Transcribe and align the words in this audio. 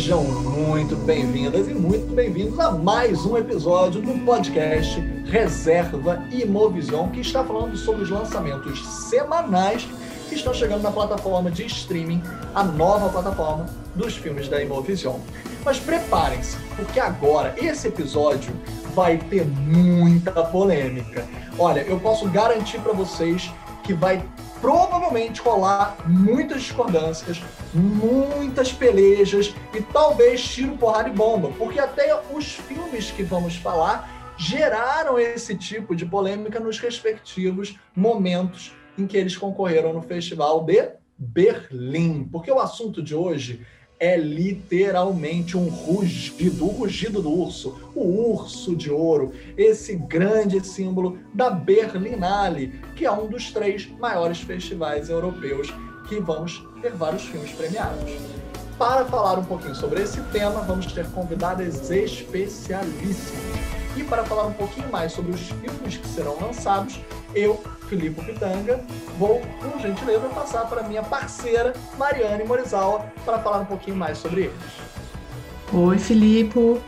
Sejam 0.00 0.24
muito 0.24 0.96
bem-vindas 0.96 1.68
e 1.68 1.74
muito 1.74 2.14
bem-vindos 2.14 2.58
a 2.58 2.70
mais 2.70 3.26
um 3.26 3.36
episódio 3.36 4.00
do 4.00 4.24
podcast 4.24 4.98
Reserva 5.26 6.24
Imovision, 6.32 7.10
que 7.10 7.20
está 7.20 7.44
falando 7.44 7.76
sobre 7.76 8.04
os 8.04 8.08
lançamentos 8.08 8.82
semanais 9.10 9.86
que 10.26 10.36
estão 10.36 10.54
chegando 10.54 10.80
na 10.80 10.90
plataforma 10.90 11.50
de 11.50 11.66
streaming, 11.66 12.22
a 12.54 12.64
nova 12.64 13.10
plataforma 13.10 13.66
dos 13.94 14.16
filmes 14.16 14.48
da 14.48 14.62
Imovision. 14.62 15.18
Mas 15.62 15.78
preparem-se, 15.78 16.56
porque 16.76 16.98
agora 16.98 17.54
esse 17.58 17.88
episódio 17.88 18.54
vai 18.94 19.18
ter 19.18 19.44
muita 19.44 20.32
polêmica. 20.32 21.26
Olha, 21.58 21.80
eu 21.80 22.00
posso 22.00 22.26
garantir 22.30 22.80
para 22.80 22.94
vocês 22.94 23.52
que 23.84 23.92
vai 23.92 24.24
provavelmente 24.62 25.42
rolar 25.42 25.96
muitas 26.06 26.62
discordâncias, 26.62 27.42
muitas 27.72 28.72
pelejas 28.72 29.54
e 29.74 29.80
talvez 29.80 30.42
tiro, 30.42 30.76
porrada 30.76 31.08
e 31.08 31.12
bomba, 31.12 31.52
porque 31.56 31.78
até 31.78 32.18
os 32.32 32.54
filmes 32.54 33.10
que 33.10 33.22
vamos 33.22 33.56
falar 33.56 34.34
geraram 34.36 35.18
esse 35.18 35.54
tipo 35.54 35.94
de 35.94 36.06
polêmica 36.06 36.58
nos 36.58 36.78
respectivos 36.78 37.78
momentos 37.94 38.72
em 38.96 39.06
que 39.06 39.16
eles 39.16 39.36
concorreram 39.36 39.92
no 39.92 40.02
Festival 40.02 40.64
de 40.64 40.90
Berlim. 41.16 42.24
Porque 42.24 42.50
o 42.50 42.58
assunto 42.58 43.02
de 43.02 43.14
hoje 43.14 43.64
é 43.98 44.16
literalmente 44.16 45.58
um 45.58 45.68
rugido, 45.68 46.64
o 46.64 46.68
rugido 46.68 47.20
do 47.20 47.30
urso, 47.30 47.78
o 47.94 48.32
urso 48.32 48.74
de 48.74 48.90
ouro, 48.90 49.34
esse 49.58 49.94
grande 49.94 50.66
símbolo 50.66 51.18
da 51.34 51.50
Berlinale, 51.50 52.80
que 52.96 53.04
é 53.04 53.12
um 53.12 53.28
dos 53.28 53.52
três 53.52 53.86
maiores 53.98 54.40
festivais 54.40 55.10
europeus 55.10 55.68
que 56.08 56.18
vamos 56.18 56.66
ter 56.80 56.92
vários 56.92 57.22
filmes 57.22 57.52
premiados. 57.52 58.10
Para 58.78 59.04
falar 59.04 59.38
um 59.38 59.44
pouquinho 59.44 59.74
sobre 59.74 60.02
esse 60.02 60.20
tema, 60.32 60.62
vamos 60.62 60.86
ter 60.86 61.06
convidadas 61.10 61.90
especialíssimas. 61.90 63.70
E 63.96 64.04
para 64.04 64.24
falar 64.24 64.46
um 64.46 64.52
pouquinho 64.52 64.88
mais 64.90 65.12
sobre 65.12 65.32
os 65.32 65.40
filmes 65.40 65.96
que 65.96 66.08
serão 66.08 66.38
lançados, 66.40 67.00
eu 67.34 67.62
Filipe 67.88 68.24
Pitanga, 68.24 68.80
vou, 69.18 69.42
por 69.60 69.80
gentileza, 69.80 70.28
passar 70.28 70.66
para 70.66 70.82
minha 70.84 71.02
parceira 71.02 71.74
Mariane 71.98 72.44
Morizawa 72.44 73.04
para 73.24 73.38
falar 73.40 73.58
um 73.58 73.64
pouquinho 73.64 73.96
mais 73.96 74.16
sobre 74.18 74.42
eles. 74.42 74.54
Oi, 75.72 75.98
Filipe. 75.98 76.80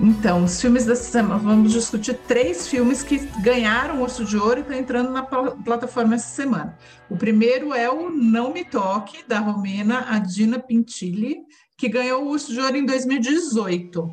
Então, 0.00 0.44
os 0.44 0.60
filmes 0.60 0.84
dessa 0.84 1.04
semana, 1.04 1.38
vamos 1.38 1.72
discutir 1.72 2.14
três 2.26 2.66
filmes 2.66 3.02
que 3.02 3.18
ganharam 3.42 4.00
o 4.00 4.02
Urso 4.02 4.24
de 4.24 4.36
Ouro 4.36 4.58
e 4.58 4.62
estão 4.62 4.76
entrando 4.76 5.10
na 5.10 5.22
plataforma 5.22 6.16
essa 6.16 6.34
semana. 6.34 6.76
O 7.08 7.16
primeiro 7.16 7.72
é 7.72 7.88
o 7.88 8.10
Não 8.10 8.52
Me 8.52 8.64
Toque, 8.64 9.24
da 9.26 9.38
romena 9.38 10.06
Adina 10.08 10.58
Pintilli, 10.58 11.36
que 11.76 11.88
ganhou 11.88 12.24
o 12.24 12.30
Urso 12.30 12.52
de 12.52 12.60
Ouro 12.60 12.76
em 12.76 12.84
2018. 12.84 14.12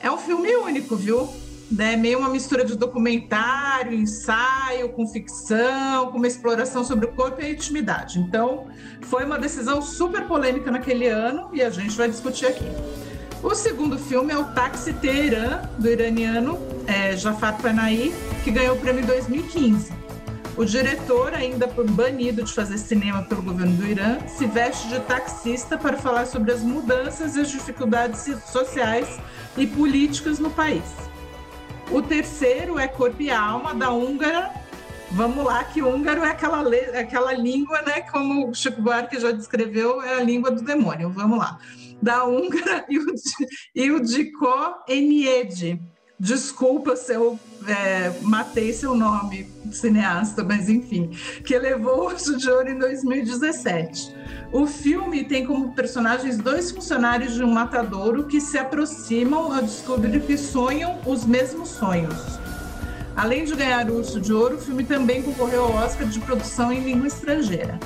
É 0.00 0.10
um 0.10 0.18
filme 0.18 0.54
único, 0.56 0.94
viu? 0.94 1.28
né, 1.70 1.94
meio 1.94 2.18
uma 2.18 2.28
mistura 2.28 2.64
de 2.64 2.76
documentário, 2.76 3.94
ensaio, 3.94 4.88
com 4.88 5.06
ficção, 5.06 6.10
com 6.10 6.18
uma 6.18 6.26
exploração 6.26 6.82
sobre 6.82 7.06
o 7.06 7.12
corpo 7.12 7.40
e 7.40 7.44
a 7.44 7.50
intimidade. 7.50 8.18
Então, 8.18 8.66
foi 9.02 9.24
uma 9.24 9.38
decisão 9.38 9.80
super 9.80 10.26
polêmica 10.26 10.70
naquele 10.70 11.06
ano 11.06 11.48
e 11.52 11.62
a 11.62 11.70
gente 11.70 11.96
vai 11.96 12.10
discutir 12.10 12.46
aqui. 12.46 12.64
O 13.42 13.54
segundo 13.54 13.98
filme 13.98 14.34
é 14.34 14.36
o 14.36 14.44
Táxi 14.44 14.92
Teherã, 14.92 15.62
do 15.78 15.88
iraniano 15.88 16.58
é, 16.86 17.16
Jafar 17.16 17.56
Panahi, 17.60 18.14
que 18.44 18.50
ganhou 18.50 18.76
o 18.76 18.78
prêmio 18.78 19.02
em 19.02 19.06
2015. 19.06 19.90
O 20.58 20.64
diretor, 20.64 21.32
ainda 21.32 21.66
banido 21.66 22.42
de 22.42 22.52
fazer 22.52 22.76
cinema 22.76 23.22
pelo 23.22 23.40
governo 23.40 23.74
do 23.76 23.86
Irã, 23.86 24.18
se 24.26 24.44
veste 24.44 24.88
de 24.88 25.00
taxista 25.00 25.78
para 25.78 25.96
falar 25.96 26.26
sobre 26.26 26.52
as 26.52 26.60
mudanças 26.60 27.34
e 27.34 27.40
as 27.40 27.50
dificuldades 27.50 28.28
sociais 28.52 29.18
e 29.56 29.66
políticas 29.66 30.38
no 30.38 30.50
país. 30.50 30.84
O 31.90 32.02
terceiro 32.02 32.78
é 32.78 32.86
Corpo 32.86 33.22
e 33.22 33.30
Alma, 33.30 33.74
da 33.74 33.90
húngara. 33.90 34.52
Vamos 35.12 35.46
lá, 35.46 35.64
que 35.64 35.80
húngaro 35.80 36.22
é 36.22 36.30
aquela, 36.30 36.62
aquela 37.00 37.32
língua, 37.32 37.80
né? 37.82 38.02
Como 38.02 38.50
o 38.50 38.54
Chico 38.54 38.82
Buarque 38.82 39.18
já 39.18 39.32
descreveu, 39.32 40.02
é 40.02 40.16
a 40.16 40.22
língua 40.22 40.50
do 40.50 40.62
demônio. 40.62 41.08
Vamos 41.08 41.38
lá. 41.38 41.58
Da 42.02 42.24
húngara 42.24 42.86
Diko 44.04 44.74
Eniede. 44.88 45.80
Desculpa 46.18 46.96
se 46.96 47.14
eu 47.14 47.38
é, 47.66 48.12
matei 48.20 48.74
seu 48.74 48.94
nome, 48.94 49.48
cineasta, 49.72 50.44
mas 50.44 50.68
enfim, 50.68 51.08
que 51.44 51.58
levou 51.58 52.00
o 52.00 52.06
Urso 52.08 52.36
de 52.36 52.50
Ouro 52.50 52.68
em 52.68 52.78
2017. 52.78 54.14
O 54.52 54.66
filme 54.66 55.24
tem 55.24 55.46
como 55.46 55.74
personagens 55.74 56.36
dois 56.36 56.70
funcionários 56.70 57.34
de 57.34 57.42
um 57.42 57.50
matadouro 57.50 58.26
que 58.26 58.38
se 58.38 58.58
aproximam 58.58 59.50
a 59.50 59.62
descobrir 59.62 60.20
que 60.20 60.36
sonham 60.36 61.00
os 61.06 61.24
mesmos 61.24 61.70
sonhos. 61.70 62.38
Além 63.16 63.44
de 63.44 63.54
ganhar 63.54 63.90
o 63.90 63.96
Urso 63.96 64.20
de 64.20 64.32
Ouro, 64.32 64.56
o 64.56 64.60
filme 64.60 64.84
também 64.84 65.22
concorreu 65.22 65.64
ao 65.64 65.72
Oscar 65.72 66.06
de 66.06 66.20
produção 66.20 66.72
em 66.72 66.80
língua 66.80 67.06
estrangeira. 67.06 67.78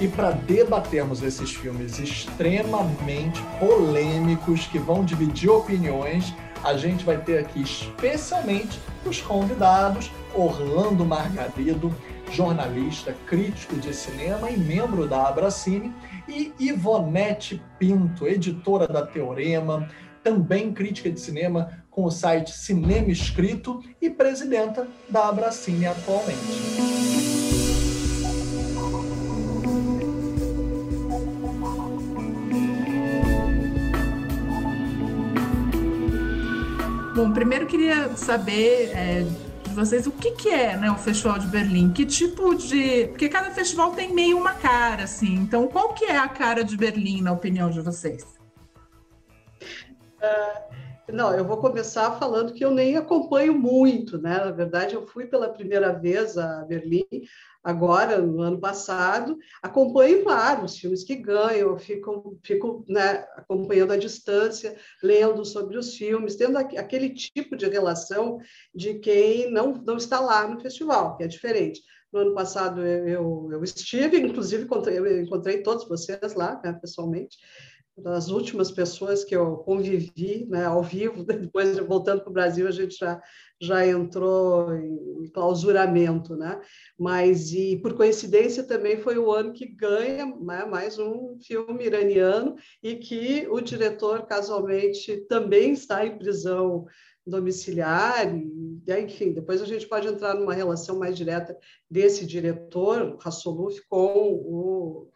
E 0.00 0.08
para 0.08 0.30
debatermos 0.30 1.22
esses 1.22 1.54
filmes 1.54 1.98
extremamente 1.98 3.42
polêmicos 3.58 4.66
que 4.66 4.78
vão 4.78 5.04
dividir 5.04 5.50
opiniões, 5.50 6.34
a 6.64 6.74
gente 6.74 7.04
vai 7.04 7.18
ter 7.18 7.38
aqui 7.38 7.60
especialmente 7.60 8.80
os 9.04 9.20
convidados 9.20 10.10
Orlando 10.34 11.04
Margarido, 11.04 11.94
jornalista, 12.30 13.14
crítico 13.26 13.76
de 13.76 13.94
cinema 13.94 14.50
e 14.50 14.56
membro 14.56 15.06
da 15.06 15.28
Abracine, 15.28 15.92
e 16.26 16.52
Ivonete 16.58 17.62
Pinto, 17.78 18.26
editora 18.26 18.86
da 18.86 19.04
Teorema, 19.04 19.86
também 20.22 20.72
crítica 20.72 21.10
de 21.10 21.20
cinema 21.20 21.82
com 21.90 22.04
o 22.04 22.10
site 22.10 22.52
Cinema 22.52 23.10
Escrito 23.10 23.82
e 24.00 24.08
presidenta 24.08 24.88
da 25.08 25.28
Abracine 25.28 25.86
atualmente. 25.86 27.69
Bom, 37.20 37.34
primeiro 37.34 37.66
queria 37.66 38.16
saber 38.16 38.92
é, 38.96 39.26
de 39.62 39.74
vocês 39.74 40.06
o 40.06 40.10
que, 40.10 40.30
que 40.30 40.48
é 40.48 40.74
né, 40.74 40.90
o 40.90 40.96
Festival 40.96 41.38
de 41.38 41.48
Berlim, 41.48 41.92
que 41.92 42.06
tipo 42.06 42.54
de. 42.54 43.08
Porque 43.08 43.28
cada 43.28 43.50
festival 43.50 43.92
tem 43.92 44.14
meio 44.14 44.38
uma 44.38 44.54
cara, 44.54 45.02
assim. 45.02 45.34
Então, 45.34 45.68
qual 45.68 45.92
que 45.92 46.06
é 46.06 46.16
a 46.16 46.26
cara 46.26 46.64
de 46.64 46.78
Berlim, 46.78 47.20
na 47.20 47.32
opinião 47.32 47.68
de 47.68 47.82
vocês? 47.82 48.24
Uh, 50.22 51.12
não, 51.12 51.34
eu 51.34 51.44
vou 51.44 51.58
começar 51.58 52.12
falando 52.12 52.54
que 52.54 52.64
eu 52.64 52.70
nem 52.70 52.96
acompanho 52.96 53.52
muito, 53.52 54.16
né? 54.16 54.38
Na 54.42 54.50
verdade, 54.50 54.94
eu 54.94 55.06
fui 55.06 55.26
pela 55.26 55.50
primeira 55.50 55.92
vez 55.92 56.38
a 56.38 56.64
Berlim 56.64 57.04
agora, 57.62 58.20
no 58.20 58.40
ano 58.40 58.58
passado. 58.58 59.38
Acompanho, 59.62 60.22
claro, 60.22 60.64
os 60.64 60.78
filmes 60.78 61.04
que 61.04 61.16
ganham, 61.16 61.70
eu 61.70 61.78
fico, 61.78 62.38
fico 62.42 62.84
né, 62.88 63.24
acompanhando 63.36 63.92
à 63.92 63.96
distância, 63.96 64.76
lendo 65.02 65.44
sobre 65.44 65.78
os 65.78 65.94
filmes, 65.94 66.36
tendo 66.36 66.56
aquele 66.56 67.10
tipo 67.10 67.56
de 67.56 67.66
relação 67.68 68.38
de 68.74 68.94
quem 68.98 69.50
não, 69.50 69.72
não 69.74 69.96
está 69.96 70.20
lá 70.20 70.46
no 70.46 70.60
festival, 70.60 71.16
que 71.16 71.24
é 71.24 71.28
diferente. 71.28 71.80
No 72.12 72.20
ano 72.20 72.34
passado 72.34 72.84
eu, 72.84 73.48
eu 73.52 73.62
estive, 73.62 74.18
inclusive 74.18 74.64
encontrei, 74.64 74.98
eu 74.98 75.22
encontrei 75.22 75.62
todos 75.62 75.86
vocês 75.86 76.34
lá, 76.34 76.60
né, 76.64 76.72
pessoalmente, 76.72 77.38
das 78.02 78.28
últimas 78.28 78.70
pessoas 78.70 79.24
que 79.24 79.34
eu 79.34 79.58
convivi 79.58 80.46
né, 80.48 80.64
ao 80.64 80.82
vivo, 80.82 81.24
depois 81.24 81.78
voltando 81.78 82.22
para 82.22 82.30
o 82.30 82.32
Brasil, 82.32 82.66
a 82.66 82.70
gente 82.70 82.96
já, 82.96 83.20
já 83.60 83.86
entrou 83.86 84.74
em 84.74 85.30
clausuramento, 85.32 86.36
né? 86.36 86.60
Mas, 86.98 87.52
e 87.52 87.76
por 87.76 87.94
coincidência, 87.94 88.64
também 88.64 88.98
foi 88.98 89.18
o 89.18 89.30
ano 89.30 89.52
que 89.52 89.66
ganha 89.66 90.26
né, 90.26 90.64
mais 90.64 90.98
um 90.98 91.38
filme 91.40 91.84
iraniano 91.84 92.56
e 92.82 92.96
que 92.96 93.46
o 93.50 93.60
diretor, 93.60 94.26
casualmente, 94.26 95.16
também 95.28 95.72
está 95.72 96.04
em 96.04 96.18
prisão 96.18 96.86
domiciliar, 97.26 98.34
e, 98.34 98.92
enfim, 98.98 99.32
depois 99.32 99.62
a 99.62 99.66
gente 99.66 99.86
pode 99.86 100.08
entrar 100.08 100.34
numa 100.34 100.54
relação 100.54 100.98
mais 100.98 101.16
direta 101.16 101.56
desse 101.88 102.26
diretor, 102.26 103.18
Rassoluf, 103.22 103.80
com 103.88 104.32
o 104.32 105.10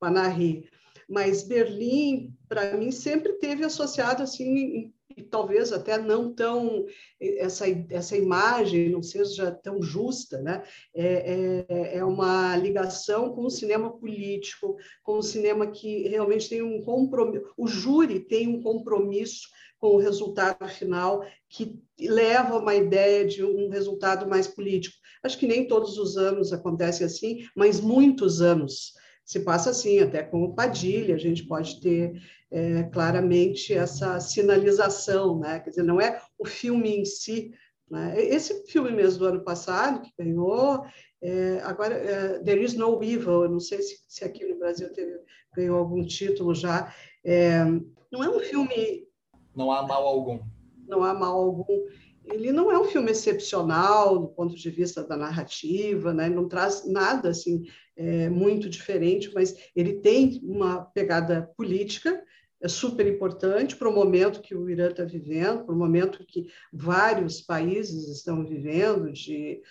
Panahi 0.00 0.68
mas 1.10 1.42
Berlim, 1.42 2.32
para 2.48 2.76
mim, 2.76 2.92
sempre 2.92 3.32
teve 3.34 3.64
associado 3.64 4.22
assim, 4.22 4.92
e 5.16 5.22
talvez 5.24 5.72
até 5.72 5.98
não 5.98 6.32
tão 6.32 6.86
essa, 7.20 7.64
essa 7.90 8.16
imagem 8.16 8.90
não 8.90 9.02
seja 9.02 9.50
tão 9.50 9.82
justa, 9.82 10.40
né? 10.40 10.62
É, 10.94 11.66
é, 11.68 11.96
é 11.98 12.04
uma 12.04 12.56
ligação 12.56 13.34
com 13.34 13.42
o 13.42 13.50
cinema 13.50 13.90
político, 13.90 14.76
com 15.02 15.18
o 15.18 15.22
cinema 15.22 15.66
que 15.66 16.08
realmente 16.08 16.48
tem 16.48 16.62
um 16.62 16.80
compromisso, 16.82 17.52
o 17.56 17.66
júri 17.66 18.20
tem 18.20 18.46
um 18.46 18.62
compromisso 18.62 19.48
com 19.78 19.96
o 19.96 19.98
resultado 19.98 20.68
final 20.68 21.24
que 21.48 21.82
leva 21.98 22.58
uma 22.58 22.74
ideia 22.74 23.26
de 23.26 23.42
um 23.42 23.68
resultado 23.68 24.28
mais 24.28 24.46
político. 24.46 24.94
Acho 25.24 25.38
que 25.38 25.46
nem 25.46 25.66
todos 25.66 25.98
os 25.98 26.16
anos 26.16 26.52
acontece 26.52 27.02
assim, 27.02 27.38
mas 27.56 27.80
muitos 27.80 28.40
anos 28.40 28.92
se 29.30 29.38
passa 29.38 29.70
assim, 29.70 30.00
até 30.00 30.24
com 30.24 30.42
o 30.42 30.52
Padilha, 30.52 31.14
a 31.14 31.18
gente 31.18 31.44
pode 31.44 31.80
ter 31.80 32.20
é, 32.50 32.82
claramente 32.82 33.72
essa 33.72 34.18
sinalização, 34.18 35.38
né? 35.38 35.60
Quer 35.60 35.70
dizer, 35.70 35.84
não 35.84 36.00
é 36.00 36.20
o 36.36 36.44
filme 36.44 36.96
em 36.96 37.04
si. 37.04 37.54
Né? 37.88 38.20
Esse 38.20 38.66
filme 38.66 38.90
mesmo 38.90 39.20
do 39.20 39.26
ano 39.26 39.44
passado, 39.44 40.02
que 40.02 40.10
ganhou, 40.18 40.84
é, 41.22 41.60
agora, 41.62 41.94
é, 41.94 42.40
There 42.40 42.60
is 42.60 42.74
no 42.74 43.00
evil, 43.04 43.44
eu 43.44 43.48
não 43.48 43.60
sei 43.60 43.80
se, 43.82 44.00
se 44.08 44.24
aqui 44.24 44.44
no 44.44 44.58
Brasil 44.58 44.92
teve, 44.92 45.20
ganhou 45.54 45.78
algum 45.78 46.04
título 46.04 46.52
já. 46.52 46.92
É, 47.24 47.64
não 48.10 48.24
é 48.24 48.28
um 48.28 48.40
filme. 48.40 49.06
Não 49.54 49.70
há 49.70 49.86
mal 49.86 50.08
algum. 50.08 50.40
Não 50.88 51.04
há 51.04 51.14
mal 51.14 51.38
algum. 51.38 51.86
Ele 52.30 52.52
não 52.52 52.70
é 52.70 52.78
um 52.78 52.84
filme 52.84 53.10
excepcional 53.10 54.18
do 54.18 54.28
ponto 54.28 54.54
de 54.54 54.70
vista 54.70 55.02
da 55.02 55.16
narrativa, 55.16 56.12
né? 56.12 56.28
não 56.28 56.48
traz 56.48 56.86
nada 56.86 57.30
assim 57.30 57.64
é, 57.96 58.28
muito 58.28 58.68
diferente, 58.68 59.30
mas 59.34 59.56
ele 59.74 59.94
tem 60.00 60.40
uma 60.42 60.84
pegada 60.84 61.50
política 61.56 62.22
é 62.62 62.68
super 62.68 63.06
importante 63.06 63.74
para 63.74 63.88
o 63.88 63.94
momento 63.94 64.42
que 64.42 64.54
o 64.54 64.68
Irã 64.68 64.90
está 64.90 65.02
vivendo, 65.02 65.64
para 65.64 65.74
o 65.74 65.78
momento 65.78 66.26
que 66.26 66.46
vários 66.70 67.40
países 67.40 68.06
estão 68.08 68.44
vivendo 68.44 69.10
de 69.10 69.62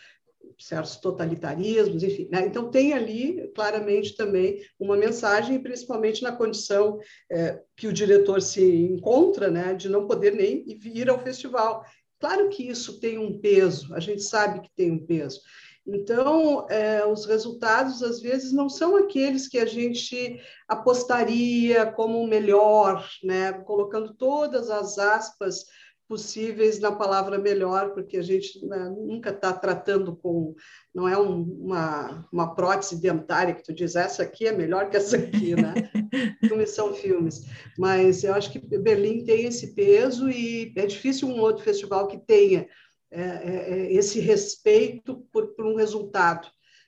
certos 0.58 0.98
totalitarismos, 0.98 2.02
enfim. 2.02 2.28
Né? 2.32 2.46
Então, 2.46 2.72
tem 2.72 2.94
ali 2.94 3.50
claramente 3.54 4.16
também 4.16 4.62
uma 4.80 4.98
mensagem, 4.98 5.62
principalmente 5.62 6.24
na 6.24 6.32
condição 6.32 7.00
é, 7.32 7.62
que 7.76 7.88
o 7.88 7.94
diretor 7.94 8.42
se 8.42 8.64
encontra, 8.64 9.52
né, 9.52 9.74
de 9.74 9.88
não 9.88 10.08
poder 10.08 10.34
nem 10.34 10.66
ir 10.68 11.10
ao 11.10 11.22
festival. 11.22 11.86
Claro 12.20 12.50
que 12.50 12.68
isso 12.68 13.00
tem 13.00 13.18
um 13.18 13.40
peso, 13.40 13.94
a 13.96 14.00
gente 14.00 14.22
sabe 14.22 14.62
que 14.62 14.70
tem 14.76 14.92
um 14.92 15.06
peso. 15.06 15.40
Então, 15.88 16.68
é, 16.70 17.06
os 17.06 17.26
resultados, 17.26 18.04
às 18.04 18.22
vezes, 18.22 18.52
não 18.52 18.70
são 18.70 18.96
aqueles 18.96 19.48
que 19.48 19.58
a 19.58 19.66
gente 19.66 20.40
apostaria 20.68 21.86
como 21.92 22.28
melhor, 22.28 23.10
né? 23.24 23.54
colocando 23.54 24.14
todas 24.14 24.70
as 24.70 25.00
aspas 25.00 25.66
possíveis 26.10 26.80
na 26.80 26.92
palavra 26.92 27.38
melhor, 27.38 27.94
porque 27.94 28.18
a 28.18 28.22
gente 28.24 28.66
né, 28.66 28.90
nunca 28.90 29.30
está 29.30 29.54
tratando 29.54 30.16
com, 30.16 30.56
não 30.94 31.08
é 31.08 31.16
um, 31.16 31.44
uma, 31.44 32.28
uma 32.34 32.56
prótese 32.56 33.00
dentária 33.00 33.54
que 33.54 33.64
tu 33.64 33.72
diz, 33.72 33.96
essa 33.96 34.24
aqui 34.24 34.48
é 34.48 34.52
melhor 34.52 34.90
que 34.90 34.98
essa 34.98 35.18
aqui, 35.18 35.56
né? 35.56 35.76
filmes 36.44 36.72
são 36.72 36.96
filmes. 36.96 37.46
Mas 37.78 38.24
eu 38.24 38.34
acho 38.34 38.52
que 38.52 38.58
Berlim 38.58 39.24
tem 39.24 39.46
esse 39.46 39.76
peso 39.76 40.32
e 40.32 40.74
é 40.76 40.88
difícil 40.88 41.28
um 41.28 41.40
outro 41.40 41.64
festival 41.64 42.08
que 42.08 42.18
tenha 42.18 42.68
é, 43.12 43.22
é, 43.22 43.80
é, 43.80 43.94
esse 43.94 44.20
respeito 44.20 45.28
por, 45.32 45.54
por 45.54 45.66
um 45.68 45.76
resultado. 45.76 46.48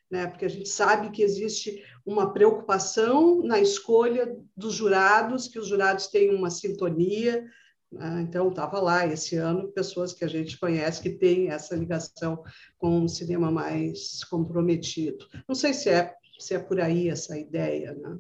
Né? 0.10 0.26
Porque 0.26 0.46
a 0.46 0.50
gente 0.50 0.68
sabe 0.68 1.12
que 1.12 1.22
existe 1.22 1.84
uma 2.04 2.34
preocupação 2.34 3.44
na 3.44 3.60
escolha 3.60 4.36
dos 4.58 4.74
jurados, 4.74 5.48
que 5.48 5.60
os 5.60 5.68
jurados 5.68 6.08
tenham 6.08 6.36
uma 6.36 6.50
sintonia, 6.50 7.46
né? 7.92 8.22
então, 8.22 8.50
estava 8.50 8.80
lá 8.80 9.06
esse 9.06 9.36
ano 9.36 9.72
pessoas 9.72 10.14
que 10.14 10.24
a 10.24 10.28
gente 10.28 10.58
conhece 10.58 11.02
que 11.02 11.10
têm 11.10 11.50
essa 11.50 11.76
ligação 11.76 12.44
com 12.78 13.00
um 13.00 13.08
cinema 13.08 13.52
mais 13.52 14.24
comprometido. 14.24 15.26
Não 15.48 15.56
sei 15.56 15.74
se 15.74 15.90
é, 15.90 16.14
se 16.40 16.54
é 16.54 16.60
por 16.60 16.80
aí 16.80 17.10
essa 17.10 17.38
ideia, 17.38 17.94
né? 17.94 18.18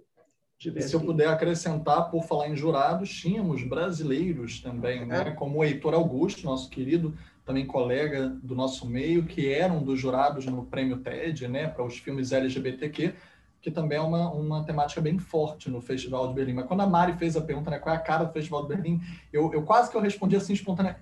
se 0.79 0.93
eu 0.93 0.99
puder 0.99 1.27
acrescentar, 1.27 2.11
por 2.11 2.23
falar 2.25 2.47
em 2.47 2.55
jurados, 2.55 3.09
tínhamos 3.09 3.63
brasileiros 3.63 4.61
também, 4.61 5.03
né? 5.07 5.29
É. 5.29 5.31
como 5.31 5.57
o 5.57 5.63
Heitor 5.63 5.95
Augusto, 5.95 6.45
nosso 6.45 6.69
querido 6.69 7.17
também 7.43 7.65
colega 7.65 8.29
do 8.43 8.53
nosso 8.53 8.87
meio, 8.87 9.25
que 9.25 9.51
era 9.51 9.73
um 9.73 9.83
dos 9.83 9.99
jurados 9.99 10.45
no 10.45 10.65
prêmio 10.65 10.97
TED, 10.97 11.47
né, 11.47 11.67
para 11.67 11.83
os 11.83 11.97
filmes 11.97 12.31
LGBTQ, 12.31 13.15
que 13.61 13.69
também 13.69 13.97
é 13.97 14.01
uma, 14.01 14.31
uma 14.31 14.63
temática 14.63 14.99
bem 14.99 15.19
forte 15.19 15.69
no 15.69 15.79
Festival 15.79 16.27
de 16.27 16.33
Berlim. 16.33 16.53
Mas 16.53 16.65
quando 16.65 16.81
a 16.81 16.87
Mari 16.87 17.13
fez 17.13 17.37
a 17.37 17.41
pergunta, 17.41 17.69
né, 17.69 17.79
qual 17.79 17.93
é 17.93 17.97
a 17.97 18.01
cara 18.01 18.23
do 18.23 18.33
Festival 18.33 18.63
de 18.63 18.69
Berlim, 18.69 18.99
eu, 19.31 19.53
eu 19.53 19.61
quase 19.63 19.91
que 19.91 19.95
eu 19.95 20.01
respondi 20.01 20.35
assim 20.35 20.53
espontânea, 20.53 20.99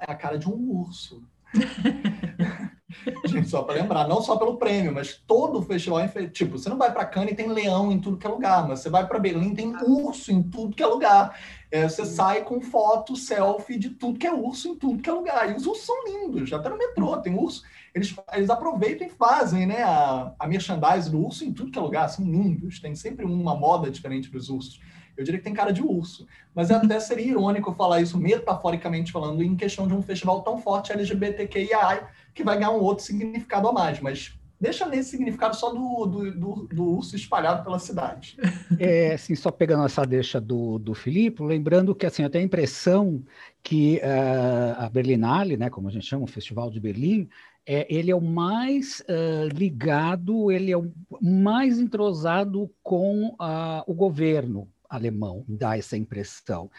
é 0.00 0.10
a 0.10 0.14
cara 0.14 0.38
de 0.38 0.48
um 0.48 0.80
urso. 0.80 1.22
Gente, 3.26 3.48
só 3.50 3.62
para 3.62 3.74
lembrar, 3.74 4.08
não 4.08 4.20
só 4.22 4.36
pelo 4.36 4.56
prêmio, 4.56 4.92
mas 4.92 5.14
todo 5.14 5.58
o 5.58 5.62
festival, 5.62 6.00
tipo, 6.32 6.58
você 6.58 6.68
não 6.68 6.78
vai 6.78 6.92
para 6.92 7.04
Cannes 7.04 7.32
e 7.32 7.36
tem 7.36 7.48
leão 7.48 7.90
em 7.90 8.00
tudo 8.00 8.16
que 8.16 8.26
é 8.26 8.30
lugar, 8.30 8.66
mas 8.66 8.80
você 8.80 8.90
vai 8.90 9.06
para 9.06 9.18
Berlim 9.18 9.54
tem 9.54 9.74
urso 9.82 10.32
em 10.32 10.42
tudo 10.42 10.74
que 10.74 10.82
é 10.82 10.86
lugar. 10.86 11.36
É, 11.70 11.88
você 11.88 12.04
sai 12.04 12.42
com 12.42 12.60
foto, 12.60 13.14
selfie 13.14 13.78
de 13.78 13.90
tudo 13.90 14.18
que 14.18 14.26
é 14.26 14.32
urso 14.32 14.68
em 14.68 14.74
tudo 14.74 15.02
que 15.02 15.08
é 15.08 15.12
lugar. 15.12 15.50
E 15.50 15.54
os 15.54 15.66
ursos 15.66 15.86
são 15.86 16.04
lindos, 16.04 16.52
até 16.52 16.68
no 16.68 16.76
metrô 16.76 17.16
tem 17.18 17.34
urso. 17.34 17.62
Eles, 17.94 18.14
eles 18.32 18.50
aproveitam 18.50 19.06
e 19.06 19.10
fazem 19.10 19.66
né, 19.66 19.82
a, 19.82 20.32
a 20.38 20.46
merchandise 20.48 21.10
do 21.10 21.24
urso 21.24 21.44
em 21.44 21.52
tudo 21.52 21.70
que 21.70 21.78
é 21.78 21.82
lugar, 21.82 22.08
são 22.08 22.24
lindos, 22.24 22.80
tem 22.80 22.94
sempre 22.94 23.24
uma 23.24 23.54
moda 23.54 23.90
diferente 23.90 24.30
dos 24.30 24.48
ursos. 24.48 24.80
Eu 25.16 25.24
diria 25.24 25.38
que 25.38 25.44
tem 25.44 25.54
cara 25.54 25.72
de 25.72 25.82
urso. 25.82 26.26
Mas 26.54 26.70
até 26.70 26.98
seria 26.98 27.26
irônico 27.26 27.72
falar 27.74 28.00
isso, 28.00 28.18
metaforicamente 28.18 29.12
falando, 29.12 29.42
em 29.42 29.54
questão 29.54 29.86
de 29.86 29.94
um 29.94 30.02
festival 30.02 30.42
tão 30.42 30.58
forte 30.58 30.92
LGBTQIA, 30.92 32.08
que 32.34 32.42
vai 32.42 32.56
ganhar 32.56 32.70
um 32.70 32.80
outro 32.80 33.04
significado 33.04 33.68
a 33.68 33.72
mais. 33.72 34.00
Mas 34.00 34.39
deixa 34.60 34.86
nesse 34.86 35.10
significado 35.10 35.56
só 35.56 35.70
do, 35.70 36.06
do, 36.06 36.30
do, 36.32 36.68
do, 36.68 36.84
urso 36.96 37.16
espalhado 37.16 37.64
pela 37.64 37.78
cidade. 37.78 38.36
É, 38.78 39.14
assim, 39.14 39.34
só 39.34 39.50
pegando 39.50 39.84
essa 39.84 40.06
deixa 40.06 40.40
do, 40.40 40.78
do 40.78 40.94
Filipe, 40.94 41.42
lembrando 41.42 41.94
que 41.94 42.06
assim, 42.06 42.22
eu 42.22 42.30
tenho 42.30 42.44
a 42.44 42.46
impressão 42.46 43.22
que 43.62 43.96
uh, 43.98 44.84
a 44.84 44.88
Berlinale, 44.88 45.56
né, 45.56 45.68
como 45.68 45.88
a 45.88 45.90
gente 45.90 46.06
chama, 46.06 46.24
o 46.24 46.28
Festival 46.28 46.70
de 46.70 46.80
Berlim, 46.80 47.28
é, 47.66 47.86
ele 47.94 48.10
é 48.10 48.14
o 48.14 48.20
mais 48.20 49.00
uh, 49.00 49.48
ligado, 49.54 50.50
ele 50.50 50.72
é 50.72 50.78
o 50.78 50.90
mais 51.20 51.78
entrosado 51.78 52.70
com 52.82 53.26
uh, 53.28 53.84
o 53.86 53.92
governo, 53.92 54.68
alemão, 54.88 55.44
dá 55.46 55.76
essa 55.76 55.96
impressão. 55.96 56.70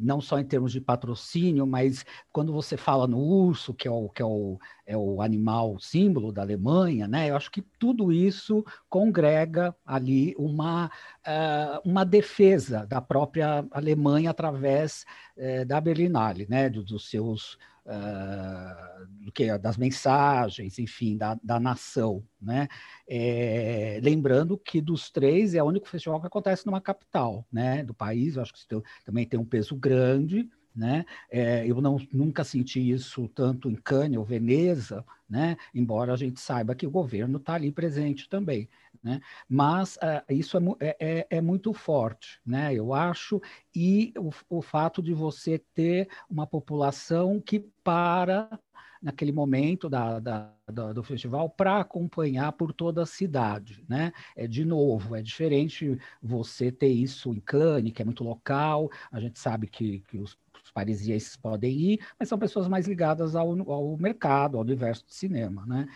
Não 0.00 0.20
só 0.20 0.38
em 0.38 0.44
termos 0.44 0.72
de 0.72 0.80
patrocínio, 0.80 1.66
mas 1.66 2.04
quando 2.32 2.52
você 2.52 2.76
fala 2.76 3.06
no 3.06 3.18
urso, 3.18 3.74
que 3.74 3.88
é 3.88 3.90
o, 3.90 4.08
que 4.08 4.22
é 4.22 4.24
o, 4.24 4.58
é 4.86 4.96
o 4.96 5.20
animal 5.20 5.78
símbolo 5.78 6.32
da 6.32 6.42
Alemanha, 6.42 7.08
né? 7.08 7.30
eu 7.30 7.36
acho 7.36 7.50
que 7.50 7.62
tudo 7.62 8.12
isso 8.12 8.64
congrega 8.88 9.74
ali 9.84 10.34
uma, 10.38 10.86
uh, 10.86 11.80
uma 11.84 12.04
defesa 12.04 12.86
da 12.86 13.00
própria 13.00 13.66
Alemanha 13.70 14.30
através 14.30 15.04
uh, 15.36 15.64
da 15.66 15.80
Berlinale, 15.80 16.46
né? 16.48 16.70
dos 16.70 17.08
seus 17.08 17.58
uh, 17.86 19.06
do 19.24 19.32
que 19.32 19.56
das 19.58 19.76
mensagens, 19.76 20.78
enfim, 20.78 21.16
da, 21.16 21.38
da 21.42 21.58
nação, 21.58 22.24
né? 22.40 22.68
É, 23.08 24.00
lembrando 24.02 24.58
que 24.58 24.80
dos 24.80 25.10
três 25.10 25.54
é 25.54 25.62
o 25.62 25.66
único 25.66 25.88
festival 25.88 26.20
que 26.20 26.26
acontece 26.26 26.66
numa 26.66 26.80
capital, 26.80 27.46
né? 27.50 27.82
Do 27.84 27.94
país, 27.94 28.36
eu 28.36 28.42
acho 28.42 28.52
que 28.52 28.58
isso 28.58 28.82
também 29.04 29.26
tem 29.26 29.38
um 29.38 29.44
peso 29.44 29.76
grande, 29.76 30.48
né? 30.74 31.04
É, 31.30 31.66
eu 31.66 31.80
não, 31.80 31.98
nunca 32.12 32.44
senti 32.44 32.90
isso 32.90 33.28
tanto 33.28 33.70
em 33.70 33.74
Cannes 33.74 34.18
ou 34.18 34.24
Veneza, 34.24 35.04
né? 35.28 35.56
embora 35.74 36.12
a 36.12 36.16
gente 36.16 36.38
saiba 36.38 36.74
que 36.74 36.86
o 36.86 36.90
governo 36.90 37.38
está 37.38 37.54
ali 37.54 37.72
presente 37.72 38.28
também. 38.28 38.68
Né? 39.02 39.20
Mas 39.48 39.96
uh, 39.96 40.32
isso 40.32 40.56
é, 40.56 40.60
é, 40.80 40.96
é, 41.00 41.26
é, 41.30 41.40
muito 41.40 41.72
forte, 41.72 42.40
né? 42.44 42.74
eu 42.74 42.92
acho, 42.92 43.40
e 43.74 44.12
o, 44.18 44.30
o 44.48 44.62
fato 44.62 45.02
de 45.02 45.12
você 45.12 45.58
ter 45.74 46.08
uma 46.28 46.46
população 46.46 47.40
que 47.40 47.60
para 47.82 48.58
naquele 49.02 49.30
momento 49.30 49.88
da, 49.88 50.18
da, 50.18 50.52
da 50.66 50.92
do 50.92 51.02
festival 51.02 51.48
para 51.50 51.80
acompanhar 51.80 52.52
por 52.52 52.72
toda 52.72 53.02
a 53.02 53.06
cidade, 53.06 53.84
né? 53.88 54.12
É 54.34 54.48
de 54.48 54.64
novo, 54.64 55.14
é 55.14 55.22
diferente 55.22 55.98
você 56.20 56.72
ter 56.72 56.88
isso 56.88 57.32
em 57.32 57.38
Cannes, 57.38 57.92
que 57.92 58.02
é 58.02 58.04
muito 58.04 58.24
local. 58.24 58.90
A 59.12 59.20
gente 59.20 59.38
sabe 59.38 59.68
que, 59.68 60.00
que 60.08 60.18
os, 60.18 60.36
parisienses 60.76 61.36
podem 61.36 61.72
ir, 61.72 62.06
mas 62.18 62.28
são 62.28 62.38
pessoas 62.38 62.68
mais 62.68 62.86
ligadas 62.86 63.34
ao, 63.34 63.48
ao 63.72 63.96
mercado, 63.96 64.58
ao 64.58 64.62
universo 64.62 65.06
do 65.06 65.12
cinema, 65.12 65.64
né? 65.64 65.88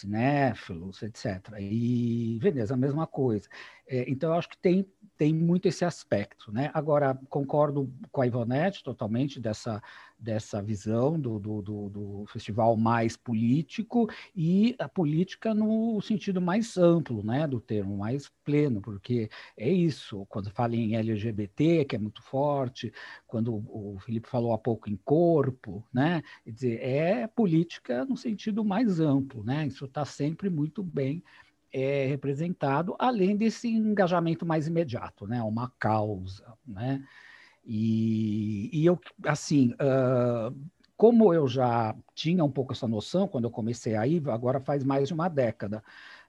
Cinéfilos, 0.00 1.02
etc. 1.02 1.58
E 1.60 2.38
Veneza, 2.40 2.74
a 2.74 2.76
mesma 2.76 3.06
coisa. 3.06 3.48
É, 3.88 4.04
então, 4.08 4.30
eu 4.30 4.38
acho 4.38 4.50
que 4.50 4.58
tem, 4.58 4.86
tem 5.16 5.34
muito 5.34 5.66
esse 5.66 5.84
aspecto. 5.84 6.52
Né? 6.52 6.70
Agora, 6.74 7.18
concordo 7.30 7.90
com 8.12 8.20
a 8.20 8.26
Ivonete 8.26 8.84
totalmente 8.84 9.40
dessa, 9.40 9.82
dessa 10.18 10.60
visão 10.60 11.18
do, 11.18 11.38
do, 11.38 11.62
do, 11.62 11.88
do, 11.88 12.24
festival 12.26 12.76
mais 12.76 13.16
político 13.16 14.10
e 14.36 14.76
a 14.78 14.88
política 14.88 15.54
no 15.54 16.00
sentido 16.02 16.40
mais 16.40 16.76
amplo 16.76 17.22
né, 17.22 17.46
do 17.46 17.60
termo, 17.60 17.96
mais 17.96 18.30
pleno, 18.44 18.80
porque 18.82 19.30
é 19.56 19.70
isso, 19.70 20.26
quando 20.28 20.50
fala 20.50 20.74
em 20.76 20.96
LGBT, 20.96 21.84
que 21.84 21.96
é 21.96 21.98
muito 21.98 22.22
forte, 22.22 22.92
quando 23.26 23.54
o 23.54 23.98
Felipe 24.00 24.28
falou 24.28 24.52
há 24.52 24.58
pouco 24.58 24.90
em 24.90 24.96
corpo, 24.96 25.82
né, 25.92 26.22
quer 26.44 26.50
dizer, 26.50 26.82
é 26.82 27.26
política 27.26 28.04
no 28.04 28.16
sentido 28.16 28.64
mais 28.64 29.00
amplo, 29.00 29.42
né, 29.44 29.66
isso 29.66 29.84
está 29.84 30.04
sempre 30.04 30.50
muito 30.50 30.82
bem 30.82 31.22
é 31.72 32.06
representado, 32.06 32.94
além 32.98 33.36
desse 33.36 33.68
engajamento 33.68 34.46
mais 34.46 34.66
imediato, 34.66 35.26
né? 35.26 35.42
Uma 35.42 35.72
causa, 35.78 36.54
né? 36.66 37.04
E, 37.64 38.70
e 38.72 38.86
eu, 38.86 38.98
assim, 39.26 39.72
uh, 39.74 40.56
como 40.96 41.34
eu 41.34 41.46
já 41.46 41.94
tinha 42.14 42.42
um 42.42 42.50
pouco 42.50 42.72
essa 42.72 42.88
noção 42.88 43.28
quando 43.28 43.44
eu 43.44 43.50
comecei 43.50 43.94
a 43.94 44.06
ir, 44.06 44.28
agora 44.30 44.58
faz 44.58 44.82
mais 44.82 45.08
de 45.08 45.14
uma 45.14 45.28
década, 45.28 45.84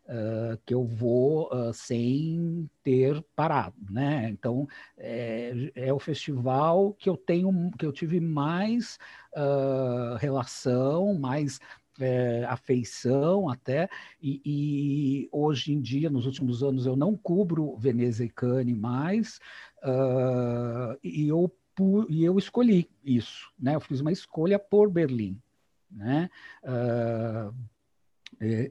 uh, 0.06 0.60
que 0.66 0.74
eu 0.74 0.84
vou 0.84 1.50
uh, 1.54 1.74
sem 1.74 2.70
ter 2.84 3.24
parado, 3.36 3.78
né? 3.90 4.30
Então 4.30 4.68
é, 4.98 5.72
é, 5.76 5.94
o 5.94 6.00
festival 6.00 6.94
que 6.94 7.10
eu 7.10 7.16
tenho, 7.16 7.72
que 7.78 7.86
eu 7.86 7.92
tive 7.94 8.20
mais 8.20 8.98
relação, 10.20 11.14
mais 11.14 11.60
é, 12.00 12.46
afeição 12.46 13.50
até, 13.50 13.90
e, 14.22 14.42
e, 14.46 15.30
hoje 15.32 15.74
em 15.74 15.82
dia, 15.82 16.10
nos 16.10 16.26
últimos 16.26 16.64
anos, 16.64 16.86
eu 16.86 16.96
não 16.96 17.16
cubro 17.16 17.76
Veneza 17.78 18.24
e 18.24 18.30
Cannes 18.30 18.78
mais, 18.78 19.40
e 21.04 21.28
eu 21.28 21.52
e 22.10 22.26
eu 22.26 22.38
escolhi 22.38 22.90
isso, 23.06 23.50
né? 23.58 23.76
Eu 23.76 23.80
fiz 23.80 24.02
uma 24.02 24.12
escolha 24.12 24.60
por 24.60 24.90
Berlim, 24.90 25.42
né? 25.90 26.30
Uh, 26.64 27.56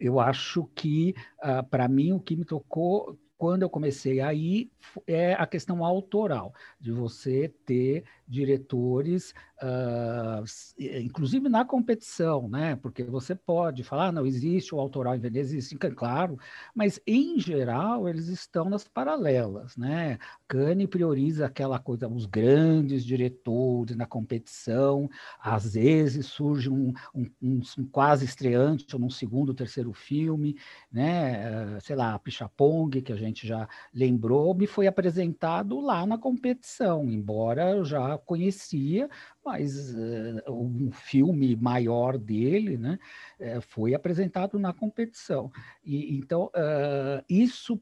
eu 0.00 0.20
acho 0.20 0.64
que, 0.74 1.14
uh, 1.42 1.64
para 1.68 1.88
mim, 1.88 2.12
o 2.12 2.20
que 2.20 2.36
me 2.36 2.44
tocou 2.44 3.18
quando 3.36 3.62
eu 3.62 3.70
comecei 3.70 4.20
aí 4.20 4.70
é 5.06 5.34
a 5.34 5.46
questão 5.46 5.84
autoral, 5.84 6.52
de 6.80 6.90
você 6.90 7.52
ter 7.64 8.04
diretores, 8.28 9.32
uh, 9.62 10.44
inclusive 10.78 11.48
na 11.48 11.64
competição, 11.64 12.48
né? 12.48 12.76
Porque 12.76 13.02
você 13.02 13.34
pode 13.34 13.82
falar, 13.82 14.08
ah, 14.08 14.12
não 14.12 14.26
existe 14.26 14.74
o 14.74 14.80
autoral 14.80 15.14
em 15.14 15.18
Veneza, 15.18 15.56
existe, 15.56 15.76
claro, 15.76 16.38
mas 16.74 17.00
em 17.06 17.40
geral 17.40 18.08
eles 18.08 18.28
estão 18.28 18.68
nas 18.68 18.86
paralelas, 18.86 19.76
né? 19.76 20.18
Cane 20.46 20.86
prioriza 20.86 21.46
aquela 21.46 21.78
coisa, 21.78 22.06
os 22.08 22.26
grandes 22.26 23.04
diretores 23.04 23.96
na 23.96 24.06
competição, 24.06 25.08
às 25.40 25.72
vezes 25.72 26.26
surge 26.26 26.68
um, 26.68 26.92
um, 27.14 27.26
um, 27.42 27.60
um 27.78 27.84
quase 27.86 28.24
estreante 28.26 28.94
ou 28.94 29.00
num 29.00 29.10
segundo, 29.10 29.54
terceiro 29.54 29.92
filme, 29.92 30.56
né? 30.92 31.76
Uh, 31.76 31.80
sei 31.80 31.96
lá, 31.96 32.18
Pichapong, 32.18 33.00
que 33.00 33.12
a 33.12 33.16
gente 33.16 33.46
já 33.46 33.66
lembrou, 33.94 34.54
me 34.54 34.66
foi 34.66 34.86
apresentado 34.86 35.80
lá 35.80 36.04
na 36.04 36.18
competição, 36.18 37.04
embora 37.10 37.70
eu 37.70 37.84
já 37.84 38.17
conhecia, 38.18 39.08
mas 39.44 39.94
uh, 39.94 40.42
um 40.52 40.90
filme 40.90 41.56
maior 41.56 42.18
dele 42.18 42.76
né, 42.76 42.98
uh, 43.40 43.60
foi 43.60 43.94
apresentado 43.94 44.58
na 44.58 44.72
competição. 44.72 45.50
E, 45.84 46.16
então, 46.16 46.46
uh, 46.46 47.24
isso 47.28 47.80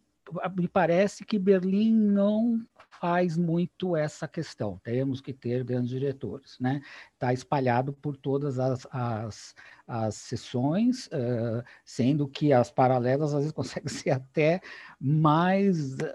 me 0.56 0.68
parece 0.68 1.24
que 1.24 1.38
Berlim 1.38 1.92
não 1.92 2.60
faz 3.00 3.36
muito 3.36 3.96
essa 3.96 4.26
questão. 4.26 4.80
Temos 4.82 5.20
que 5.20 5.32
ter 5.32 5.64
grandes 5.64 5.90
diretores, 5.90 6.56
né? 6.58 6.80
Está 7.12 7.32
espalhado 7.32 7.92
por 7.92 8.16
todas 8.16 8.58
as, 8.58 8.86
as, 8.90 9.54
as 9.86 10.14
sessões, 10.14 11.06
uh, 11.06 11.62
sendo 11.84 12.26
que 12.26 12.52
as 12.52 12.70
paralelas 12.70 13.32
às 13.32 13.40
vezes 13.40 13.52
conseguem 13.56 13.88
ser 13.88 14.10
até 14.10 14.60
mais 15.00 15.94
uh, 15.94 16.06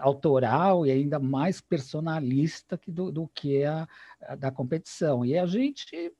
autoral 0.00 0.86
e 0.86 0.90
ainda 0.90 1.18
mais 1.18 1.60
personalista 1.60 2.78
que 2.78 2.90
do, 2.90 3.10
do 3.10 3.28
que 3.28 3.64
a, 3.64 3.88
a, 4.22 4.34
da 4.34 4.50
competição. 4.50 5.24
E 5.24 5.36
a 5.36 5.46
gente 5.46 6.12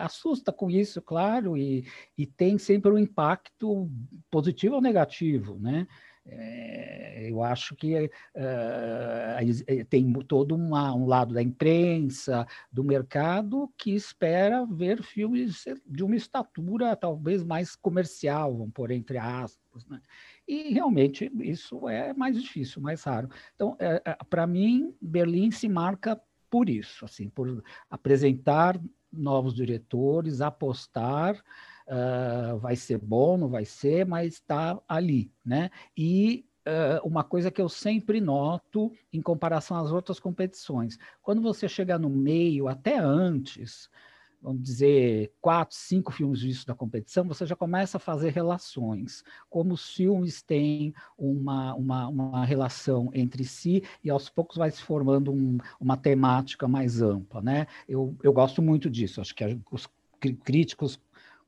assusta 0.00 0.50
com 0.50 0.70
isso, 0.70 1.02
claro, 1.02 1.54
e, 1.54 1.86
e 2.16 2.24
tem 2.24 2.56
sempre 2.56 2.90
um 2.90 2.98
impacto 2.98 3.90
positivo 4.30 4.76
ou 4.76 4.80
negativo, 4.80 5.58
né? 5.58 5.86
É, 6.26 7.28
eu 7.30 7.42
acho 7.42 7.76
que 7.76 8.06
uh, 8.06 9.84
tem 9.90 10.10
todo 10.26 10.54
uma, 10.54 10.94
um 10.94 11.06
lado 11.06 11.34
da 11.34 11.42
imprensa, 11.42 12.46
do 12.72 12.82
mercado, 12.82 13.70
que 13.76 13.94
espera 13.94 14.64
ver 14.64 15.02
filmes 15.02 15.64
de 15.86 16.02
uma 16.02 16.16
estatura 16.16 16.96
talvez 16.96 17.44
mais 17.44 17.76
comercial, 17.76 18.56
vamos 18.56 18.72
pôr 18.72 18.90
entre 18.90 19.18
aspas. 19.18 19.86
Né? 19.86 20.00
E 20.48 20.72
realmente 20.72 21.30
isso 21.40 21.88
é 21.88 22.14
mais 22.14 22.40
difícil, 22.40 22.80
mais 22.80 23.02
raro. 23.04 23.28
Então, 23.54 23.76
é, 23.78 24.00
para 24.30 24.46
mim, 24.46 24.94
Berlim 25.00 25.50
se 25.50 25.68
marca 25.68 26.20
por 26.48 26.70
isso, 26.70 27.04
assim, 27.04 27.28
por 27.28 27.62
apresentar 27.90 28.80
novos 29.12 29.54
diretores, 29.54 30.40
apostar 30.40 31.42
uh, 31.86 32.58
vai 32.58 32.76
ser 32.76 32.98
bom, 32.98 33.36
não 33.36 33.48
vai 33.48 33.64
ser, 33.64 34.06
mas 34.06 34.34
está 34.34 34.80
ali, 34.88 35.30
né? 35.44 35.70
E 35.96 36.46
uh, 36.66 37.06
uma 37.06 37.24
coisa 37.24 37.50
que 37.50 37.60
eu 37.60 37.68
sempre 37.68 38.20
noto 38.20 38.92
em 39.12 39.20
comparação 39.20 39.76
às 39.76 39.92
outras 39.92 40.18
competições, 40.18 40.98
quando 41.22 41.40
você 41.40 41.68
chega 41.68 41.98
no 41.98 42.10
meio, 42.10 42.68
até 42.68 42.98
antes, 42.98 43.88
vamos 44.44 44.62
dizer, 44.62 45.32
quatro, 45.40 45.74
cinco 45.74 46.12
filmes 46.12 46.42
vistos 46.42 46.66
da 46.66 46.74
competição, 46.74 47.26
você 47.26 47.46
já 47.46 47.56
começa 47.56 47.96
a 47.96 48.00
fazer 48.00 48.30
relações, 48.30 49.24
como 49.48 49.72
os 49.72 49.94
filmes 49.94 50.42
têm 50.42 50.94
uma, 51.16 51.74
uma, 51.74 52.08
uma 52.08 52.44
relação 52.44 53.10
entre 53.14 53.42
si 53.42 53.82
e 54.02 54.10
aos 54.10 54.28
poucos 54.28 54.58
vai 54.58 54.70
se 54.70 54.82
formando 54.82 55.32
um, 55.32 55.56
uma 55.80 55.96
temática 55.96 56.68
mais 56.68 57.00
ampla, 57.00 57.40
né? 57.40 57.66
Eu, 57.88 58.14
eu 58.22 58.34
gosto 58.34 58.60
muito 58.60 58.90
disso, 58.90 59.22
acho 59.22 59.34
que 59.34 59.58
os 59.70 59.88
críticos 60.44 61.00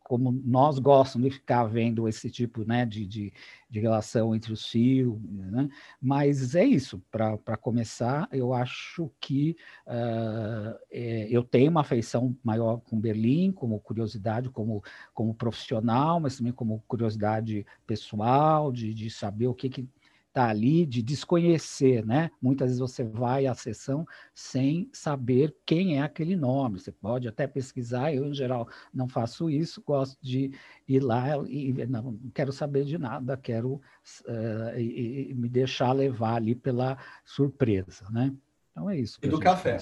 como 0.06 0.30
nós 0.44 0.78
gostamos 0.78 1.28
de 1.28 1.34
ficar 1.34 1.64
vendo 1.64 2.06
esse 2.06 2.30
tipo 2.30 2.64
né, 2.64 2.86
de, 2.86 3.04
de, 3.04 3.32
de 3.68 3.80
relação 3.80 4.36
entre 4.36 4.52
os 4.52 4.64
filmes, 4.64 5.50
né? 5.50 5.68
mas 6.00 6.54
é 6.54 6.64
isso, 6.64 7.02
para 7.10 7.56
começar, 7.56 8.28
eu 8.30 8.54
acho 8.54 9.10
que 9.20 9.56
uh, 9.84 10.78
é, 10.92 11.26
eu 11.28 11.42
tenho 11.42 11.72
uma 11.72 11.80
afeição 11.80 12.36
maior 12.44 12.78
com 12.88 13.00
Berlim, 13.00 13.50
como 13.50 13.80
curiosidade, 13.80 14.48
como, 14.48 14.80
como 15.12 15.34
profissional, 15.34 16.20
mas 16.20 16.36
também 16.36 16.52
como 16.52 16.84
curiosidade 16.86 17.66
pessoal, 17.84 18.70
de, 18.70 18.94
de 18.94 19.10
saber 19.10 19.48
o 19.48 19.54
que, 19.54 19.68
que 19.68 19.88
está 20.37 20.50
ali, 20.50 20.85
de 20.85 21.02
desconhecer, 21.02 22.05
né? 22.05 22.31
Muitas 22.43 22.69
vezes 22.69 22.78
você 22.78 23.02
vai 23.02 23.47
à 23.47 23.55
sessão 23.55 24.07
sem 24.35 24.90
saber 24.93 25.57
quem 25.64 25.99
é 25.99 26.02
aquele 26.02 26.37
nome. 26.37 26.78
Você 26.78 26.93
pode 26.93 27.26
até 27.26 27.47
pesquisar, 27.47 28.12
eu, 28.12 28.26
em 28.26 28.35
geral, 28.35 28.69
não 28.93 29.09
faço 29.09 29.49
isso, 29.49 29.83
gosto 29.83 30.19
de 30.21 30.52
ir 30.87 31.00
lá 31.00 31.38
e 31.49 31.73
não 31.87 32.19
quero 32.35 32.52
saber 32.52 32.85
de 32.85 32.99
nada, 32.99 33.35
quero 33.38 33.81
uh, 34.28 34.78
e, 34.78 35.31
e 35.31 35.35
me 35.35 35.49
deixar 35.49 35.93
levar 35.93 36.35
ali 36.35 36.55
pela 36.55 36.99
surpresa, 37.25 38.05
né? 38.11 38.31
Então 38.71 38.90
é 38.90 38.99
isso. 38.99 39.19
E 39.23 39.28
do 39.28 39.40
café. 39.40 39.78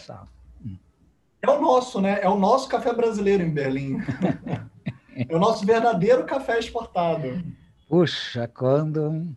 Hum. 0.64 0.78
É 1.42 1.50
o 1.50 1.60
nosso, 1.60 2.00
né? 2.00 2.20
É 2.22 2.28
o 2.28 2.38
nosso 2.38 2.68
café 2.68 2.92
brasileiro 2.94 3.42
em 3.42 3.52
Berlim. 3.52 3.96
é 5.16 5.34
o 5.34 5.38
nosso 5.40 5.66
verdadeiro 5.66 6.24
café 6.24 6.60
exportado. 6.60 7.42
Puxa, 7.88 8.46
quando 8.46 9.34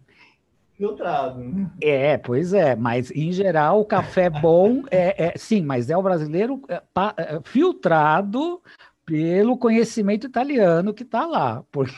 filtrado. 0.78 1.70
É, 1.82 2.18
pois 2.18 2.54
é, 2.54 2.76
mas 2.76 3.12
em 3.12 3.32
geral 3.32 3.82
o 3.82 3.86
café 3.86 4.30
bom 4.30 4.84
é, 4.92 5.30
é 5.30 5.34
sim, 5.38 5.62
mas 5.62 5.90
é 5.90 5.98
o 5.98 6.04
brasileiro 6.04 6.62
é, 6.70 6.82
pa, 6.94 7.14
é, 7.18 7.40
filtrado 7.44 8.62
pelo 9.06 9.58
conhecimento 9.58 10.28
italiano 10.28 10.94
que 10.94 11.04
está 11.04 11.26
lá, 11.26 11.64
porque 11.72 11.94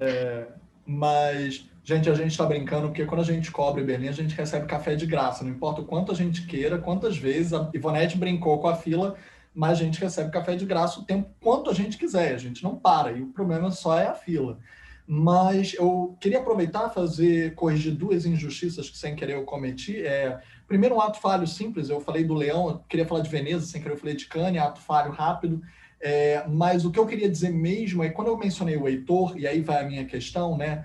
é, 0.00 0.46
mas 0.86 1.68
gente, 1.84 2.08
a 2.08 2.14
gente 2.14 2.30
está 2.30 2.46
brincando 2.46 2.88
porque 2.88 3.04
quando 3.04 3.20
a 3.20 3.24
gente 3.24 3.50
cobre 3.50 3.84
Berlim 3.84 4.08
a 4.08 4.12
gente 4.12 4.34
recebe 4.34 4.66
café 4.66 4.94
de 4.94 5.06
graça, 5.06 5.44
não 5.44 5.50
importa 5.50 5.82
o 5.82 5.84
quanto 5.84 6.10
a 6.10 6.14
gente 6.14 6.46
queira, 6.46 6.78
quantas 6.78 7.16
vezes 7.16 7.52
a 7.52 7.68
Ivonete 7.74 8.16
brincou 8.16 8.58
com 8.58 8.68
a 8.68 8.76
fila, 8.76 9.16
mas 9.54 9.72
a 9.72 9.82
gente 9.82 10.00
recebe 10.00 10.30
café 10.30 10.56
de 10.56 10.64
graça 10.64 11.00
o 11.00 11.04
tempo 11.04 11.28
quanto 11.40 11.68
a 11.68 11.74
gente 11.74 11.98
quiser, 11.98 12.34
a 12.34 12.38
gente 12.38 12.62
não 12.62 12.76
para 12.76 13.12
e 13.12 13.20
o 13.20 13.26
problema 13.26 13.70
só 13.70 13.98
é 13.98 14.06
a 14.06 14.14
fila. 14.14 14.58
Mas 15.06 15.74
eu 15.74 16.16
queria 16.20 16.38
aproveitar 16.38 16.88
fazer 16.90 17.54
corrigir 17.54 17.92
duas 17.92 18.24
injustiças 18.24 18.88
que 18.88 18.96
sem 18.96 19.16
querer 19.16 19.34
eu 19.34 19.44
cometi. 19.44 20.04
É, 20.04 20.40
primeiro, 20.66 20.96
um 20.96 21.00
ato 21.00 21.20
falho 21.20 21.46
simples. 21.46 21.88
Eu 21.88 22.00
falei 22.00 22.24
do 22.24 22.34
Leão, 22.34 22.68
eu 22.68 22.78
queria 22.88 23.06
falar 23.06 23.20
de 23.20 23.30
Veneza, 23.30 23.66
sem 23.66 23.82
querer 23.82 23.94
eu 23.94 23.98
falei 23.98 24.14
de 24.14 24.26
Cane, 24.26 24.58
ato 24.58 24.80
falho 24.80 25.12
rápido. 25.12 25.60
É, 26.00 26.44
mas 26.48 26.84
o 26.84 26.90
que 26.90 26.98
eu 26.98 27.06
queria 27.06 27.28
dizer 27.28 27.50
mesmo 27.50 28.02
é 28.02 28.10
quando 28.10 28.28
eu 28.28 28.36
mencionei 28.36 28.76
o 28.76 28.88
Heitor, 28.88 29.38
e 29.38 29.46
aí 29.46 29.60
vai 29.60 29.82
a 29.82 29.86
minha 29.86 30.04
questão, 30.04 30.56
né? 30.56 30.84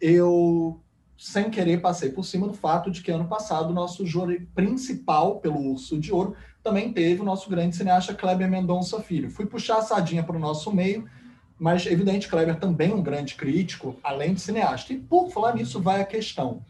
Eu 0.00 0.80
sem 1.18 1.48
querer 1.48 1.80
passei 1.80 2.10
por 2.10 2.24
cima 2.24 2.46
do 2.46 2.52
fato 2.52 2.90
de 2.90 3.00
que 3.00 3.10
ano 3.10 3.26
passado 3.26 3.70
o 3.70 3.74
nosso 3.74 4.04
júri 4.04 4.40
principal 4.54 5.40
pelo 5.40 5.58
Urso 5.58 5.98
de 5.98 6.12
Ouro 6.12 6.36
também 6.62 6.92
teve 6.92 7.22
o 7.22 7.24
nosso 7.24 7.48
grande 7.48 7.74
cineasta 7.76 8.12
Kleber 8.12 8.50
Mendonça 8.50 9.00
Filho. 9.00 9.30
Fui 9.30 9.46
puxar 9.46 9.78
a 9.78 9.82
sardinha 9.82 10.22
para 10.22 10.36
o 10.36 10.40
nosso 10.40 10.74
meio 10.74 11.08
mas, 11.58 11.86
evidente, 11.86 12.28
Kleber 12.28 12.58
também 12.58 12.90
é 12.90 12.94
um 12.94 13.02
grande 13.02 13.34
crítico, 13.34 13.96
além 14.02 14.34
de 14.34 14.40
cineasta. 14.40 14.92
E, 14.92 14.98
por 14.98 15.30
falar 15.30 15.54
nisso, 15.54 15.80
vai 15.80 16.00
a 16.00 16.04
questão. 16.04 16.62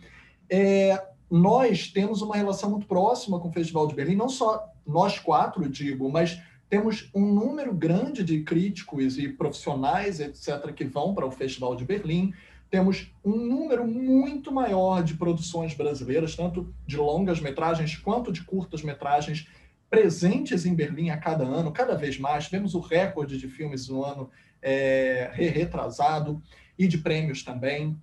É, 0.49 1.03
nós 1.31 1.89
temos 1.89 2.23
uma 2.23 2.37
relação 2.37 2.71
muito 2.71 2.87
próxima 2.87 3.41
com 3.41 3.49
o 3.49 3.53
Festival 3.53 3.89
de 3.89 3.95
Berlim, 3.95 4.15
não 4.15 4.29
só 4.29 4.65
nós 4.87 5.19
quatro, 5.19 5.69
digo, 5.69 6.09
mas 6.09 6.41
temos 6.69 7.11
um 7.15 7.25
número 7.27 7.75
grande 7.75 8.23
de 8.23 8.43
críticos 8.43 9.19
e 9.19 9.29
profissionais, 9.29 10.21
etc., 10.21 10.73
que 10.73 10.85
vão 10.85 11.15
para 11.15 11.27
o 11.27 11.31
Festival 11.31 11.75
de 11.75 11.85
Berlim. 11.85 12.33
Temos 12.71 13.13
um 13.25 13.37
número 13.37 13.87
muito 13.87 14.53
maior 14.53 15.03
de 15.03 15.15
produções 15.15 15.75
brasileiras, 15.75 16.35
tanto 16.37 16.73
de 16.87 16.97
longas 16.97 17.41
metragens 17.41 17.97
quanto 17.97 18.33
de 18.33 18.43
curtas 18.43 18.83
metragens, 18.83 19.49
presentes 19.89 20.67
em 20.67 20.75
Berlim 20.75 21.11
a 21.11 21.17
cada 21.17 21.45
ano, 21.45 21.71
cada 21.71 21.95
vez 21.95 22.19
mais. 22.19 22.47
Tivemos 22.47 22.75
o 22.75 22.81
recorde 22.81 23.39
de 23.39 23.49
filmes 23.49 23.89
no 23.89 24.05
ano 24.05 24.31
é, 24.63 25.31
retrasado, 25.35 26.43
e 26.79 26.87
de 26.87 26.99
prêmios 26.99 27.43
também. 27.43 27.97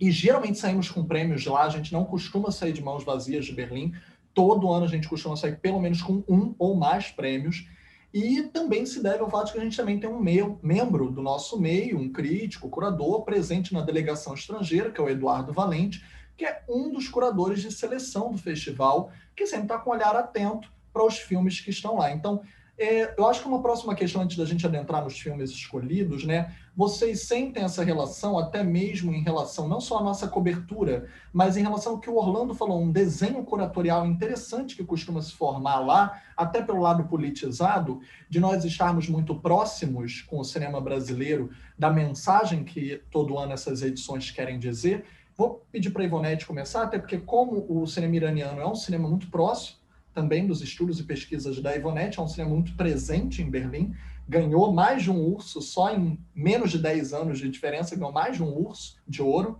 e 0.00 0.10
geralmente 0.10 0.58
saímos 0.58 0.90
com 0.90 1.04
prêmios 1.04 1.44
lá, 1.44 1.64
a 1.64 1.68
gente 1.68 1.92
não 1.92 2.04
costuma 2.04 2.50
sair 2.50 2.72
de 2.72 2.82
mãos 2.82 3.04
vazias 3.04 3.44
de 3.44 3.52
Berlim. 3.52 3.92
Todo 4.32 4.70
ano 4.70 4.86
a 4.86 4.88
gente 4.88 5.08
costuma 5.08 5.36
sair 5.36 5.56
pelo 5.58 5.80
menos 5.80 6.02
com 6.02 6.24
um 6.28 6.54
ou 6.58 6.74
mais 6.74 7.10
prêmios. 7.10 7.68
E 8.12 8.42
também 8.44 8.86
se 8.86 9.02
deve 9.02 9.18
ao 9.18 9.28
fato 9.28 9.52
que 9.52 9.58
a 9.58 9.62
gente 9.62 9.76
também 9.76 10.00
tem 10.00 10.08
um 10.08 10.18
meio, 10.18 10.58
membro 10.62 11.10
do 11.10 11.20
nosso 11.20 11.60
meio, 11.60 11.98
um 11.98 12.10
crítico, 12.10 12.70
curador, 12.70 13.22
presente 13.22 13.74
na 13.74 13.82
delegação 13.82 14.32
estrangeira, 14.32 14.90
que 14.90 14.98
é 14.98 15.04
o 15.04 15.08
Eduardo 15.10 15.52
Valente, 15.52 16.02
que 16.36 16.46
é 16.46 16.62
um 16.68 16.90
dos 16.90 17.08
curadores 17.08 17.60
de 17.60 17.70
seleção 17.70 18.32
do 18.32 18.38
festival, 18.38 19.10
que 19.34 19.46
sempre 19.46 19.64
está 19.64 19.78
com 19.78 19.90
um 19.90 19.92
olhar 19.92 20.16
atento 20.16 20.72
para 20.92 21.04
os 21.04 21.18
filmes 21.18 21.60
que 21.60 21.68
estão 21.68 21.96
lá. 21.96 22.10
Então, 22.10 22.40
é, 22.78 23.14
eu 23.18 23.26
acho 23.26 23.40
que 23.40 23.48
uma 23.48 23.62
próxima 23.62 23.94
questão, 23.94 24.20
antes 24.20 24.36
da 24.36 24.44
gente 24.44 24.66
adentrar 24.66 25.02
nos 25.02 25.18
filmes 25.18 25.50
escolhidos, 25.50 26.24
né? 26.24 26.54
Vocês 26.76 27.22
sentem 27.22 27.64
essa 27.64 27.82
relação, 27.82 28.38
até 28.38 28.62
mesmo 28.62 29.14
em 29.14 29.22
relação, 29.22 29.66
não 29.66 29.80
só 29.80 29.98
à 29.98 30.02
nossa 30.02 30.28
cobertura, 30.28 31.08
mas 31.32 31.56
em 31.56 31.62
relação 31.62 31.94
ao 31.94 31.98
que 31.98 32.10
o 32.10 32.16
Orlando 32.16 32.54
falou, 32.54 32.82
um 32.82 32.92
desenho 32.92 33.42
curatorial 33.44 34.04
interessante 34.04 34.76
que 34.76 34.84
costuma 34.84 35.22
se 35.22 35.32
formar 35.32 35.78
lá, 35.78 36.20
até 36.36 36.60
pelo 36.60 36.80
lado 36.80 37.04
politizado, 37.04 38.00
de 38.28 38.38
nós 38.38 38.62
estarmos 38.62 39.08
muito 39.08 39.34
próximos 39.36 40.20
com 40.20 40.38
o 40.38 40.44
cinema 40.44 40.78
brasileiro, 40.78 41.48
da 41.78 41.90
mensagem 41.90 42.62
que 42.62 43.00
todo 43.10 43.38
ano 43.38 43.54
essas 43.54 43.80
edições 43.80 44.30
querem 44.30 44.58
dizer. 44.58 45.06
Vou 45.34 45.66
pedir 45.72 45.90
para 45.90 46.02
a 46.02 46.04
Ivonete 46.04 46.46
começar, 46.46 46.82
até 46.82 46.98
porque, 46.98 47.16
como 47.16 47.66
o 47.68 47.86
cinema 47.86 48.16
iraniano 48.16 48.60
é 48.60 48.66
um 48.66 48.74
cinema 48.74 49.08
muito 49.08 49.30
próximo, 49.30 49.75
também 50.16 50.46
dos 50.46 50.62
estudos 50.62 50.98
e 50.98 51.04
pesquisas 51.04 51.60
da 51.60 51.76
Ivonete, 51.76 52.18
é 52.18 52.22
um 52.22 52.26
cinema 52.26 52.50
muito 52.50 52.74
presente 52.74 53.42
em 53.42 53.50
Berlim, 53.50 53.92
ganhou 54.26 54.72
mais 54.72 55.02
de 55.02 55.10
um 55.10 55.20
urso, 55.22 55.60
só 55.60 55.94
em 55.94 56.18
menos 56.34 56.70
de 56.70 56.78
10 56.78 57.12
anos 57.12 57.38
de 57.38 57.50
diferença, 57.50 57.94
ganhou 57.94 58.10
mais 58.10 58.38
de 58.38 58.42
um 58.42 58.48
urso 58.48 58.96
de 59.06 59.20
ouro. 59.20 59.58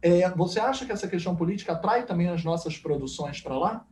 É, 0.00 0.28
você 0.30 0.58
acha 0.58 0.86
que 0.86 0.90
essa 0.90 1.06
questão 1.06 1.36
política 1.36 1.72
atrai 1.72 2.06
também 2.06 2.28
as 2.28 2.42
nossas 2.42 2.78
produções 2.78 3.42
para 3.42 3.58
lá? 3.58 3.86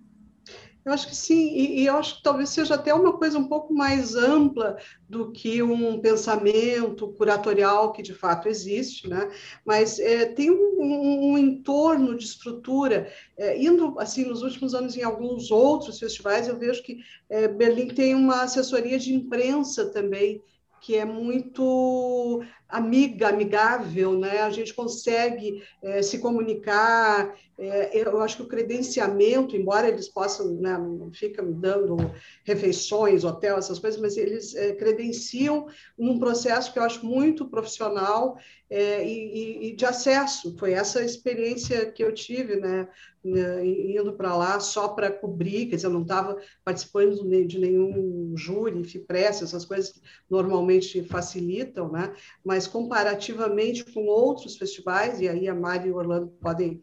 Eu 0.88 0.94
acho 0.94 1.06
que 1.06 1.14
sim, 1.14 1.50
e, 1.50 1.82
e, 1.82 1.86
eu 1.86 1.96
acho 1.98 2.16
que 2.16 2.22
talvez 2.22 2.48
seja 2.48 2.74
até 2.74 2.94
uma 2.94 3.12
coisa 3.12 3.38
um 3.38 3.46
pouco 3.46 3.74
mais 3.74 4.14
ampla 4.14 4.78
do 5.06 5.30
que 5.30 5.62
um 5.62 6.00
pensamento 6.00 7.08
curatorial 7.08 7.92
que 7.92 8.00
de 8.00 8.14
fato 8.14 8.48
existe, 8.48 9.06
né? 9.06 9.30
mas 9.66 9.98
é, 9.98 10.24
tem 10.24 10.50
um, 10.50 10.80
um, 10.80 11.32
um, 11.32 11.38
entorno 11.38 12.16
de 12.16 12.24
estrutura. 12.24 13.12
É, 13.36 13.62
indo 13.62 14.00
assim 14.00 14.24
nos 14.24 14.40
últimos 14.40 14.74
anos 14.74 14.96
em 14.96 15.02
alguns 15.02 15.50
outros 15.50 15.98
festivais, 15.98 16.48
eu 16.48 16.58
vejo 16.58 16.82
que 16.82 17.00
é, 17.28 17.46
Berlim 17.46 17.88
tem 17.88 18.14
uma 18.14 18.44
assessoria 18.44 18.98
de 18.98 19.12
imprensa 19.12 19.92
também 19.92 20.42
que 20.80 20.96
é 20.96 21.04
muito 21.04 22.42
amiga, 22.68 23.28
amigável, 23.28 24.18
né? 24.18 24.40
A 24.40 24.50
gente 24.50 24.74
consegue 24.74 25.62
é, 25.82 26.02
se 26.02 26.18
comunicar. 26.18 27.34
É, 27.56 27.98
eu 27.98 28.20
acho 28.20 28.36
que 28.36 28.42
o 28.42 28.48
credenciamento, 28.48 29.56
embora 29.56 29.88
eles 29.88 30.08
possam, 30.08 30.54
né, 30.60 30.78
não 30.78 31.10
ficam 31.12 31.50
dando 31.50 31.96
refeições, 32.44 33.24
hotel, 33.24 33.56
essas 33.56 33.80
coisas, 33.80 34.00
mas 34.00 34.16
eles 34.16 34.54
é, 34.54 34.74
credenciam 34.74 35.66
num 35.98 36.20
processo 36.20 36.72
que 36.72 36.78
eu 36.78 36.84
acho 36.84 37.04
muito 37.04 37.48
profissional 37.48 38.38
é, 38.70 39.04
e, 39.04 39.70
e, 39.70 39.76
de 39.76 39.86
acesso. 39.86 40.54
Foi 40.58 40.72
essa 40.72 41.02
experiência 41.02 41.90
que 41.90 42.04
eu 42.04 42.12
tive, 42.12 42.56
né? 42.56 42.88
né 43.24 43.64
indo 43.66 44.12
para 44.12 44.36
lá 44.36 44.60
só 44.60 44.88
para 44.88 45.10
cobrir, 45.10 45.66
quer 45.66 45.76
dizer, 45.76 45.88
eu 45.88 45.92
não 45.92 46.02
estava 46.02 46.36
participando 46.64 47.16
de 47.46 47.58
nenhum 47.58 48.34
júri, 48.36 48.84
FIPRESS, 48.84 49.42
essas 49.42 49.64
coisas 49.64 49.90
que 49.90 50.00
normalmente 50.30 51.02
facilitam, 51.04 51.90
né? 51.90 52.14
Mas 52.44 52.57
mas 52.58 52.66
comparativamente 52.66 53.84
com 53.84 54.06
outros 54.06 54.56
festivais, 54.56 55.20
e 55.20 55.28
aí 55.28 55.46
a 55.46 55.54
Mari 55.54 55.88
e 55.88 55.92
o 55.92 55.96
Orlando 55.96 56.26
podem 56.40 56.80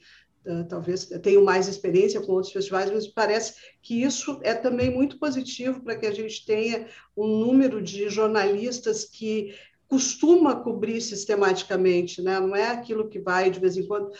Uh, 0.47 0.63
talvez 0.69 1.05
tenham 1.23 1.43
mais 1.43 1.67
experiência 1.67 2.21
com 2.21 2.33
outros 2.33 2.53
festivais, 2.53 2.91
mas 2.91 3.07
parece 3.07 3.55
que 3.81 4.03
isso 4.03 4.39
é 4.43 4.53
também 4.53 4.93
muito 4.93 5.17
positivo 5.17 5.81
para 5.81 5.95
que 5.95 6.05
a 6.05 6.11
gente 6.11 6.45
tenha 6.45 6.87
um 7.17 7.25
número 7.25 7.81
de 7.81 8.07
jornalistas 8.09 9.05
que 9.05 9.55
costuma 9.87 10.55
cobrir 10.55 11.01
sistematicamente, 11.01 12.21
né? 12.21 12.39
não 12.39 12.55
é 12.55 12.67
aquilo 12.67 13.09
que 13.09 13.19
vai 13.19 13.49
de 13.49 13.59
vez 13.59 13.75
em 13.75 13.87
quando. 13.87 14.11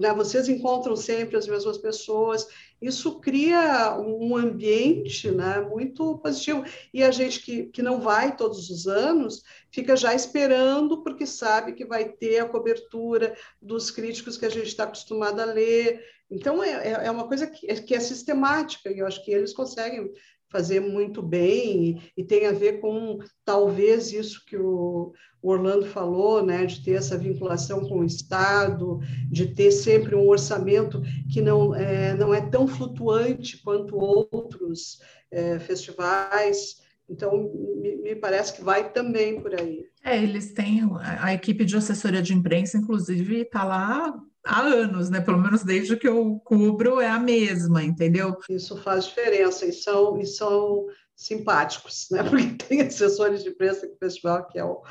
Né? 0.00 0.12
Vocês 0.12 0.48
encontram 0.48 0.96
sempre 0.96 1.36
as 1.36 1.46
mesmas 1.46 1.78
pessoas, 1.78 2.48
isso 2.80 3.20
cria 3.20 3.98
um 3.98 4.36
ambiente 4.36 5.30
né, 5.30 5.60
muito 5.60 6.18
positivo. 6.18 6.64
E 6.94 7.02
a 7.02 7.10
gente 7.10 7.40
que, 7.40 7.64
que 7.66 7.82
não 7.82 8.00
vai 8.00 8.34
todos 8.34 8.70
os 8.70 8.86
anos 8.86 9.42
fica 9.70 9.96
já 9.96 10.14
esperando, 10.14 11.02
porque 11.02 11.26
sabe 11.26 11.74
que 11.74 11.84
vai 11.84 12.08
ter 12.08 12.38
a 12.38 12.48
cobertura 12.48 13.36
dos 13.60 13.90
críticos 13.90 14.38
que 14.38 14.46
a 14.46 14.50
gente 14.50 14.68
está 14.68 14.84
acostumado 14.84 15.40
a 15.40 15.44
ler. 15.44 16.02
Então, 16.30 16.62
é, 16.62 16.70
é, 16.70 17.06
é 17.06 17.10
uma 17.10 17.28
coisa 17.28 17.46
que 17.46 17.66
que 17.82 17.94
é 17.94 18.00
sistemática, 18.00 18.90
e 18.90 18.98
eu 18.98 19.06
acho 19.06 19.22
que 19.24 19.30
eles 19.30 19.52
conseguem 19.52 20.10
fazer 20.50 20.80
muito 20.80 21.22
bem 21.22 22.02
e, 22.16 22.22
e, 22.22 22.24
tem 22.24 22.46
a 22.46 22.52
ver 22.52 22.80
com 22.80 23.18
talvez 23.44 24.12
isso 24.12 24.44
que 24.44 24.56
o, 24.56 25.12
Orlando 25.42 25.86
falou, 25.86 26.44
né, 26.44 26.66
de 26.66 26.84
ter 26.84 26.92
essa 26.92 27.16
vinculação 27.16 27.88
com 27.88 28.00
o 28.00 28.04
Estado, 28.04 29.00
de 29.30 29.46
ter 29.54 29.70
sempre 29.70 30.14
um 30.14 30.28
orçamento 30.28 31.00
que 31.32 31.40
não 31.40 31.74
é, 31.74 32.14
não 32.14 32.34
é 32.34 32.40
tão 32.40 32.66
flutuante 32.66 33.62
quanto 33.62 33.96
outros 33.96 35.00
é, 35.30 35.58
festivais. 35.58 36.80
Então, 37.08 37.50
me, 37.80 37.96
me, 37.96 38.14
parece 38.14 38.52
que 38.52 38.62
vai 38.62 38.92
também 38.92 39.40
por 39.40 39.58
aí. 39.58 39.86
É, 40.04 40.22
eles 40.22 40.52
têm 40.52 40.82
a, 40.82 41.26
a 41.26 41.34
equipe 41.34 41.64
de 41.64 41.76
assessoria 41.76 42.22
de 42.22 42.34
imprensa, 42.34 42.76
inclusive, 42.76 43.40
está 43.40 43.64
lá 43.64 44.14
há 44.44 44.60
anos, 44.60 45.10
né? 45.10 45.20
Pelo 45.20 45.38
menos 45.38 45.62
desde 45.62 45.96
que 45.96 46.08
eu 46.08 46.40
cubro 46.44 47.00
é 47.00 47.08
a 47.08 47.18
mesma, 47.18 47.82
entendeu? 47.82 48.36
Isso 48.48 48.76
faz 48.76 49.06
diferença 49.06 49.66
e 49.66 49.72
são, 49.72 50.18
e 50.18 50.26
são 50.26 50.86
simpáticos, 51.14 52.06
né? 52.10 52.22
Porque 52.28 52.64
tem 52.64 52.80
assessores 52.80 53.42
de 53.42 53.50
imprensa 53.50 53.86
do 53.86 53.96
festival 53.96 54.46
que 54.46 54.58
é 54.58 54.64
o, 54.64 54.82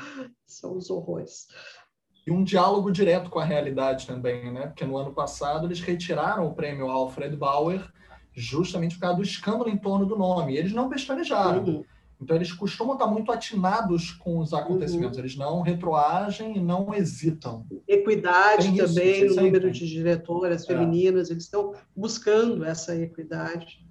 são 0.46 0.76
os 0.76 0.90
horrores. 0.90 1.46
E 2.26 2.30
um 2.30 2.44
diálogo 2.44 2.92
direto 2.92 3.30
com 3.30 3.38
a 3.38 3.44
realidade 3.44 4.06
também, 4.06 4.52
né? 4.52 4.66
Porque 4.66 4.84
no 4.84 4.96
ano 4.96 5.12
passado 5.12 5.66
eles 5.66 5.80
retiraram 5.80 6.46
o 6.46 6.54
prêmio 6.54 6.88
Alfred 6.88 7.36
Bauer 7.36 7.82
justamente 8.32 8.94
por 8.94 9.02
causa 9.02 9.16
do 9.16 9.22
escândalo 9.22 9.68
em 9.68 9.76
torno 9.76 10.06
do 10.06 10.16
nome. 10.16 10.54
E 10.54 10.58
eles 10.58 10.72
não 10.72 10.88
pestanejaram. 10.88 11.64
Uhum. 11.64 11.84
Então, 12.20 12.36
eles 12.36 12.52
costumam 12.52 12.94
estar 12.94 13.06
muito 13.06 13.32
atinados 13.32 14.12
com 14.12 14.38
os 14.38 14.52
acontecimentos, 14.52 15.16
uhum. 15.16 15.24
eles 15.24 15.36
não 15.36 15.62
retroagem 15.62 16.56
e 16.56 16.60
não 16.60 16.94
hesitam. 16.94 17.66
Equidade 17.88 18.68
Tem 18.68 18.76
também, 18.76 19.24
isso, 19.24 19.36
no 19.36 19.42
número 19.42 19.70
de 19.70 19.88
diretoras 19.88 20.64
é. 20.64 20.66
femininas, 20.66 21.30
eles 21.30 21.44
estão 21.44 21.74
buscando 21.96 22.64
essa 22.64 22.94
equidade. 22.94 23.84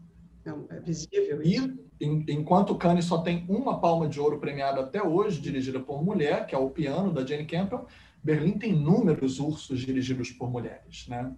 É, 0.46 0.76
é 0.76 0.80
visível 0.80 1.42
isso. 1.42 1.74
E, 2.00 2.06
em, 2.06 2.26
enquanto 2.30 2.72
o 2.72 2.78
Cannes 2.78 3.06
só 3.06 3.18
tem 3.18 3.46
uma 3.50 3.80
palma 3.80 4.08
de 4.08 4.20
ouro 4.20 4.40
premiada 4.40 4.82
até 4.82 5.02
hoje, 5.02 5.42
dirigida 5.42 5.80
por 5.80 6.04
mulher, 6.04 6.46
que 6.46 6.54
é 6.54 6.58
o 6.58 6.70
Piano, 6.70 7.12
da 7.12 7.26
Jane 7.26 7.46
Campbell, 7.46 7.88
Berlim 8.24 8.58
tem 8.58 8.74
inúmeros 8.74 9.40
ursos 9.40 9.80
dirigidos 9.80 10.32
por 10.32 10.52
mulheres, 10.52 11.08
né? 11.08 11.34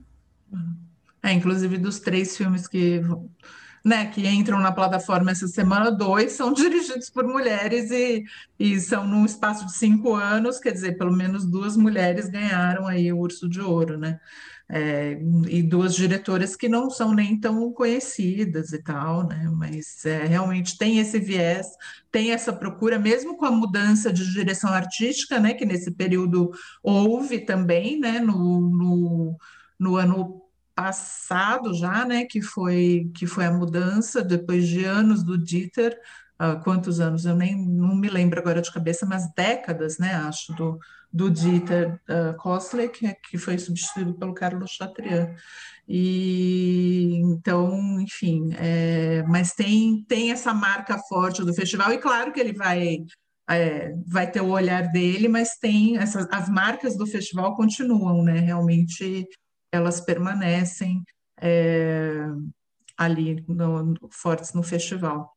É, 1.23 1.31
inclusive 1.31 1.77
dos 1.77 1.99
três 1.99 2.35
filmes 2.35 2.67
que 2.67 3.01
né, 3.83 4.05
que 4.07 4.27
entram 4.27 4.59
na 4.59 4.71
plataforma 4.71 5.31
essa 5.31 5.47
semana, 5.47 5.91
dois 5.91 6.33
são 6.33 6.53
dirigidos 6.53 7.09
por 7.09 7.25
mulheres 7.25 7.89
e, 7.91 8.23
e 8.59 8.79
são 8.79 9.07
num 9.07 9.25
espaço 9.25 9.65
de 9.65 9.73
cinco 9.73 10.13
anos, 10.13 10.59
quer 10.59 10.71
dizer, 10.71 10.97
pelo 10.97 11.11
menos 11.11 11.45
duas 11.45 11.75
mulheres 11.75 12.29
ganharam 12.29 12.87
aí 12.87 13.11
o 13.11 13.19
Urso 13.19 13.49
de 13.49 13.59
Ouro, 13.59 13.97
né? 13.97 14.19
É, 14.73 15.19
e 15.49 15.61
duas 15.61 15.93
diretoras 15.93 16.55
que 16.55 16.69
não 16.69 16.89
são 16.89 17.13
nem 17.13 17.37
tão 17.37 17.73
conhecidas 17.73 18.71
e 18.71 18.81
tal, 18.81 19.27
né? 19.27 19.49
Mas 19.53 20.05
é, 20.05 20.25
realmente 20.25 20.77
tem 20.77 20.97
esse 20.97 21.19
viés, 21.19 21.67
tem 22.09 22.31
essa 22.31 22.53
procura, 22.53 22.97
mesmo 22.97 23.35
com 23.35 23.45
a 23.45 23.51
mudança 23.51 24.13
de 24.13 24.31
direção 24.31 24.71
artística, 24.71 25.41
né? 25.41 25.53
Que 25.53 25.65
nesse 25.65 25.91
período 25.91 26.51
houve 26.81 27.39
também, 27.39 27.99
né? 27.99 28.21
No, 28.21 28.61
no, 28.61 29.37
no 29.77 29.95
ano 29.97 30.40
passado 30.75 31.73
já, 31.73 32.05
né, 32.05 32.25
que 32.25 32.41
foi 32.41 33.09
que 33.15 33.25
foi 33.27 33.45
a 33.45 33.53
mudança 33.53 34.23
depois 34.23 34.67
de 34.67 34.83
anos 34.85 35.23
do 35.23 35.37
Dieter, 35.37 35.97
uh, 36.41 36.61
quantos 36.63 36.99
anos 36.99 37.25
eu 37.25 37.35
nem 37.35 37.55
não 37.55 37.95
me 37.95 38.09
lembro 38.09 38.39
agora 38.39 38.61
de 38.61 38.71
cabeça, 38.71 39.05
mas 39.05 39.31
décadas, 39.35 39.97
né, 39.97 40.15
acho 40.15 40.53
do 40.55 40.79
do 41.13 41.29
Dieter 41.29 41.99
uh, 42.09 42.89
que, 42.89 43.13
que 43.29 43.37
foi 43.37 43.57
substituído 43.57 44.13
pelo 44.13 44.33
Carlos 44.33 44.71
Chatrian. 44.71 45.35
E 45.87 47.15
então, 47.21 47.99
enfim, 47.99 48.53
é, 48.57 49.23
mas 49.27 49.53
tem 49.53 50.05
tem 50.07 50.31
essa 50.31 50.53
marca 50.53 50.97
forte 51.09 51.43
do 51.43 51.53
festival 51.53 51.91
e 51.91 51.97
claro 51.97 52.31
que 52.31 52.39
ele 52.39 52.53
vai 52.53 52.99
é, 53.49 53.93
vai 54.07 54.29
ter 54.31 54.41
o 54.41 54.49
olhar 54.49 54.89
dele, 54.91 55.27
mas 55.27 55.57
tem 55.57 55.97
essas 55.97 56.27
as 56.31 56.47
marcas 56.49 56.97
do 56.97 57.05
festival 57.05 57.55
continuam, 57.55 58.23
né? 58.23 58.39
Realmente 58.39 59.27
elas 59.71 60.01
permanecem 60.01 61.03
é, 61.41 62.25
ali 62.97 63.43
no, 63.47 63.95
fortes 64.11 64.53
no 64.53 64.63
festival. 64.63 65.35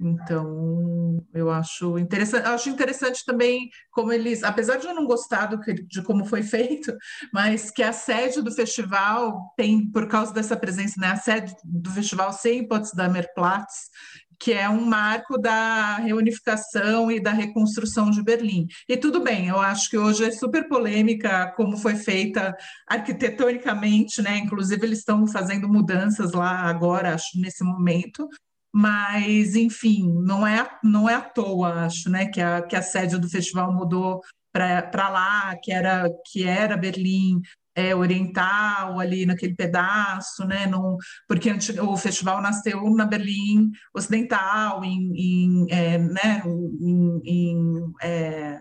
Então, 0.00 1.24
eu 1.32 1.50
acho 1.50 1.98
interessante, 1.98 2.46
acho 2.46 2.68
interessante 2.68 3.24
também 3.24 3.70
como 3.92 4.12
eles, 4.12 4.42
apesar 4.42 4.76
de 4.76 4.86
eu 4.86 4.94
não 4.94 5.06
gostar 5.06 5.46
do 5.46 5.60
que, 5.60 5.72
de 5.72 6.02
como 6.02 6.24
foi 6.24 6.42
feito, 6.42 6.92
mas 7.32 7.70
que 7.70 7.82
a 7.82 7.92
sede 7.92 8.42
do 8.42 8.52
festival 8.52 9.52
tem, 9.56 9.88
por 9.90 10.08
causa 10.08 10.32
dessa 10.32 10.56
presença, 10.56 11.00
né, 11.00 11.08
a 11.08 11.16
sede 11.16 11.54
do 11.64 11.90
festival 11.90 12.32
sem 12.32 12.66
Potsdamer 12.66 13.32
Platz, 13.34 13.88
que 14.38 14.52
é 14.52 14.68
um 14.68 14.84
marco 14.84 15.38
da 15.38 15.96
reunificação 15.96 17.10
e 17.10 17.20
da 17.20 17.32
reconstrução 17.32 18.10
de 18.10 18.22
Berlim. 18.22 18.66
E 18.88 18.96
tudo 18.96 19.20
bem, 19.20 19.48
eu 19.48 19.60
acho 19.60 19.90
que 19.90 19.98
hoje 19.98 20.24
é 20.24 20.30
super 20.30 20.68
polêmica 20.68 21.52
como 21.56 21.76
foi 21.76 21.96
feita 21.96 22.56
arquitetonicamente, 22.88 24.22
né? 24.22 24.38
Inclusive 24.38 24.84
eles 24.84 24.98
estão 25.00 25.26
fazendo 25.26 25.68
mudanças 25.68 26.32
lá 26.32 26.62
agora, 26.62 27.14
acho 27.14 27.40
nesse 27.40 27.64
momento, 27.64 28.28
mas 28.72 29.54
enfim, 29.54 30.12
não 30.24 30.46
é, 30.46 30.68
não 30.82 31.08
é 31.08 31.14
à 31.14 31.20
toa, 31.20 31.84
acho, 31.84 32.10
né, 32.10 32.26
que 32.26 32.40
a, 32.40 32.60
que 32.60 32.74
a 32.74 32.82
sede 32.82 33.18
do 33.18 33.28
festival 33.28 33.72
mudou 33.72 34.20
para 34.52 35.08
lá, 35.08 35.56
que 35.62 35.72
era, 35.72 36.08
que 36.30 36.44
era 36.44 36.76
Berlim 36.76 37.40
é, 37.74 37.94
oriental, 37.94 39.00
ali 39.00 39.26
naquele 39.26 39.54
pedaço, 39.54 40.44
né, 40.46 40.66
no, 40.66 40.96
porque 41.26 41.50
o 41.80 41.96
festival 41.96 42.40
nasceu 42.40 42.88
na 42.90 43.04
Berlim 43.04 43.70
Ocidental, 43.92 44.84
em, 44.84 45.12
em 45.16 45.66
é, 45.70 45.98
né, 45.98 46.42
em, 46.46 47.20
em 47.24 47.92
é, 48.02 48.60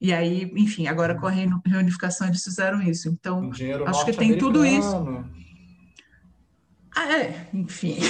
e 0.00 0.12
aí, 0.12 0.52
enfim, 0.54 0.86
agora 0.86 1.14
com 1.14 1.26
a 1.26 1.30
reunificação 1.30 2.26
eles 2.26 2.42
fizeram 2.42 2.82
isso. 2.82 3.08
Então, 3.08 3.50
acho 3.86 4.04
que 4.04 4.12
tem 4.12 4.36
tudo 4.36 4.64
isso. 4.64 5.24
Ah, 6.94 7.12
é, 7.12 7.48
enfim. 7.52 7.96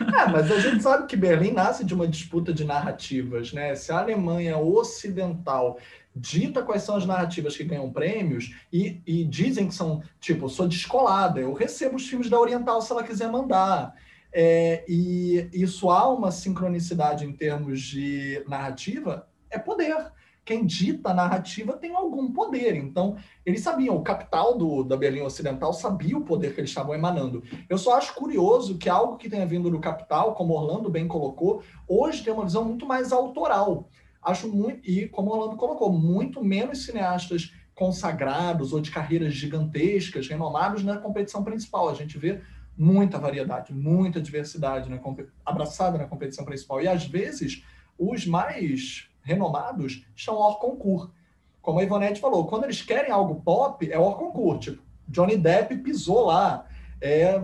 É, 0.00 0.30
mas 0.30 0.50
a 0.50 0.60
gente 0.60 0.82
sabe 0.82 1.06
que 1.06 1.16
Berlim 1.16 1.52
nasce 1.52 1.84
de 1.84 1.94
uma 1.94 2.06
disputa 2.06 2.52
de 2.52 2.64
narrativas, 2.64 3.52
né? 3.52 3.74
Se 3.74 3.90
a 3.90 3.98
Alemanha 3.98 4.56
ocidental 4.58 5.78
dita 6.14 6.62
quais 6.62 6.82
são 6.82 6.96
as 6.96 7.06
narrativas 7.06 7.56
que 7.56 7.64
ganham 7.64 7.90
prêmios 7.90 8.54
e, 8.72 9.00
e 9.06 9.24
dizem 9.24 9.68
que 9.68 9.74
são, 9.74 10.02
tipo, 10.20 10.48
sou 10.48 10.68
descolada, 10.68 11.40
eu 11.40 11.52
recebo 11.52 11.96
os 11.96 12.08
filmes 12.08 12.30
da 12.30 12.38
Oriental 12.38 12.80
se 12.80 12.92
ela 12.92 13.02
quiser 13.02 13.30
mandar. 13.30 13.94
É, 14.32 14.84
e 14.88 15.48
isso 15.52 15.90
há 15.90 16.08
uma 16.12 16.30
sincronicidade 16.30 17.24
em 17.24 17.32
termos 17.32 17.80
de 17.80 18.42
narrativa, 18.48 19.28
é 19.50 19.58
poder 19.58 20.12
quem 20.44 20.66
dita 20.66 21.10
a 21.10 21.14
narrativa 21.14 21.72
tem 21.72 21.94
algum 21.94 22.30
poder. 22.30 22.76
Então, 22.76 23.16
eles 23.46 23.62
sabiam, 23.62 23.96
o 23.96 24.02
capital 24.02 24.56
do, 24.56 24.84
da 24.84 24.96
Berlim 24.96 25.22
Ocidental 25.22 25.72
sabia 25.72 26.16
o 26.16 26.24
poder 26.24 26.54
que 26.54 26.60
eles 26.60 26.70
estavam 26.70 26.94
emanando. 26.94 27.42
Eu 27.68 27.78
só 27.78 27.96
acho 27.96 28.14
curioso 28.14 28.76
que 28.76 28.88
algo 28.88 29.16
que 29.16 29.30
tenha 29.30 29.46
vindo 29.46 29.70
do 29.70 29.80
capital, 29.80 30.34
como 30.34 30.54
Orlando 30.54 30.90
bem 30.90 31.08
colocou, 31.08 31.62
hoje 31.88 32.22
tem 32.22 32.32
uma 32.32 32.44
visão 32.44 32.64
muito 32.64 32.84
mais 32.84 33.10
autoral. 33.10 33.88
Acho 34.24 34.48
muito, 34.48 34.88
e 34.88 35.06
como 35.08 35.30
Orlando 35.30 35.56
colocou, 35.56 35.92
muito 35.92 36.42
menos 36.42 36.84
cineastas 36.84 37.52
consagrados 37.74 38.72
ou 38.72 38.80
de 38.80 38.90
carreiras 38.90 39.34
gigantescas, 39.34 40.28
renomados 40.28 40.82
na 40.82 40.96
competição 40.96 41.42
principal. 41.42 41.88
A 41.88 41.94
gente 41.94 42.16
vê 42.16 42.40
muita 42.76 43.18
variedade, 43.18 43.72
muita 43.72 44.20
diversidade 44.20 44.88
na, 44.88 44.98
abraçada 45.44 45.98
na 45.98 46.06
competição 46.06 46.44
principal. 46.44 46.80
E 46.80 46.88
às 46.88 47.04
vezes, 47.04 47.64
os 47.98 48.26
mais 48.26 49.08
renomados 49.22 50.04
estão 50.14 50.36
hors 50.36 50.56
concurso. 50.58 51.12
Como 51.60 51.78
a 51.78 51.82
Ivonete 51.82 52.20
falou, 52.20 52.46
quando 52.46 52.64
eles 52.64 52.82
querem 52.82 53.10
algo 53.10 53.40
pop, 53.40 53.90
é 53.90 53.98
hors 53.98 54.16
concurso. 54.16 54.72
Tipo, 54.72 54.82
Johnny 55.08 55.36
Depp 55.36 55.76
pisou 55.78 56.26
lá. 56.26 56.66
É, 57.00 57.40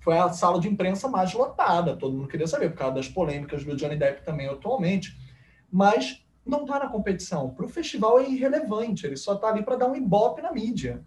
foi 0.00 0.18
a 0.18 0.28
sala 0.30 0.60
de 0.60 0.68
imprensa 0.68 1.08
mais 1.08 1.32
lotada. 1.32 1.96
Todo 1.96 2.16
mundo 2.16 2.28
queria 2.28 2.46
saber, 2.46 2.70
por 2.70 2.78
causa 2.78 2.94
das 2.94 3.08
polêmicas 3.08 3.64
do 3.64 3.76
Johnny 3.76 3.96
Depp 3.96 4.24
também 4.24 4.48
atualmente. 4.48 5.16
Mas 5.72 6.22
não 6.44 6.62
está 6.62 6.78
na 6.78 6.88
competição. 6.88 7.50
Para 7.50 7.64
o 7.64 7.68
festival 7.68 8.18
é 8.18 8.28
irrelevante. 8.28 9.06
Ele 9.06 9.16
só 9.16 9.34
está 9.34 9.48
ali 9.48 9.62
para 9.62 9.76
dar 9.76 9.86
um 9.86 9.96
ibope 9.96 10.42
na 10.42 10.52
mídia. 10.52 11.02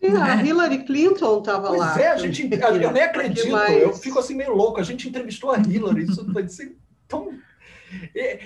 E 0.00 0.06
a 0.08 0.36
né? 0.36 0.44
Hillary 0.44 0.84
Clinton 0.84 1.38
estava 1.38 1.70
lá. 1.70 1.92
Pois 1.92 2.04
é, 2.04 2.08
a 2.08 2.16
gente, 2.16 2.48
eu 2.82 2.92
nem 2.92 3.02
acredito. 3.02 3.48
Eu 3.48 3.94
fico 3.94 4.18
assim 4.18 4.34
meio 4.34 4.54
louco. 4.54 4.80
A 4.80 4.84
gente 4.84 5.08
entrevistou 5.08 5.50
a 5.50 5.58
Hillary. 5.58 6.04
Isso 6.04 6.32
foi 6.32 6.42
assim, 6.42 6.76
tão 7.06 7.30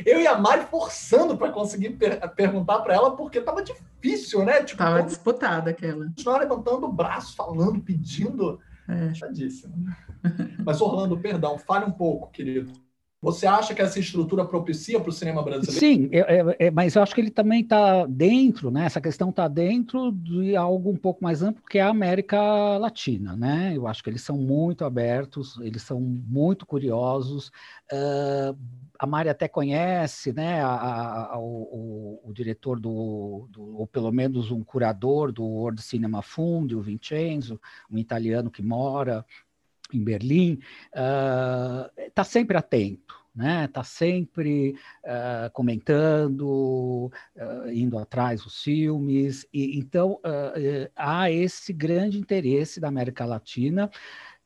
eu 0.07 0.21
e 0.21 0.27
a 0.27 0.39
Mari 0.39 0.67
forçando 0.71 1.37
para 1.37 1.51
conseguir 1.51 1.91
per 1.91 2.21
perguntar 2.35 2.81
para 2.81 2.95
ela, 2.95 3.17
porque 3.17 3.39
estava 3.39 3.63
difícil, 3.63 4.45
né? 4.45 4.63
Tipo, 4.63 4.79
tava 4.79 5.03
disputada 5.03 5.71
aquela. 5.71 6.05
Continuar 6.07 6.39
levantando 6.39 6.87
o 6.87 6.93
braço, 6.93 7.35
falando, 7.35 7.81
pedindo. 7.81 8.61
É. 8.89 9.13
Mas, 10.65 10.81
Orlando, 10.81 11.19
perdão, 11.19 11.59
fale 11.59 11.85
um 11.85 11.91
pouco, 11.91 12.31
querido. 12.31 12.73
Você 13.23 13.47
acha 13.47 13.73
que 13.73 13.81
essa 13.81 14.01
estrutura 14.01 14.45
propicia 14.45 14.99
para 14.99 15.09
o 15.09 15.13
cinema 15.13 15.45
brasileiro? 15.45 15.79
Sim, 15.79 16.09
é, 16.11 16.67
é, 16.67 16.71
mas 16.73 16.97
eu 16.97 17.03
acho 17.05 17.15
que 17.15 17.21
ele 17.21 17.31
também 17.31 17.61
está 17.61 18.05
dentro, 18.05 18.69
né? 18.69 18.85
Essa 18.85 19.01
questão 19.01 19.31
está 19.31 19.47
dentro 19.47 20.11
de 20.11 20.57
algo 20.57 20.91
um 20.91 20.97
pouco 20.97 21.23
mais 21.23 21.41
amplo, 21.41 21.63
que 21.71 21.79
é 21.79 21.83
a 21.83 21.89
América 21.89 22.37
Latina, 22.79 23.37
né? 23.37 23.75
Eu 23.77 23.87
acho 23.87 24.03
que 24.03 24.11
eles 24.11 24.23
são 24.23 24.37
muito 24.37 24.85
abertos, 24.85 25.57
eles 25.61 25.83
são 25.83 26.01
muito 26.01 26.67
curiosos. 26.67 27.53
Uh, 27.93 28.59
a 28.99 29.07
Mari 29.07 29.29
até 29.29 29.47
conhece, 29.47 30.33
né, 30.33 30.61
a, 30.61 31.33
a, 31.33 31.39
o, 31.39 32.21
o, 32.25 32.33
diretor 32.33 32.79
do, 32.79 33.49
do, 33.51 33.79
ou 33.79 33.87
pelo 33.87 34.11
menos 34.13 34.51
um 34.51 34.63
curador 34.63 35.33
do 35.33 35.45
World 35.45 35.83
Cinema 35.83 36.23
Fund, 36.23 36.73
o 36.73 36.81
Vincenzo, 36.81 37.61
um 37.91 37.99
italiano 37.99 38.51
que 38.51 38.63
mora 38.63 39.25
em 39.97 40.03
Berlim, 40.03 40.59
está 42.07 42.23
uh, 42.23 42.25
sempre 42.25 42.57
atento, 42.57 43.15
né? 43.35 43.65
Está 43.65 43.83
sempre 43.83 44.75
uh, 45.05 45.51
comentando, 45.53 47.11
uh, 47.37 47.71
indo 47.73 47.99
atrás 47.99 48.43
dos 48.43 48.63
filmes, 48.63 49.47
e 49.53 49.79
então 49.79 50.21
há 50.97 51.31
esse 51.31 51.73
grande 51.73 52.19
interesse 52.19 52.81
da 52.81 52.89
América 52.89 53.25
Latina 53.25 53.91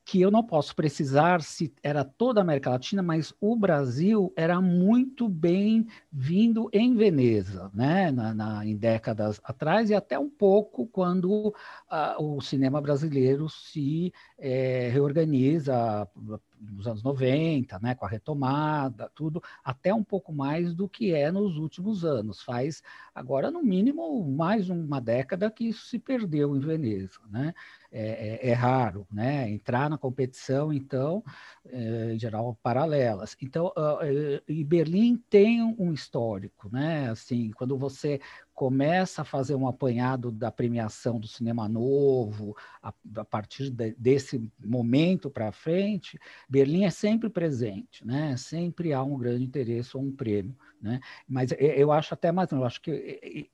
que 0.06 0.20
eu 0.20 0.30
não 0.30 0.44
posso 0.44 0.74
precisar 0.76 1.42
se 1.42 1.74
era 1.82 2.04
toda 2.04 2.40
a 2.40 2.42
América 2.44 2.70
Latina, 2.70 3.02
mas 3.02 3.34
o 3.40 3.56
Brasil 3.56 4.32
era 4.36 4.60
muito 4.60 5.28
bem 5.28 5.84
vindo 6.12 6.70
em 6.72 6.94
Veneza, 6.94 7.68
né? 7.74 8.12
Na, 8.12 8.32
na 8.32 8.64
em 8.64 8.76
décadas 8.76 9.40
atrás, 9.42 9.90
e 9.90 9.94
até 9.94 10.16
um 10.16 10.30
pouco 10.30 10.86
quando 10.86 11.48
uh, 11.48 12.22
o 12.22 12.40
cinema 12.40 12.80
brasileiro 12.80 13.48
se 13.48 14.12
é, 14.38 14.88
reorganiza 14.92 16.08
nos 16.72 16.86
anos 16.86 17.02
90, 17.02 17.78
né, 17.78 17.94
com 17.94 18.04
a 18.04 18.08
retomada, 18.08 19.10
tudo, 19.14 19.42
até 19.64 19.92
um 19.92 20.04
pouco 20.04 20.32
mais 20.32 20.74
do 20.74 20.88
que 20.88 21.12
é 21.12 21.30
nos 21.30 21.56
últimos 21.56 22.04
anos. 22.04 22.42
Faz 22.42 22.82
agora, 23.14 23.50
no 23.50 23.62
mínimo, 23.62 24.24
mais 24.30 24.68
uma 24.68 25.00
década 25.00 25.50
que 25.50 25.68
isso 25.68 25.86
se 25.86 25.98
perdeu 25.98 26.56
em 26.56 26.60
Veneza. 26.60 27.20
Né? 27.30 27.54
É, 27.90 28.48
é, 28.48 28.50
é 28.50 28.52
raro 28.52 29.06
né? 29.10 29.50
entrar 29.50 29.88
na 29.88 29.98
competição, 29.98 30.72
então, 30.72 31.22
é, 31.66 32.14
em 32.14 32.18
geral, 32.18 32.58
paralelas. 32.62 33.36
Então, 33.40 33.66
uh, 33.68 34.42
e 34.48 34.64
Berlim 34.64 35.16
tem 35.30 35.62
um 35.62 35.92
histórico, 35.92 36.68
né? 36.70 37.10
Assim, 37.10 37.50
quando 37.52 37.76
você 37.76 38.20
começa 38.56 39.20
a 39.20 39.24
fazer 39.24 39.54
um 39.54 39.68
apanhado 39.68 40.32
da 40.32 40.50
premiação 40.50 41.20
do 41.20 41.28
cinema 41.28 41.68
novo, 41.68 42.56
a, 42.82 42.92
a 43.16 43.24
partir 43.24 43.68
de, 43.68 43.94
desse 43.98 44.50
momento 44.58 45.30
para 45.30 45.52
frente, 45.52 46.18
Berlim 46.48 46.84
é 46.84 46.90
sempre 46.90 47.28
presente, 47.28 48.04
né? 48.04 48.34
Sempre 48.38 48.94
há 48.94 49.02
um 49.02 49.18
grande 49.18 49.44
interesse 49.44 49.94
ou 49.94 50.02
um 50.02 50.10
prêmio, 50.10 50.56
né? 50.86 51.00
Mas 51.28 51.50
eu 51.58 51.90
acho 51.92 52.14
até 52.14 52.30
mais, 52.32 52.50
eu 52.52 52.64
acho 52.64 52.80
que 52.80 53.48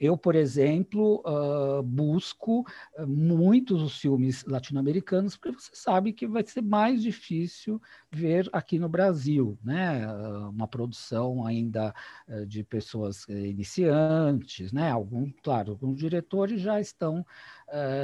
eu, 0.00 0.16
por 0.16 0.34
exemplo, 0.34 1.22
uh, 1.24 1.82
busco 1.82 2.64
muitos 3.06 3.82
os 3.82 3.98
filmes 3.98 4.44
latino-americanos, 4.44 5.36
porque 5.36 5.52
você 5.52 5.70
sabe 5.74 6.12
que 6.12 6.26
vai 6.26 6.44
ser 6.44 6.62
mais 6.62 7.02
difícil 7.02 7.80
ver 8.10 8.48
aqui 8.52 8.78
no 8.78 8.88
Brasil, 8.88 9.58
né? 9.62 10.06
Uma 10.48 10.66
produção 10.66 11.46
ainda 11.46 11.94
eh, 12.28 12.44
de 12.44 12.64
pessoas 12.64 13.28
eh, 13.28 13.46
iniciantes, 13.48 14.72
né? 14.72 14.90
Alguns, 14.90 15.32
claro, 15.42 15.72
alguns 15.72 15.98
diretores 15.98 16.60
já 16.60 16.80
estão, 16.80 17.24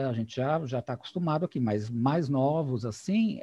a 0.09 0.12
gente 0.12 0.37
já 0.37 0.64
já 0.66 0.79
está 0.81 0.92
acostumado 0.95 1.45
aqui, 1.45 1.59
mas 1.61 1.88
mais 1.90 2.29
novos 2.29 2.85
assim, 2.85 3.40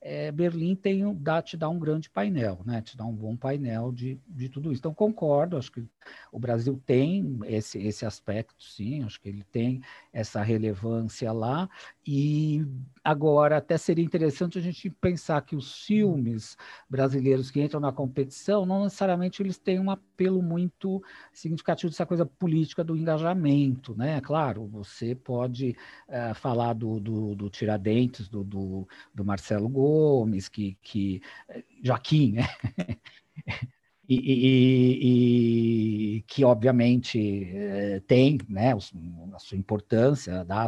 é, 0.00 0.30
Berlim 0.30 0.76
tem, 0.76 1.12
dá, 1.14 1.42
te 1.42 1.56
dá 1.56 1.68
um 1.68 1.78
grande 1.78 2.08
painel, 2.08 2.60
né? 2.64 2.80
te 2.80 2.96
dá 2.96 3.04
um 3.04 3.14
bom 3.14 3.36
painel 3.36 3.92
de, 3.92 4.18
de 4.28 4.48
tudo 4.48 4.70
isso. 4.70 4.80
Então, 4.80 4.94
concordo, 4.94 5.56
acho 5.56 5.72
que 5.72 5.84
o 6.32 6.38
Brasil 6.38 6.80
tem 6.86 7.38
esse, 7.46 7.78
esse 7.78 8.06
aspecto, 8.06 8.62
sim, 8.62 9.02
acho 9.02 9.20
que 9.20 9.28
ele 9.28 9.44
tem 9.50 9.82
essa 10.12 10.42
relevância 10.42 11.32
lá, 11.32 11.68
e 12.06 12.64
agora 13.04 13.58
até 13.58 13.76
seria 13.76 14.04
interessante 14.04 14.58
a 14.58 14.62
gente 14.62 14.88
pensar 14.88 15.42
que 15.42 15.56
os 15.56 15.84
filmes 15.84 16.56
brasileiros 16.88 17.50
que 17.50 17.60
entram 17.60 17.80
na 17.80 17.92
competição, 17.92 18.64
não 18.64 18.84
necessariamente 18.84 19.42
eles 19.42 19.58
têm 19.58 19.80
um 19.80 19.90
apelo 19.90 20.42
muito 20.42 21.02
significativo 21.32 21.90
dessa 21.90 22.06
coisa 22.06 22.24
política 22.24 22.82
do 22.82 22.96
engajamento, 22.96 23.94
né? 23.96 24.20
Claro, 24.20 24.66
você 24.66 25.14
pode 25.14 25.76
uh, 26.08 26.34
falar 26.34 26.72
do, 26.72 26.98
do, 27.00 27.34
do 27.34 27.50
Tiradentes, 27.50 28.28
do, 28.28 28.42
do, 28.42 28.88
do 29.14 29.24
Marcelo 29.24 29.68
Gomes, 29.68 29.88
que, 30.50 30.76
que 30.82 31.22
Joaquim, 31.82 32.32
né? 32.32 32.44
E, 34.10 34.16
e, 34.16 36.16
e, 36.16 36.22
que 36.22 36.42
obviamente 36.42 37.44
eh, 37.54 38.00
tem 38.06 38.38
né, 38.48 38.72
a 38.72 39.38
sua 39.38 39.58
importância, 39.58 40.42
dá, 40.46 40.64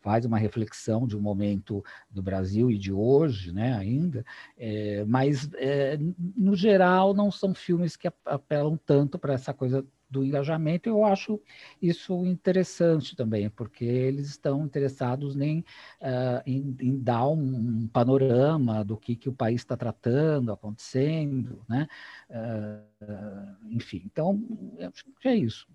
faz 0.00 0.24
uma 0.24 0.38
reflexão 0.38 1.04
de 1.04 1.16
um 1.16 1.20
momento 1.20 1.84
do 2.08 2.22
Brasil 2.22 2.70
e 2.70 2.78
de 2.78 2.92
hoje 2.92 3.52
né, 3.52 3.76
ainda, 3.76 4.24
é, 4.56 5.04
mas 5.06 5.50
é, 5.54 5.98
no 6.36 6.54
geral 6.54 7.12
não 7.14 7.32
são 7.32 7.52
filmes 7.52 7.96
que 7.96 8.06
apelam 8.24 8.78
tanto 8.86 9.18
para 9.18 9.34
essa 9.34 9.52
coisa 9.52 9.84
do 10.10 10.24
engajamento, 10.24 10.88
eu 10.88 11.04
acho 11.04 11.40
isso 11.80 12.24
interessante 12.24 13.14
também, 13.14 13.50
porque 13.50 13.84
eles 13.84 14.28
estão 14.28 14.64
interessados 14.64 15.38
em, 15.38 15.60
uh, 16.00 16.42
em, 16.46 16.76
em, 16.80 16.98
dar 16.98 17.28
um, 17.28 17.82
um, 17.82 17.88
panorama 17.88 18.84
do 18.84 18.96
que, 18.96 19.14
que 19.14 19.28
o 19.28 19.32
país 19.32 19.60
está 19.60 19.76
tratando, 19.76 20.52
acontecendo, 20.52 21.62
né? 21.68 21.86
Uh, 22.30 23.66
enfim, 23.70 24.02
então, 24.06 24.42
acho 24.80 25.04
que 25.20 25.28
é 25.28 25.36
isso. 25.36 25.66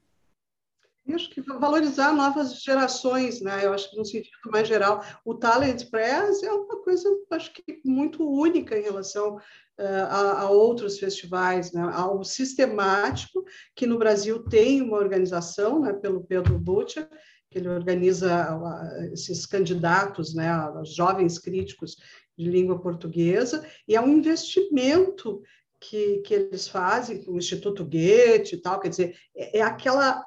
Eu 1.06 1.16
acho 1.16 1.30
que 1.30 1.42
valorizar 1.42 2.14
novas 2.14 2.62
gerações, 2.62 3.42
né? 3.42 3.66
Eu 3.66 3.74
acho 3.74 3.92
que 3.92 3.98
no 3.98 4.06
sentido 4.06 4.50
mais 4.52 4.68
geral, 4.68 5.04
o 5.26 5.36
Talent 5.36 5.90
Press 5.90 6.42
é 6.42 6.52
uma 6.52 6.82
coisa, 6.82 7.10
acho 7.32 7.52
que 7.54 7.82
muito 7.84 8.26
única 8.26 8.78
em 8.78 8.84
relação 8.84 9.36
uh, 9.36 10.06
a, 10.10 10.42
a, 10.42 10.50
outros 10.50 10.98
festivais, 10.98 11.74
né? 11.74 11.82
Ao 11.94 12.24
sistemático 12.24 13.44
que 13.76 13.86
no 13.86 13.98
Brasil 13.98 14.44
tem 14.46 14.82
uma 14.82 14.98
organização, 14.98 15.82
né? 15.82 15.92
Pelo 15.92 16.24
Pedro 16.24 16.58
Butcher, 16.58 17.10
que 17.52 17.60
ele 17.60 17.68
organiza 17.68 18.56
uh, 18.56 19.14
esses 19.14 19.46
candidatos, 19.46 20.34
né? 20.34 20.50
Jovens 20.86 21.38
críticos 21.38 21.98
de 22.38 22.50
língua 22.50 22.80
portuguesa 22.80 23.68
e 23.88 23.96
é 23.96 24.02
um 24.02 24.08
investimento 24.08 25.42
que, 25.82 26.20
que 26.20 26.34
eles 26.34 26.68
fazem 26.68 27.22
com 27.24 27.34
o 27.34 27.38
Instituto 27.38 27.84
Goethe 27.84 28.56
e 28.56 28.58
tal, 28.62 28.80
quer 28.80 28.88
dizer, 28.88 29.18
é, 29.36 29.60
é 29.60 29.62
aquela 29.62 30.24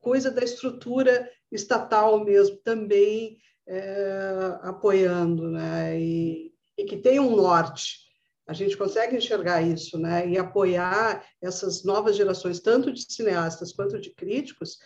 coisa 0.00 0.30
da 0.30 0.42
estrutura 0.42 1.30
estatal 1.50 2.24
mesmo 2.24 2.56
também 2.58 3.38
é, 3.66 4.58
apoiando, 4.62 5.50
né? 5.50 6.00
E, 6.00 6.52
e, 6.76 6.84
que 6.84 6.96
tem 6.96 7.20
um 7.20 7.36
norte. 7.36 7.98
A 8.46 8.52
gente 8.52 8.76
consegue 8.76 9.16
enxergar 9.16 9.62
isso, 9.62 9.98
né? 9.98 10.28
E 10.28 10.36
apoiar 10.36 11.24
essas 11.40 11.84
novas 11.84 12.16
gerações, 12.16 12.60
tanto 12.60 12.92
de 12.92 13.02
cineastas 13.12 13.72
quanto 13.72 14.00
de 14.00 14.10
críticos, 14.10 14.78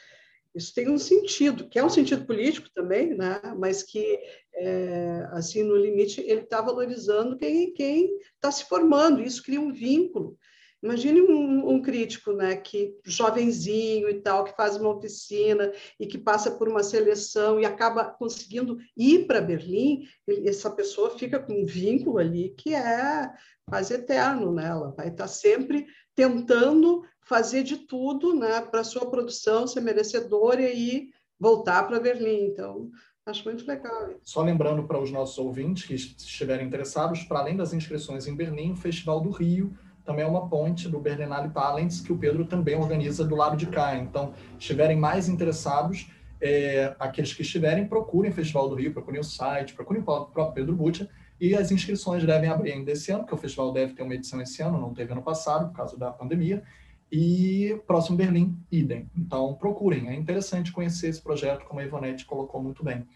isso 0.54 0.72
tem 0.72 0.88
um 0.88 0.98
sentido, 0.98 1.68
que 1.68 1.78
é 1.78 1.84
um 1.84 1.90
sentido 1.90 2.24
político 2.24 2.68
também, 2.72 3.14
né? 3.14 3.40
Mas 3.58 3.82
que, 3.82 4.20
é, 4.54 5.28
assim, 5.32 5.64
no 5.64 5.76
limite, 5.76 6.20
ele 6.20 6.42
está 6.42 6.60
valorizando 6.60 7.36
quem 7.36 8.18
está 8.34 8.52
se 8.52 8.64
formando. 8.66 9.20
Isso 9.20 9.42
cria 9.42 9.60
um 9.60 9.72
vínculo 9.72 10.38
Imagine 10.84 11.22
um, 11.22 11.70
um, 11.70 11.80
crítico, 11.80 12.34
né, 12.34 12.56
que 12.56 12.94
jovenzinho 13.06 14.06
e 14.06 14.20
tal, 14.20 14.44
que 14.44 14.54
faz 14.54 14.76
uma 14.76 14.90
oficina 14.94 15.72
e 15.98 16.06
que 16.06 16.18
passa 16.18 16.50
por 16.50 16.68
uma 16.68 16.82
seleção 16.82 17.58
e 17.58 17.64
acaba 17.64 18.04
conseguindo 18.04 18.76
ir 18.94 19.26
para 19.26 19.40
Berlim, 19.40 20.06
ele, 20.26 20.46
essa 20.46 20.70
pessoa 20.70 21.16
fica 21.18 21.38
com 21.40 21.62
um 21.62 21.64
vínculo 21.64 22.18
ali 22.18 22.50
que 22.50 22.74
é 22.74 23.30
quase 23.66 23.94
eterno, 23.94 24.52
né? 24.52 24.66
Ela 24.66 24.90
vai 24.90 25.08
estar 25.08 25.26
sempre 25.26 25.86
tentando 26.14 27.02
fazer 27.22 27.62
de 27.62 27.78
tudo, 27.78 28.34
né, 28.34 28.60
para 28.60 28.84
sua 28.84 29.10
produção 29.10 29.66
ser 29.66 29.80
merecedora 29.80 30.60
e 30.70 31.08
voltar 31.40 31.84
para 31.84 31.98
Berlim. 31.98 32.44
Então, 32.44 32.90
Acho 33.26 33.44
muito 33.44 33.66
legal. 33.66 34.10
Só 34.22 34.42
lembrando 34.42 34.86
para 34.86 35.00
os 35.00 35.10
nossos 35.10 35.38
ouvintes 35.38 35.86
que 35.86 35.94
estiverem 35.94 36.66
interessados, 36.66 37.22
para 37.22 37.38
além 37.38 37.56
das 37.56 37.72
inscrições 37.72 38.26
em 38.26 38.36
Berlim, 38.36 38.72
o 38.72 38.76
Festival 38.76 39.18
do 39.18 39.30
Rio 39.30 39.74
também 40.04 40.24
é 40.24 40.28
uma 40.28 40.48
ponte 40.48 40.88
do 40.88 41.00
Berlinale 41.00 41.50
Talents 41.50 42.00
que 42.00 42.12
o 42.12 42.18
Pedro 42.18 42.44
também 42.44 42.76
organiza 42.76 43.24
do 43.24 43.34
lado 43.34 43.56
de 43.56 43.66
cá. 43.66 43.96
Então, 43.96 44.34
estiverem 44.58 44.96
mais 44.96 45.28
interessados, 45.28 46.10
é, 46.40 46.94
aqueles 46.98 47.32
que 47.32 47.42
estiverem, 47.42 47.86
procurem 47.86 48.30
o 48.30 48.34
Festival 48.34 48.68
do 48.68 48.74
Rio, 48.74 48.92
procurem 48.92 49.20
o 49.20 49.24
site, 49.24 49.74
procurem 49.74 50.02
o 50.02 50.04
próprio 50.04 50.52
Pedro 50.52 50.76
Butcher, 50.76 51.08
e 51.40 51.54
as 51.54 51.72
inscrições 51.72 52.24
devem 52.24 52.48
abrir 52.48 52.72
ainda 52.72 52.92
esse 52.92 53.10
ano, 53.10 53.20
porque 53.20 53.34
o 53.34 53.38
festival 53.38 53.72
deve 53.72 53.92
ter 53.94 54.02
uma 54.02 54.14
edição 54.14 54.40
esse 54.40 54.62
ano, 54.62 54.80
não 54.80 54.94
teve 54.94 55.12
ano 55.12 55.22
passado, 55.22 55.68
por 55.68 55.76
causa 55.76 55.96
da 55.98 56.10
pandemia, 56.10 56.62
e 57.10 57.80
próximo 57.86 58.16
Berlim, 58.16 58.56
idem. 58.70 59.10
Então, 59.16 59.54
procurem, 59.54 60.08
é 60.08 60.14
interessante 60.14 60.72
conhecer 60.72 61.08
esse 61.08 61.20
projeto, 61.20 61.64
como 61.64 61.80
a 61.80 61.84
Ivonete 61.84 62.24
colocou 62.24 62.62
muito 62.62 62.84
bem. 62.84 63.06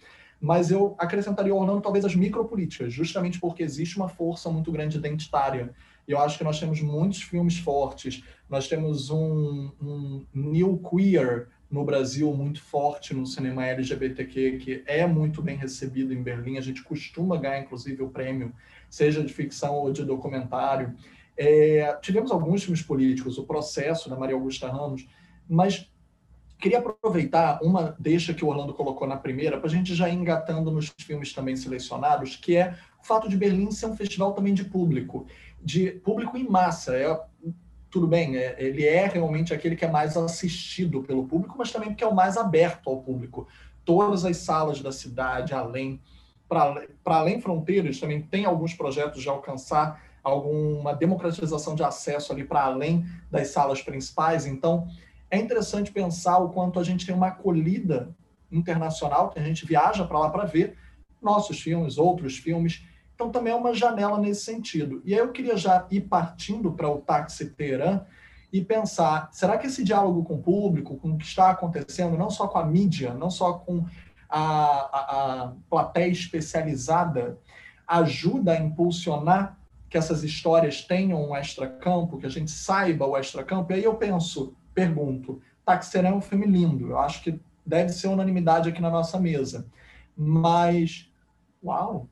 Mas 0.41 0.71
eu 0.71 0.95
acrescentaria, 0.99 1.55
Orlando, 1.55 1.81
talvez 1.81 2.05
as 2.05 2.15
micropolíticas, 2.15 2.93
justamente 2.93 3.41
porque 3.41 3.63
existe 3.63 3.97
uma 3.97 4.09
força 4.09 4.51
muito 4.51 4.71
grande 4.71 4.97
identitária 4.97 5.75
e 6.09 6.13
eu 6.13 6.19
acho 6.19 6.39
que 6.39 6.45
nós 6.45 6.59
temos 6.59 6.81
muitos 6.81 7.21
filmes 7.21 7.59
fortes. 7.59 8.25
Nós 8.49 8.67
temos 8.67 9.11
um, 9.11 9.71
um 9.79 10.27
new 10.35 10.79
queer 10.79 11.49
no 11.71 11.85
Brasil 11.85 12.33
muito 12.33 12.63
forte 12.63 13.13
no 13.13 13.27
cinema 13.27 13.67
LGBTQ, 13.67 14.57
que 14.57 14.83
é 14.87 15.07
muito 15.07 15.43
bem 15.43 15.59
recebido 15.59 16.15
em 16.15 16.23
Berlim. 16.23 16.57
A 16.57 16.63
gente 16.63 16.83
costuma 16.83 17.37
ganhar, 17.37 17.61
inclusive, 17.61 18.03
o 18.03 18.09
prêmio, 18.09 18.55
seja 18.89 19.23
de 19.23 19.31
ficção 19.31 19.75
ou 19.75 19.93
de 19.93 20.03
documentário. 20.03 20.95
É, 21.37 21.95
tivemos 22.01 22.31
alguns 22.31 22.65
filmes 22.65 22.81
políticos, 22.81 23.37
O 23.37 23.45
Processo, 23.45 24.09
da 24.09 24.17
Maria 24.17 24.35
Augusta 24.35 24.67
Ramos, 24.67 25.07
mas 25.47 25.93
queria 26.59 26.79
aproveitar 26.79 27.61
uma 27.63 27.95
deixa 27.99 28.33
que 28.33 28.45
o 28.45 28.49
Orlando 28.49 28.73
colocou 28.75 29.07
na 29.07 29.17
primeira, 29.17 29.59
para 29.59 29.69
a 29.69 29.71
gente 29.71 29.95
já 29.95 30.09
ir 30.09 30.15
engatando 30.15 30.71
nos 30.71 30.93
filmes 31.01 31.33
também 31.33 31.55
selecionados, 31.55 32.35
que 32.35 32.57
é 32.57 32.77
o 33.01 33.07
fato 33.07 33.29
de 33.29 33.37
Berlim 33.37 33.71
ser 33.71 33.87
um 33.87 33.97
festival 33.97 34.33
também 34.33 34.55
de 34.55 34.65
público 34.65 35.27
de 35.63 35.91
público 35.91 36.37
em 36.37 36.49
massa. 36.49 36.97
É, 36.97 37.21
tudo 37.91 38.07
bem, 38.07 38.37
é, 38.37 38.57
ele 38.59 38.85
é 38.85 39.07
realmente 39.07 39.55
aquele 39.55 39.77
que 39.77 39.85
é 39.85 39.91
mais 39.91 40.17
assistido 40.17 41.03
pelo 41.03 41.27
público, 41.27 41.57
mas 41.59 41.73
também 41.73 41.91
porque 41.91 42.05
é 42.05 42.07
o 42.07 42.15
mais 42.15 42.37
aberto 42.37 42.89
ao 42.89 43.01
público. 43.01 43.47
Todas 43.85 44.25
as 44.25 44.37
salas 44.39 44.81
da 44.81 44.93
cidade, 44.93 45.55
além, 45.55 46.01
para 46.49 46.87
além 47.05 47.41
fronteiras, 47.41 47.99
também 47.99 48.21
tem 48.21 48.45
alguns 48.45 48.75
projetos 48.75 49.23
de 49.23 49.29
alcançar 49.29 50.03
alguma 50.23 50.95
democratização 50.95 51.75
de 51.75 51.83
acesso 51.83 52.33
ali 52.33 52.45
para 52.45 52.63
além 52.63 53.07
das 53.31 53.49
salas 53.49 53.81
principais. 53.81 54.47
Então, 54.47 54.87
é 55.31 55.39
interessante 55.39 55.91
pensar 55.91 56.39
o 56.39 56.51
quanto 56.51 56.79
a 56.79 56.85
gente 56.85 57.07
tem 57.07 57.15
uma 57.15 57.29
acolhida 57.29 58.15
internacional, 58.51 59.31
que 59.31 59.39
a 59.39 59.43
gente 59.43 59.67
viaja 59.67 60.05
para 60.05 60.19
lá 60.19 60.31
para 60.31 60.45
ver 60.45 60.77
nossos 61.21 61.61
filmes, 61.61 61.99
outros 61.99 62.37
filmes, 62.39 62.85
então, 63.19 63.33
também 63.33 63.53
é 63.53 63.57
uma 63.57 63.75
janela 63.75 64.17
nesse 64.17 64.43
sentido. 64.43 65.03
E 65.05 65.13
aí 65.13 65.19
eu 65.19 65.33
queria 65.33 65.57
já 65.57 65.85
ir 65.91 66.03
partindo 66.03 66.71
para 66.71 66.89
o 66.89 66.99
táxi 66.99 67.47
Teherã 67.51 68.03
e 68.53 68.65
pensar, 68.65 69.29
será 69.33 69.59
que 69.59 69.67
esse 69.67 69.83
diálogo 69.83 70.23
com 70.23 70.35
o 70.35 70.43
público, 70.43 70.97
com 70.97 71.11
o 71.11 71.19
que 71.19 71.25
está 71.25 71.51
acontecendo, 71.51 72.17
não 72.17 72.31
só 72.31 72.47
com 72.47 72.59
a 72.59 72.65
mídia, 72.65 73.13
não 73.13 73.29
só 73.29 73.55
com 73.55 73.85
a, 74.31 74.41
a, 74.41 75.43
a 75.47 75.53
plateia 75.69 76.13
especializada, 76.13 77.37
ajuda 77.89 78.53
a 78.53 78.61
impulsionar 78.61 79.59
que 79.91 79.99
essas 79.99 80.23
histórias 80.23 80.83
tenham 80.83 81.29
um 81.29 81.35
extra-campo, 81.35 82.19
que 82.19 82.27
a 82.27 82.31
gente 82.31 82.53
saiba 82.53 83.05
o 83.05 83.17
extra-campo? 83.17 83.73
E 83.73 83.75
aí 83.75 83.85
eu 83.85 83.97
penso, 83.97 84.55
pergunto, 84.73 85.43
Taxerã 85.67 86.11
é 86.11 86.15
um 86.15 86.21
filme 86.21 86.47
lindo, 86.47 86.91
eu 86.91 87.01
acho 87.01 87.21
que 87.21 87.41
deve 87.67 87.89
ser 87.89 88.07
unanimidade 88.07 88.69
aqui 88.69 88.81
na 88.81 88.91
nossa 88.91 89.19
mesa. 89.19 89.67
Mas, 90.17 91.11
uau, 91.61 92.07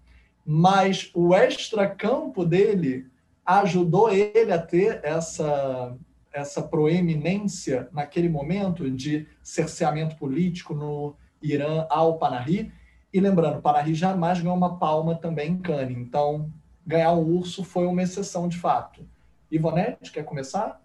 mas 0.46 1.10
o 1.12 1.34
extracampo 1.34 2.44
dele 2.44 3.10
ajudou 3.44 4.10
ele 4.10 4.52
a 4.52 4.58
ter 4.58 5.00
essa, 5.02 5.96
essa 6.32 6.62
proeminência 6.62 7.88
naquele 7.92 8.28
momento 8.28 8.88
de 8.88 9.26
cerceamento 9.42 10.16
político 10.16 10.72
no 10.72 11.16
Irã 11.42 11.84
ao 11.90 12.16
Panahi. 12.16 12.72
E 13.12 13.18
lembrando, 13.18 13.60
Panahi 13.60 13.92
jamais 13.92 14.40
ganhou 14.40 14.56
uma 14.56 14.78
palma 14.78 15.16
também 15.16 15.52
em 15.52 15.58
Cannes, 15.58 15.98
então 15.98 16.52
ganhar 16.86 17.12
um 17.12 17.24
urso 17.24 17.64
foi 17.64 17.86
uma 17.86 18.02
exceção 18.02 18.46
de 18.46 18.56
fato. 18.56 19.04
Ivonete, 19.50 20.12
quer 20.12 20.24
começar? 20.24 20.80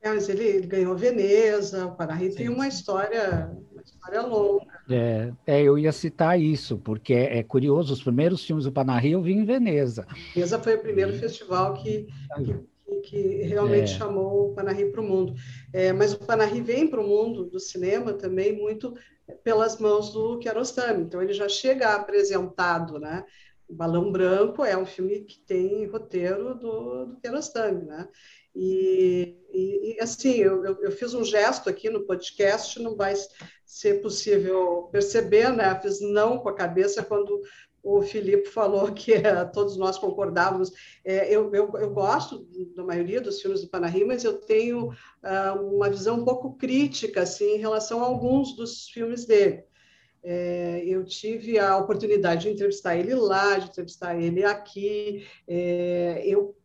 É, 0.00 0.08
mas 0.10 0.28
ele, 0.28 0.44
ele, 0.44 0.66
ganhou 0.66 0.96
Veneza, 0.96 1.86
o 1.86 1.94
Panahi 1.94 2.34
tem 2.34 2.48
uma 2.48 2.68
história 2.68 3.50
história 3.84 4.22
longa. 4.22 4.74
É, 4.90 5.32
é, 5.46 5.62
eu 5.62 5.78
ia 5.78 5.92
citar 5.92 6.40
isso, 6.40 6.78
porque 6.78 7.14
é, 7.14 7.38
é, 7.38 7.42
curioso, 7.42 7.92
os 7.92 8.02
primeiros 8.02 8.44
filmes 8.44 8.64
do 8.64 8.72
Panahi 8.72 9.12
eu 9.12 9.22
vi 9.22 9.32
em 9.32 9.44
Veneza. 9.44 10.06
Veneza 10.34 10.58
foi 10.58 10.74
o 10.76 10.80
primeiro 10.80 11.12
festival 11.14 11.74
que, 11.74 12.06
que, 12.36 13.00
que 13.02 13.42
realmente 13.42 13.94
é. 13.94 13.98
chamou 13.98 14.50
o 14.50 14.54
Panahi 14.54 14.86
para 14.86 15.00
o 15.00 15.04
mundo. 15.04 15.34
É, 15.72 15.92
mas 15.92 16.12
o 16.12 16.18
Panahi 16.18 16.60
vem 16.60 16.88
para 16.88 17.00
o 17.00 17.06
mundo 17.06 17.44
do 17.44 17.58
cinema 17.58 18.12
também 18.12 18.56
muito 18.56 18.94
pelas 19.42 19.78
mãos 19.78 20.12
do 20.12 20.38
Kiarostami, 20.38 21.02
então 21.02 21.22
ele 21.22 21.32
já 21.32 21.48
chega 21.48 21.94
apresentado, 21.94 22.98
né? 22.98 23.24
O 23.66 23.74
Balão 23.74 24.12
Branco 24.12 24.62
é 24.62 24.76
um 24.76 24.84
filme 24.84 25.20
que 25.20 25.38
tem 25.38 25.86
roteiro 25.86 26.54
do, 26.54 27.06
do 27.06 27.16
Kiarostami, 27.20 27.86
né? 27.86 28.06
E, 28.54 29.36
e, 29.52 29.96
e 29.96 30.00
assim, 30.00 30.34
eu, 30.34 30.64
eu, 30.64 30.92
fiz 30.92 31.12
um 31.12 31.24
gesto 31.24 31.68
aqui 31.68 31.90
no 31.90 32.06
podcast, 32.06 32.80
não 32.80 32.94
vai 32.94 33.14
ser 33.74 34.00
possível 34.00 34.88
perceber, 34.92 35.50
né? 35.50 35.76
Fiz 35.80 36.00
não 36.00 36.38
com 36.38 36.48
a 36.48 36.54
cabeça 36.54 37.02
quando 37.02 37.42
o 37.82 38.00
Filipe 38.02 38.48
falou 38.48 38.92
que 38.94 39.14
é, 39.14 39.44
todos 39.46 39.76
nós 39.76 39.98
concordávamos. 39.98 40.70
É, 41.04 41.26
eu, 41.28 41.52
eu, 41.52 41.72
eu, 41.74 41.90
gosto 41.90 42.46
da 42.76 42.84
maioria 42.84 43.20
dos 43.20 43.42
filmes 43.42 43.62
do 43.62 43.68
Panahi, 43.68 44.04
mas 44.04 44.22
eu 44.22 44.34
tenho 44.34 44.90
uh, 44.90 45.74
uma 45.74 45.90
visão 45.90 46.20
um 46.20 46.24
pouco 46.24 46.56
crítica 46.56 47.22
assim, 47.22 47.56
em 47.56 47.58
relação 47.58 48.00
a 48.00 48.06
alguns 48.06 48.54
dos 48.54 48.88
filmes 48.90 49.24
dele. 49.24 49.64
É, 50.22 50.84
eu 50.86 51.04
tive 51.04 51.58
a 51.58 51.76
oportunidade 51.76 52.42
de 52.42 52.50
entrevistar 52.50 52.96
ele 52.96 53.16
lá, 53.16 53.58
de 53.58 53.70
entrevistar 53.70 54.16
ele 54.16 54.44
aqui. 54.44 55.26
Eu 56.24 56.56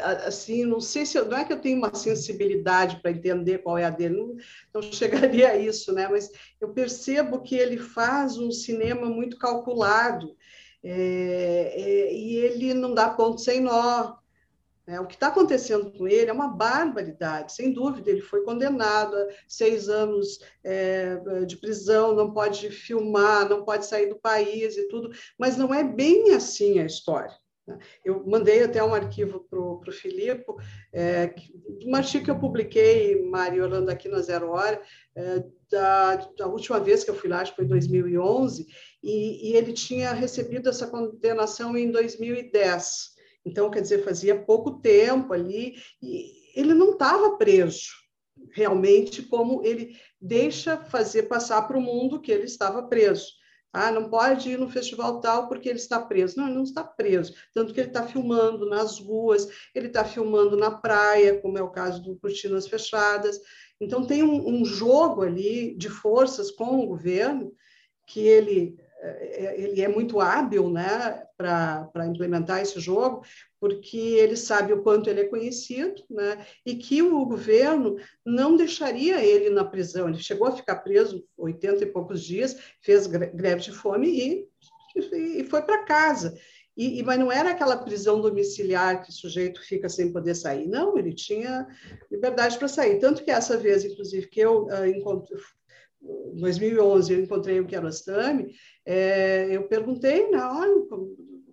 assim, 0.00 0.64
não 0.64 0.80
sei 0.80 1.04
se 1.04 1.18
eu, 1.18 1.26
não 1.26 1.36
é 1.36 1.44
que 1.44 1.52
eu 1.52 1.60
tenho 1.60 1.78
uma 1.78 1.94
sensibilidade 1.94 3.00
para 3.00 3.10
entender 3.10 3.58
qual 3.58 3.76
é 3.76 3.84
a 3.84 3.90
dele, 3.90 4.16
não, 4.16 4.36
não, 4.74 4.82
chegaria 4.92 5.50
a 5.50 5.56
isso, 5.56 5.92
né? 5.92 6.08
Mas 6.08 6.30
eu 6.60 6.72
percebo 6.72 7.42
que 7.42 7.54
ele 7.54 7.76
faz 7.76 8.38
um 8.38 8.50
cinema 8.50 9.06
muito 9.06 9.36
calculado 9.36 10.34
é, 10.82 11.74
é, 11.76 12.14
e 12.14 12.36
ele 12.36 12.74
não 12.74 12.94
dá 12.94 13.10
ponto 13.10 13.40
sem 13.40 13.60
nó. 13.60 14.16
Né? 14.86 14.98
O 15.00 15.06
que 15.06 15.14
está 15.14 15.28
acontecendo 15.28 15.92
com 15.92 16.08
ele 16.08 16.30
é 16.30 16.32
uma 16.32 16.48
barbaridade, 16.48 17.52
sem 17.52 17.72
dúvida. 17.72 18.10
Ele 18.10 18.20
foi 18.20 18.42
condenado 18.44 19.14
a 19.14 19.28
seis 19.46 19.88
anos 19.88 20.40
é, 20.64 21.16
de 21.46 21.56
prisão, 21.56 22.14
não 22.14 22.32
pode 22.32 22.70
filmar, 22.70 23.48
não 23.48 23.64
pode 23.64 23.86
sair 23.86 24.06
do 24.06 24.18
país 24.18 24.76
e 24.76 24.88
tudo, 24.88 25.10
mas 25.38 25.56
não 25.56 25.72
é 25.72 25.84
bem 25.84 26.34
assim 26.34 26.80
a 26.80 26.84
história. 26.84 27.41
Né? 27.66 27.78
Eu 28.04 28.24
mandei 28.26 28.62
até 28.62 28.82
um 28.82 28.94
arquivo 28.94 29.46
para 29.48 29.58
o 29.58 29.92
Filipe, 29.92 30.44
é, 30.92 31.34
um 31.86 31.94
artigo 31.94 32.24
que 32.24 32.30
eu 32.30 32.38
publiquei, 32.38 33.22
Maria 33.22 33.62
Orlando, 33.62 33.90
aqui 33.90 34.08
na 34.08 34.20
Zero 34.20 34.50
Hora, 34.50 34.80
é, 35.14 35.44
da, 35.70 36.16
da, 36.36 36.46
última 36.46 36.80
vez 36.80 37.04
que 37.04 37.10
eu 37.10 37.14
fui 37.14 37.28
lá, 37.28 37.40
acho 37.40 37.52
que 37.52 37.56
foi 37.56 37.64
em 37.64 37.68
2011, 37.68 38.66
e, 39.02 39.50
e 39.50 39.56
ele 39.56 39.72
tinha 39.72 40.12
recebido 40.12 40.68
essa 40.68 40.86
condenação 40.86 41.76
em 41.76 41.90
2010. 41.90 43.12
Então, 43.44 43.70
quer 43.70 43.80
dizer, 43.80 44.04
fazia 44.04 44.40
pouco 44.40 44.80
tempo 44.80 45.32
ali, 45.32 45.74
e 46.02 46.42
ele 46.54 46.74
não 46.74 46.92
estava 46.92 47.36
preso, 47.36 47.90
realmente, 48.52 49.22
como 49.22 49.64
ele 49.64 49.96
deixa 50.20 50.76
fazer 50.76 51.24
passar 51.24 51.62
para 51.62 51.78
o 51.78 51.80
mundo 51.80 52.20
que 52.20 52.30
ele 52.30 52.44
estava 52.44 52.82
preso. 52.82 53.41
Ah, 53.72 53.90
não 53.90 54.10
pode 54.10 54.50
ir 54.50 54.58
no 54.58 54.68
festival 54.68 55.20
tal 55.20 55.48
porque 55.48 55.68
ele 55.68 55.78
está 55.78 55.98
preso. 56.00 56.36
Não, 56.36 56.46
ele 56.46 56.56
não 56.56 56.62
está 56.62 56.84
preso. 56.84 57.34
Tanto 57.54 57.72
que 57.72 57.80
ele 57.80 57.88
está 57.88 58.06
filmando 58.06 58.68
nas 58.68 58.98
ruas, 58.98 59.48
ele 59.74 59.86
está 59.86 60.04
filmando 60.04 60.56
na 60.56 60.70
praia, 60.70 61.40
como 61.40 61.56
é 61.56 61.62
o 61.62 61.70
caso 61.70 62.02
do 62.02 62.16
Cortinas 62.16 62.68
Fechadas. 62.68 63.40
Então, 63.80 64.06
tem 64.06 64.22
um, 64.22 64.46
um 64.46 64.64
jogo 64.64 65.22
ali 65.22 65.74
de 65.76 65.88
forças 65.88 66.50
com 66.50 66.80
o 66.80 66.86
governo 66.86 67.52
que 68.06 68.20
ele 68.20 68.76
ele 69.02 69.82
é 69.82 69.88
muito 69.88 70.20
hábil 70.20 70.70
né, 70.70 71.26
para 71.36 72.06
implementar 72.06 72.60
esse 72.60 72.78
jogo, 72.78 73.24
porque 73.58 73.96
ele 73.96 74.36
sabe 74.36 74.72
o 74.72 74.82
quanto 74.82 75.10
ele 75.10 75.22
é 75.22 75.28
conhecido, 75.28 76.02
né, 76.08 76.46
e 76.64 76.76
que 76.76 77.02
o 77.02 77.24
governo 77.24 77.96
não 78.24 78.56
deixaria 78.56 79.24
ele 79.24 79.50
na 79.50 79.64
prisão. 79.64 80.08
Ele 80.08 80.18
chegou 80.18 80.46
a 80.46 80.56
ficar 80.56 80.76
preso 80.76 81.24
80 81.36 81.82
e 81.82 81.86
poucos 81.86 82.22
dias, 82.22 82.56
fez 82.80 83.06
greve 83.06 83.62
de 83.62 83.72
fome 83.72 84.08
e, 84.08 84.48
e 85.40 85.44
foi 85.44 85.62
para 85.62 85.84
casa. 85.84 86.36
E, 86.76 87.00
e, 87.00 87.02
mas 87.02 87.18
não 87.18 87.30
era 87.30 87.50
aquela 87.50 87.76
prisão 87.76 88.20
domiciliar 88.20 89.02
que 89.02 89.10
o 89.10 89.12
sujeito 89.12 89.60
fica 89.62 89.88
sem 89.88 90.10
poder 90.10 90.34
sair. 90.34 90.66
Não, 90.66 90.96
ele 90.96 91.12
tinha 91.12 91.66
liberdade 92.10 92.56
para 92.56 92.68
sair. 92.68 92.98
Tanto 92.98 93.22
que 93.22 93.30
essa 93.30 93.58
vez, 93.58 93.84
inclusive, 93.84 94.26
que 94.28 94.40
eu 94.40 94.64
uh, 94.64 94.86
2011 96.34 97.12
eu 97.12 97.20
encontrei 97.20 97.60
o 97.60 97.66
Kiarostami, 97.66 98.54
é, 98.84 99.48
eu 99.50 99.68
perguntei, 99.68 100.30
né, 100.30 100.42
olha, 100.42 100.86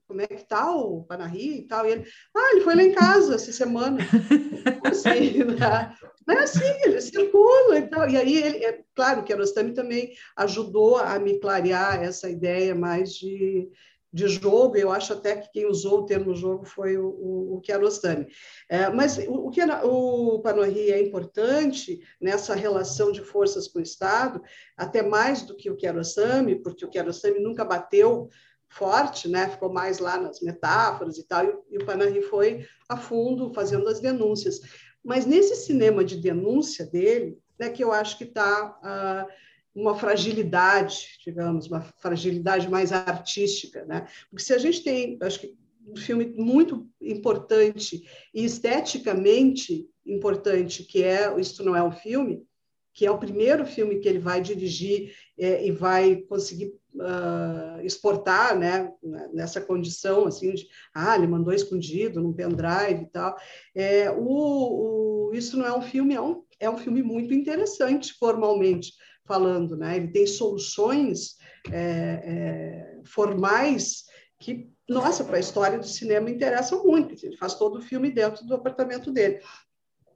como, 0.08 0.22
é 0.22 0.28
que 0.28 0.48
tá 0.48 0.72
o 0.76 1.04
Panahi 1.04 1.60
e 1.60 1.68
tal, 1.68 1.86
e 1.86 1.92
ele, 1.92 2.06
ah, 2.36 2.52
ele 2.54 2.62
foi 2.62 2.76
lá 2.76 2.84
em 2.84 2.94
casa 2.94 3.36
essa 3.36 3.52
semana. 3.52 4.00
assim, 4.84 5.44
né? 5.44 5.96
Não 6.28 6.36
é 6.36 6.44
assim, 6.44 6.66
ele 6.84 7.02
circula 7.02 7.78
e 7.78 7.88
tal. 7.88 8.10
E 8.10 8.18
aí, 8.18 8.38
ele, 8.38 8.66
é 8.66 8.82
claro 8.96 9.22
que 9.22 9.28
Kiarostami 9.28 9.74
também 9.74 10.12
ajudou 10.36 10.98
a 10.98 11.20
me 11.20 11.40
clarear 11.40 12.02
essa 12.02 12.30
ideia 12.30 12.74
mais 12.74 13.14
de, 13.14 13.70
de 14.12 14.28
jogo, 14.28 14.76
eu 14.76 14.92
acho 14.92 15.14
até 15.14 15.36
que 15.36 15.52
quem 15.52 15.68
usou 15.68 16.00
o 16.00 16.06
termo 16.06 16.36
jogo 16.36 16.66
foi 16.66 16.98
o, 16.98 17.08
o, 17.08 17.56
o 17.56 17.62
Kiarostami. 17.62 18.28
É, 18.68 18.90
mas 18.90 19.18
o, 19.20 19.48
o, 19.48 19.50
que 19.52 19.62
o 19.62 20.40
Panohi 20.40 20.92
é 20.92 21.02
importante 21.02 22.02
nessa 22.20 22.56
relação 22.56 23.12
de 23.12 23.22
forças 23.22 23.68
com 23.68 23.80
o 23.80 23.84
Estado, 23.84 24.42
até 24.76 25.04
mais 25.04 25.44
do 25.44 25.56
que 25.56 25.70
o 25.70 25.76
Kiarostami, 25.76 26.56
porque 26.56 26.84
o 26.84 26.90
Kiarostami 26.90 27.40
nunca 27.40 27.64
bateu 27.64 28.30
forte, 28.68 29.28
né? 29.28 29.50
ficou 29.50 29.72
mais 29.72 30.00
lá 30.00 30.18
nas 30.18 30.42
metáforas 30.42 31.18
e 31.18 31.28
tal, 31.28 31.46
e, 31.46 31.56
e 31.72 31.78
o 31.78 31.86
Panahi 31.86 32.22
foi 32.24 32.68
a 32.88 32.98
fundo 32.98 33.54
fazendo 33.54 33.88
as 33.88 34.00
denúncias. 34.00 34.60
Mas 35.04 35.26
nesse 35.26 35.56
cinema 35.56 36.04
de 36.04 36.18
denúncia 36.18 36.86
dele, 36.86 37.38
né, 37.60 37.70
que 37.70 37.84
eu 37.84 37.92
acho 37.92 38.18
que 38.18 38.24
está... 38.24 39.26
Uh, 39.28 39.49
uma 39.74 39.96
fragilidade, 39.96 41.20
digamos, 41.24 41.68
uma 41.68 41.82
fragilidade 41.82 42.70
mais 42.70 42.92
artística, 42.92 43.86
né? 43.86 44.08
Porque 44.30 44.44
se 44.44 44.54
a 44.54 44.58
gente 44.58 44.84
tem, 44.84 45.18
acho 45.22 45.40
que 45.40 45.56
um 45.88 45.96
filme 45.96 46.34
muito 46.38 46.88
importante 47.02 48.04
e 48.34 48.46
esteticamente 48.46 49.88
importante, 50.06 50.84
que 50.84 51.04
é 51.04 51.40
Isto 51.40 51.64
Não 51.64 51.76
É 51.76 51.84
um 51.84 51.92
Filme, 51.92 52.44
que 52.94 53.06
é 53.06 53.12
o 53.12 53.18
primeiro 53.18 53.66
filme 53.66 54.00
que 54.00 54.10
ele 54.10 54.20
vai 54.20 54.42
dirigir 54.42 55.14
é, 55.38 55.66
e 55.66 55.72
vai 55.72 56.18
conseguir 56.18 56.74
uh, 56.96 57.80
exportar, 57.82 58.58
né, 58.58 58.92
nessa 59.32 59.62
condição, 59.62 60.26
assim, 60.26 60.54
de, 60.54 60.68
ah, 60.94 61.16
ele 61.16 61.28
mandou 61.28 61.54
escondido 61.54 62.22
num 62.22 62.34
pendrive 62.34 63.04
e 63.04 63.10
tal. 63.10 63.38
É, 63.74 64.12
o, 64.12 65.30
o 65.30 65.34
Isso 65.34 65.58
Não 65.58 65.66
É 65.66 65.74
um 65.74 65.82
Filme 65.82 66.14
é 66.14 66.22
um, 66.22 66.44
é 66.60 66.70
um 66.70 66.78
filme 66.78 67.02
muito 67.02 67.34
interessante 67.34 68.14
formalmente, 68.14 68.94
falando, 69.30 69.78
né? 69.78 69.96
Ele 69.96 70.08
tem 70.08 70.26
soluções 70.26 71.38
é, 71.72 71.78
é, 71.78 73.02
formais 73.06 74.06
que, 74.40 74.68
nossa, 74.90 75.24
para 75.24 75.38
a 75.38 75.40
história 75.40 75.78
do 75.78 75.88
cinema 75.88 76.32
interessam 76.32 76.84
muito. 76.84 77.14
Ele 77.24 77.38
faz 77.38 77.54
todo 77.54 77.78
o 77.78 77.82
filme 77.82 78.10
dentro 78.10 78.44
do 78.44 78.56
apartamento 78.56 79.12
dele. 79.12 79.40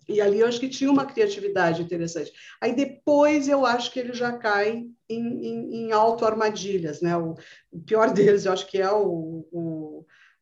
E 0.10 0.20
ali 0.20 0.40
eu 0.40 0.48
acho 0.48 0.60
que 0.60 0.68
tinha 0.68 0.92
uma 0.92 1.06
criatividade 1.06 1.82
interessante. 1.82 2.32
Aí 2.60 2.76
depois 2.76 3.48
eu 3.48 3.66
acho 3.66 3.92
que 3.92 4.00
ele 4.00 4.14
já 4.14 4.34
cai 4.34 4.86
em, 5.08 5.46
em, 5.46 5.76
em 5.76 5.92
auto-armadilhas, 5.92 7.02
né? 7.02 7.16
O, 7.16 7.36
o, 7.72 7.80
pior 7.82 8.12
deles 8.14 8.46
eu 8.46 8.52
acho 8.52 8.68
que 8.68 8.82
é 8.82 8.92
o, 8.92 9.48
o 9.52 9.73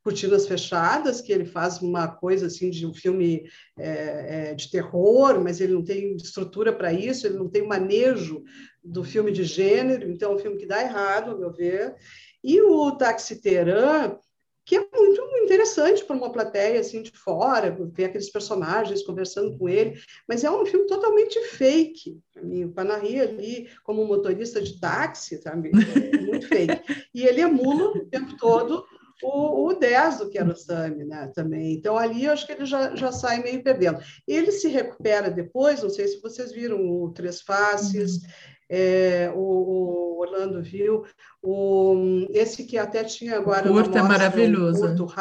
Cortinas 0.04 0.48
Fechadas, 0.48 1.22
que 1.22 1.32
ele 1.32 1.46
faz 1.46 1.82
uma 1.82 2.08
coisa 2.08 2.48
assim 2.48 2.70
de 2.70 2.86
um 2.86 2.94
filme 2.94 3.44
é, 3.78 4.50
é, 4.50 4.54
de 4.56 4.70
terror, 4.72 5.40
mas 5.42 5.62
ele 5.62 5.74
não 5.74 5.84
tem 5.84 6.16
estrutura 6.16 6.74
para 6.74 6.92
isso, 6.92 7.28
ele 7.28 7.38
não 7.38 7.48
tem 7.48 7.68
manejo 7.68 8.44
do 8.84 9.04
filme 9.04 9.32
de 9.32 9.44
gênero, 9.44 10.10
então 10.10 10.32
é 10.32 10.36
um 10.36 10.40
filme 10.40 10.58
que 10.58 10.66
dá 10.66 10.82
errado, 10.82 11.32
ao 11.32 11.38
meu 11.38 11.52
ver. 11.52 11.96
E 12.44 12.60
o 12.62 12.92
Taxiterã, 12.94 14.18
que 14.66 14.76
é 14.76 14.80
muito 14.80 15.22
interessante 15.44 16.04
para 16.04 16.16
uma 16.16 16.32
plateia 16.32 16.80
assim 16.80 17.04
de 17.04 17.12
fora, 17.12 17.76
ver 17.92 18.06
aqueles 18.06 18.32
personagens 18.32 19.04
conversando 19.04 19.56
com 19.58 19.70
ele, 19.70 20.00
mas 20.28 20.44
é 20.44 20.50
um 20.50 20.66
filme 20.66 20.88
totalmente 20.88 21.40
fake. 21.50 22.18
O 22.38 22.70
Panahi 22.70 23.20
ali, 23.20 23.70
como 23.84 24.06
motorista 24.06 24.60
de 24.62 24.80
táxi, 24.80 25.40
sabe? 25.42 25.72
É 26.14 26.22
muito 26.22 26.48
fake. 26.48 26.82
E 27.14 27.24
ele 27.24 27.42
emula 27.42 27.92
o 27.92 28.06
tempo 28.06 28.36
todo 28.38 28.84
o, 29.22 29.68
o 29.68 29.74
10 29.74 30.20
do 30.20 30.30
Kiarostami, 30.30 31.06
né, 31.06 31.32
também. 31.34 31.74
Então, 31.74 31.98
ali 31.98 32.26
eu 32.26 32.34
acho 32.34 32.46
que 32.46 32.54
ele 32.54 32.66
já, 32.66 32.96
já 32.96 33.12
sai 33.12 33.42
meio 33.42 33.64
perdendo. 33.64 34.00
Ele 34.28 34.52
se 34.52 34.68
recupera 34.68 35.30
depois, 35.30 35.84
não 35.84 35.90
sei 35.90 36.08
se 36.08 36.22
vocês 36.22 36.52
viram 36.52 36.90
o 36.90 37.12
Três 37.12 37.42
Faces, 37.42 38.18
uhum. 38.18 38.30
é, 38.70 39.32
o, 39.36 39.40
o, 39.40 40.20
Orlando 40.20 40.62
viu, 40.62 41.04
o, 41.42 42.28
esse 42.32 42.64
que 42.64 42.78
até 42.78 43.04
tinha 43.04 43.36
agora... 43.38 43.70
O 43.70 43.74
curto 43.74 43.98
é 43.98 44.02
maravilhoso. 44.02 44.86
O 44.86 45.08
curto, 45.08 45.14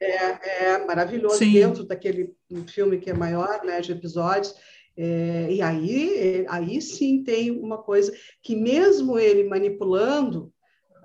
é, 0.00 0.64
é 0.66 0.84
maravilhoso 0.84 1.38
Sim. 1.38 1.52
dentro 1.52 1.84
daquele 1.84 2.34
filme 2.66 2.98
que 2.98 3.10
é 3.10 3.14
maior, 3.14 3.64
né, 3.64 3.80
de 3.80 3.92
episódios. 3.92 4.54
É, 4.96 5.48
e 5.50 5.60
aí, 5.60 6.46
aí 6.48 6.80
sim 6.80 7.24
tem 7.24 7.50
uma 7.50 7.78
coisa 7.78 8.12
que 8.40 8.54
mesmo 8.54 9.18
ele 9.18 9.42
manipulando 9.42 10.53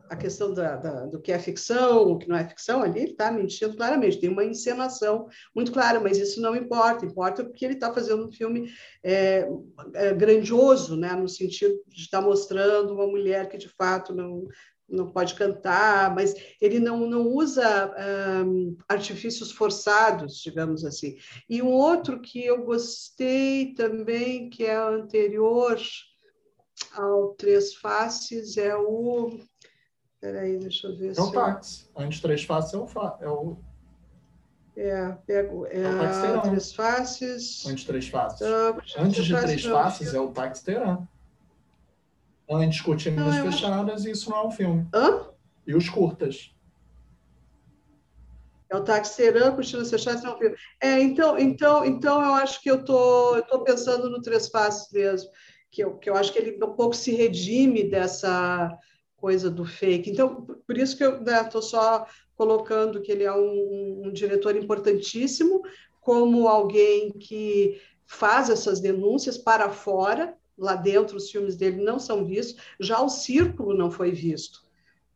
a 0.09 0.15
questão 0.15 0.53
da, 0.53 0.75
da, 0.75 1.05
do 1.05 1.21
que 1.21 1.31
é 1.31 1.37
ficção, 1.37 2.11
o 2.11 2.17
que 2.17 2.27
não 2.27 2.35
é 2.35 2.47
ficção, 2.47 2.81
ali 2.81 3.01
ele 3.01 3.11
está 3.11 3.31
mentindo 3.31 3.75
claramente, 3.75 4.19
tem 4.19 4.29
uma 4.29 4.43
encenação 4.43 5.27
muito 5.55 5.71
clara, 5.71 5.99
mas 5.99 6.17
isso 6.17 6.41
não 6.41 6.55
importa, 6.55 7.05
importa 7.05 7.43
porque 7.43 7.63
ele 7.63 7.75
está 7.75 7.93
fazendo 7.93 8.27
um 8.27 8.31
filme 8.31 8.71
é, 9.03 9.47
é, 9.93 10.13
grandioso, 10.13 10.97
né, 10.97 11.13
no 11.13 11.29
sentido 11.29 11.79
de 11.87 12.01
estar 12.01 12.21
tá 12.21 12.25
mostrando 12.25 12.93
uma 12.93 13.05
mulher 13.05 13.47
que 13.47 13.57
de 13.57 13.69
fato 13.69 14.13
não, 14.13 14.47
não 14.89 15.11
pode 15.11 15.35
cantar, 15.35 16.13
mas 16.15 16.33
ele 16.59 16.79
não, 16.79 17.07
não 17.07 17.27
usa 17.27 17.93
um, 18.45 18.75
artifícios 18.87 19.51
forçados, 19.51 20.37
digamos 20.41 20.83
assim. 20.83 21.17
E 21.47 21.61
um 21.61 21.69
outro 21.69 22.19
que 22.19 22.43
eu 22.43 22.63
gostei 22.63 23.73
também, 23.75 24.49
que 24.49 24.65
é 24.65 24.75
anterior 24.75 25.79
ao 26.93 27.35
Três 27.35 27.75
Faces, 27.75 28.57
é 28.57 28.75
o 28.75 29.39
Peraí, 30.19 30.57
deixa 30.57 30.87
eu 30.87 30.97
ver. 30.97 31.17
É 31.17 31.21
o 31.21 31.31
táxi. 31.31 31.87
Eu... 31.95 32.03
Antes 32.03 32.19
três 32.19 32.43
faces 32.43 32.73
é 32.73 32.77
o. 32.77 32.87
Fa... 32.87 33.17
É, 33.21 33.29
o... 33.29 33.57
é, 34.75 35.11
pego. 35.25 35.65
É, 35.67 35.81
é 35.81 36.37
o 36.37 36.41
três 36.41 36.73
faces. 36.73 37.65
Antes 37.65 37.85
três 37.85 38.07
faces. 38.07 38.41
Antes 38.97 39.25
de 39.25 39.39
três 39.39 39.63
faces 39.63 40.13
é 40.13 40.19
o 40.19 40.31
táxi 40.31 40.63
Teran. 40.65 41.07
Antes 42.49 42.81
cortinas 42.81 43.35
não, 43.35 43.51
fechadas, 43.51 44.05
e 44.05 44.11
isso 44.11 44.29
não 44.29 44.37
é 44.37 44.47
um 44.47 44.51
filme. 44.51 44.87
Hã? 44.93 45.27
E 45.67 45.75
os 45.75 45.87
curtas. 45.87 46.51
É 48.71 48.75
o 48.75 48.83
Taxeran, 48.83 49.55
Cortinas 49.55 49.89
Fechadas, 49.89 50.23
não 50.23 50.31
é 50.31 50.35
um 50.35 50.37
filme. 50.37 50.55
É, 50.79 50.99
então, 50.99 51.39
então, 51.39 51.85
então 51.85 52.23
eu 52.23 52.33
acho 52.35 52.61
que 52.61 52.69
eu 52.69 52.83
tô, 52.83 53.35
eu 53.35 53.43
tô 53.43 53.63
pensando 53.63 54.09
no 54.09 54.21
Três 54.21 54.47
Faces 54.47 54.91
mesmo, 54.91 55.29
que 55.71 55.83
eu, 55.83 55.97
que 55.97 56.09
eu 56.09 56.15
acho 56.15 56.31
que 56.31 56.37
ele 56.37 56.63
um 56.63 56.73
pouco 56.73 56.95
se 56.95 57.11
redime 57.11 57.89
dessa, 57.89 58.77
coisa 59.19 59.49
do 59.49 59.65
fake. 59.65 60.09
Então, 60.09 60.45
por 60.65 60.77
isso 60.77 60.97
que 60.97 61.03
eu 61.03 61.23
estou 61.23 61.61
né, 61.61 61.67
só 61.67 62.05
colocando 62.35 63.01
que 63.01 63.11
ele 63.11 63.23
é 63.23 63.33
um, 63.33 64.03
um, 64.05 64.11
diretor 64.11 64.55
importantíssimo, 64.55 65.61
como 65.99 66.47
alguém 66.47 67.11
que 67.11 67.81
faz 68.05 68.49
essas 68.49 68.79
denúncias 68.79 69.37
para 69.37 69.69
fora, 69.69 70.35
lá 70.57 70.75
dentro 70.75 71.17
os 71.17 71.29
filmes 71.29 71.55
dele 71.55 71.83
não 71.83 71.99
são 71.99 72.25
vistos, 72.25 72.61
já 72.79 73.01
o 73.01 73.09
Círculo 73.09 73.77
não 73.77 73.91
foi 73.91 74.11
visto, 74.11 74.61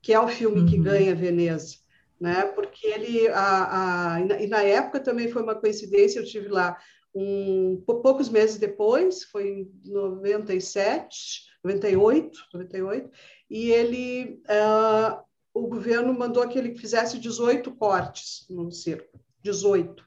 que 0.01 0.13
é 0.13 0.19
o 0.19 0.27
filme 0.27 0.61
uhum. 0.61 0.65
que 0.65 0.77
ganha 0.77 1.15
Veneza. 1.15 1.77
Né? 2.19 2.43
Porque 2.55 2.87
ele, 2.87 3.27
a, 3.29 4.15
a, 4.15 4.21
e 4.21 4.47
na 4.47 4.61
época 4.61 4.99
também 4.99 5.29
foi 5.29 5.41
uma 5.41 5.55
coincidência, 5.55 6.19
eu 6.19 6.25
tive 6.25 6.49
lá 6.49 6.77
um, 7.15 7.81
poucos 7.85 8.29
meses 8.29 8.57
depois, 8.57 9.23
foi 9.23 9.47
em 9.47 9.71
97, 9.85 11.43
98, 11.63 12.39
98, 12.53 13.09
e 13.49 13.71
ele, 13.71 14.41
uh, 14.49 15.23
o 15.53 15.67
governo 15.67 16.13
mandou 16.13 16.47
que 16.47 16.57
ele 16.57 16.75
fizesse 16.75 17.19
18 17.19 17.75
cortes 17.75 18.45
no 18.49 18.71
circo, 18.71 19.19
18. 19.41 20.03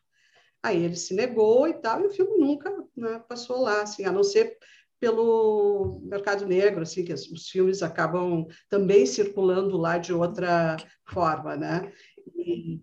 Aí 0.63 0.83
ele 0.83 0.97
se 0.97 1.15
negou 1.15 1.69
e 1.69 1.75
tal, 1.75 2.01
e 2.01 2.07
o 2.07 2.11
filme 2.11 2.39
nunca 2.39 2.71
né, 2.97 3.23
passou 3.29 3.63
lá, 3.63 3.83
assim, 3.83 4.05
a 4.05 4.13
não 4.13 4.25
ser 4.25 4.59
pelo 4.99 6.01
mercado 6.03 6.47
negro, 6.47 6.83
assim, 6.83 7.05
que 7.05 7.13
os 7.13 7.49
filmes 7.49 7.83
acabam 7.83 8.47
também 8.69 9.05
circulando 9.07 9.77
lá 9.77 9.99
de 9.99 10.13
outra 10.13 10.77
forma, 11.05 11.57
né? 11.57 11.93
E, 12.35 12.81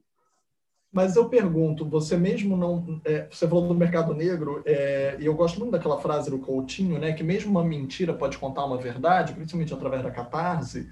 mas 0.93 1.15
eu 1.15 1.27
pergunto, 1.27 1.89
você 1.89 2.15
mesmo 2.15 2.55
não. 2.55 3.01
É, 3.03 3.27
você 3.29 3.47
falou 3.47 3.67
do 3.67 3.73
mercado 3.73 4.13
negro, 4.13 4.61
é, 4.63 5.17
e 5.19 5.25
eu 5.25 5.33
gosto 5.33 5.59
muito 5.59 5.71
daquela 5.71 5.99
frase 5.99 6.29
do 6.29 6.37
Coutinho, 6.37 6.99
né? 6.99 7.13
Que 7.13 7.23
mesmo 7.23 7.49
uma 7.49 7.63
mentira 7.63 8.13
pode 8.13 8.37
contar 8.37 8.63
uma 8.63 8.77
verdade, 8.77 9.33
principalmente 9.33 9.73
através 9.73 10.03
da 10.03 10.11
catarse. 10.11 10.87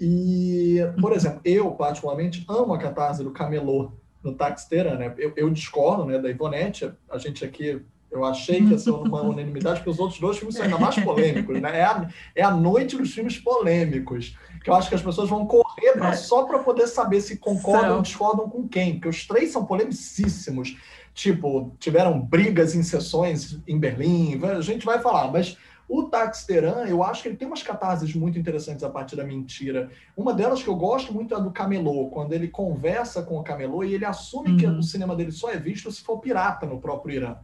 E, 0.00 0.78
por 0.98 1.10
uhum. 1.10 1.16
exemplo, 1.16 1.40
eu, 1.44 1.70
particularmente, 1.72 2.42
amo 2.48 2.72
a 2.72 2.78
catarse 2.78 3.22
do 3.22 3.32
Camelô 3.32 3.92
no 4.22 4.34
Taxteira, 4.34 4.96
né? 4.96 5.14
Eu, 5.18 5.34
eu 5.36 5.50
discordo 5.50 6.06
né, 6.06 6.18
da 6.18 6.30
Ivonete, 6.30 6.90
a 7.10 7.18
gente 7.18 7.44
aqui 7.44 7.82
eu 8.14 8.24
achei 8.24 8.58
que 8.62 8.70
ia 8.70 8.78
ser 8.78 8.90
uma 8.90 9.22
unanimidade, 9.22 9.80
porque 9.80 9.90
os 9.90 9.98
outros 9.98 10.20
dois 10.20 10.38
filmes 10.38 10.54
são 10.54 10.64
ainda 10.64 10.78
mais 10.78 10.94
polêmicos, 11.00 11.60
né? 11.60 11.80
É 11.80 11.82
a, 11.82 12.08
é 12.36 12.42
a 12.42 12.50
noite 12.52 12.96
dos 12.96 13.12
filmes 13.12 13.38
polêmicos, 13.38 14.38
que 14.62 14.70
eu 14.70 14.74
acho 14.74 14.88
que 14.88 14.94
as 14.94 15.02
pessoas 15.02 15.28
vão 15.28 15.44
correr 15.46 15.92
pra, 15.94 16.10
é. 16.10 16.16
só 16.16 16.44
para 16.44 16.60
poder 16.60 16.86
saber 16.86 17.20
se 17.20 17.38
concordam 17.38 17.88
são. 17.88 17.96
ou 17.96 18.02
discordam 18.02 18.48
com 18.48 18.68
quem, 18.68 18.94
porque 18.94 19.08
os 19.08 19.26
três 19.26 19.50
são 19.50 19.66
polemicíssimos. 19.66 20.76
Tipo, 21.12 21.72
tiveram 21.78 22.20
brigas 22.20 22.74
em 22.74 22.82
sessões 22.82 23.60
em 23.66 23.78
Berlim, 23.78 24.40
a 24.44 24.60
gente 24.60 24.86
vai 24.86 25.00
falar, 25.00 25.30
mas 25.30 25.56
o 25.88 26.04
Taxteran, 26.04 26.86
eu 26.86 27.02
acho 27.02 27.22
que 27.22 27.28
ele 27.28 27.36
tem 27.36 27.46
umas 27.46 27.62
catarses 27.62 28.14
muito 28.14 28.38
interessantes 28.38 28.82
a 28.82 28.90
partir 28.90 29.16
da 29.16 29.24
mentira. 29.24 29.90
Uma 30.16 30.32
delas 30.32 30.62
que 30.62 30.68
eu 30.68 30.74
gosto 30.74 31.12
muito 31.12 31.34
é 31.34 31.36
a 31.36 31.40
do 31.40 31.50
Camelô, 31.50 32.08
quando 32.10 32.32
ele 32.32 32.48
conversa 32.48 33.22
com 33.22 33.38
o 33.38 33.44
Camelô 33.44 33.84
e 33.84 33.94
ele 33.94 34.04
assume 34.04 34.52
uhum. 34.52 34.56
que 34.56 34.66
o 34.66 34.82
cinema 34.82 35.14
dele 35.14 35.30
só 35.30 35.50
é 35.50 35.56
visto 35.56 35.90
se 35.92 36.02
for 36.02 36.18
pirata 36.18 36.64
no 36.64 36.80
próprio 36.80 37.16
Irã 37.16 37.36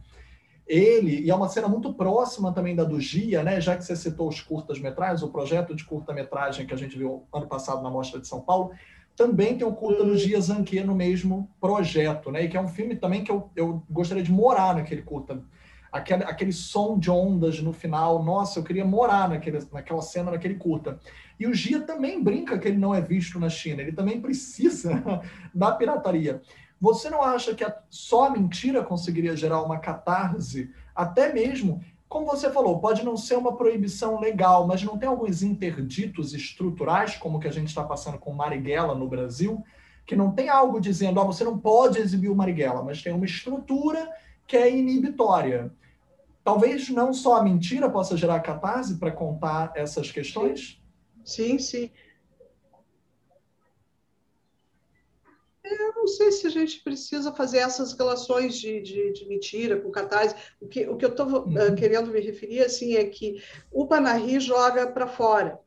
ele, 0.71 1.19
e 1.19 1.29
é 1.29 1.35
uma 1.35 1.49
cena 1.49 1.67
muito 1.67 1.93
próxima 1.93 2.53
também 2.53 2.73
da 2.73 2.85
do 2.85 2.99
Gia, 2.99 3.43
né? 3.43 3.59
já 3.59 3.75
que 3.75 3.83
você 3.83 3.93
citou 3.93 4.29
os 4.29 4.39
curtas-metragens, 4.39 5.21
o 5.21 5.27
projeto 5.27 5.75
de 5.75 5.83
curta-metragem 5.83 6.65
que 6.65 6.73
a 6.73 6.77
gente 6.77 6.97
viu 6.97 7.25
ano 7.33 7.45
passado 7.45 7.83
na 7.83 7.89
Mostra 7.89 8.21
de 8.21 8.27
São 8.27 8.39
Paulo, 8.39 8.71
também 9.13 9.57
tem 9.57 9.67
o 9.67 9.73
curta 9.73 10.05
do 10.05 10.17
Gia 10.17 10.39
Zanquet 10.39 10.85
no 10.85 10.95
mesmo 10.95 11.49
projeto, 11.59 12.31
né? 12.31 12.45
E 12.45 12.47
que 12.47 12.55
é 12.55 12.61
um 12.61 12.69
filme 12.69 12.95
também 12.95 13.21
que 13.21 13.29
eu, 13.29 13.49
eu 13.53 13.83
gostaria 13.89 14.23
de 14.23 14.31
morar 14.31 14.73
naquele 14.73 15.01
curta. 15.01 15.43
Aquele, 15.91 16.23
aquele 16.23 16.53
som 16.53 16.97
de 16.97 17.11
ondas 17.11 17.59
no 17.59 17.73
final, 17.73 18.23
nossa, 18.23 18.57
eu 18.57 18.63
queria 18.63 18.85
morar 18.85 19.27
naquele, 19.27 19.59
naquela 19.73 20.01
cena, 20.01 20.31
naquele 20.31 20.55
curta. 20.55 20.97
E 21.37 21.45
o 21.45 21.53
Gia 21.53 21.81
também 21.81 22.23
brinca 22.23 22.57
que 22.57 22.69
ele 22.69 22.77
não 22.77 22.95
é 22.95 23.01
visto 23.01 23.37
na 23.37 23.49
China, 23.49 23.81
ele 23.81 23.91
também 23.91 24.21
precisa 24.21 25.03
da 25.53 25.73
pirataria. 25.73 26.41
Você 26.81 27.11
não 27.11 27.21
acha 27.21 27.53
que 27.53 27.63
só 27.91 28.25
a 28.25 28.29
mentira 28.31 28.83
conseguiria 28.83 29.37
gerar 29.37 29.61
uma 29.61 29.77
catarse, 29.77 30.73
até 30.95 31.31
mesmo, 31.31 31.79
como 32.09 32.25
você 32.25 32.49
falou, 32.49 32.79
pode 32.79 33.05
não 33.05 33.15
ser 33.15 33.37
uma 33.37 33.55
proibição 33.55 34.19
legal, 34.19 34.65
mas 34.65 34.81
não 34.81 34.97
tem 34.97 35.07
alguns 35.07 35.43
interditos 35.43 36.33
estruturais, 36.33 37.15
como 37.15 37.39
que 37.39 37.47
a 37.47 37.51
gente 37.51 37.67
está 37.67 37.83
passando 37.83 38.17
com 38.17 38.33
Marighella 38.33 38.95
no 38.95 39.07
Brasil, 39.07 39.63
que 40.07 40.15
não 40.15 40.31
tem 40.31 40.49
algo 40.49 40.81
dizendo, 40.81 41.19
ó, 41.19 41.23
oh, 41.23 41.27
você 41.27 41.43
não 41.43 41.57
pode 41.57 41.99
exibir 41.99 42.29
o 42.29 42.35
Marighella, 42.35 42.83
mas 42.83 43.03
tem 43.03 43.13
uma 43.13 43.25
estrutura 43.25 44.09
que 44.47 44.57
é 44.57 44.75
inibitória. 44.75 45.71
Talvez 46.43 46.89
não 46.89 47.13
só 47.13 47.35
a 47.35 47.43
mentira 47.43 47.91
possa 47.91 48.17
gerar 48.17 48.39
catarse 48.39 48.97
para 48.97 49.11
contar 49.11 49.71
essas 49.75 50.11
questões? 50.11 50.81
Sim, 51.23 51.59
sim. 51.59 51.91
Eu 55.79 55.93
não 55.95 56.07
sei 56.07 56.31
se 56.31 56.47
a 56.47 56.49
gente 56.49 56.83
precisa 56.83 57.33
fazer 57.33 57.59
essas 57.59 57.93
relações 57.93 58.57
de, 58.59 58.81
de, 58.81 59.13
de 59.13 59.27
mentira 59.27 59.79
com 59.79 59.91
catarse. 59.91 60.35
O 60.59 60.67
que, 60.67 60.87
o 60.87 60.97
que 60.97 61.05
eu 61.05 61.09
estou 61.09 61.27
uh, 61.27 61.45
uhum. 61.45 61.75
querendo 61.75 62.11
me 62.11 62.19
referir 62.19 62.61
assim 62.61 62.95
é 62.95 63.03
que 63.05 63.41
o 63.71 63.87
Panahi 63.87 64.39
joga 64.39 64.87
para 64.87 65.07
fora. 65.07 65.59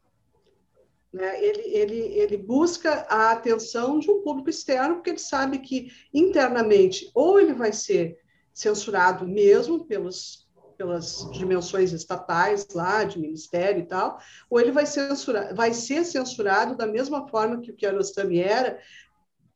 Né? 1.12 1.44
Ele, 1.44 1.62
ele, 1.62 2.00
ele 2.18 2.36
busca 2.36 3.06
a 3.08 3.30
atenção 3.30 4.00
de 4.00 4.10
um 4.10 4.20
público 4.20 4.50
externo, 4.50 4.96
porque 4.96 5.10
ele 5.10 5.18
sabe 5.18 5.60
que 5.60 5.92
internamente 6.12 7.08
ou 7.14 7.38
ele 7.38 7.52
vai 7.52 7.72
ser 7.72 8.18
censurado 8.52 9.26
mesmo 9.26 9.84
pelos, 9.84 10.48
pelas 10.76 11.28
dimensões 11.32 11.92
estatais 11.92 12.66
lá, 12.74 13.04
de 13.04 13.18
ministério 13.18 13.82
e 13.82 13.86
tal, 13.86 14.18
ou 14.50 14.60
ele 14.60 14.72
vai, 14.72 14.86
censurar, 14.86 15.54
vai 15.54 15.72
ser 15.72 16.04
censurado 16.04 16.76
da 16.76 16.86
mesma 16.86 17.28
forma 17.28 17.60
que 17.60 17.70
o 17.70 17.76
Kiarostami 17.76 18.40
era, 18.40 18.78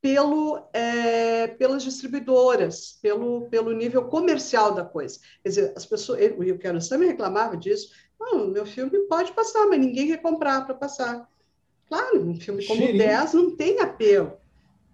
pelo, 0.01 0.69
é, 0.73 1.49
pelas 1.49 1.83
distribuidoras, 1.83 2.99
pelo, 3.03 3.49
pelo 3.49 3.73
nível 3.73 4.05
comercial 4.05 4.73
da 4.73 4.85
coisa. 4.85 5.19
Quer 5.43 5.49
dizer, 5.49 5.73
as 5.77 5.85
pessoas, 5.85 6.21
ele, 6.21 6.53
o 6.53 6.59
Kiarostami 6.59 7.07
reclamava 7.07 7.57
disso, 7.57 7.91
não, 8.19 8.49
meu 8.49 8.67
filme 8.67 8.99
pode 9.09 9.33
passar, 9.33 9.67
mas 9.67 9.81
ninguém 9.81 10.09
quer 10.09 10.23
comprar 10.23 10.65
para 10.67 10.75
passar. 10.75 11.29
Claro, 11.87 12.21
um 12.21 12.35
filme 12.39 12.65
como 12.67 12.81
Xirinho. 12.81 12.99
10 12.99 13.33
não 13.33 13.57
tem 13.57 13.81
apelo. 13.81 14.33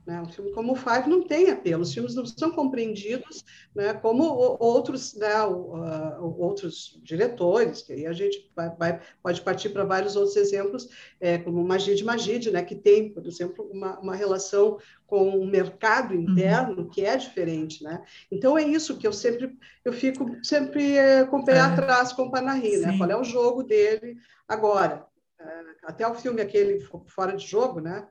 Né? 0.07 0.21
Um 0.21 0.27
filme 0.27 0.53
como 0.53 0.73
o 0.73 0.77
Five 0.77 1.09
não 1.09 1.23
tem 1.23 1.51
apelo, 1.51 1.83
os 1.83 1.95
filmes 1.95 2.15
não 2.15 2.27
são 2.27 2.51
compreendidos 2.51 3.43
né, 3.75 3.95
como 3.95 4.25
outros, 4.61 5.15
né, 5.15 5.43
uh, 5.45 6.39
outros 6.39 7.01
diretores, 7.03 7.81
que 7.81 7.95
aí 7.95 8.07
a 8.07 8.13
gente 8.13 8.51
vai, 8.55 8.69
vai 8.77 9.01
pode 9.23 9.41
partir 9.41 9.71
para 9.71 9.85
vários 9.85 10.15
outros 10.15 10.37
exemplos, 10.37 10.91
é, 11.19 11.39
como 11.39 11.65
Magid 11.65 12.05
Magid, 12.05 12.51
né, 12.51 12.63
que 12.63 12.75
tem, 12.75 13.15
por 13.15 13.27
exemplo, 13.27 13.67
uma, 13.73 13.99
uma 13.99 14.15
relação 14.15 14.79
com 15.07 15.31
o 15.31 15.47
mercado 15.47 16.15
uhum. 16.15 16.21
interno 16.21 16.83
uhum. 16.83 16.89
que 16.91 17.05
é 17.05 17.17
diferente. 17.17 17.83
Né? 17.83 18.03
Então 18.31 18.59
é 18.59 18.63
isso 18.63 18.99
que 18.99 19.07
eu 19.07 19.13
sempre 19.13 19.57
eu 19.85 19.93
fico 19.93 20.37
sempre 20.45 20.97
é, 20.97 21.25
com 21.25 21.39
o 21.39 21.45
pé 21.45 21.57
é. 21.57 21.61
atrás 21.61 22.13
com 22.13 22.25
o 22.25 22.31
Panahi, 22.31 22.77
né? 22.79 22.97
qual 22.99 23.11
é 23.11 23.17
o 23.17 23.25
jogo 23.25 23.63
dele 23.63 24.17
agora. 24.47 25.07
É, 25.41 25.61
até 25.85 26.07
o 26.07 26.15
filme 26.15 26.41
aquele 26.41 26.81
Fora 27.07 27.37
de 27.37 27.47
Jogo, 27.47 27.81
né? 27.81 28.07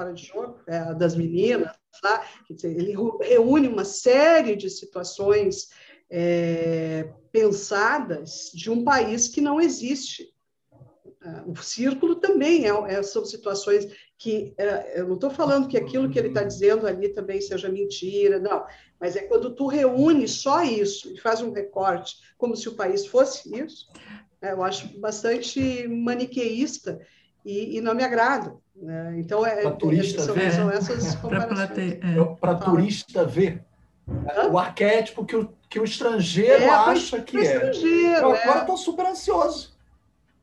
Fora 0.00 0.14
de 0.14 0.24
jogo, 0.24 0.58
é, 0.66 0.94
das 0.94 1.14
meninas, 1.14 1.76
lá, 2.02 2.24
dizer, 2.48 2.74
ele 2.74 2.96
reúne 3.20 3.68
uma 3.68 3.84
série 3.84 4.56
de 4.56 4.70
situações 4.70 5.68
é, 6.10 7.12
pensadas 7.30 8.50
de 8.54 8.70
um 8.70 8.82
país 8.82 9.28
que 9.28 9.42
não 9.42 9.60
existe. 9.60 10.32
Ah, 11.22 11.44
o 11.46 11.54
círculo 11.56 12.16
também 12.16 12.66
é, 12.66 12.94
é, 12.94 13.02
são 13.02 13.26
situações 13.26 13.86
que 14.16 14.54
é, 14.56 15.00
eu 15.00 15.06
não 15.06 15.16
estou 15.16 15.28
falando 15.28 15.68
que 15.68 15.76
aquilo 15.76 16.08
que 16.08 16.18
ele 16.18 16.28
está 16.28 16.42
dizendo 16.42 16.86
ali 16.86 17.10
também 17.10 17.42
seja 17.42 17.68
mentira, 17.68 18.38
não, 18.38 18.64
mas 18.98 19.16
é 19.16 19.22
quando 19.24 19.54
tu 19.54 19.66
reúne 19.66 20.26
só 20.26 20.62
isso 20.62 21.12
e 21.12 21.20
faz 21.20 21.42
um 21.42 21.52
recorte 21.52 22.16
como 22.38 22.56
se 22.56 22.70
o 22.70 22.74
país 22.74 23.06
fosse 23.06 23.54
isso, 23.54 23.86
é, 24.40 24.52
eu 24.52 24.62
acho 24.62 24.98
bastante 24.98 25.86
maniqueísta 25.86 26.98
e, 27.44 27.76
e 27.76 27.80
não 27.80 27.94
me 27.94 28.02
agrada. 28.02 28.56
Né? 28.80 29.18
Então, 29.18 29.44
é, 29.44 29.62
para 29.62 29.72
turista 29.72 30.22
são, 30.22 30.34
ver. 30.34 30.52
são 30.52 30.70
essas 30.70 31.14
comparações. 31.16 31.98
Para 32.40 32.54
turista 32.54 33.24
ver. 33.24 33.62
O 34.50 34.58
arquétipo 34.58 35.24
que 35.24 35.36
o, 35.36 35.52
que 35.68 35.78
o 35.78 35.84
estrangeiro 35.84 36.64
é, 36.64 36.68
acha 36.68 37.20
que 37.20 37.38
é. 37.38 37.70
Eu 38.18 38.34
é. 38.34 38.42
agora 38.42 38.60
estou 38.60 38.76
super 38.76 39.06
ansioso. 39.06 39.78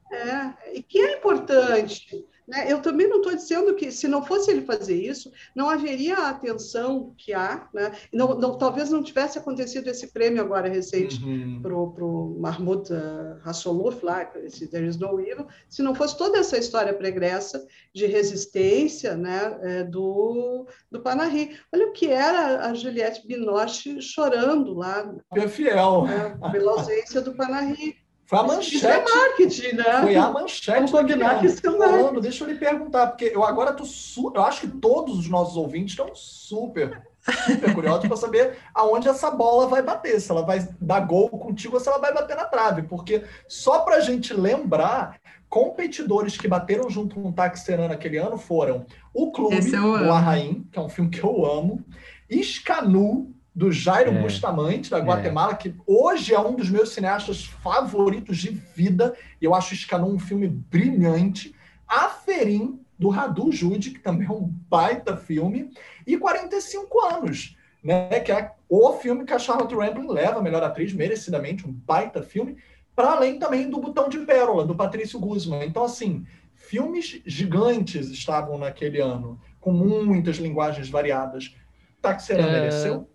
É, 0.09 0.77
e 0.77 0.83
que 0.83 0.99
é 0.99 1.17
importante. 1.17 2.25
Né? 2.47 2.71
Eu 2.71 2.81
também 2.81 3.07
não 3.09 3.17
estou 3.17 3.35
dizendo 3.35 3.75
que, 3.75 3.91
se 3.91 4.07
não 4.07 4.23
fosse 4.23 4.49
ele 4.49 4.61
fazer 4.61 4.95
isso, 4.95 5.31
não 5.53 5.69
haveria 5.69 6.15
a 6.15 6.29
atenção 6.29 7.13
que 7.17 7.33
há. 7.33 7.67
Né? 7.73 7.91
Não, 8.13 8.39
não, 8.39 8.57
talvez 8.57 8.89
não 8.89 9.03
tivesse 9.03 9.37
acontecido 9.37 9.87
esse 9.89 10.07
prêmio 10.07 10.41
agora 10.41 10.69
recente 10.69 11.17
Uhum. 11.23 11.61
para 11.61 11.73
o 11.75 12.37
Mahmoud 12.39 12.89
uh, 12.93 14.05
lá, 14.05 14.31
esse 14.43 14.67
There 14.67 14.87
is 14.87 14.97
no 14.97 15.19
Evil, 15.19 15.47
se 15.67 15.81
não 15.81 15.93
fosse 15.93 16.17
toda 16.17 16.37
essa 16.37 16.57
história 16.57 16.93
pregressa 16.93 17.65
de 17.93 18.05
resistência 18.05 19.15
né, 19.15 19.59
é, 19.63 19.83
do, 19.83 20.65
do 20.91 21.01
Panahi. 21.01 21.57
Olha 21.73 21.87
o 21.87 21.91
que 21.91 22.07
era 22.07 22.65
a 22.67 22.73
Juliette 22.73 23.27
Binoche 23.27 24.01
chorando 24.01 24.73
lá, 24.73 25.13
É 25.35 25.47
fiel. 25.47 26.05
né, 26.05 26.37
pela 26.51 26.71
ausência 26.73 27.19
do 27.21 27.35
Panahi. 27.35 27.95
Foi 28.27 28.39
a 28.39 28.59
Isso 28.59 28.85
é 28.85 28.97
manchete. 28.97 29.15
marketing, 29.15 29.75
né? 29.77 30.01
Foi 30.01 30.15
a 30.17 30.29
manchete 30.29 30.91
Vamos 30.91 30.91
combinar 30.91 31.39
que 31.39 31.45
isso 31.45 31.65
é 31.65 31.71
Falando, 31.71 32.19
deixa 32.19 32.43
eu 32.43 32.49
lhe 32.49 32.59
perguntar, 32.59 33.07
porque 33.07 33.31
eu 33.33 33.41
agora 33.41 33.71
tô 33.71 33.85
su... 33.85 34.33
eu 34.35 34.43
acho 34.43 34.61
que 34.61 34.67
todos 34.67 35.17
os 35.17 35.29
nossos 35.29 35.55
ouvintes 35.55 35.93
estão 35.93 36.13
super, 36.13 37.07
super 37.21 37.73
curiosos 37.73 38.05
para 38.05 38.17
saber 38.17 38.57
aonde 38.73 39.07
essa 39.07 39.31
bola 39.31 39.67
vai 39.67 39.81
bater, 39.81 40.19
se 40.19 40.29
ela 40.29 40.41
vai 40.41 40.67
dar 40.81 40.99
gol 40.99 41.29
contigo 41.29 41.75
ou 41.75 41.79
se 41.79 41.87
ela 41.87 41.99
vai 41.99 42.13
bater 42.13 42.35
na 42.35 42.43
trave, 42.43 42.81
porque 42.81 43.23
só 43.47 43.79
para 43.79 43.95
a 43.95 44.01
gente 44.01 44.33
lembrar, 44.33 45.21
competidores 45.47 46.37
que 46.37 46.49
bateram 46.49 46.89
junto 46.89 47.15
com 47.15 47.29
o 47.29 47.33
Taxeran 47.33 47.87
naquele 47.87 48.17
ano 48.17 48.37
foram 48.37 48.85
o 49.13 49.31
Clube 49.31 49.55
amo. 49.73 50.11
Arraim, 50.11 50.67
que 50.69 50.77
é 50.77 50.81
um 50.81 50.89
filme 50.89 51.09
que 51.09 51.23
eu 51.23 51.45
amo, 51.45 51.81
Scanu, 52.29 53.33
do 53.57 53.71
Jairo 53.71 54.11
É. 54.11 54.21
Bustamante, 54.21 54.91
da 54.91 54.99
Guatemala, 54.99 55.55
que 55.55 55.73
hoje 55.87 56.31
é 56.31 56.39
um 56.39 56.53
dos 56.55 56.69
meus 56.69 56.89
cineastas 56.89 57.45
favoritos 57.45 58.37
de 58.37 58.51
vida, 58.51 59.15
e 59.41 59.45
eu 59.45 59.55
acho 59.55 59.75
Scanu 59.75 60.13
um 60.13 60.19
filme 60.19 60.47
brilhante. 60.47 61.55
Aferim, 61.87 62.79
do 62.99 63.09
Radu 63.09 63.51
Jude, 63.51 63.89
que 63.89 63.99
também 63.99 64.27
é 64.27 64.31
um 64.31 64.43
baita 64.69 65.17
filme, 65.17 65.71
e 66.05 66.15
45 66.19 67.01
anos, 67.05 67.57
né? 67.83 68.19
Que 68.19 68.31
é 68.31 68.51
o 68.69 68.93
filme 68.93 69.25
que 69.25 69.33
a 69.33 69.39
Charlotte 69.39 69.73
Rampling 69.73 70.07
leva 70.07 70.37
a 70.37 70.43
melhor 70.43 70.63
atriz, 70.63 70.93
merecidamente, 70.93 71.67
um 71.67 71.71
baita 71.71 72.21
filme, 72.21 72.57
para 72.95 73.13
além 73.13 73.39
também 73.39 73.67
do 73.71 73.79
Botão 73.79 74.07
de 74.07 74.19
Pérola, 74.19 74.65
do 74.65 74.75
Patrício 74.75 75.19
Guzman. 75.19 75.65
Então, 75.65 75.83
assim, 75.83 76.23
filmes 76.53 77.21
gigantes 77.25 78.09
estavam 78.11 78.59
naquele 78.59 79.01
ano, 79.01 79.39
com 79.59 79.71
muitas 79.71 80.37
linguagens 80.37 80.89
variadas. 80.89 81.55
Taxeran 82.03 82.47
É. 82.47 82.51
mereceu? 82.51 83.09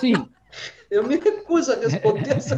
Sim, 0.00 0.28
Eu 0.90 1.04
me 1.06 1.16
recuso 1.16 1.72
a 1.72 1.76
responder 1.76 2.36
essa 2.36 2.56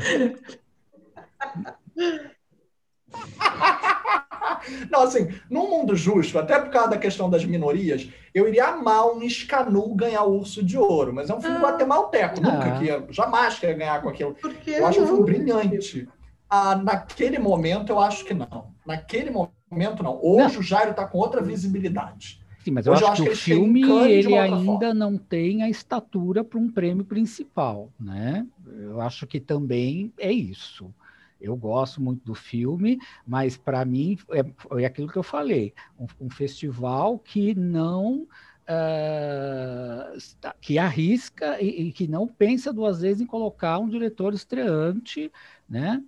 Não, 4.91 5.03
assim, 5.03 5.29
num 5.51 5.69
mundo 5.69 5.95
justo, 5.97 6.39
até 6.39 6.59
por 6.61 6.71
causa 6.71 6.91
da 6.91 6.97
questão 6.99 7.29
das 7.29 7.45
minorias, 7.45 8.09
eu 8.35 8.49
iria 8.49 8.67
amar 8.67 9.07
um 9.07 9.29
Scanu 9.29 9.95
ganhar 9.95 10.23
o 10.25 10.39
Urso 10.39 10.63
de 10.63 10.79
Ouro, 10.79 11.13
mas 11.13 11.29
é 11.31 11.35
um 11.35 11.41
filme 11.41 11.57
Ah. 11.57 11.61
guatemalteco, 11.61 12.41
nunca 12.41 12.75
Ah. 12.75 12.79
que 12.79 12.85
ia, 12.85 13.05
jamais 13.11 13.59
que 13.59 13.67
ia 13.67 13.75
ganhar 13.75 14.01
com 14.03 14.09
aquilo. 14.09 14.35
Porque 14.35 14.71
Eu 14.71 14.87
acho 14.87 14.99
um 15.01 15.03
não? 15.03 15.09
filme 15.09 15.25
brilhante. 15.25 16.09
Ah, 16.49 16.77
naquele 16.77 17.39
momento, 17.39 17.91
eu 17.91 17.99
acho 17.99 18.25
que 18.25 18.35
não. 18.35 18.73
Naquele 18.87 19.31
momento, 19.31 20.03
não. 20.03 20.19
Hoje 20.23 20.59
o 20.59 20.63
Jairo 20.63 20.91
está 20.93 21.07
com 21.07 21.19
outra 21.19 21.41
visibilidade. 21.43 22.42
Sim, 22.65 22.71
mas 22.71 22.87
eu 22.87 22.93
acho 22.95 23.05
acho 23.07 23.11
que 23.13 23.23
que 23.23 23.29
o 23.29 23.29
filme 23.29 24.05
ele 24.05 24.37
ainda 24.37 24.93
forma. 24.93 24.95
não 24.95 25.17
tem 25.19 25.63
a 25.63 25.69
estatura 25.71 26.45
para 26.45 26.59
um 26.59 26.71
prêmio 26.71 27.05
principal, 27.05 27.93
né? 27.99 28.47
Eu 28.67 29.01
acho 29.01 29.27
que 29.27 29.41
também 29.41 30.13
é 30.19 30.33
isso. 30.33 30.95
Eu 31.41 31.57
gosto 31.57 32.01
muito 32.01 32.25
do 32.25 32.35
filme, 32.35 32.99
mas 33.27 33.57
para 33.57 33.85
mim 33.85 34.17
é, 34.31 34.81
é 34.83 34.85
aquilo 34.87 35.09
que 35.09 35.19
eu 35.19 35.23
falei, 35.25 35.75
um, 35.99 36.07
um 36.27 36.31
festival 36.31 37.19
que 37.19 37.55
não 37.55 38.29
está- 40.17 40.55
que 40.61 40.79
arrisca 40.79 41.61
e, 41.61 41.89
e 41.89 41.93
que 41.93 42.07
não 42.07 42.27
pensa 42.27 42.73
duas 42.73 43.01
vezes 43.01 43.21
em 43.23 43.27
colocar 43.27 43.79
um 43.79 43.89
diretor 43.89 44.33
estreante 44.35 45.31
né, 45.69 46.03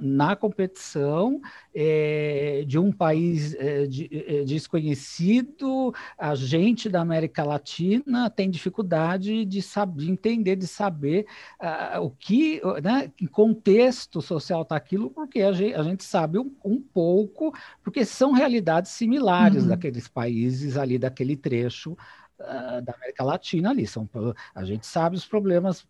na 0.00 0.36
competição 0.36 1.40
eh, 1.74 2.64
de 2.66 2.78
um 2.78 2.92
país 2.92 3.54
eh, 3.54 3.86
de- 3.86 4.08
eh, 4.12 4.44
desconhecido, 4.44 5.92
a 6.18 6.34
gente 6.34 6.88
da 6.88 7.00
América 7.00 7.42
Latina 7.44 8.28
tem 8.30 8.50
dificuldade 8.50 9.44
de 9.44 9.62
saber, 9.62 10.04
de 10.04 10.10
entender, 10.10 10.56
de 10.56 10.66
saber 10.66 11.26
ah, 11.58 12.00
o 12.00 12.10
que, 12.10 12.60
né, 12.82 13.08
que 13.16 13.26
contexto 13.26 14.20
social 14.20 14.62
está 14.62 14.76
aquilo, 14.76 15.10
porque 15.10 15.40
a 15.42 15.52
gente, 15.52 15.74
a 15.74 15.82
gente 15.82 16.04
sabe 16.04 16.38
um, 16.38 16.54
um 16.64 16.80
pouco, 16.80 17.52
porque 17.82 18.04
são 18.04 18.32
realidades 18.32 18.90
similares 18.92 19.64
Uhum. 19.64 19.68
daqueles 19.68 20.08
países 20.08 20.76
ali, 20.76 20.98
daquele 20.98 21.36
trecho 21.36 21.96
ah, 22.40 22.80
da 22.80 22.92
América 22.94 23.24
Latina 23.24 23.70
ali. 23.70 23.86
São, 23.86 24.08
a 24.54 24.64
gente 24.64 24.86
sabe 24.86 25.16
os 25.16 25.26
problemas, 25.26 25.86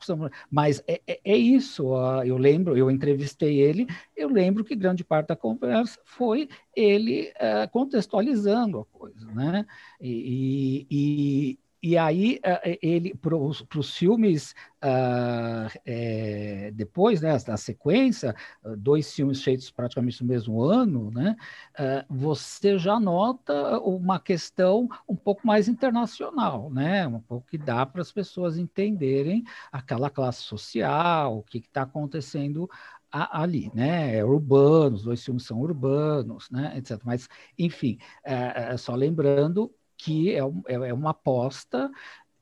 mas 0.51 0.83
é, 0.87 1.01
é- 1.07 1.21
é 1.25 1.37
isso. 1.37 1.85
eu 2.25 2.37
lembro, 2.39 2.77
eu 2.77 2.91
entrevistei 2.91 3.59
ele, 3.61 3.87
eu 4.17 4.29
lembro 4.29 4.65
que 4.65 4.75
grande 4.77 5.05
parte 5.05 5.29
da 5.29 5.37
conversa 5.37 5.99
foi 6.05 6.49
ele 6.75 7.33
ah, 7.39 7.67
contextualizando 7.69 8.81
a 8.81 8.85
coisa, 8.87 9.27
né? 9.33 9.67
E, 10.01 10.87
e, 10.91 11.59
e 11.83 11.97
aí 11.97 12.41
ah, 12.45 12.61
ele 12.83 13.15
para 13.15 13.37
os 13.37 13.97
filmes 13.97 14.55
ah, 14.81 15.69
eh, 15.85 16.71
depois, 16.75 17.21
né, 17.21 17.37
da 17.39 17.57
sequência, 17.57 18.35
ah, 18.65 18.75
dois 18.77 19.13
filmes 19.15 19.43
feitos 19.43 19.71
praticamente 19.71 20.23
no 20.23 20.29
mesmo 20.29 20.63
ano, 20.63 21.11
né? 21.11 21.37
ah, 21.79 22.05
você 22.09 22.79
já 22.79 22.99
nota 22.99 23.79
uma 23.81 24.19
questão 24.21 24.89
um 25.09 25.17
pouco 25.17 25.47
mais 25.47 25.69
internacional, 25.69 26.71
né? 26.71 27.07
Um 27.07 27.21
pouco 27.21 27.47
que 27.49 27.59
dá 27.59 27.85
para 27.87 28.03
as 28.03 28.13
pessoas 28.13 28.57
entenderem 28.59 29.45
aquela 29.73 30.11
classe 30.11 30.43
social, 30.43 31.39
o 31.39 31.43
que 31.43 31.59
está 31.59 31.83
acontecendo 31.83 32.69
ali, 33.11 33.71
né? 33.75 34.17
É 34.17 34.25
urbano, 34.25 34.97
os 34.97 35.03
dois 35.03 35.25
filmes 35.25 35.45
são 35.45 35.61
urbanos, 35.61 36.51
né? 36.51 36.75
Etc. 36.77 37.01
Mas, 37.05 37.29
enfim, 37.59 37.99
é, 38.25 38.73
é 38.73 38.77
só 38.77 38.95
lembrando 38.95 39.73
que 39.97 40.35
é, 40.35 40.41
é- 40.69 40.89
é 40.89 40.95
uma 40.95 41.11
aposta 41.11 41.91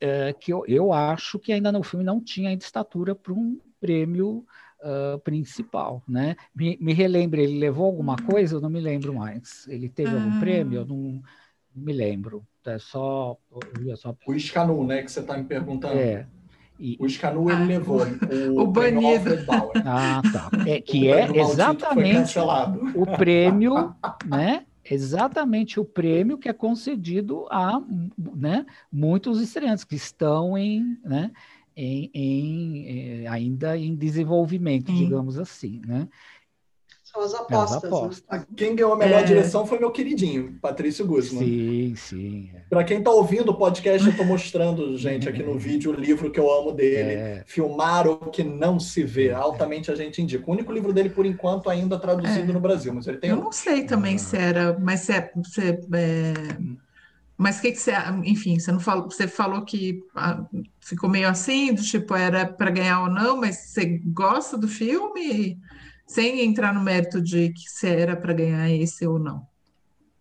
é, 0.01 0.33
que 0.33 0.53
eu, 0.53 0.65
eu 0.67 0.93
acho 0.93 1.39
que 1.39 1.53
ainda 1.53 1.71
no 1.73 1.83
filme 1.83 2.05
não 2.05 2.21
tinha 2.21 2.51
ainda 2.51 2.63
estatura 2.65 3.15
para 3.15 3.33
um 3.33 3.59
prêmio 3.81 4.45
ah, 4.83 5.19
principal, 5.25 6.03
né? 6.07 6.37
Me, 6.55 6.77
me 6.79 6.93
relembre, 6.93 7.43
ele 7.43 7.59
levou 7.59 7.87
alguma 7.87 8.17
coisa? 8.17 8.57
Eu 8.57 8.61
não 8.61 8.69
me 8.69 8.81
lembro 8.81 9.15
mais. 9.15 9.67
Ele 9.67 9.89
teve 9.89 10.15
algum 10.15 10.31
Ah. 10.37 10.41
prêmio? 10.41 10.81
Eu 10.81 10.87
não, 10.87 10.97
não 11.75 11.83
me 11.83 11.93
lembro. 11.93 12.47
É 12.67 12.79
só, 12.79 13.37
ia 13.83 13.97
só 13.97 14.15
O 14.27 14.39
Scanu, 14.39 14.87
né, 14.87 15.03
que 15.03 15.11
você 15.11 15.21
está 15.21 15.39
me 15.39 15.45
perguntando. 15.45 15.95
é. 15.99 16.27
E, 16.79 16.97
O 16.99 17.09
Scanu, 17.09 17.49
ele 17.51 17.63
Ah, 17.63 17.67
levou 17.67 18.01
o, 18.03 18.61
o 18.63 18.67
banido. 18.67 19.39
Ah, 19.87 20.21
tá. 20.33 20.51
É, 20.67 20.77
O 20.77 20.83
que 20.83 21.09
é 21.09 21.21
maldito 21.21 21.37
Foi 21.37 21.53
exatamente 21.53 22.39
o 22.95 23.07
prêmio, 23.17 23.95
né? 24.27 24.67
Exatamente 24.85 25.81
o 25.81 25.85
prêmio 25.85 26.37
que 26.39 26.49
é 26.49 26.53
concedido 26.53 27.47
a 27.51 27.81
né, 28.37 28.67
muitos 28.93 29.41
estreantes 29.41 29.83
que 29.85 29.95
estão 29.97 30.59
em, 30.59 30.99
né, 31.03 31.33
em, 31.75 32.11
em, 32.13 33.23
eh, 33.25 33.27
ainda 33.29 33.79
em 33.79 33.97
desenvolvimento, 33.97 34.93
Sim. 34.93 34.95
digamos 34.95 35.39
assim, 35.39 35.81
né? 35.87 36.07
São 37.15 37.23
as 37.23 37.35
apostas. 37.35 37.83
né? 37.83 37.89
apostas. 37.89 38.47
Quem 38.57 38.75
ganhou 38.75 38.93
a 38.93 38.97
melhor 38.97 39.21
É. 39.21 39.25
direção 39.25 39.65
foi 39.65 39.79
meu 39.79 39.91
queridinho, 39.93 40.59
Patrício 40.61 41.07
Guzman. 41.07 41.45
Sim, 41.47 41.95
sim. 41.97 42.51
é. 42.55 42.59
Para 42.69 42.83
quem 42.83 42.99
está 42.99 43.11
ouvindo 43.13 43.51
o 43.51 43.55
podcast, 43.55 44.05
eu 44.05 44.11
estou 44.11 44.27
mostrando, 44.27 44.97
gente, 44.99 45.29
aqui 45.29 45.43
no 45.43 45.57
vídeo 45.59 45.93
o 45.93 45.95
livro 45.95 46.31
que 46.31 46.41
eu 46.41 46.53
amo 46.53 46.73
dele. 46.73 47.13
É, 47.13 47.45
Filmar 47.47 48.09
o 48.09 48.17
que 48.31 48.43
não 48.43 48.81
se 48.81 49.05
vê. 49.05 49.31
Altamente 49.33 49.91
a 49.91 49.95
gente 49.95 50.21
indica. 50.21 50.45
O 50.49 50.53
único 50.53 50.73
livro 50.73 50.93
dele, 50.93 51.09
por 51.11 51.25
enquanto, 51.25 51.71
ainda 51.71 51.99
traduzido 51.99 52.51
É. 52.51 52.53
no 52.55 52.61
Brasil, 52.61 52.93
mas 52.93 53.07
ele 53.07 53.19
tem 53.19 53.31
Eu 53.31 53.37
um. 53.39 53.45
não 53.45 53.53
sei 53.53 53.85
também 53.85 54.19
se 54.19 54.37
era, 54.37 54.77
mas 54.81 55.01
se 55.01 55.13
é, 55.13 55.31
se 55.45 55.61
é, 55.71 55.79
Mas 57.37 57.59
o 57.59 57.63
que, 57.63 57.73
que 57.73 57.79
você, 57.79 57.93
enfim, 58.25 58.59
você 58.59 58.71
não 58.71 58.79
falou, 58.79 59.05
você 59.11 59.27
falou 59.27 59.63
que 59.63 60.01
ah, 60.15 60.45
ficou 60.81 61.11
meio 61.11 61.29
assim, 61.29 61.75
do 61.75 61.83
tipo, 61.83 62.15
era 62.15 62.47
para 62.47 62.71
ganhar 62.71 63.03
ou 63.03 63.11
não, 63.11 63.37
mas 63.37 63.57
você 63.57 64.01
gosta 64.07 64.57
do 64.57 64.69
filme, 64.69 65.59
sem 66.07 66.41
entrar 66.41 66.73
no 66.73 66.81
mérito 66.81 67.21
de 67.21 67.53
que 67.53 67.69
se 67.69 67.89
era 67.89 68.17
para 68.17 68.33
ganhar 68.33 68.71
esse 68.71 69.07
ou 69.07 69.19
não? 69.19 69.47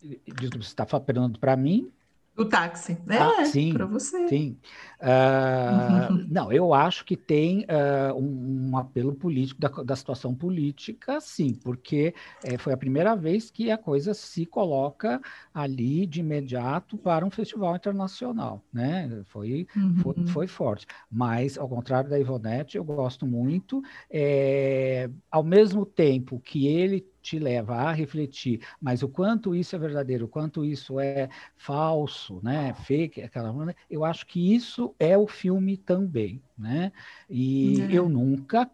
Você 0.02 0.58
está 0.58 0.86
perguntando 0.86 1.40
para 1.40 1.56
mim? 1.56 1.92
O 2.36 2.46
táxi, 2.46 2.98
é, 3.08 3.18
ah, 3.18 3.46
sim, 3.46 3.74
para 3.74 3.86
você. 3.86 4.28
Sim. 4.28 4.58
Uh, 5.00 6.26
não, 6.32 6.52
eu 6.52 6.74
acho 6.74 7.06
que 7.06 7.16
tem 7.16 7.60
uh, 7.62 8.16
um, 8.16 8.72
um, 8.72 8.78
apelo 8.78 9.14
político 9.14 9.62
da, 9.62 9.68
da, 9.68 9.96
situação 9.96 10.34
política, 10.34 11.22
sim, 11.22 11.54
porque 11.54 12.16
é, 12.44 12.58
foi 12.58 12.74
a 12.74 12.78
primeira 12.78 13.16
vez 13.16 13.52
que 13.52 13.70
a 13.70 13.78
coisa 13.78 14.16
se 14.16 14.48
coloca 14.48 15.22
ali 15.54 16.08
de 16.08 16.22
imediato 16.22 16.98
para 16.98 17.24
um 17.24 17.30
festival 17.30 17.76
internacional, 17.76 18.64
né? 18.74 19.22
Foi, 19.26 19.68
uhum. 19.76 19.98
foi, 19.98 20.26
foi, 20.26 20.48
forte. 20.48 20.88
Mas, 21.12 21.56
ao 21.56 21.70
contrário 21.70 22.10
da 22.10 22.20
Ivonete, 22.20 22.78
eu 22.78 22.84
gosto 22.84 23.28
muito. 23.28 23.80
É, 24.10 25.08
ao 25.30 25.44
mesmo 25.44 25.86
tempo 25.86 26.40
que 26.40 26.66
ele 26.68 27.06
te 27.24 27.40
leva 27.40 27.76
a 27.76 27.92
refletir, 27.92 28.60
mas 28.80 29.02
o 29.02 29.08
quanto 29.08 29.56
isso 29.56 29.76
é 29.76 29.80
verdadeiro, 29.80 30.26
o 30.26 30.28
quanto 30.28 30.66
isso 30.66 31.00
é 31.00 31.30
falso, 31.56 32.42
né, 32.44 32.74
fake, 32.84 33.22
aquela, 33.22 33.74
eu 33.90 34.04
acho 34.04 34.28
que 34.28 34.54
isso 34.54 34.94
é 35.00 35.18
o 35.18 35.26
filme 35.26 35.78
também, 35.78 36.42
né? 36.58 36.92
E 37.30 37.82
é. 37.82 37.94
eu 37.94 38.10
nunca 38.10 38.70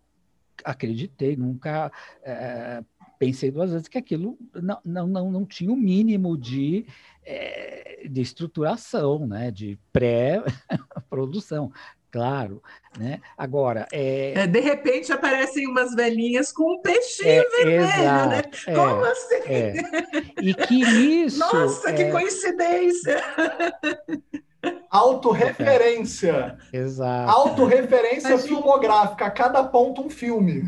acreditei, 0.66 1.38
nunca 1.38 1.92
é, 2.24 2.84
pensei 3.20 3.52
duas 3.52 3.72
vezes 3.72 3.88
que 3.88 3.98
aquilo 3.98 4.38
não, 4.54 4.80
não, 4.84 5.08
não, 5.08 5.32
não 5.32 5.46
tinha 5.46 5.72
o 5.72 5.78
mínimo 5.78 6.38
de, 6.38 6.86
é, 7.24 8.08
de 8.10 8.22
estruturação, 8.22 9.28
né, 9.28 9.52
de 9.52 9.80
pré-produção 9.94 11.72
claro, 12.12 12.62
né? 12.98 13.20
Agora, 13.38 13.88
é... 13.92 14.34
é... 14.36 14.48
de 14.48 14.60
repente 14.60 15.12
aparecem 15.12 15.68
umas 15.68 15.94
velhinhas 15.94 16.52
com 16.52 16.74
um 16.74 16.82
peixinho 16.82 17.30
é, 17.30 17.50
vermelho, 17.50 17.82
né? 17.82 18.02
exato, 18.02 18.30
né? 18.30 18.42
É, 18.68 18.74
Como 18.74 19.06
assim? 19.06 19.36
É. 19.46 19.74
E 20.42 20.54
que 20.54 20.82
isso... 21.24 21.40
Nossa, 21.40 21.94
que 21.94 22.04
é 22.04 22.12
coincidência! 22.12 23.24
Autorreferência. 24.90 26.58
Exato. 26.74 27.32
Autorreferência 27.32 28.38
filmográfica, 28.38 29.26
a 29.26 29.32
cada 29.32 29.64
ponto 29.64 30.02
um 30.02 30.10
filme. 30.10 30.64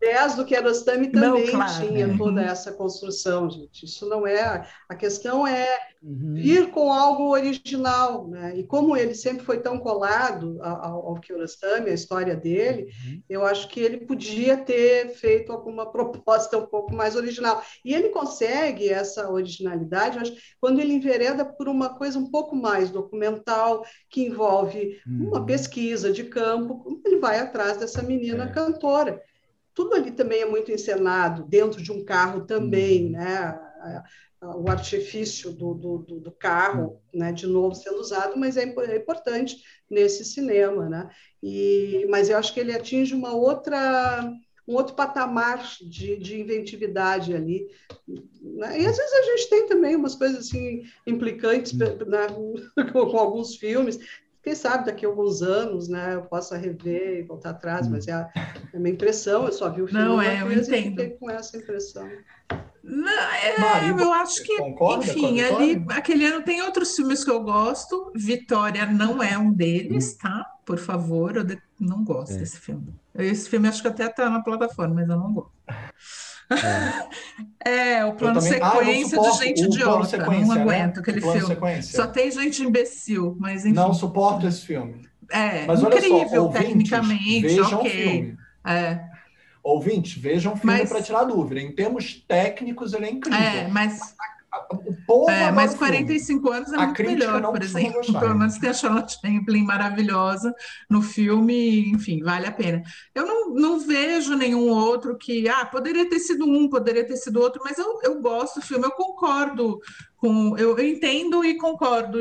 10 0.00 0.36
do 0.36 0.44
Kiarostami 0.44 1.10
também 1.10 1.46
não, 1.46 1.50
claro, 1.50 1.86
tinha 1.86 2.06
né? 2.06 2.16
toda 2.16 2.40
essa 2.42 2.72
construção, 2.72 3.50
gente. 3.50 3.84
Isso 3.84 4.08
não 4.08 4.26
é. 4.26 4.66
A 4.88 4.94
questão 4.94 5.46
é 5.46 5.78
uhum. 6.00 6.34
vir 6.34 6.70
com 6.70 6.92
algo 6.92 7.30
original, 7.30 8.28
né? 8.28 8.56
E 8.56 8.62
como 8.62 8.96
ele 8.96 9.14
sempre 9.14 9.44
foi 9.44 9.60
tão 9.60 9.78
colado 9.78 10.58
ao, 10.62 11.08
ao 11.08 11.20
Kiarostami, 11.20 11.90
a 11.90 11.94
história 11.94 12.36
dele, 12.36 12.88
uhum. 13.06 13.22
eu 13.28 13.44
acho 13.44 13.68
que 13.68 13.80
ele 13.80 13.98
podia 14.06 14.56
ter 14.56 15.10
feito 15.10 15.52
alguma 15.52 15.86
proposta 15.90 16.56
um 16.56 16.66
pouco 16.66 16.94
mais 16.94 17.16
original. 17.16 17.62
E 17.84 17.92
ele 17.92 18.10
consegue 18.10 18.88
essa 18.88 19.28
originalidade, 19.28 20.18
acho, 20.18 20.34
quando 20.60 20.80
ele 20.80 20.92
envereda 20.92 21.44
por 21.44 21.68
uma 21.68 21.96
coisa 21.98 22.18
um 22.18 22.30
pouco 22.30 22.54
mais 22.54 22.90
documental, 22.90 23.84
que 24.08 24.24
envolve 24.24 25.00
uhum. 25.06 25.28
uma 25.28 25.44
pesquisa 25.44 26.12
de 26.12 26.22
campo, 26.22 27.00
ele 27.04 27.18
vai 27.18 27.40
atrás 27.40 27.78
dessa 27.78 28.00
menina 28.00 28.44
é. 28.44 28.52
cantora 28.52 29.20
tudo 29.78 29.94
ali 29.94 30.10
também 30.10 30.40
é 30.40 30.44
muito 30.44 30.72
encenado, 30.72 31.44
dentro 31.44 31.80
de 31.80 31.92
um 31.92 32.04
carro 32.04 32.40
também, 32.40 33.04
uhum. 33.04 33.12
né? 33.12 33.60
O 34.42 34.68
artifício 34.68 35.52
do, 35.52 35.72
do, 35.72 35.98
do, 35.98 36.32
carro, 36.32 37.00
uhum. 37.12 37.20
né? 37.20 37.30
De 37.30 37.46
novo 37.46 37.76
sendo 37.76 38.00
usado, 38.00 38.36
mas 38.36 38.56
é, 38.56 38.64
é 38.64 38.96
importante 38.96 39.62
nesse 39.88 40.24
cinema, 40.24 40.88
né? 40.88 41.08
E, 41.40 42.04
mas 42.10 42.28
eu 42.28 42.36
acho 42.36 42.52
que 42.52 42.58
ele 42.58 42.72
atinge 42.72 43.14
uma 43.14 43.32
outra 43.36 44.28
um 44.66 44.74
outro 44.74 44.96
patamar 44.96 45.64
de, 45.80 46.16
de 46.16 46.40
inventividade 46.40 47.32
ali. 47.32 47.68
Né? 48.42 48.80
E 48.80 48.86
às 48.86 48.96
vezes 48.96 49.12
a 49.12 49.22
gente 49.22 49.48
tem 49.48 49.66
também 49.66 49.94
umas 49.94 50.16
coisas 50.16 50.40
assim 50.40 50.82
implicantes 51.06 51.72
uhum. 51.72 51.78
né? 52.10 52.26
com, 52.26 53.10
com 53.10 53.16
alguns 53.16 53.54
filmes 53.54 53.98
quem 54.48 54.54
sabe 54.54 54.86
daqui 54.86 55.04
a 55.04 55.08
alguns 55.10 55.42
anos, 55.42 55.88
né, 55.88 56.14
eu 56.14 56.22
possa 56.22 56.56
rever 56.56 57.18
e 57.18 57.22
voltar 57.22 57.50
atrás, 57.50 57.86
mas 57.86 58.08
é 58.08 58.12
a, 58.12 58.30
é 58.72 58.76
a 58.76 58.80
minha 58.80 58.94
impressão, 58.94 59.44
eu 59.44 59.52
só 59.52 59.68
vi 59.68 59.82
o 59.82 59.86
filme 59.86 60.02
Não, 60.02 60.22
é, 60.22 60.40
eu 60.40 60.50
entendo. 60.50 60.66
fiquei 60.66 61.10
com 61.10 61.30
essa 61.30 61.58
impressão. 61.58 62.08
Não, 62.82 63.12
é, 63.12 63.90
eu 63.90 64.12
acho 64.14 64.42
que, 64.42 64.54
enfim, 64.54 65.42
ali, 65.42 65.84
aquele 65.90 66.24
ano 66.24 66.42
tem 66.42 66.62
outros 66.62 66.96
filmes 66.96 67.22
que 67.22 67.30
eu 67.30 67.42
gosto. 67.42 68.10
Vitória 68.16 68.86
não 68.86 69.22
é 69.22 69.36
um 69.36 69.52
deles, 69.52 70.14
hum. 70.14 70.18
tá? 70.22 70.46
Por 70.64 70.78
favor, 70.78 71.36
eu 71.36 71.44
de... 71.44 71.60
não 71.78 72.02
gosto 72.02 72.32
é. 72.32 72.38
desse 72.38 72.58
filme. 72.58 72.94
Esse 73.14 73.50
filme 73.50 73.68
acho 73.68 73.82
que 73.82 73.88
até 73.88 74.08
tá 74.08 74.30
na 74.30 74.42
plataforma, 74.42 74.94
mas 74.94 75.08
eu 75.10 75.18
não 75.18 75.34
gosto. 75.34 75.52
É, 77.64 77.94
é 77.94 78.04
o 78.04 78.14
plano 78.14 78.40
também... 78.40 78.60
Ah, 78.62 78.70
sequência 78.70 79.18
ah, 79.20 79.30
de 79.30 79.38
gente 79.38 79.64
idiota. 79.64 80.16
Não 80.16 80.30
né? 80.30 80.60
aguento 80.62 80.96
né? 80.96 81.00
aquele 81.00 81.20
filme. 81.20 81.42
Sequência. 81.42 81.96
Só 81.96 82.06
tem 82.06 82.30
gente 82.30 82.62
imbecil, 82.62 83.36
mas 83.38 83.66
enfim. 83.66 83.74
Não 83.74 83.92
suporto 83.92 84.46
esse 84.46 84.64
filme. 84.64 85.06
É, 85.30 85.66
mas 85.66 85.82
incrível, 85.82 86.44
só, 86.44 86.48
tecnicamente, 86.48 87.42
vejam 87.42 87.78
ok. 87.80 87.90
Filme. 87.90 88.38
É. 88.64 89.00
Ouvintes, 89.62 90.22
vejam 90.22 90.54
o 90.54 90.56
filme 90.56 90.78
mas... 90.78 90.88
para 90.88 91.02
tirar 91.02 91.24
dúvida. 91.24 91.60
Em 91.60 91.72
termos 91.72 92.14
técnicos, 92.26 92.94
ele 92.94 93.06
é 93.06 93.10
incrível. 93.10 93.38
É, 93.38 93.68
mas 93.68 94.14
povo 95.06 95.30
é, 95.30 95.50
mas 95.50 95.74
45 95.74 96.40
filme. 96.40 96.56
anos 96.56 96.72
é 96.72 96.76
a 96.76 96.86
muito 96.86 97.02
melhor, 97.02 97.42
por 97.42 97.62
exemplo. 97.62 98.00
Pelo 98.18 98.34
menos 98.34 98.58
tem 98.58 98.70
a 98.70 98.74
Charlotte 98.74 99.18
Rampling 99.22 99.64
maravilhosa 99.64 100.54
no 100.88 101.02
filme, 101.02 101.90
enfim, 101.90 102.22
vale 102.22 102.46
a 102.46 102.52
pena. 102.52 102.82
Eu 103.14 103.26
não, 103.26 103.54
não 103.54 103.80
vejo 103.80 104.34
nenhum 104.36 104.68
outro 104.68 105.16
que, 105.16 105.48
ah, 105.48 105.66
poderia 105.66 106.08
ter 106.08 106.18
sido 106.18 106.44
um, 106.44 106.68
poderia 106.68 107.06
ter 107.06 107.16
sido 107.16 107.40
outro, 107.40 107.60
mas 107.64 107.78
eu, 107.78 108.00
eu 108.02 108.20
gosto 108.20 108.60
do 108.60 108.66
filme, 108.66 108.84
eu 108.84 108.92
concordo 108.92 109.80
com, 110.16 110.56
eu, 110.58 110.76
eu 110.78 110.86
entendo 110.86 111.44
e 111.44 111.56
concordo 111.56 112.18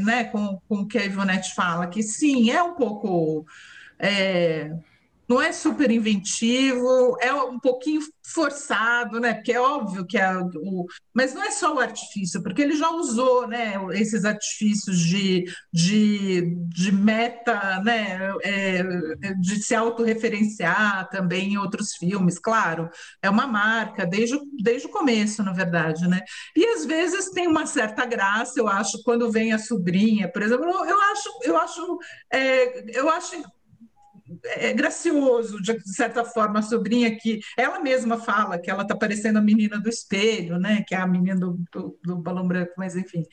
né, 0.00 0.24
com, 0.24 0.60
com 0.68 0.76
o 0.80 0.86
que 0.86 0.98
a 0.98 1.04
Ivonete 1.04 1.54
fala, 1.54 1.86
que 1.86 2.02
sim, 2.02 2.50
é 2.50 2.62
um 2.62 2.74
pouco. 2.74 3.46
É, 3.98 4.70
não 5.28 5.42
é 5.42 5.52
super 5.52 5.90
inventivo, 5.90 7.16
é 7.20 7.32
um 7.34 7.58
pouquinho 7.58 8.00
forçado, 8.24 9.20
né? 9.20 9.34
Porque 9.34 9.52
é 9.52 9.60
óbvio 9.60 10.06
que 10.06 10.18
é 10.18 10.36
o. 10.38 10.86
Mas 11.14 11.34
não 11.34 11.42
é 11.42 11.50
só 11.50 11.74
o 11.74 11.80
artifício, 11.80 12.42
porque 12.42 12.62
ele 12.62 12.76
já 12.76 12.90
usou 12.90 13.46
né, 13.46 13.74
esses 13.92 14.24
artifícios 14.24 14.98
de, 14.98 15.44
de, 15.72 16.54
de 16.68 16.92
meta, 16.92 17.80
né? 17.84 18.18
É, 18.42 18.82
de 19.40 19.62
se 19.62 19.74
autorreferenciar 19.74 21.08
também 21.08 21.54
em 21.54 21.58
outros 21.58 21.94
filmes, 21.96 22.38
claro. 22.38 22.88
É 23.22 23.30
uma 23.30 23.46
marca 23.46 24.06
desde, 24.06 24.38
desde 24.62 24.86
o 24.86 24.90
começo, 24.90 25.42
na 25.42 25.52
verdade, 25.52 26.06
né? 26.08 26.20
E 26.56 26.64
às 26.66 26.84
vezes 26.84 27.30
tem 27.30 27.46
uma 27.46 27.66
certa 27.66 28.04
graça, 28.04 28.58
eu 28.58 28.68
acho, 28.68 29.02
quando 29.02 29.30
vem 29.30 29.52
a 29.52 29.58
sobrinha, 29.58 30.30
por 30.30 30.42
exemplo, 30.42 30.66
eu 30.66 31.00
acho, 31.00 31.30
eu 31.42 31.56
acho, 31.56 31.98
é, 32.32 32.98
eu 32.98 33.08
acho 33.08 33.36
é 34.44 34.72
gracioso, 34.72 35.60
de 35.60 35.78
certa 35.94 36.24
forma, 36.24 36.58
a 36.58 36.62
sobrinha 36.62 37.16
que 37.16 37.40
ela 37.56 37.80
mesma 37.80 38.18
fala 38.18 38.58
que 38.58 38.70
ela 38.70 38.82
está 38.82 38.96
parecendo 38.96 39.38
a 39.38 39.42
menina 39.42 39.78
do 39.78 39.88
espelho, 39.88 40.58
né? 40.58 40.84
Que 40.86 40.94
é 40.94 40.98
a 40.98 41.06
menina 41.06 41.38
do, 41.38 41.58
do, 41.72 41.98
do 42.02 42.16
balão 42.16 42.46
branco, 42.46 42.72
mas 42.76 42.96
enfim. 42.96 43.24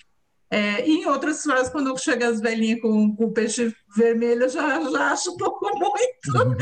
É, 0.53 0.87
e 0.87 1.01
em 1.01 1.05
outras 1.07 1.41
frases, 1.41 1.71
quando 1.71 1.97
chega 1.97 2.27
as 2.27 2.39
velhinhas 2.39 2.79
com, 2.79 3.15
com 3.15 3.33
peixe 3.33 3.75
vermelho, 3.95 4.43
eu 4.43 4.49
já, 4.49 4.81
já 4.91 5.11
acho 5.11 5.31
um 5.31 5.37
pouco 5.37 5.65
muito. 5.75 6.57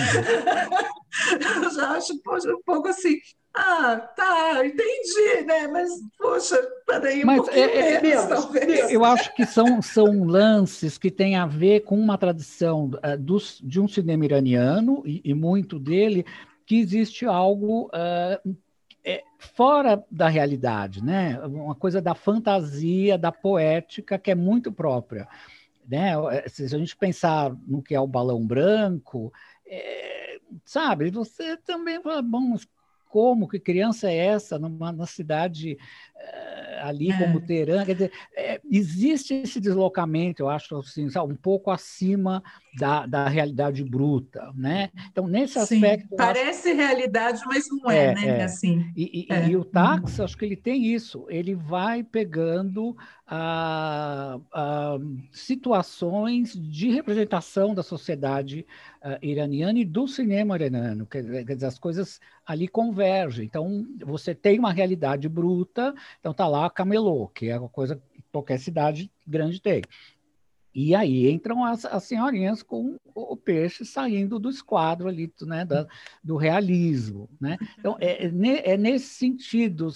já 1.75 1.91
acho 1.91 2.13
um 2.13 2.61
pouco 2.65 2.87
assim. 2.87 3.17
Ah, 3.53 3.97
tá, 4.15 4.65
entendi, 4.65 5.45
né? 5.45 5.67
Mas, 5.67 5.89
poxa, 6.17 6.55
peraí, 6.87 7.23
um 7.23 7.25
Mas, 7.25 7.47
é, 7.49 7.95
é, 7.95 8.01
menos, 8.01 8.25
talvez. 8.25 8.89
Eu 8.89 9.03
acho 9.03 9.33
que 9.35 9.45
são, 9.45 9.81
são 9.81 10.23
lances 10.23 10.97
que 10.97 11.11
têm 11.11 11.35
a 11.35 11.45
ver 11.45 11.81
com 11.81 11.99
uma 11.99 12.17
tradição 12.17 12.85
uh, 12.85 13.17
dos, 13.17 13.59
de 13.61 13.79
um 13.79 13.89
cinema 13.89 14.23
iraniano, 14.23 15.03
e, 15.05 15.21
e, 15.25 15.33
muito 15.33 15.77
dele, 15.77 16.25
que 16.65 16.79
existe 16.79 17.25
algo 17.25 17.87
uh, 17.87 18.55
é, 19.03 19.21
fora 19.37 20.01
da 20.09 20.29
realidade, 20.29 21.03
né? 21.03 21.37
Uma 21.39 21.75
coisa 21.75 22.01
da 22.01 22.15
fantasia, 22.15 23.17
da 23.17 23.33
poética, 23.33 24.17
que 24.17 24.31
é 24.31 24.35
muito 24.35 24.71
própria. 24.71 25.27
Né? 25.85 26.13
Se 26.47 26.63
a 26.63 26.77
gente 26.77 26.95
pensar 26.95 27.53
no 27.67 27.81
que 27.81 27.93
é 27.93 27.99
o 27.99 28.07
balão 28.07 28.45
branco, 28.45 29.33
é, 29.67 30.37
sabe, 30.63 31.09
você 31.09 31.57
também 31.57 32.01
fala, 32.01 32.21
bom, 32.21 32.55
como, 33.11 33.47
que 33.47 33.59
criança 33.59 34.09
é 34.09 34.15
essa, 34.15 34.57
numa, 34.57 34.91
numa 34.91 35.05
cidade 35.05 35.77
ali 36.81 37.11
é. 37.11 37.17
como 37.17 37.39
Teherã. 37.39 37.85
Quer 37.85 37.93
dizer, 37.93 38.11
é, 38.35 38.59
existe 38.69 39.35
esse 39.35 39.59
deslocamento, 39.59 40.43
eu 40.43 40.49
acho, 40.49 40.77
assim, 40.77 41.07
um 41.19 41.35
pouco 41.35 41.71
acima 41.71 42.43
da, 42.77 43.05
da 43.05 43.27
realidade 43.27 43.83
bruta, 43.83 44.51
né? 44.55 44.89
Então, 45.11 45.27
nesse 45.27 45.59
aspecto... 45.59 46.09
Sim, 46.09 46.15
parece 46.15 46.69
acho... 46.69 46.77
realidade, 46.77 47.41
mas 47.45 47.65
não 47.69 47.91
é, 47.91 48.05
é 48.05 48.13
né? 48.15 48.27
É. 48.39 48.43
Assim, 48.43 48.91
e, 48.95 49.27
e, 49.29 49.49
e, 49.49 49.55
o 49.55 49.63
táxi, 49.63 50.21
acho 50.21 50.37
que 50.37 50.45
ele 50.45 50.55
tem 50.55 50.85
isso, 50.85 51.25
ele 51.29 51.55
vai 51.55 52.03
pegando 52.03 52.95
a, 53.27 54.39
a 54.51 54.97
situações 55.31 56.53
de 56.53 56.89
representação 56.89 57.73
da 57.73 57.83
sociedade 57.83 58.65
uh, 59.01 59.25
iraniana 59.25 59.79
e 59.79 59.85
do 59.85 60.07
cinema 60.07 60.55
iraniano. 60.55 61.05
Quer, 61.05 61.23
dizer, 61.23 61.65
as 61.65 61.79
coisas 61.79 62.19
ali 62.45 62.67
convergem. 62.67 63.45
Então, 63.45 63.87
você 64.05 64.35
tem 64.35 64.59
uma 64.59 64.73
realidade 64.73 65.29
bruta, 65.29 65.93
então 66.19 66.33
tá 66.33 66.47
lá 66.47 66.69
Camelô, 66.69 67.27
que 67.27 67.49
é 67.49 67.59
uma 67.59 67.69
coisa 67.69 67.95
que 67.95 68.23
qualquer 68.31 68.59
cidade 68.59 69.11
grande 69.25 69.61
tem. 69.61 69.81
E 70.73 70.95
aí 70.95 71.29
entram 71.29 71.65
as, 71.65 71.83
as 71.83 72.03
senhorinhas 72.05 72.63
com 72.63 72.97
o 73.13 73.35
peixe 73.35 73.83
saindo 73.83 74.39
do 74.39 74.49
esquadro 74.49 75.09
ali, 75.09 75.31
né, 75.41 75.65
da, 75.65 75.85
do 76.23 76.37
realismo. 76.37 77.29
Né? 77.39 77.57
Então, 77.77 77.97
é, 77.99 78.25
é, 78.25 78.71
é 78.71 78.77
nesse 78.77 79.07
sentido, 79.07 79.89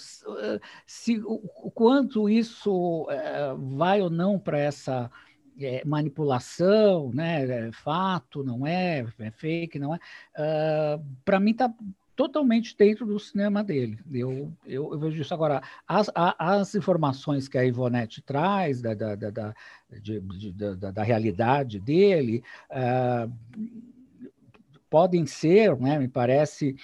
se, 0.86 1.18
o, 1.24 1.70
quanto 1.70 2.28
isso 2.28 3.06
é, 3.10 3.54
vai 3.54 4.02
ou 4.02 4.10
não 4.10 4.38
para 4.38 4.58
essa 4.58 5.10
é, 5.58 5.82
manipulação, 5.84 7.10
né, 7.12 7.68
é 7.68 7.72
fato, 7.72 8.44
não 8.44 8.66
é, 8.66 9.06
é 9.18 9.30
fake, 9.30 9.78
não 9.78 9.94
é, 9.94 9.98
uh, 10.38 11.04
para 11.24 11.40
mim 11.40 11.52
está 11.52 11.72
totalmente 12.16 12.74
dentro 12.76 13.04
do 13.04 13.20
cinema 13.20 13.62
dele. 13.62 13.98
Eu, 14.10 14.50
eu, 14.66 14.92
eu 14.92 14.98
vejo 14.98 15.20
isso. 15.20 15.34
Agora, 15.34 15.62
as, 15.86 16.10
as 16.14 16.74
informações 16.74 17.46
que 17.46 17.58
a 17.58 17.64
Ivonete 17.64 18.22
traz 18.22 18.80
da, 18.80 18.94
da, 18.94 19.14
da, 19.14 19.30
da, 19.30 19.54
de, 20.00 20.20
de, 20.20 20.52
da, 20.52 20.90
da 20.90 21.02
realidade 21.02 21.78
dele 21.78 22.42
uh, 22.70 23.30
podem 24.88 25.26
ser, 25.26 25.78
né, 25.78 25.98
me 25.98 26.08
parece, 26.08 26.74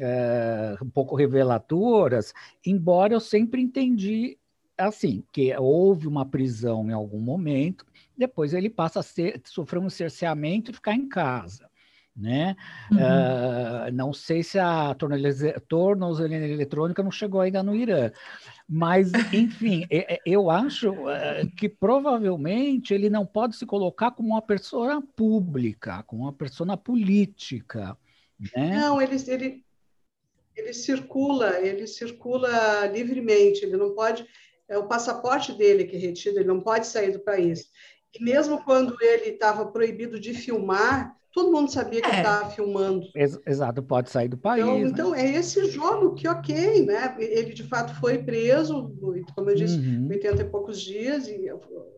uh, 0.00 0.84
um 0.84 0.88
pouco 0.88 1.16
reveladoras, 1.16 2.32
embora 2.64 3.12
eu 3.12 3.20
sempre 3.20 3.60
entendi 3.60 4.38
assim, 4.78 5.24
que 5.32 5.56
houve 5.56 6.06
uma 6.06 6.26
prisão 6.26 6.86
em 6.88 6.92
algum 6.92 7.18
momento, 7.18 7.86
depois 8.16 8.52
ele 8.52 8.68
passa 8.68 9.00
a 9.00 9.02
ser, 9.02 9.40
sofrer 9.46 9.78
um 9.78 9.88
cerceamento 9.88 10.70
e 10.70 10.74
ficar 10.74 10.94
em 10.94 11.08
casa 11.08 11.66
né? 12.16 12.56
Uhum. 12.90 12.98
Uh, 12.98 13.92
não 13.92 14.12
sei 14.12 14.42
se 14.42 14.58
a 14.58 14.96
tornozeleira 15.68 16.48
eletrônica 16.48 17.02
não 17.02 17.10
chegou 17.10 17.40
ainda 17.40 17.62
no 17.62 17.74
Irã, 17.74 18.10
mas, 18.68 19.12
enfim, 19.32 19.86
eu 20.24 20.50
acho 20.50 20.92
uh, 20.92 21.50
que 21.56 21.68
provavelmente 21.68 22.94
ele 22.94 23.10
não 23.10 23.26
pode 23.26 23.56
se 23.56 23.66
colocar 23.66 24.12
como 24.12 24.30
uma 24.30 24.42
pessoa 24.42 25.02
pública, 25.14 26.02
como 26.04 26.22
uma 26.22 26.32
pessoa 26.32 26.76
política. 26.76 27.96
Né? 28.56 28.78
Não, 28.80 29.00
ele, 29.00 29.16
ele, 29.26 29.64
ele 30.56 30.72
circula, 30.72 31.60
ele 31.60 31.86
circula 31.86 32.86
livremente, 32.86 33.64
ele 33.64 33.76
não 33.76 33.94
pode, 33.94 34.26
é 34.68 34.78
o 34.78 34.88
passaporte 34.88 35.52
dele 35.52 35.84
que 35.84 35.96
é 35.96 35.98
retido, 35.98 36.38
ele 36.38 36.48
não 36.48 36.60
pode 36.60 36.86
sair 36.86 37.12
do 37.12 37.20
país. 37.20 37.70
E 38.18 38.22
mesmo 38.24 38.64
quando 38.64 38.96
ele 39.02 39.30
estava 39.30 39.66
proibido 39.66 40.18
de 40.18 40.32
filmar, 40.32 41.14
todo 41.36 41.52
mundo 41.52 41.70
sabia 41.70 42.00
que 42.00 42.10
é. 42.10 42.16
estava 42.16 42.48
filmando. 42.48 43.06
Exato, 43.14 43.82
pode 43.82 44.08
sair 44.08 44.26
do 44.26 44.38
país. 44.38 44.64
Então, 44.64 44.78
né? 44.78 44.88
então, 44.88 45.14
é 45.14 45.32
esse 45.32 45.70
jogo 45.70 46.14
que, 46.14 46.26
ok, 46.26 46.86
né? 46.86 47.14
Ele 47.18 47.52
de 47.52 47.62
fato 47.62 47.94
foi 48.00 48.16
preso, 48.16 48.90
como 49.34 49.50
eu 49.50 49.54
disse, 49.54 49.76
uhum. 49.76 50.08
80 50.10 50.40
e 50.40 50.44
poucos 50.46 50.80
dias, 50.80 51.28
e 51.28 51.46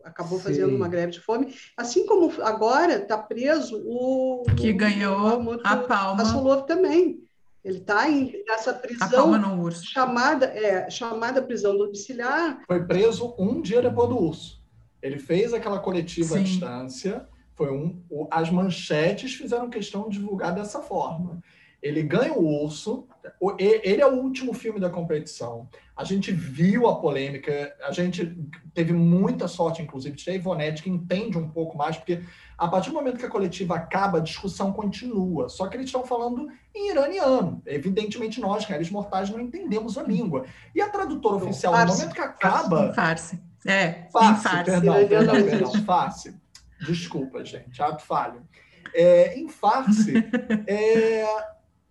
acabou 0.03 0.37
Sim. 0.39 0.43
fazendo 0.43 0.75
uma 0.75 0.89
greve 0.89 1.13
de 1.13 1.21
fome. 1.21 1.55
Assim 1.77 2.05
como 2.05 2.29
agora 2.41 2.97
está 2.97 3.17
preso 3.17 3.81
o. 3.85 4.43
Que 4.57 4.71
o, 4.71 4.77
ganhou 4.77 5.41
o, 5.41 5.61
a 5.63 5.77
palma. 5.77 6.21
Assolov 6.21 6.67
também. 6.67 7.23
Ele 7.63 7.77
está 7.77 8.09
nessa 8.45 8.73
prisão 8.73 9.71
chamada, 9.71 10.47
é, 10.47 10.89
chamada 10.89 11.41
prisão 11.41 11.77
domiciliar. 11.77 12.61
Foi 12.67 12.83
preso 12.85 13.33
um 13.39 13.61
dia 13.61 13.81
depois 13.81 14.09
do 14.09 14.17
urso. 14.17 14.61
Ele 15.01 15.17
fez 15.17 15.53
aquela 15.53 15.79
coletiva 15.79 16.33
Sim. 16.33 16.39
à 16.39 16.43
distância 16.43 17.29
foi 17.59 17.73
um, 17.73 18.01
as 18.31 18.49
manchetes 18.49 19.33
fizeram 19.33 19.69
questão 19.69 20.07
de 20.07 20.17
divulgar 20.17 20.55
dessa 20.55 20.79
forma. 20.79 21.43
Ele 21.83 22.01
ganha 22.03 22.33
o 22.33 22.63
urso, 22.63 23.05
ele 23.57 24.01
é 24.01 24.07
o 24.07 24.15
último 24.15 24.53
filme 24.53 24.79
da 24.79 24.89
competição. 24.89 25.67
A 25.95 26.05
gente 26.05 26.31
viu 26.31 26.87
a 26.87 27.01
polêmica, 27.01 27.73
a 27.83 27.91
gente 27.91 28.37
teve 28.73 28.93
muita 28.93 29.45
sorte, 29.49 29.81
inclusive, 29.81 30.15
de 30.15 30.23
ter 30.23 30.31
a 30.31 30.35
Ivonete, 30.35 30.83
que 30.83 30.89
entende 30.89 31.37
um 31.37 31.49
pouco 31.49 31.77
mais, 31.77 31.97
porque 31.97 32.21
a 32.57 32.67
partir 32.69 32.91
do 32.91 32.95
momento 32.95 33.17
que 33.17 33.25
a 33.25 33.29
coletiva 33.29 33.75
acaba, 33.75 34.19
a 34.19 34.21
discussão 34.21 34.71
continua. 34.71 35.49
Só 35.49 35.67
que 35.67 35.75
eles 35.75 35.87
estão 35.87 36.05
falando 36.05 36.47
em 36.73 36.91
iraniano. 36.91 37.61
Evidentemente, 37.65 38.39
nós, 38.39 38.63
réis 38.63 38.89
mortais, 38.89 39.29
não 39.29 39.41
entendemos 39.41 39.97
a 39.97 40.03
língua. 40.03 40.45
E 40.73 40.81
a 40.81 40.87
tradutora 40.87 41.35
oficial, 41.35 41.77
no 41.77 41.87
momento 41.87 42.15
que 42.15 42.21
acaba. 42.21 42.93
Farce. 42.93 43.37
É, 43.65 44.07
farce, 44.13 44.43
farce. 44.43 44.71
Perdão, 44.71 45.07
perdão, 45.07 45.35
perdão, 45.43 45.71
farce 45.83 46.33
Desculpa, 46.81 47.43
gente, 47.43 47.81
ato 47.81 48.03
falho. 48.03 48.41
É, 48.93 49.37
em 49.37 49.47
farce, 49.47 50.13
é, 50.65 51.23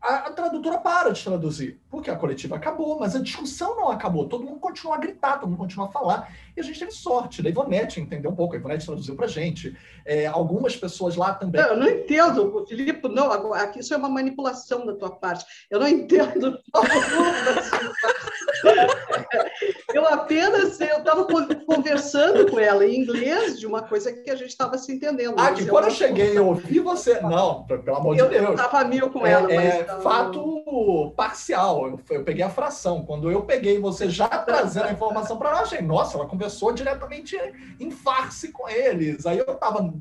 a, 0.01 0.29
a, 0.29 0.33
tradutora 0.33 0.79
para 0.79 1.11
de 1.11 1.23
traduzir, 1.23 1.81
porque 1.91 2.11
a 2.11 2.17
coletiva 2.17 2.57
acabou, 2.57 2.99
mas 2.99 3.15
a 3.15 3.21
discussão 3.21 3.77
não 3.77 3.91
acabou. 3.91 4.29
Todo 4.29 4.45
mundo 4.45 4.59
continua 4.59 4.95
a 4.95 4.99
gritar, 4.99 5.39
todo 5.39 5.49
mundo 5.49 5.59
continua 5.59 5.87
a 5.87 5.91
falar. 5.91 6.33
E 6.57 6.61
a 6.61 6.63
gente 6.63 6.79
teve 6.79 6.93
sorte 6.93 7.43
da 7.43 7.51
Ivonete 7.51 8.01
entendeu 8.01 8.31
um 8.31 8.35
pouco. 8.35 8.55
A 8.55 8.59
Ivonete 8.59 8.87
traduziu 8.87 9.17
para 9.17 9.27
a 9.27 9.29
gente. 9.29 9.77
É, 10.05 10.27
algumas 10.27 10.77
pessoas 10.77 11.17
lá 11.17 11.35
também. 11.35 11.61
Não, 11.61 11.69
eu 11.71 11.77
não 11.77 11.89
entendo, 11.89 12.67
Filipe, 12.67 13.09
não. 13.09 13.33
Aqui 13.53 13.81
isso 13.81 13.93
é 13.93 13.97
uma 13.97 14.09
manipulação 14.09 14.87
da 14.87 14.95
tua 14.95 15.11
parte. 15.11 15.45
Eu 15.71 15.81
não 15.81 15.89
entendo. 15.89 16.59
eu 19.95 20.07
apenas 20.07 20.81
eu 20.81 20.99
estava 20.99 21.27
conversando 21.65 22.51
com 22.51 22.59
ela 22.59 22.85
em 22.87 23.01
inglês 23.01 23.59
de 23.59 23.67
uma 23.67 23.83
coisa 23.83 24.13
que 24.13 24.31
a 24.31 24.37
gente 24.37 24.51
estava 24.51 24.77
se 24.79 24.93
entendendo. 24.93 25.35
Ah, 25.37 25.53
que 25.53 25.67
quando 25.67 25.87
eu 25.87 25.91
cheguei 25.91 26.37
eu 26.37 26.47
ouvi 26.47 26.81
você. 26.81 27.21
Não, 27.21 27.65
pelo 27.65 27.97
amor 27.97 28.15
de 28.15 28.23
eu, 28.23 28.29
Deus. 28.29 28.45
Eu 28.45 28.55
estava 28.55 28.85
mil 28.85 29.11
com 29.11 29.27
ela, 29.27 29.51
é, 29.53 29.57
mas. 29.57 29.75
É 29.75 30.01
fato 30.01 31.13
parcial. 31.17 31.87
Eu, 31.87 32.01
eu, 32.11 32.25
peguei 32.25 32.45
a 32.45 32.51
fração. 32.51 33.05
Quando 33.05 33.31
eu 33.31 33.43
peguei 33.43 33.79
você 33.79 34.09
já 34.09 34.29
trazendo 34.29 34.87
a 34.87 34.93
informação 34.93 35.39
para 35.39 35.51
nós, 35.51 35.63
achei, 35.63 35.81
nossa, 35.81 36.17
ela 36.17 36.27
conversou 36.27 36.73
diretamente 36.73 37.37
em 37.79 37.91
farce 37.91 38.53
com 38.53 38.69
eles. 38.69 39.27
Aí 39.27 39.39
eu 39.39 39.53
estava 39.53 39.93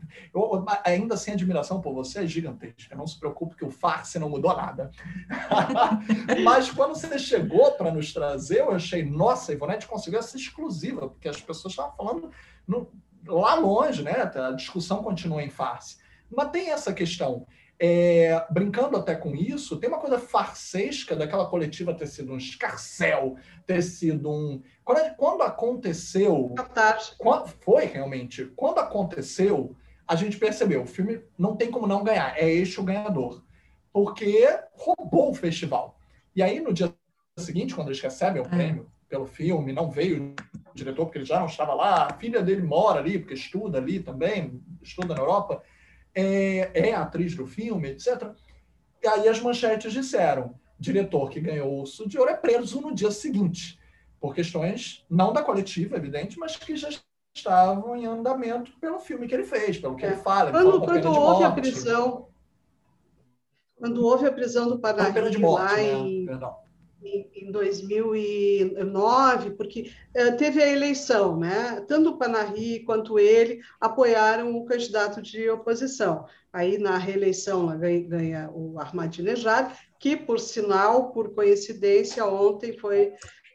ainda 0.83 1.17
sem 1.17 1.33
admiração 1.33 1.81
por 1.81 1.93
você, 1.93 2.19
é 2.19 2.27
gigantesca. 2.27 2.95
Não 2.95 3.07
se 3.07 3.19
preocupe 3.19 3.55
que 3.55 3.65
o 3.65 3.71
farce 3.71 4.19
não 4.19 4.29
mudou 4.29 4.55
nada. 4.55 4.91
mas 6.43 6.69
quando 6.71 6.95
você 6.95 7.17
chegou 7.19 7.71
para 7.71 7.91
nos 7.91 8.13
trazer, 8.13 8.46
eu 8.49 8.71
achei, 8.71 9.03
nossa, 9.03 9.51
a 9.51 9.55
Ivonete 9.55 9.87
conseguiu 9.87 10.19
essa 10.19 10.37
exclusiva, 10.37 11.09
porque 11.09 11.27
as 11.27 11.41
pessoas 11.41 11.73
estavam 11.73 11.95
falando 11.95 12.31
no, 12.67 12.91
lá 13.25 13.55
longe, 13.55 14.03
né? 14.03 14.31
A 14.35 14.51
discussão 14.51 15.03
continua 15.03 15.43
em 15.43 15.49
farce. 15.49 15.97
Mas 16.29 16.51
tem 16.51 16.71
essa 16.71 16.93
questão. 16.93 17.45
É, 17.79 18.43
brincando 18.49 18.97
até 18.97 19.15
com 19.15 19.35
isso, 19.35 19.77
tem 19.77 19.87
uma 19.87 19.99
coisa 19.99 20.17
farsesca 20.17 21.15
daquela 21.15 21.45
coletiva 21.45 21.93
ter 21.93 22.07
sido 22.07 22.33
um 22.33 22.37
escarcel, 22.37 23.37
ter 23.67 23.83
sido 23.83 24.31
um. 24.31 24.61
Quando, 24.83 25.15
quando 25.15 25.43
aconteceu. 25.43 26.53
Quando, 27.17 27.47
foi 27.47 27.85
realmente. 27.85 28.45
Quando 28.55 28.79
aconteceu, 28.79 29.75
a 30.07 30.15
gente 30.15 30.37
percebeu: 30.37 30.81
o 30.81 30.87
filme 30.87 31.21
não 31.37 31.55
tem 31.55 31.69
como 31.69 31.85
não 31.85 32.03
ganhar, 32.03 32.35
é 32.37 32.49
este 32.49 32.79
o 32.79 32.83
ganhador. 32.83 33.43
Porque 33.93 34.59
roubou 34.73 35.31
o 35.31 35.35
festival. 35.35 35.99
E 36.35 36.41
aí, 36.41 36.59
no 36.59 36.73
dia 36.73 36.93
seguinte, 37.41 37.75
quando 37.75 37.89
eles 37.89 38.01
recebem 38.01 38.41
o 38.41 38.45
é. 38.45 38.49
prêmio 38.49 38.91
pelo 39.09 39.25
filme, 39.25 39.71
não 39.71 39.89
veio 39.89 40.33
o 40.71 40.75
diretor, 40.75 41.05
porque 41.05 41.19
ele 41.19 41.25
já 41.25 41.39
não 41.39 41.45
estava 41.45 41.73
lá, 41.73 42.07
a 42.07 42.13
filha 42.13 42.41
dele 42.41 42.61
mora 42.61 42.99
ali, 42.99 43.19
porque 43.19 43.33
estuda 43.33 43.77
ali 43.77 43.99
também, 43.99 44.61
estuda 44.81 45.13
na 45.13 45.21
Europa 45.21 45.63
é, 46.13 46.71
é 46.73 46.93
atriz 46.93 47.35
do 47.35 47.45
filme, 47.45 47.89
etc. 47.89 48.31
E 49.01 49.07
aí 49.07 49.27
as 49.27 49.39
manchetes 49.39 49.93
disseram: 49.93 50.55
diretor 50.79 51.29
que 51.29 51.39
ganhou 51.39 51.71
o 51.71 51.79
Urso 51.81 52.07
de 52.07 52.17
Ouro 52.17 52.31
é 52.31 52.35
preso 52.35 52.81
no 52.81 52.93
dia 52.93 53.11
seguinte, 53.11 53.79
por 54.19 54.33
questões 54.35 55.05
não 55.09 55.31
da 55.31 55.41
coletiva, 55.41 55.95
evidente, 55.95 56.37
mas 56.37 56.55
que 56.55 56.75
já 56.75 56.89
estavam 57.35 57.95
em 57.95 58.05
andamento 58.05 58.71
pelo 58.79 58.99
filme 58.99 59.27
que 59.27 59.35
ele 59.35 59.43
fez, 59.43 59.77
pelo 59.77 59.95
que 59.95 60.05
é. 60.05 60.09
ele 60.09 60.17
fala. 60.17 60.51
Quando, 60.51 60.75
ele 60.75 61.01
quando 61.01 61.11
houve 61.11 61.43
a 61.43 61.51
prisão, 61.51 62.27
quando 63.77 64.03
houve 64.03 64.25
a 64.25 64.31
prisão 64.31 64.67
do 64.67 64.79
Panahi 64.79 65.37
lá 65.37 65.75
né? 65.75 65.83
em, 65.93 66.25
Perdão 66.25 66.66
em 67.03 67.51
2009, 67.51 69.51
porque 69.51 69.91
uh, 70.15 70.37
teve 70.37 70.61
a 70.61 70.71
eleição, 70.71 71.37
né? 71.37 71.83
Tanto 71.87 72.11
o 72.11 72.17
Panahi 72.17 72.83
quanto 72.83 73.19
ele 73.19 73.61
apoiaram 73.79 74.55
o 74.55 74.65
candidato 74.65 75.21
de 75.21 75.49
oposição. 75.49 76.25
Aí, 76.51 76.77
na 76.77 76.97
reeleição, 76.97 77.67
ganha, 77.77 78.07
ganha 78.07 78.49
o 78.51 78.79
Ahmadinejad, 78.79 79.73
que, 79.99 80.17
por 80.17 80.39
sinal, 80.39 81.11
por 81.11 81.35
coincidência, 81.35 82.25
ontem 82.25 82.77
foi 82.77 83.13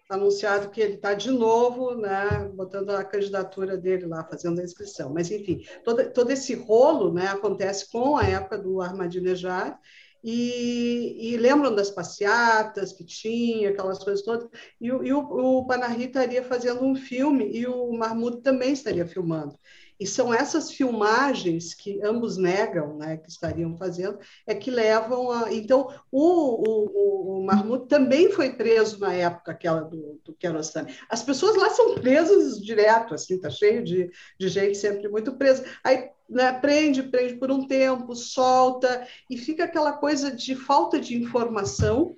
anunciado 0.09 0.71
que 0.71 0.81
ele 0.81 0.95
está 0.95 1.15
de 1.15 1.31
novo, 1.31 1.95
né, 1.95 2.51
botando 2.55 2.91
a 2.91 3.03
candidatura 3.03 3.77
dele 3.77 4.07
lá, 4.07 4.23
fazendo 4.25 4.61
a 4.61 4.65
inscrição. 4.65 5.13
Mas, 5.13 5.31
enfim, 5.31 5.63
todo, 5.85 6.13
todo 6.13 6.31
esse 6.31 6.55
rolo 6.55 7.13
né, 7.13 7.29
acontece 7.29 7.91
com 7.91 8.17
a 8.17 8.25
época 8.25 8.59
do 8.59 8.83
Ahmadinejad, 8.83 9.75
e, 10.23 11.33
e, 11.33 11.37
lembram 11.37 11.75
das 11.75 11.91
passeatas 11.91 12.93
que 12.93 13.05
tinha, 13.05 13.71
aquelas 13.71 13.99
coisas 13.99 14.25
todas. 14.25 14.49
E, 14.81 14.87
e 14.87 15.13
o, 15.13 15.19
o 15.19 15.67
estaria 15.99 16.45
fazendo 16.45 16.85
um 16.85 16.95
filme 16.95 17.51
e 17.53 17.67
o 17.67 17.93
Mahmoud 17.93 18.41
também 18.43 18.73
estaria 18.73 19.07
filmando. 19.07 19.59
E 20.03 20.07
são 20.07 20.35
essas 20.35 20.73
filmagens 20.73 21.75
que 21.75 22.01
ambos 22.03 22.37
negam, 22.37 22.97
né, 22.97 23.19
que 23.19 23.31
estariam 23.31 23.77
fazendo, 23.77 24.19
é 24.45 24.53
que 24.53 24.69
levam 24.69 25.31
a. 25.31 25.53
Então, 25.53 25.95
o, 26.11 26.69
o, 26.69 27.45
o 27.47 27.79
também 27.87 28.29
foi 28.33 28.51
preso 28.55 28.99
na 28.99 29.15
época 29.15 29.53
aquela 29.53 29.83
do, 29.83 30.21
do 30.25 30.33
Kiarostami. 30.35 30.93
As 31.09 31.23
pessoas 31.23 31.57
lá 31.57 31.71
são 31.71 31.95
presas 31.95 32.61
direto, 32.61 33.15
assim, 33.15 33.41
tá 33.41 33.49
cheio 33.49 33.85
de, 33.85 34.11
de 34.41 34.49
gente 34.49 34.77
sempre 34.77 35.09
muito 35.09 35.37
presa. 35.37 35.65
Aí 35.85 36.11
né, 36.29 36.53
prende, 36.53 37.03
prende 37.03 37.35
por 37.35 37.51
um 37.51 37.67
tempo, 37.67 38.15
solta, 38.15 39.07
e 39.29 39.37
fica 39.37 39.65
aquela 39.65 39.93
coisa 39.93 40.31
de 40.31 40.55
falta 40.55 41.01
de 41.01 41.17
informação 41.17 42.17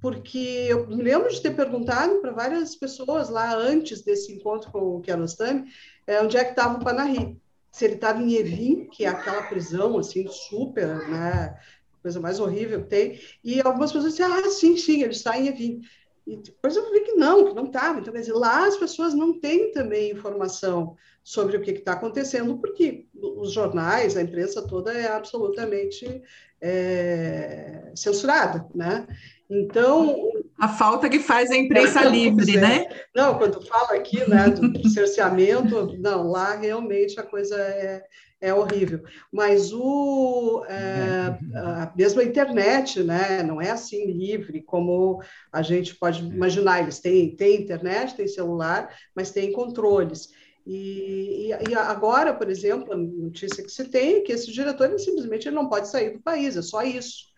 porque 0.00 0.66
eu 0.68 0.86
me 0.86 1.02
lembro 1.02 1.28
de 1.28 1.40
ter 1.40 1.54
perguntado 1.54 2.20
para 2.20 2.32
várias 2.32 2.76
pessoas 2.76 3.28
lá 3.28 3.54
antes 3.54 4.02
desse 4.02 4.32
encontro 4.32 4.70
com 4.70 4.78
o 4.78 5.00
Kiarostami 5.00 5.64
é, 6.06 6.22
onde 6.22 6.36
é 6.36 6.44
que 6.44 6.50
estava 6.50 6.78
o 6.78 6.84
Panahi. 6.84 7.36
Se 7.70 7.84
ele 7.84 7.94
estava 7.94 8.22
em 8.22 8.32
Evin, 8.34 8.88
que 8.88 9.04
é 9.04 9.08
aquela 9.08 9.42
prisão 9.42 9.98
assim 9.98 10.26
super, 10.28 11.08
né, 11.08 11.54
coisa 12.00 12.18
mais 12.18 12.40
horrível 12.40 12.82
que 12.82 12.88
tem, 12.88 13.20
e 13.44 13.60
algumas 13.60 13.92
pessoas 13.92 14.12
disseram, 14.12 14.34
ah, 14.34 14.50
sim, 14.50 14.76
sim, 14.76 15.02
ele 15.02 15.12
está 15.12 15.38
em 15.38 15.48
Evin. 15.48 15.80
E 16.28 16.36
depois 16.36 16.76
eu 16.76 16.92
vi 16.92 17.00
que 17.00 17.12
não, 17.14 17.46
que 17.46 17.54
não 17.54 17.64
estava. 17.64 17.98
Então, 17.98 18.12
quer 18.12 18.20
dizer, 18.20 18.34
lá 18.34 18.66
as 18.66 18.76
pessoas 18.76 19.14
não 19.14 19.40
têm 19.40 19.72
também 19.72 20.12
informação 20.12 20.94
sobre 21.24 21.56
o 21.56 21.62
que 21.62 21.70
está 21.70 21.94
acontecendo, 21.94 22.58
porque 22.58 23.06
os 23.14 23.50
jornais, 23.50 24.14
a 24.14 24.20
imprensa 24.20 24.66
toda 24.66 24.92
é 24.92 25.08
absolutamente 25.08 26.22
é, 26.60 27.90
censurada, 27.94 28.68
né? 28.74 29.06
Então... 29.48 30.30
A 30.58 30.68
falta 30.68 31.08
que 31.08 31.20
faz 31.20 31.50
a 31.50 31.56
imprensa 31.56 32.02
livre, 32.04 32.56
é. 32.56 32.60
né? 32.60 32.86
Não, 33.14 33.38
quando 33.38 33.64
fala 33.64 33.94
aqui 33.94 34.28
né, 34.28 34.48
do 34.50 34.88
cerceamento, 34.88 35.96
não, 35.98 36.28
lá 36.28 36.56
realmente 36.56 37.18
a 37.20 37.22
coisa 37.22 37.56
é, 37.56 38.02
é 38.40 38.52
horrível. 38.52 39.02
Mas 39.32 39.72
o, 39.72 40.64
é, 40.68 41.38
a 41.54 41.92
mesma 41.96 42.24
internet, 42.24 43.02
né, 43.04 43.42
não 43.44 43.62
é 43.62 43.70
assim 43.70 44.10
livre 44.10 44.60
como 44.62 45.22
a 45.52 45.62
gente 45.62 45.94
pode 45.94 46.24
imaginar. 46.24 46.82
Eles 46.82 46.98
têm, 46.98 47.36
têm 47.36 47.62
internet, 47.62 48.16
têm 48.16 48.26
celular, 48.26 48.92
mas 49.14 49.30
têm 49.30 49.52
controles. 49.52 50.28
E, 50.66 51.50
e, 51.68 51.74
agora, 51.74 52.34
por 52.34 52.50
exemplo, 52.50 52.92
a 52.92 52.96
notícia 52.96 53.64
que 53.64 53.70
se 53.70 53.84
tem 53.84 54.16
é 54.16 54.20
que 54.20 54.32
esse 54.32 54.52
diretor 54.52 54.88
ele, 54.88 54.98
simplesmente 54.98 55.48
ele 55.48 55.56
não 55.56 55.68
pode 55.68 55.88
sair 55.88 56.10
do 56.10 56.20
país, 56.20 56.56
é 56.56 56.62
só 56.62 56.82
isso. 56.82 57.28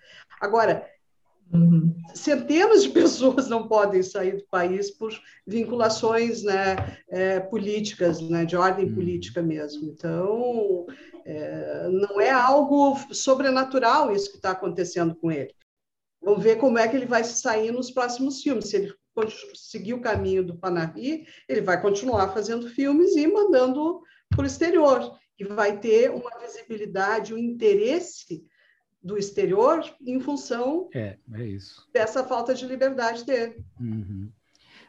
Agora, 0.41 0.85
Uhum. 1.53 1.93
Centenas 2.15 2.85
de 2.85 2.91
pessoas 2.91 3.49
não 3.49 3.67
podem 3.67 4.03
sair 4.03 4.37
do 4.37 4.47
país 4.47 4.91
por 4.91 5.13
vinculações 5.47 6.43
né, 6.45 6.77
é, 7.09 7.41
políticas, 7.41 8.21
né, 8.21 8.45
de 8.45 8.57
ordem 8.57 8.87
uhum. 8.87 8.95
política 8.95 9.43
mesmo. 9.43 9.89
Então, 9.89 10.87
é, 11.25 11.89
não 11.89 12.21
é 12.21 12.31
algo 12.31 12.97
sobrenatural 13.13 14.13
isso 14.13 14.31
que 14.31 14.37
está 14.37 14.53
acontecendo 14.53 15.15
com 15.17 15.31
ele. 15.31 15.53
Vamos 16.23 16.43
ver 16.43 16.57
como 16.57 16.79
é 16.79 16.87
que 16.87 16.97
ele 16.97 17.07
vai 17.07 17.25
se 17.25 17.41
sair 17.41 17.73
nos 17.73 17.91
próximos 17.91 18.43
filmes. 18.43 18.69
Se 18.69 18.77
ele 18.77 18.95
seguir 19.55 19.95
o 19.95 20.01
caminho 20.01 20.45
do 20.45 20.57
Panahi, 20.57 21.27
ele 21.49 21.61
vai 21.61 21.81
continuar 21.81 22.33
fazendo 22.33 22.69
filmes 22.69 23.17
e 23.17 23.27
mandando 23.27 24.01
para 24.29 24.43
o 24.43 24.47
exterior. 24.47 25.19
E 25.39 25.45
vai 25.45 25.79
ter 25.79 26.11
uma 26.11 26.31
visibilidade, 26.39 27.35
um 27.35 27.39
interesse 27.39 28.45
do 29.03 29.17
exterior 29.17 29.83
em 30.07 30.21
função 30.21 30.89
é, 30.95 31.17
é 31.35 31.57
dessa 31.93 32.25
falta 32.25 32.55
de 32.55 32.67
liberdade 32.67 33.25
dele. 33.25 33.65
Uhum. 33.81 34.31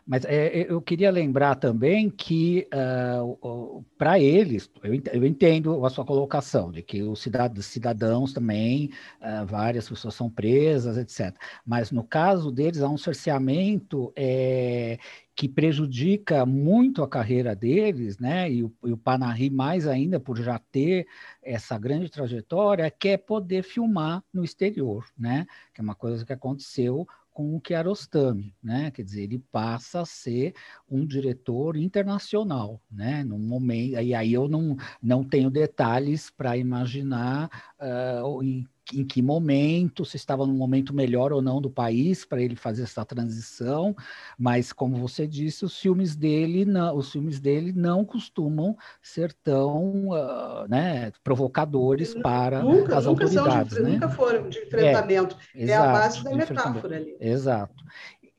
Mas 0.06 0.26
é, 0.26 0.66
eu 0.68 0.82
queria 0.82 1.12
lembrar 1.12 1.56
também 1.56 2.10
que, 2.10 2.68
uh, 2.74 3.38
ah, 3.44 3.84
para 3.98 4.20
eles, 4.20 4.70
eu, 4.84 4.94
eu, 5.14 5.26
entendo 5.26 5.86
a 5.86 5.90
sua 5.90 6.04
colocação, 6.04 6.72
de 6.72 6.82
que 6.82 7.04
os 7.04 7.22
cidadãos 7.62 8.34
também, 8.34 8.90
uh, 9.22 9.46
várias 9.46 9.88
pessoas 9.88 10.16
são 10.16 10.30
presas, 10.30 10.98
etc. 10.98 11.36
Mas 11.66 11.92
no 11.92 12.04
caso 12.04 12.52
deles, 12.52 12.82
há 12.82 12.90
um 12.90 12.98
cerceamento 12.98 14.12
é, 14.16 14.98
que 15.36 15.48
prejudica 15.48 16.46
muito 16.46 17.04
a 17.04 17.08
carreira 17.08 17.56
deles, 17.56 18.20
né? 18.20 18.52
E 18.52 18.64
o, 18.64 18.74
e 18.84 18.92
o 18.92 18.98
Panahi 18.98 19.50
mais 19.50 19.88
ainda 19.88 20.20
por 20.20 20.38
já 20.38 20.60
ter 20.60 21.08
essa 21.42 21.78
grande 21.78 22.10
trajetória, 22.10 22.90
que 22.92 23.10
é 23.10 23.18
poder 23.18 23.64
filmar 23.64 24.24
no 24.34 24.44
exterior, 24.44 25.06
né? 25.18 25.48
Que 25.74 25.82
é 25.82 25.84
uma 25.84 25.96
coisa 25.96 26.26
que 26.26 26.34
aconteceu 26.34 27.08
com 27.34 27.56
o 27.56 27.62
Kiarostami, 27.62 28.54
né? 28.62 28.92
Quer 28.92 29.04
dizer, 29.04 29.24
ele 29.24 29.40
passa 29.52 30.02
a 30.02 30.06
ser 30.06 30.54
um 30.90 31.06
diretor 31.06 31.78
internacional, 31.78 32.82
né? 32.92 33.24
No 33.24 33.40
momento, 33.40 34.00
e 34.00 34.14
aí 34.14 34.34
eu 34.34 34.48
não, 34.48 34.76
não 35.02 35.24
tenho 35.24 35.50
detalhes 35.50 36.30
para 36.30 36.58
imaginar 36.58 37.50
uh, 37.80 38.44
em 38.44 38.68
em 38.94 39.06
que 39.06 39.22
momento, 39.22 40.04
se 40.04 40.18
estava 40.18 40.46
num 40.46 40.56
momento 40.56 40.94
melhor 40.94 41.32
ou 41.32 41.42
não 41.42 41.62
do 41.62 41.70
país 41.70 42.26
para 42.26 42.42
ele 42.42 42.56
fazer 42.56 42.84
essa 42.84 43.06
transição, 43.06 43.96
mas 44.38 44.74
como 44.74 44.98
você 44.98 45.28
disse, 45.28 45.64
os 45.64 45.80
filmes 45.80 46.16
dele 46.16 46.66
não, 46.66 46.96
os 46.96 47.12
filmes 47.12 47.40
dele 47.40 47.72
não 47.74 48.04
costumam 48.04 48.76
ser 49.02 49.34
tão 49.44 50.10
uh, 50.10 50.68
né, 50.68 51.12
provocadores 51.24 52.14
para 52.16 52.62
nunca, 52.62 52.98
as 52.98 53.06
nunca 53.06 53.26
autoridades. 53.26 53.78
De, 53.78 53.84
né? 53.84 53.90
Nunca 53.92 54.10
foram 54.10 54.50
de 54.50 54.60
enfrentamento. 54.60 55.38
É, 55.56 55.60
é 55.60 55.64
exato, 55.64 55.84
a 55.84 55.92
base 55.94 56.24
da 56.24 56.36
metáfora 56.36 56.98
ali. 56.98 57.18
Exato. 57.20 57.84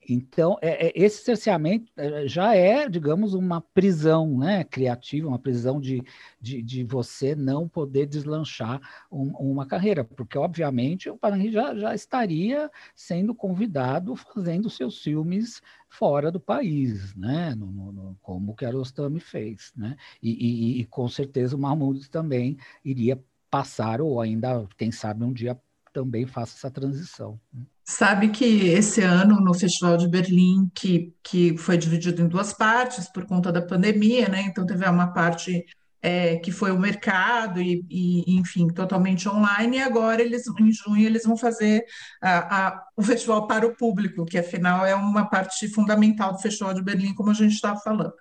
Então, 0.08 0.58
é, 0.60 0.88
é, 0.88 0.92
esse 0.94 1.24
cerceamento 1.24 1.90
é, 1.96 2.26
já 2.26 2.54
é, 2.54 2.88
digamos, 2.88 3.34
uma 3.34 3.60
prisão 3.60 4.38
né, 4.38 4.64
criativa, 4.64 5.28
uma 5.28 5.38
prisão 5.38 5.80
de, 5.80 6.02
de, 6.40 6.62
de 6.62 6.84
você 6.84 7.34
não 7.34 7.68
poder 7.68 8.06
deslanchar 8.06 8.80
um, 9.10 9.30
uma 9.32 9.66
carreira, 9.66 10.04
porque, 10.04 10.36
obviamente, 10.36 11.08
o 11.08 11.16
Paranhí 11.16 11.52
já, 11.52 11.74
já 11.76 11.94
estaria 11.94 12.70
sendo 12.94 13.34
convidado 13.34 14.14
fazendo 14.34 14.68
seus 14.68 15.02
filmes 15.02 15.62
fora 15.88 16.30
do 16.30 16.40
país, 16.40 17.14
né, 17.14 17.54
no, 17.54 17.92
no, 17.92 18.18
como 18.22 18.52
o 18.52 18.54
Kiarostami 18.56 19.20
fez. 19.20 19.72
Né? 19.76 19.96
E, 20.22 20.30
e, 20.30 20.80
e, 20.80 20.84
com 20.86 21.08
certeza, 21.08 21.56
o 21.56 21.58
Mahmoud 21.58 22.08
também 22.10 22.56
iria 22.84 23.22
passar, 23.50 24.00
ou 24.00 24.20
ainda, 24.20 24.66
quem 24.76 24.90
sabe, 24.90 25.24
um 25.24 25.32
dia 25.32 25.60
também 25.92 26.26
faça 26.26 26.56
essa 26.56 26.70
transição. 26.70 27.38
Né? 27.52 27.66
Sabe 27.84 28.28
que 28.28 28.68
esse 28.68 29.00
ano, 29.00 29.40
no 29.40 29.52
Festival 29.52 29.96
de 29.96 30.08
Berlim, 30.08 30.70
que, 30.74 31.12
que 31.22 31.56
foi 31.58 31.76
dividido 31.76 32.22
em 32.22 32.28
duas 32.28 32.52
partes 32.52 33.08
por 33.08 33.26
conta 33.26 33.50
da 33.50 33.60
pandemia, 33.60 34.28
né? 34.28 34.42
Então, 34.42 34.64
teve 34.64 34.88
uma 34.88 35.12
parte 35.12 35.64
é, 36.02 36.36
que 36.36 36.50
foi 36.50 36.72
o 36.72 36.78
mercado 36.78 37.60
e, 37.60 37.84
e, 37.88 38.36
enfim, 38.36 38.68
totalmente 38.68 39.28
online, 39.28 39.78
e 39.78 39.82
agora 39.82 40.20
eles, 40.20 40.44
em 40.60 40.72
junho, 40.72 41.06
eles 41.06 41.24
vão 41.24 41.36
fazer 41.36 41.84
a, 42.20 42.66
a, 42.68 42.82
o 42.96 43.02
festival 43.02 43.46
para 43.46 43.66
o 43.66 43.76
público, 43.76 44.24
que 44.24 44.36
afinal 44.36 44.84
é 44.84 44.94
uma 44.94 45.28
parte 45.28 45.68
fundamental 45.68 46.32
do 46.32 46.40
Festival 46.40 46.74
de 46.74 46.82
Berlim, 46.82 47.14
como 47.14 47.30
a 47.30 47.34
gente 47.34 47.54
estava 47.54 47.78
falando. 47.80 48.12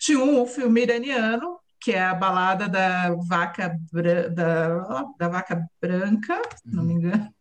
Tinha 0.00 0.18
um, 0.18 0.46
filme 0.46 0.82
iraniano, 0.82 1.58
que 1.80 1.92
é 1.92 2.02
a 2.02 2.14
balada 2.14 2.68
da 2.68 3.14
vaca, 3.28 3.78
da, 4.34 5.04
da 5.18 5.28
vaca 5.28 5.64
branca, 5.80 6.42
se 6.56 6.74
não 6.74 6.84
me 6.84 6.94
uhum. 6.94 6.98
engano, 6.98 7.34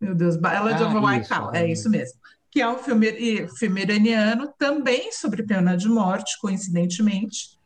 meu 0.00 0.14
Deus, 0.14 0.36
Ballad 0.36 0.82
ah, 0.82 0.88
of 0.88 1.28
Cow, 1.28 1.54
é 1.54 1.70
isso 1.70 1.88
mesmo. 1.88 2.18
Que 2.50 2.60
é 2.60 2.68
um 2.68 2.78
filme, 2.78 3.48
filme 3.58 3.82
iraniano, 3.82 4.52
também 4.58 5.12
sobre 5.12 5.42
pena 5.42 5.76
de 5.76 5.88
morte, 5.88 6.38
coincidentemente. 6.40 7.56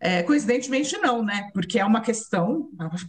É, 0.00 0.22
coincidentemente 0.22 0.98
não, 0.98 1.22
né? 1.22 1.48
Porque 1.54 1.78
é 1.78 1.84
uma 1.84 2.02
questão, 2.02 2.68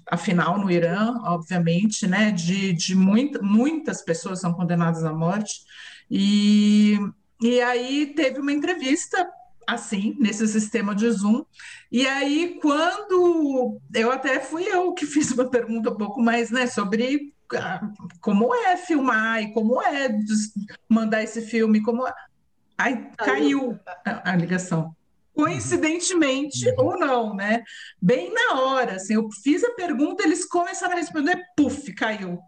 afinal, 0.10 0.58
no 0.58 0.72
Irã, 0.72 1.16
obviamente, 1.24 2.08
né? 2.08 2.32
De, 2.32 2.72
de 2.72 2.96
muita, 2.96 3.42
muitas 3.42 4.02
pessoas 4.02 4.40
são 4.40 4.54
condenadas 4.54 5.04
à 5.04 5.12
morte. 5.12 5.62
E, 6.10 6.98
e 7.42 7.60
aí 7.62 8.14
teve 8.16 8.40
uma 8.40 8.54
entrevista 8.54 9.30
assim, 9.68 10.16
nesse 10.20 10.48
sistema 10.48 10.94
de 10.96 11.10
Zoom. 11.10 11.44
E 11.92 12.08
aí, 12.08 12.60
quando 12.62 13.80
eu 13.94 14.12
até 14.12 14.40
fui 14.40 14.64
eu 14.64 14.94
que 14.94 15.06
fiz 15.06 15.32
uma 15.32 15.50
pergunta 15.50 15.90
um 15.90 15.98
pouco 15.98 16.22
mais, 16.22 16.52
né, 16.52 16.68
sobre 16.68 17.34
como 18.22 18.54
é 18.54 18.78
filmar 18.78 19.42
e 19.42 19.54
como 19.54 19.82
é 19.82 20.10
mandar 20.90 21.24
esse 21.24 21.42
filme, 21.42 21.82
como 21.82 22.08
é... 22.08 22.14
Aí 22.78 23.10
caiu 23.18 23.80
a, 24.06 24.32
a 24.32 24.36
ligação. 24.36 24.96
Coincidentemente 25.34 26.68
uhum. 26.70 26.86
ou 26.86 27.00
não, 27.00 27.36
né? 27.36 27.64
Bem 28.02 28.34
na 28.34 28.60
hora, 28.62 28.96
assim, 28.96 29.16
eu 29.16 29.30
fiz 29.44 29.64
a 29.64 29.72
pergunta, 29.72 30.24
eles 30.24 30.46
começaram 30.46 30.94
a 30.94 31.00
responder, 31.00 31.42
puf, 31.56 31.94
caiu. 31.94 32.40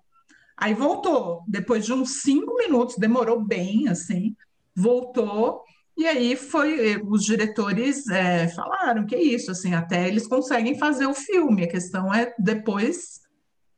Aí 0.56 0.74
voltou, 0.74 1.44
depois 1.48 1.86
de 1.86 1.94
uns 1.94 2.22
cinco 2.22 2.56
minutos, 2.56 2.96
demorou 2.98 3.44
bem, 3.44 3.88
assim, 3.88 4.36
voltou, 4.76 5.64
E 5.98 6.06
aí 6.06 6.36
foi, 6.36 6.92
eh, 6.94 7.02
os 7.04 7.26
diretores 7.26 8.08
é, 8.08 8.48
falaram 8.50 9.06
que 9.06 9.16
é 9.16 9.22
isso, 9.22 9.50
assim, 9.50 9.74
até 9.74 10.08
eles 10.08 10.28
conseguem 10.28 10.78
fazer 10.78 11.08
o 11.08 11.14
filme, 11.14 11.64
a 11.64 11.68
questão 11.68 12.14
é 12.14 12.34
depois 12.38 13.22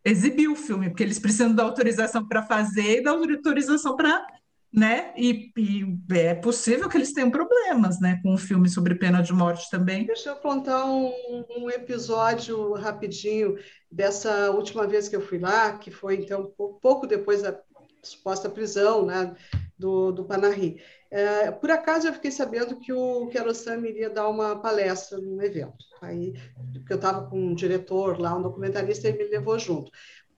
exibir 0.04 0.48
o 0.48 0.56
filme, 0.56 0.90
porque 0.90 1.04
eles 1.04 1.20
precisam 1.20 1.54
da 1.54 1.64
autorização 1.64 2.28
para 2.28 2.44
fazer 2.44 3.00
e 3.00 3.04
da 3.04 3.12
autorização 3.12 3.96
para, 3.96 4.26
né, 4.72 5.14
e, 5.18 5.52
e, 5.58 5.98
é 6.12 6.36
possível 6.36 6.88
que 6.88 6.96
eles 6.96 7.12
tenham 7.12 7.32
problemas, 7.32 8.00
né, 8.00 8.20
com 8.24 8.34
o 8.34 8.38
filme 8.38 8.70
sobre 8.70 8.96
pena 8.96 9.22
de 9.22 9.34
morte 9.34 9.70
também. 9.70 10.06
Deixa 10.06 10.30
eu 10.30 10.36
contar 10.36 10.86
um, 10.86 11.12
um 11.58 11.70
episódio 11.70 12.74
rapidinho 12.74 13.58
dessa 13.92 14.52
última 14.52 14.88
vez 14.88 15.08
que 15.08 15.16
eu 15.16 15.22
fui 15.22 15.40
lá, 15.40 15.74
que 15.78 15.92
foi, 15.92 16.16
então, 16.16 16.54
pouco 16.82 17.08
depois 17.08 17.42
da 17.42 17.60
suposta 18.04 18.50
prisão, 18.50 19.06
né, 19.06 19.36
do, 19.78 20.12
do 20.12 20.24
Panahi. 20.24 20.82
É, 21.12 21.50
por 21.50 21.72
acaso 21.72 22.08
eu 22.08 22.14
fiquei 22.14 22.30
sabendo 22.30 22.80
que 22.80 22.94
o 22.94 23.28
Kiarostami 23.28 23.90
iria 23.90 24.10
dar 24.10 24.30
uma 24.30 24.60
palestra 24.60 25.18
num 25.18 25.42
evento. 25.42 25.86
Aí, 26.02 26.34
porque 26.74 26.94
eu 26.94 26.98
estava 26.98 27.28
com 27.28 27.40
um 27.40 27.56
diretor 27.56 28.20
lá, 28.20 28.36
um 28.36 28.42
documentarista, 28.42 29.08
ele 29.08 29.18
me 29.18 29.30
levou 29.30 29.58
junto. 29.58 29.92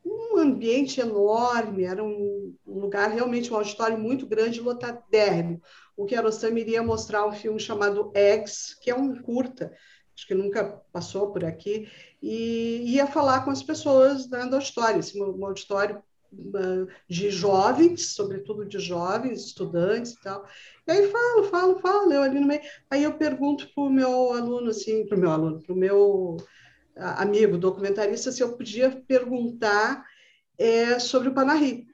Um 0.04 0.38
ambiente 0.38 1.00
enorme, 1.00 1.84
era 1.84 2.04
um, 2.04 2.56
um 2.66 2.80
lugar 2.80 3.10
realmente, 3.10 3.52
um 3.52 3.58
auditório 3.58 3.98
muito 4.00 4.26
grande, 4.26 4.62
lotadérrimo. 4.62 5.62
O 5.96 6.06
Kiarostami 6.06 6.62
iria 6.62 6.82
mostrar 6.82 7.28
um 7.28 7.34
filme 7.34 7.60
chamado 7.60 8.12
Eggs, 8.16 8.80
que 8.82 8.90
é 8.90 8.96
um 8.96 9.22
curta, 9.22 9.72
acho 10.16 10.26
que 10.26 10.34
nunca 10.34 10.82
passou 10.92 11.32
por 11.32 11.44
aqui, 11.44 11.88
e 12.22 12.96
ia 12.96 13.06
falar 13.08 13.44
com 13.44 13.52
as 13.52 13.62
pessoas 13.62 14.28
né, 14.30 14.46
do 14.46 14.56
auditório, 14.56 15.00
assim, 15.00 15.22
um 15.22 15.46
auditório 15.46 16.02
de 17.10 17.30
jovens, 17.30 18.14
sobretudo 18.14 18.66
de 18.66 18.80
jovens, 18.80 19.46
estudantes 19.46 20.14
e 20.14 20.22
tal. 20.22 20.46
E 20.88 20.92
aí 20.92 21.12
falo, 21.12 21.44
falo, 21.46 21.80
falo, 21.80 22.14
eu 22.14 22.22
ali 22.22 22.40
no 22.40 22.48
meio. 22.48 22.62
Aí 22.90 23.04
eu 23.04 23.14
pergunto 23.14 23.68
para 23.74 23.84
o 23.84 23.90
meu 23.90 24.34
aluno, 24.34 24.70
assim, 24.70 25.06
para 25.08 25.18
o 25.18 25.20
meu 25.20 25.32
aluno, 25.32 25.62
para 25.62 25.74
o 25.74 25.78
meu 25.78 26.38
amigo 26.96 27.58
documentarista, 27.58 28.32
se 28.32 28.42
eu 28.42 28.56
podia 28.56 28.92
perguntar 29.08 30.06
é, 30.58 31.00
sobre 31.00 31.30
o 31.30 31.34
Panahi. 31.34 31.86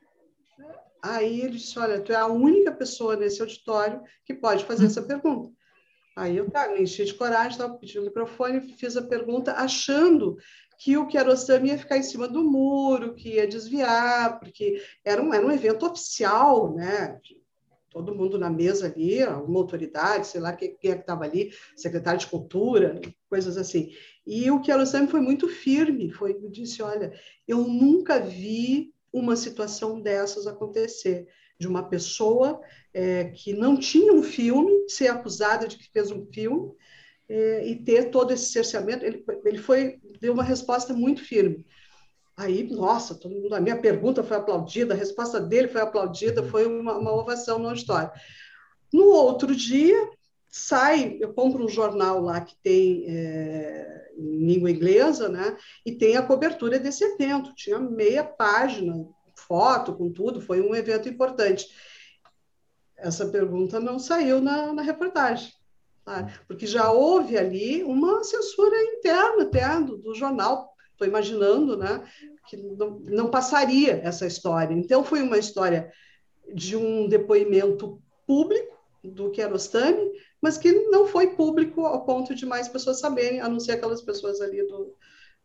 Aí 1.02 1.42
ele 1.42 1.58
disse, 1.58 1.78
olha, 1.80 2.02
tu 2.02 2.12
é 2.12 2.16
a 2.16 2.28
única 2.28 2.72
pessoa 2.72 3.16
nesse 3.16 3.42
auditório 3.42 4.02
que 4.26 4.34
pode 4.34 4.66
fazer 4.66 4.88
essa 4.88 5.02
pergunta. 5.02 5.50
Aí 6.18 6.36
eu 6.36 6.50
tá, 6.50 6.68
me 6.70 6.82
enchi 6.82 7.06
de 7.06 7.14
coragem, 7.14 7.58
tava 7.58 7.78
pedi 7.78 8.00
o 8.00 8.04
microfone, 8.04 8.74
fiz 8.74 8.98
a 8.98 9.04
pergunta, 9.04 9.54
achando 9.54 10.36
que 10.78 10.96
o 10.96 11.08
Kiarostami 11.08 11.70
ia 11.70 11.78
ficar 11.78 11.98
em 11.98 12.04
cima 12.04 12.28
do 12.28 12.44
muro, 12.44 13.16
que 13.16 13.36
ia 13.36 13.48
desviar, 13.48 14.40
porque 14.40 14.82
era 15.04 15.22
um, 15.22 15.34
era 15.34 15.46
um 15.46 15.52
evento 15.52 15.86
oficial, 15.86 16.74
né? 16.76 17.20
Todo 17.90 18.14
mundo 18.14 18.38
na 18.38 18.50
mesa 18.50 18.86
ali, 18.86 19.24
alguma 19.24 19.60
autoridade, 19.60 20.28
sei 20.28 20.40
lá 20.40 20.54
quem, 20.54 20.78
quem 20.78 20.92
é 20.92 20.96
que 20.96 21.02
estava 21.02 21.24
ali, 21.24 21.52
secretário 21.76 22.20
de 22.20 22.28
cultura, 22.28 23.02
coisas 23.28 23.58
assim. 23.58 23.92
E 24.26 24.52
o 24.52 24.62
Kiarostami 24.62 25.08
foi 25.08 25.20
muito 25.20 25.48
firme, 25.48 26.12
foi 26.12 26.38
disse, 26.50 26.84
olha, 26.84 27.12
eu 27.48 27.68
nunca 27.68 28.20
vi 28.20 28.94
uma 29.12 29.36
situação 29.36 30.00
dessas 30.00 30.46
acontecer, 30.46 31.28
de 31.60 31.68
uma 31.68 31.90
pessoa 31.90 32.62
é, 32.94 33.26
que 33.26 33.52
não 33.52 33.76
tinha 33.76 34.14
um 34.14 34.22
filme, 34.22 34.88
ser 34.88 35.08
acusada 35.08 35.68
de 35.68 35.76
que 35.78 35.90
fez 35.90 36.12
um 36.12 36.26
filme, 36.28 36.72
é, 37.30 37.68
e 37.68 37.76
ter 37.76 38.10
todo 38.10 38.32
esse 38.32 38.52
cerceamento. 38.52 39.06
Ele, 39.06 39.24
ele 39.46 39.58
foi 39.58 40.00
deu 40.20 40.34
uma 40.34 40.44
resposta 40.44 40.94
muito 40.94 41.24
firme. 41.24 41.66
Aí, 42.36 42.64
nossa, 42.64 43.16
todo 43.16 43.34
mundo, 43.34 43.56
a 43.56 43.60
minha 43.60 43.80
pergunta 43.82 44.24
foi 44.24 44.38
aplaudida, 44.38 44.94
a 44.94 44.98
resposta 44.98 45.40
dele 45.40 45.68
foi 45.68 45.82
aplaudida, 45.82 46.44
foi 46.44 46.68
uma, 46.68 46.98
uma 46.98 47.12
ovação 47.12 47.58
no 47.58 47.70
auditório. 47.70 48.12
No 48.94 49.06
outro 49.06 49.56
dia, 49.56 50.10
sai, 50.48 51.18
eu 51.20 51.34
compro 51.34 51.66
um 51.66 51.70
jornal 51.70 52.22
lá 52.22 52.40
que 52.42 52.56
tem 52.62 53.06
é, 53.08 54.12
em 54.16 54.46
língua 54.46 54.70
inglesa, 54.70 55.30
né? 55.30 55.58
E 55.84 55.92
tem 55.94 56.16
a 56.16 56.22
cobertura 56.22 56.80
desse 56.80 57.04
evento. 57.04 57.56
Tinha 57.56 57.80
meia 57.80 58.24
página, 58.24 58.94
foto 59.36 59.96
com 59.96 60.12
tudo, 60.12 60.40
foi 60.40 60.62
um 60.62 60.76
evento 60.76 61.10
importante. 61.10 61.68
Essa 62.96 63.28
pergunta 63.30 63.80
não 63.80 63.98
saiu 63.98 64.42
na, 64.42 64.74
na 64.74 64.82
reportagem 64.84 65.57
porque 66.48 66.66
já 66.66 66.92
houve 66.92 67.38
ali 67.38 67.84
uma 67.84 68.24
censura 68.24 68.76
interna 68.94 69.44
até 69.44 69.80
do, 69.82 69.98
do 69.98 70.16
jornal, 70.16 70.74
estou 70.92 71.08
imaginando, 71.08 71.78
né, 71.78 72.04
que 72.48 72.58
não, 72.58 73.00
não 73.00 73.30
passaria 73.30 74.02
essa 74.04 74.26
história. 74.26 74.74
Então, 74.74 75.04
foi 75.04 75.22
uma 75.22 75.38
história 75.38 75.92
de 76.54 76.76
um 76.76 77.08
depoimento 77.08 78.02
público 78.26 78.78
do 79.04 79.30
Kiarostami, 79.32 80.12
mas 80.42 80.58
que 80.58 80.72
não 80.90 81.08
foi 81.08 81.36
público 81.36 81.86
ao 81.86 82.06
ponto 82.06 82.34
de 82.34 82.46
mais 82.46 82.68
pessoas 82.68 83.00
saberem, 83.00 83.42
a 83.42 83.50
não 83.50 83.60
ser 83.60 83.74
aquelas 83.74 84.02
pessoas 84.02 84.42
ali 84.42 84.66
do, 84.66 84.96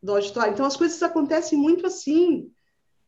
do 0.03 0.13
auditório. 0.13 0.53
Então, 0.53 0.67
as 0.67 0.77
coisas 0.77 1.03
acontecem 1.03 1.59
muito 1.59 1.87
assim, 1.87 2.51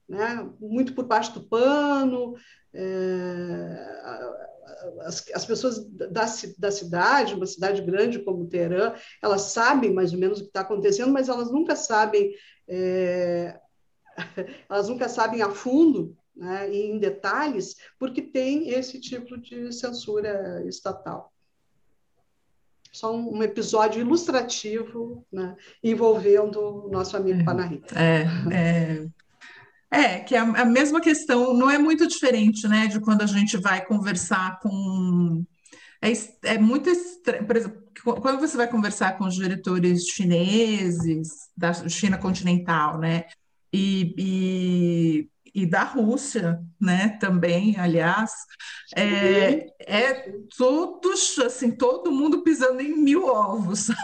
né? 0.08 0.48
muito 0.60 0.94
por 0.94 1.04
baixo 1.04 1.34
do 1.34 1.48
pano, 1.48 2.34
é, 2.72 4.44
as, 5.02 5.24
as 5.34 5.44
pessoas 5.44 5.84
da, 5.88 6.26
da 6.58 6.70
cidade, 6.70 7.34
uma 7.34 7.46
cidade 7.46 7.82
grande 7.82 8.18
como 8.18 8.46
Teherã, 8.46 8.94
elas 9.22 9.42
sabem 9.42 9.92
mais 9.92 10.12
ou 10.12 10.18
menos 10.18 10.38
o 10.38 10.42
que 10.42 10.48
está 10.48 10.60
acontecendo, 10.60 11.12
mas 11.12 11.28
elas 11.28 11.50
nunca 11.50 11.76
sabem, 11.76 12.34
é, 12.68 13.58
elas 14.68 14.88
nunca 14.88 15.08
sabem 15.08 15.42
a 15.42 15.50
fundo 15.50 16.16
né, 16.34 16.70
e 16.72 16.90
em 16.90 16.98
detalhes, 16.98 17.76
porque 17.98 18.22
tem 18.22 18.70
esse 18.70 19.00
tipo 19.00 19.38
de 19.38 19.72
censura 19.72 20.64
estatal. 20.66 21.32
Só 22.92 23.12
um, 23.14 23.38
um 23.38 23.42
episódio 23.42 24.00
ilustrativo 24.00 25.26
né, 25.30 25.56
envolvendo 25.82 26.86
o 26.86 26.88
nosso 26.88 27.16
amigo 27.16 27.40
é, 27.40 27.44
Panahi. 27.44 27.82
É, 27.94 28.22
é, 28.54 29.06
é, 29.94 30.20
que 30.20 30.34
é 30.34 30.38
a 30.38 30.64
mesma 30.64 31.00
questão, 31.00 31.54
não 31.54 31.70
é 31.70 31.78
muito 31.78 32.06
diferente, 32.06 32.66
né, 32.66 32.86
de 32.86 33.00
quando 33.00 33.22
a 33.22 33.26
gente 33.26 33.56
vai 33.56 33.84
conversar 33.84 34.58
com. 34.60 35.44
É, 36.02 36.12
é 36.54 36.58
muito 36.58 36.90
estranho, 36.90 37.46
por 37.46 37.56
exemplo, 37.56 37.82
quando 38.20 38.40
você 38.40 38.56
vai 38.56 38.68
conversar 38.68 39.16
com 39.16 39.24
os 39.24 39.34
diretores 39.34 40.06
chineses, 40.08 41.28
da 41.56 41.72
China 41.88 42.18
continental, 42.18 42.98
né, 42.98 43.24
e, 43.72 44.14
e 44.18 45.28
e 45.54 45.64
da 45.64 45.84
Rússia, 45.84 46.60
né, 46.80 47.16
também, 47.20 47.78
aliás, 47.78 48.32
é, 48.96 49.68
é 49.78 50.32
todos, 50.58 51.38
assim, 51.38 51.70
todo 51.70 52.10
mundo 52.10 52.42
pisando 52.42 52.80
em 52.80 52.96
mil 52.96 53.24
ovos, 53.26 53.86
sabe? 53.86 54.00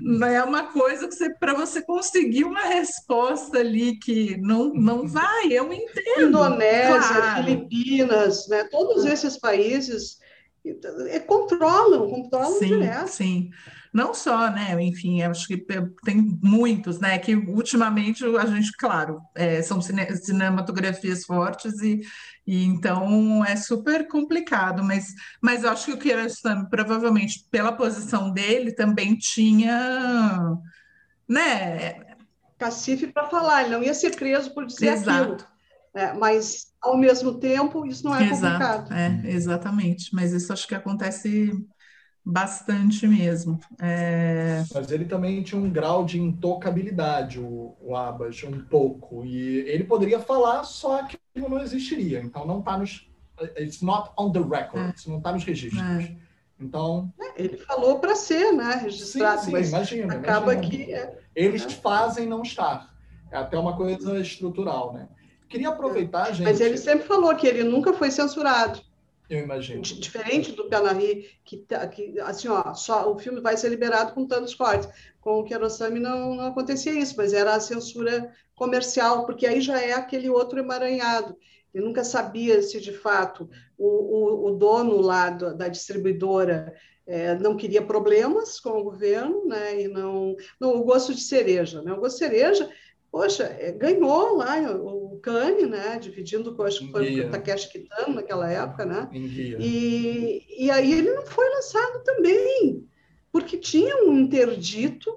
Não 0.00 0.26
é 0.26 0.42
uma 0.42 0.72
coisa 0.72 1.08
que 1.08 1.14
você, 1.14 1.34
para 1.34 1.54
você 1.54 1.82
conseguir 1.82 2.44
uma 2.44 2.62
resposta 2.62 3.58
ali 3.58 3.98
que 3.98 4.36
não, 4.36 4.72
não 4.72 5.06
vai, 5.06 5.52
eu 5.52 5.72
entendo. 5.72 6.28
Indonésia, 6.28 7.14
claro. 7.14 7.44
Filipinas, 7.44 8.46
né, 8.48 8.64
todos 8.64 9.04
esses 9.04 9.36
países 9.36 10.18
é, 11.08 11.18
controlam, 11.18 12.08
controlam 12.08 12.58
sim, 12.58 12.66
direto. 12.66 13.08
Sim, 13.08 13.50
não 13.92 14.14
só, 14.14 14.50
né? 14.50 14.80
Enfim, 14.82 15.22
acho 15.22 15.48
que 15.48 15.56
tem 16.04 16.38
muitos, 16.42 17.00
né? 17.00 17.18
Que 17.18 17.34
ultimamente 17.34 18.24
a 18.24 18.46
gente, 18.46 18.70
claro, 18.76 19.20
é, 19.34 19.62
são 19.62 19.80
cine 19.80 20.06
cinematografias 20.16 21.24
fortes 21.24 21.80
e, 21.82 22.00
e, 22.50 22.64
então 22.64 23.44
é 23.44 23.54
super 23.54 24.08
complicado, 24.08 24.82
mas, 24.82 25.14
mas 25.40 25.62
eu 25.62 25.70
acho 25.70 25.86
que 25.86 25.92
o 25.92 25.96
Kiarostami, 25.96 26.68
provavelmente, 26.68 27.46
pela 27.48 27.70
posição 27.70 28.32
dele, 28.32 28.72
também 28.72 29.14
tinha, 29.14 30.56
né? 31.28 32.16
Cacife 32.58 33.06
para 33.06 33.28
falar, 33.28 33.62
ele 33.62 33.70
não 33.70 33.84
ia 33.84 33.94
ser 33.94 34.16
preso 34.16 34.52
por 34.52 34.66
dizer 34.66 34.88
Exato. 34.88 35.32
aquilo. 35.34 35.46
É, 35.94 36.12
mas, 36.12 36.72
ao 36.82 36.96
mesmo 36.96 37.38
tempo, 37.38 37.86
isso 37.86 38.04
não 38.04 38.16
é 38.16 38.24
Exato, 38.28 38.42
complicado. 38.42 38.92
É, 38.94 39.30
exatamente. 39.30 40.12
Mas 40.12 40.32
isso 40.32 40.52
acho 40.52 40.66
que 40.66 40.74
acontece 40.74 41.52
bastante 42.24 43.06
mesmo. 43.06 43.58
É... 43.80 44.62
Mas 44.72 44.90
ele 44.90 45.04
também 45.04 45.42
tinha 45.42 45.60
um 45.60 45.70
grau 45.70 46.04
de 46.04 46.20
intocabilidade, 46.20 47.38
o, 47.38 47.76
o 47.80 47.96
Abbas, 47.96 48.42
um 48.44 48.60
pouco. 48.60 49.24
E 49.24 49.60
ele 49.60 49.84
poderia 49.84 50.20
falar, 50.20 50.64
só 50.64 51.02
que 51.04 51.18
não 51.36 51.60
existiria. 51.60 52.20
Então, 52.20 52.46
não 52.46 52.60
está 52.60 52.78
nos... 52.78 53.08
It's 53.58 53.80
not 53.80 54.10
on 54.18 54.32
the 54.32 54.40
record. 54.40 54.90
É. 54.90 55.08
Não 55.08 55.18
está 55.18 55.32
nos 55.32 55.44
registros. 55.44 55.82
É. 55.82 56.16
Então... 56.60 57.12
É, 57.18 57.42
ele 57.42 57.56
falou 57.56 57.98
para 57.98 58.14
ser, 58.14 58.52
né? 58.52 58.80
Registrado. 58.82 59.42
Sim, 59.42 59.62
sim, 59.62 59.68
imagina. 59.68 60.14
Acaba 60.14 60.52
imagina. 60.52 60.84
que... 60.84 60.92
É. 60.92 61.18
Eles 61.34 61.64
fazem 61.64 62.26
não 62.26 62.42
estar. 62.42 62.90
É 63.30 63.38
até 63.38 63.58
uma 63.58 63.76
coisa 63.76 64.18
estrutural, 64.20 64.92
né? 64.92 65.08
Queria 65.48 65.70
aproveitar, 65.70 66.32
gente. 66.32 66.44
Mas 66.44 66.60
ele 66.60 66.76
sempre 66.76 67.06
falou 67.06 67.34
que 67.34 67.46
ele 67.46 67.64
nunca 67.64 67.92
foi 67.92 68.10
censurado. 68.10 68.80
Eu 69.30 69.44
imagino. 69.44 69.80
Diferente 69.80 70.50
do 70.50 70.68
Canary, 70.68 71.30
que, 71.44 71.58
tá, 71.58 71.86
que 71.86 72.18
assim, 72.18 72.48
ó, 72.48 72.74
só 72.74 73.12
o 73.12 73.16
filme 73.16 73.40
vai 73.40 73.56
ser 73.56 73.68
liberado 73.68 74.12
com 74.12 74.26
tantos 74.26 74.56
cortes. 74.56 74.88
Com 75.20 75.38
o 75.38 75.44
Kiarostami 75.44 76.00
não, 76.00 76.34
não 76.34 76.46
acontecia 76.46 76.92
isso, 76.92 77.14
mas 77.16 77.32
era 77.32 77.54
a 77.54 77.60
censura 77.60 78.34
comercial, 78.56 79.24
porque 79.24 79.46
aí 79.46 79.60
já 79.60 79.80
é 79.80 79.92
aquele 79.92 80.28
outro 80.28 80.58
emaranhado. 80.58 81.36
Ele 81.72 81.84
nunca 81.84 82.02
sabia 82.02 82.60
se 82.60 82.80
de 82.80 82.92
fato 82.92 83.48
o, 83.78 83.86
o, 83.86 84.46
o 84.48 84.56
dono 84.56 85.00
lá 85.00 85.30
do, 85.30 85.56
da 85.56 85.68
distribuidora 85.68 86.74
é, 87.06 87.36
não 87.38 87.56
queria 87.56 87.82
problemas 87.82 88.58
com 88.58 88.70
o 88.70 88.84
governo, 88.84 89.46
né? 89.46 89.82
E 89.82 89.88
não, 89.88 90.34
não 90.60 90.80
o 90.80 90.84
gosto 90.84 91.14
de 91.14 91.20
cereja, 91.20 91.82
né? 91.82 91.92
O 91.92 92.00
gosto 92.00 92.18
de 92.18 92.26
cereja, 92.26 92.68
poxa, 93.12 93.44
é, 93.44 93.70
ganhou 93.70 94.36
lá 94.36 94.56
o 94.72 94.99
Cane, 95.20 95.66
né? 95.66 95.98
Dividindo 95.98 96.54
com 96.54 96.62
acho 96.62 96.80
que 96.80 96.92
foi 96.92 97.20
o 97.20 97.30
Takeshi 97.30 97.70
Kitano 97.70 98.14
naquela 98.14 98.50
época, 98.50 98.84
né? 98.84 99.08
E, 99.12 100.64
e 100.64 100.70
aí 100.70 100.92
ele 100.92 101.12
não 101.12 101.26
foi 101.26 101.48
lançado 101.48 102.02
também, 102.04 102.86
porque 103.32 103.56
tinha 103.56 104.04
um 104.04 104.18
interdito 104.18 105.10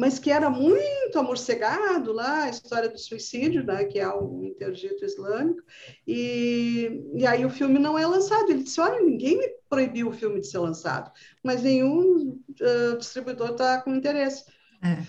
mas 0.00 0.18
que 0.18 0.30
era 0.30 0.48
muito 0.48 1.18
amorcegado 1.18 2.10
lá, 2.10 2.44
a 2.44 2.48
história 2.48 2.88
do 2.88 2.98
suicídio, 2.98 3.62
né, 3.62 3.84
que 3.84 3.98
é 3.98 4.08
um 4.08 4.46
interdito 4.46 5.04
islâmico, 5.04 5.60
e, 6.06 7.04
e 7.12 7.26
aí 7.26 7.44
o 7.44 7.50
filme 7.50 7.78
não 7.78 7.98
é 7.98 8.06
lançado. 8.06 8.50
Ele 8.50 8.62
disse, 8.62 8.80
olha, 8.80 9.02
ninguém 9.02 9.36
me 9.36 9.46
proibiu 9.68 10.08
o 10.08 10.12
filme 10.12 10.40
de 10.40 10.46
ser 10.46 10.56
lançado, 10.56 11.12
mas 11.44 11.62
nenhum 11.62 12.30
uh, 12.30 12.96
distribuidor 12.96 13.50
está 13.50 13.82
com 13.82 13.94
interesse. 13.94 14.46
É, 14.82 15.04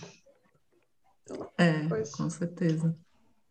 então, 1.23 1.49
é 1.57 1.87
com 2.11 2.29
certeza. 2.29 2.93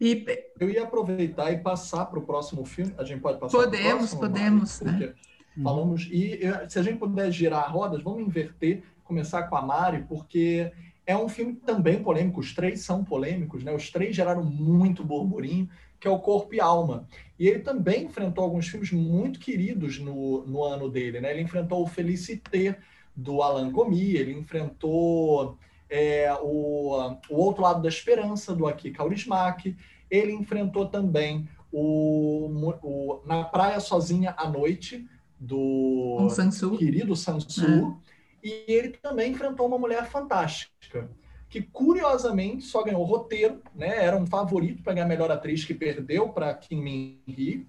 E... 0.00 0.24
Eu 0.58 0.70
ia 0.70 0.84
aproveitar 0.84 1.52
e 1.52 1.58
passar 1.58 2.06
para 2.06 2.18
o 2.18 2.22
próximo 2.22 2.64
filme. 2.64 2.94
A 2.96 3.04
gente 3.04 3.20
pode 3.20 3.38
passar 3.38 3.56
Podemos, 3.56 4.14
próximo, 4.14 4.20
podemos. 4.20 4.80
né? 4.80 5.14
Falamos, 5.62 6.08
e 6.10 6.40
se 6.68 6.78
a 6.78 6.82
gente 6.82 6.98
puder 6.98 7.30
girar 7.30 7.70
rodas, 7.70 8.02
vamos 8.02 8.20
inverter, 8.20 8.82
começar 9.04 9.42
com 9.42 9.56
a 9.56 9.62
Mari, 9.62 10.04
porque 10.08 10.72
é 11.04 11.16
um 11.16 11.28
filme 11.28 11.54
também 11.54 12.02
polêmico, 12.02 12.40
os 12.40 12.54
três 12.54 12.80
são 12.80 13.04
polêmicos, 13.04 13.62
né? 13.62 13.74
Os 13.74 13.90
três 13.90 14.14
geraram 14.14 14.44
muito 14.44 15.04
burburinho, 15.04 15.68
que 15.98 16.06
é 16.06 16.10
o 16.10 16.20
Corpo 16.20 16.54
e 16.54 16.60
Alma. 16.60 17.06
E 17.38 17.48
ele 17.48 17.58
também 17.58 18.04
enfrentou 18.04 18.44
alguns 18.44 18.68
filmes 18.68 18.92
muito 18.92 19.38
queridos 19.40 19.98
no, 19.98 20.46
no 20.46 20.62
ano 20.62 20.88
dele, 20.88 21.20
né? 21.20 21.32
Ele 21.32 21.42
enfrentou 21.42 21.82
o 21.82 21.86
Felicité, 21.86 22.78
do 23.14 23.42
Alan 23.42 23.70
Gomi, 23.70 24.16
ele 24.16 24.32
enfrentou 24.32 25.58
é, 25.90 26.32
o, 26.40 27.16
o 27.28 27.36
Outro 27.36 27.62
Lado 27.62 27.82
da 27.82 27.88
Esperança, 27.88 28.54
do 28.54 28.66
Aki 28.66 28.92
Kaurismäki, 28.92 29.76
ele 30.10 30.32
enfrentou 30.32 30.86
também 30.86 31.48
o, 31.72 32.48
o 32.82 33.22
Na 33.26 33.44
Praia 33.44 33.80
Sozinha 33.80 34.34
à 34.38 34.48
Noite, 34.48 35.06
do 35.38 36.18
um 36.20 36.28
Sansu. 36.28 36.76
querido 36.76 37.16
Sansu, 37.16 37.98
é. 38.06 38.10
E 38.42 38.64
ele 38.68 38.90
também 38.90 39.32
enfrentou 39.32 39.66
uma 39.66 39.78
mulher 39.78 40.06
fantástica, 40.06 41.10
que 41.48 41.60
curiosamente 41.60 42.64
só 42.64 42.82
ganhou 42.82 43.02
roteiro, 43.04 43.60
né? 43.74 44.04
Era 44.04 44.16
um 44.16 44.26
favorito 44.26 44.82
para 44.82 44.94
ganhar 44.94 45.06
melhor 45.06 45.30
atriz 45.30 45.64
que 45.64 45.74
perdeu 45.74 46.28
para 46.28 46.54
Kim 46.54 46.80
Min 46.80 47.20
Hee 47.26 47.66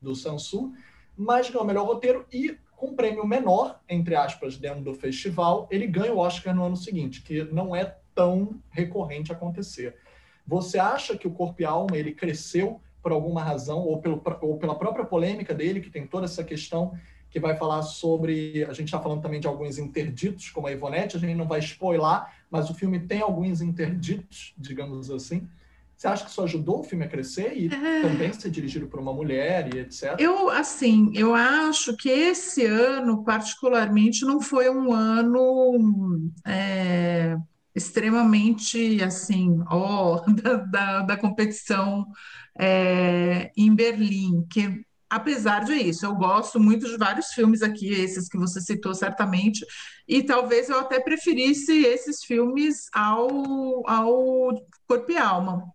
do 0.00 0.14
Sansu, 0.14 0.72
mas 1.16 1.48
ganhou 1.48 1.64
melhor 1.64 1.86
roteiro 1.86 2.24
e 2.32 2.56
com 2.82 2.88
um 2.88 2.96
prêmio 2.96 3.24
menor, 3.24 3.80
entre 3.88 4.16
aspas, 4.16 4.58
dentro 4.58 4.82
do 4.82 4.92
festival, 4.92 5.68
ele 5.70 5.86
ganha 5.86 6.12
o 6.12 6.18
Oscar 6.18 6.52
no 6.52 6.64
ano 6.64 6.76
seguinte, 6.76 7.22
que 7.22 7.44
não 7.44 7.76
é 7.76 7.96
tão 8.12 8.60
recorrente 8.72 9.30
acontecer. 9.30 9.94
Você 10.44 10.80
acha 10.80 11.16
que 11.16 11.28
o 11.28 11.30
Corpo 11.30 11.62
e 11.62 11.64
Alma 11.64 11.96
ele 11.96 12.10
cresceu 12.10 12.80
por 13.00 13.12
alguma 13.12 13.40
razão 13.40 13.78
ou, 13.78 14.00
pelo, 14.00 14.20
ou 14.40 14.58
pela 14.58 14.74
própria 14.74 15.04
polêmica 15.04 15.54
dele, 15.54 15.80
que 15.80 15.90
tem 15.90 16.08
toda 16.08 16.24
essa 16.24 16.42
questão 16.42 16.92
que 17.30 17.38
vai 17.38 17.56
falar 17.56 17.82
sobre. 17.82 18.64
A 18.64 18.72
gente 18.72 18.88
está 18.88 18.98
falando 18.98 19.22
também 19.22 19.38
de 19.38 19.46
alguns 19.46 19.78
interditos, 19.78 20.50
como 20.50 20.66
a 20.66 20.72
Ivonete, 20.72 21.16
a 21.16 21.20
gente 21.20 21.36
não 21.36 21.46
vai 21.46 21.60
spoiler, 21.60 22.26
mas 22.50 22.68
o 22.68 22.74
filme 22.74 22.98
tem 22.98 23.20
alguns 23.20 23.60
interditos, 23.60 24.54
digamos 24.58 25.08
assim. 25.08 25.48
Você 26.02 26.08
acha 26.08 26.24
que 26.24 26.30
isso 26.32 26.42
ajudou 26.42 26.80
o 26.80 26.82
filme 26.82 27.04
a 27.04 27.08
crescer 27.08 27.56
e 27.56 27.72
é... 27.72 28.02
também 28.02 28.32
ser 28.32 28.50
dirigido 28.50 28.88
por 28.88 28.98
uma 28.98 29.12
mulher 29.12 29.72
e 29.72 29.78
etc? 29.78 30.16
Eu, 30.18 30.50
assim, 30.50 31.12
eu 31.14 31.32
acho 31.32 31.96
que 31.96 32.08
esse 32.08 32.66
ano, 32.66 33.22
particularmente, 33.22 34.24
não 34.24 34.40
foi 34.40 34.68
um 34.68 34.92
ano 34.92 36.28
é, 36.44 37.36
extremamente, 37.72 39.00
assim, 39.00 39.62
ó, 39.70 40.24
da, 40.42 40.56
da, 40.56 41.02
da 41.02 41.16
competição 41.16 42.04
é, 42.58 43.52
em 43.56 43.72
Berlim, 43.72 44.44
que 44.50 44.84
apesar 45.08 45.62
de 45.62 45.74
isso, 45.74 46.04
eu 46.04 46.16
gosto 46.16 46.58
muito 46.58 46.88
de 46.88 46.96
vários 46.96 47.28
filmes 47.28 47.62
aqui, 47.62 47.86
esses 47.92 48.28
que 48.28 48.38
você 48.38 48.60
citou 48.60 48.92
certamente, 48.92 49.64
e 50.08 50.20
talvez 50.20 50.68
eu 50.68 50.80
até 50.80 50.98
preferisse 50.98 51.84
esses 51.84 52.24
filmes 52.24 52.88
ao, 52.92 53.88
ao 53.88 54.66
Corpo 54.88 55.12
e 55.12 55.16
Alma. 55.16 55.71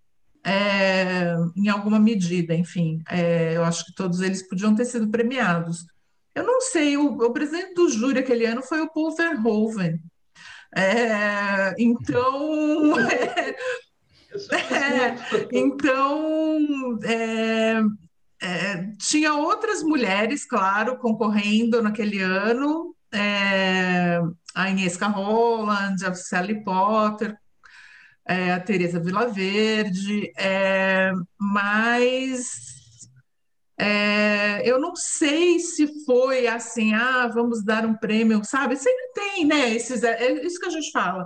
É, 0.49 1.35
em 1.57 1.67
alguma 1.67 1.99
medida, 1.99 2.55
enfim, 2.55 3.01
é, 3.09 3.57
eu 3.57 3.65
acho 3.65 3.85
que 3.85 3.93
todos 3.93 4.21
eles 4.21 4.47
podiam 4.47 4.73
ter 4.73 4.85
sido 4.85 5.09
premiados. 5.09 5.85
Eu 6.33 6.45
não 6.45 6.61
sei, 6.61 6.95
o, 6.95 7.17
o 7.17 7.33
presidente 7.33 7.73
do 7.73 7.89
júri 7.89 8.19
aquele 8.19 8.45
ano 8.45 8.61
foi 8.63 8.79
o 8.79 8.89
Paul 8.89 9.13
Verhoeven. 9.13 9.99
É, 10.73 11.75
então, 11.77 12.97
é, 14.53 15.15
então 15.51 16.99
é, 17.03 17.81
é, 18.41 18.91
tinha 18.99 19.33
outras 19.33 19.83
mulheres, 19.83 20.45
claro, 20.45 20.97
concorrendo 20.97 21.81
naquele 21.81 22.21
ano, 22.21 22.95
é, 23.11 24.21
a 24.55 24.69
Inês 24.69 24.97
Roland, 24.97 25.95
a 26.05 26.13
Sally 26.13 26.63
Potter, 26.63 27.37
é, 28.28 28.51
a 28.51 28.59
Teresa 28.59 28.99
Vilaverde, 28.99 30.32
é, 30.38 31.11
mas 31.39 33.07
é, 33.80 34.69
eu 34.69 34.80
não 34.80 34.95
sei 34.95 35.59
se 35.59 36.03
foi 36.05 36.47
assim, 36.47 36.93
ah, 36.93 37.28
vamos 37.28 37.63
dar 37.63 37.86
um 37.86 37.95
prêmio, 37.95 38.43
sabe? 38.43 38.75
Sempre 38.75 39.11
tem, 39.13 39.45
né? 39.45 39.73
Esses, 39.73 40.03
é, 40.03 40.25
é 40.25 40.45
isso 40.45 40.59
que 40.59 40.65
a 40.65 40.71
gente 40.71 40.91
fala 40.91 41.25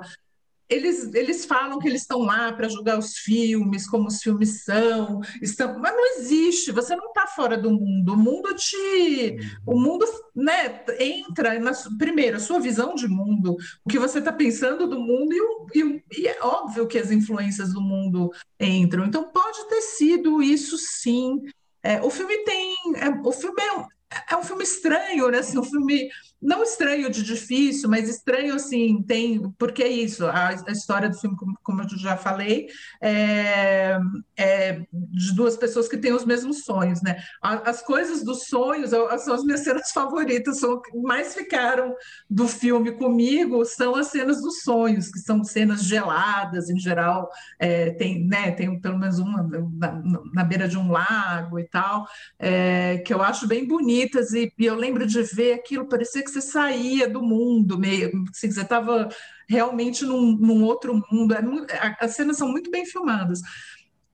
eles, 0.72 1.14
eles 1.14 1.44
falam 1.44 1.78
que 1.78 1.88
eles 1.88 2.02
estão 2.02 2.20
lá 2.20 2.54
para 2.54 2.70
julgar 2.70 2.98
os 2.98 3.18
filmes, 3.18 3.88
como 3.88 4.08
os 4.08 4.22
filmes 4.22 4.64
são, 4.64 5.20
estão, 5.42 5.78
mas 5.78 5.94
não 5.94 6.18
existe, 6.18 6.72
você 6.72 6.96
não 6.96 7.08
está 7.08 7.28
fora 7.28 7.58
do 7.58 7.70
mundo. 7.70 8.14
O 8.14 8.18
mundo 8.18 8.56
te. 8.56 9.38
O 9.68 9.78
mundo 9.78 10.06
né, 10.34 10.82
entra 10.98 11.60
na, 11.60 11.74
primeiro, 11.98 12.38
a 12.38 12.40
sua 12.40 12.60
visão 12.60 12.96
de 12.96 13.06
mundo, 13.06 13.58
o 13.84 13.90
que 13.90 14.00
você 14.00 14.20
está 14.20 14.32
pensando 14.32 14.88
do 14.88 14.98
mundo, 14.98 15.34
e, 15.34 15.80
e, 15.80 16.04
e, 16.22 16.28
é 16.28 16.40
óbvio 16.42 16.88
que 16.88 16.98
as 16.98 17.12
influências 17.12 17.74
do 17.74 17.82
mundo 17.82 18.32
entram. 18.58 19.06
Então 19.06 19.30
pode 19.30 19.68
ter 19.68 19.82
sido 19.82 20.42
isso 20.42 20.78
sim. 20.78 21.42
É, 21.84 22.02
o 22.02 22.10
filme 22.10 22.38
tem. 22.46 22.76
É, 22.96 23.10
o 23.10 23.32
filme 23.34 23.62
é, 23.62 24.34
é 24.34 24.38
um 24.38 24.44
filme 24.44 24.64
estranho, 24.64 25.28
né? 25.30 25.40
Assim, 25.40 25.60
um 25.60 25.66
filme 25.66 26.10
não 26.42 26.64
estranho 26.64 27.10
de 27.10 27.22
difícil, 27.22 27.88
mas 27.88 28.10
estranho 28.10 28.56
assim, 28.56 29.04
tem, 29.04 29.52
porque 29.60 29.84
é 29.84 29.88
isso, 29.88 30.26
a, 30.26 30.50
a 30.50 30.72
história 30.72 31.08
do 31.08 31.18
filme, 31.18 31.38
como, 31.38 31.58
como, 31.62 31.82
eu 31.84 31.98
já 31.98 32.18
falei, 32.18 32.68
é, 33.00 34.00
é, 34.36 34.82
de 34.92 35.36
duas 35.36 35.56
pessoas 35.56 35.88
que 35.88 35.98
têm 35.98 36.14
os 36.14 36.26
mesmos 36.26 36.64
sonhos, 36.64 37.02
né? 37.04 37.18
As 37.42 37.84
coisas 37.84 38.24
dos 38.24 38.48
sonhos 38.48 38.90
são 38.90 39.34
as 39.36 39.44
minhas 39.44 39.62
cenas 39.62 39.92
favoritas, 39.94 40.60
são 40.60 40.82
mais 41.04 41.36
ficaram 41.36 41.94
do 42.30 42.48
filme 42.48 42.92
comigo, 42.94 43.64
são 43.66 43.96
as 43.96 44.08
cenas 44.08 44.42
dos 44.42 44.62
sonhos, 44.64 45.12
que 45.12 45.20
são 45.20 45.44
cenas 45.44 45.84
geladas, 45.84 46.70
em 46.70 46.80
geral, 46.80 47.30
é, 47.60 47.92
tem, 47.92 48.26
né, 48.26 48.52
tem 48.52 48.80
pelo 48.80 48.98
menos 48.98 49.20
uma 49.20 49.44
na, 49.44 50.02
na, 50.34 50.44
beira 50.44 50.68
de 50.68 50.78
um 50.78 50.92
lago 50.92 51.60
e 51.60 51.68
tal, 51.68 52.08
é, 52.40 52.98
que 53.00 53.14
eu 53.14 53.22
acho 53.22 53.48
bem 53.48 53.68
bonitas, 53.68 54.34
e, 54.34 54.52
e 54.58 54.66
eu 54.66 54.76
lembro 54.76 55.06
de 55.06 55.22
ver 55.22 55.54
aquilo, 55.54 55.88
parecia 55.88 56.24
que 56.24 56.31
você 56.32 56.42
saía 56.42 57.08
do 57.08 57.22
mundo 57.22 57.78
meio, 57.78 58.12
assim, 58.30 58.52
você 58.52 58.62
estava 58.62 59.10
realmente 59.48 60.06
num, 60.06 60.38
num, 60.38 60.64
outro 60.64 61.04
mundo. 61.12 61.34
É, 61.34 61.98
as 62.00 62.16
cenas 62.16 62.38
são 62.38 62.50
muito 62.50 62.72
bem 62.72 62.86
filmadas. 62.86 63.42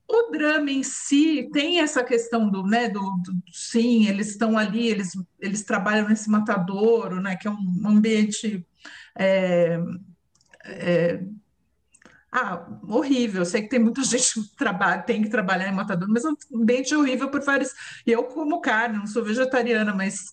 O 0.08 0.32
drama 0.32 0.72
em 0.72 0.84
si 0.84 1.50
tem 1.52 1.80
essa 1.80 2.04
questão 2.04 2.50
do, 2.50 2.64
né, 2.64 2.90
do, 2.90 3.02
do 3.02 3.34
sim, 3.52 4.08
eles 4.08 4.30
estão 4.30 4.58
ali, 4.58 4.88
eles, 4.88 5.12
eles 5.40 5.64
trabalham 5.64 6.08
nesse 6.08 6.30
matadouro, 6.30 7.22
né, 7.22 7.36
que 7.36 7.48
é 7.48 7.52
um 7.52 7.82
ambiente 7.86 8.66
é, 9.18 9.78
é, 10.64 11.20
ah, 12.32 12.68
horrível. 12.88 13.44
Sei 13.46 13.64
que 13.64 13.70
tem 13.70 13.80
muita 13.80 14.04
gente 14.06 14.34
que 14.34 14.56
trabalha, 14.56 15.02
tem 15.02 15.22
que 15.22 15.30
trabalhar 15.30 15.68
em 15.70 15.76
matador, 15.76 16.08
mas 16.10 16.24
é 16.24 16.30
um 16.30 16.62
ambiente 16.62 16.96
horrível 16.96 17.30
por 17.30 17.44
vários. 17.44 17.72
Eu 18.06 18.24
como 18.26 18.62
carne, 18.62 18.98
não 18.98 19.08
sou 19.08 19.24
vegetariana, 19.24 19.94
mas 19.94 20.32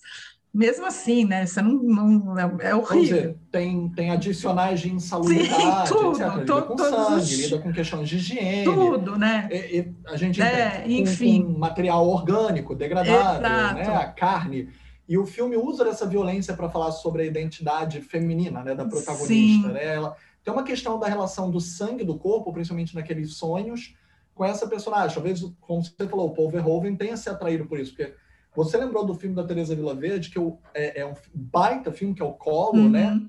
mesmo 0.55 0.87
assim, 0.87 1.25
né? 1.25 1.45
Você 1.45 1.61
não, 1.61 1.73
não 1.73 2.39
é, 2.39 2.69
é 2.69 2.75
horrível. 2.77 3.17
Dizer, 3.17 3.37
tem, 3.51 3.89
tem 3.89 4.11
adicionais 4.13 4.81
de 4.81 4.93
insalubridade, 4.93 5.89
Sim, 5.89 5.95
tudo, 5.95 6.23
etc. 6.23 6.35
Lida 6.39 6.63
com 6.63 6.79
sangue, 6.79 7.17
os... 7.17 7.31
lida 7.31 7.59
com 7.59 7.73
questões 7.73 8.09
de 8.09 8.17
higiene. 8.17 8.65
Tudo, 8.65 9.19
né? 9.19 9.49
E, 9.51 9.79
e 9.79 9.95
a 10.07 10.17
gente 10.17 10.41
é, 10.41 10.85
enfim. 10.87 11.43
Com, 11.43 11.55
com 11.55 11.59
material 11.59 12.09
orgânico, 12.09 12.73
degradável, 12.73 13.43
né? 13.43 13.97
A 13.97 14.07
carne. 14.07 14.69
E 15.09 15.19
o 15.19 15.27
filme 15.27 15.57
usa 15.57 15.85
dessa 15.85 16.07
violência 16.07 16.55
para 16.55 16.71
falar 16.71 16.93
sobre 16.93 17.23
a 17.23 17.27
identidade 17.27 18.01
feminina, 18.01 18.63
né? 18.63 18.77
Da 18.77 18.85
protagonista, 18.85 19.27
Sim. 19.27 19.73
né? 19.73 19.95
Ela 19.95 20.17
tem 20.45 20.55
uma 20.55 20.63
questão 20.63 21.01
da 21.01 21.09
relação 21.09 21.51
do 21.51 21.61
sangue 21.61 22.05
do 22.05 22.17
corpo, 22.17 22.53
principalmente 22.53 22.95
naqueles 22.95 23.35
sonhos, 23.35 23.97
com 24.33 24.45
essa 24.45 24.69
personagem. 24.69 25.15
Talvez, 25.15 25.45
como 25.61 25.83
você 25.83 26.07
falou, 26.07 26.29
o 26.29 26.33
Paul 26.33 26.49
Verhoeven 26.49 26.95
tenha 26.95 27.17
se 27.17 27.29
atraído 27.29 27.67
por 27.67 27.81
isso, 27.81 27.93
porque 27.93 28.15
você 28.55 28.77
lembrou 28.77 29.05
do 29.05 29.15
filme 29.15 29.35
da 29.35 29.45
Teresa 29.45 29.75
Verde, 29.95 30.31
que 30.31 30.39
é, 30.75 31.01
é 31.01 31.07
um 31.07 31.15
baita 31.35 31.91
filme, 31.93 32.15
que 32.15 32.23
é 32.23 32.25
o 32.25 32.33
Colo, 32.33 32.83
uhum. 32.83 32.91
né? 32.91 33.21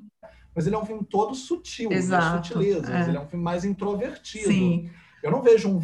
Mas 0.55 0.65
ele 0.65 0.75
é 0.75 0.79
um 0.79 0.85
filme 0.85 1.03
todo 1.03 1.35
sutil, 1.35 1.91
Exato, 1.91 2.47
sutilezas. 2.47 2.89
É. 2.89 3.09
Ele 3.09 3.17
é 3.17 3.19
um 3.19 3.27
filme 3.27 3.43
mais 3.43 3.65
introvertido. 3.65 4.47
Sim. 4.47 4.89
Eu 5.21 5.31
não 5.31 5.41
vejo 5.41 5.67
um 5.67 5.79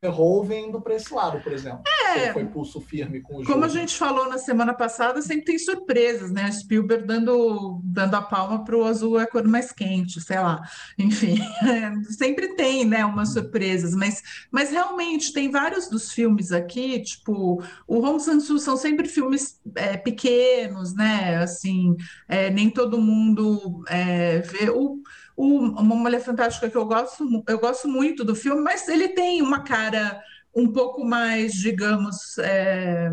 Verhoeven 0.00 0.68
indo 0.68 0.80
para 0.80 0.94
esse 0.94 1.12
lado, 1.12 1.40
por 1.40 1.52
exemplo. 1.52 1.82
É, 2.14 2.32
foi 2.32 2.44
pulso 2.44 2.80
firme 2.80 3.20
com 3.20 3.40
o 3.40 3.44
Como 3.44 3.64
a 3.64 3.68
gente 3.68 3.96
falou 3.96 4.28
na 4.28 4.38
semana 4.38 4.72
passada, 4.72 5.20
sempre 5.20 5.46
tem 5.46 5.58
surpresas, 5.58 6.30
né? 6.30 6.50
Spielberg 6.52 7.04
dando, 7.04 7.80
dando 7.82 8.14
a 8.14 8.22
palma 8.22 8.64
para 8.64 8.76
o 8.76 8.84
azul 8.84 9.18
é 9.18 9.24
a 9.24 9.26
cor 9.26 9.46
mais 9.46 9.72
quente, 9.72 10.20
sei 10.20 10.38
lá. 10.38 10.62
Enfim, 10.96 11.40
é, 11.62 11.92
sempre 12.12 12.54
tem, 12.54 12.84
né, 12.84 13.04
umas 13.04 13.32
surpresas, 13.32 13.92
mas, 13.94 14.22
mas 14.52 14.70
realmente 14.70 15.32
tem 15.32 15.50
vários 15.50 15.88
dos 15.88 16.12
filmes 16.12 16.52
aqui, 16.52 17.02
tipo, 17.02 17.60
o 17.86 17.98
Hong 17.98 18.20
Sang-soo 18.22 18.58
são 18.58 18.76
sempre 18.76 19.08
filmes 19.08 19.60
é, 19.74 19.96
pequenos, 19.96 20.94
né? 20.94 21.38
Assim, 21.38 21.96
é, 22.28 22.50
nem 22.50 22.70
todo 22.70 23.00
mundo 23.00 23.82
é, 23.88 24.38
vê. 24.42 24.70
O, 24.70 25.02
uma 25.38 25.94
Mulher 25.94 26.20
Fantástica 26.20 26.68
que 26.68 26.76
eu 26.76 26.84
gosto, 26.84 27.24
eu 27.48 27.58
gosto 27.60 27.88
muito 27.88 28.24
do 28.24 28.34
filme, 28.34 28.60
mas 28.60 28.88
ele 28.88 29.10
tem 29.10 29.40
uma 29.40 29.62
cara 29.62 30.20
um 30.54 30.72
pouco 30.72 31.04
mais, 31.04 31.52
digamos, 31.52 32.36
é, 32.38 33.12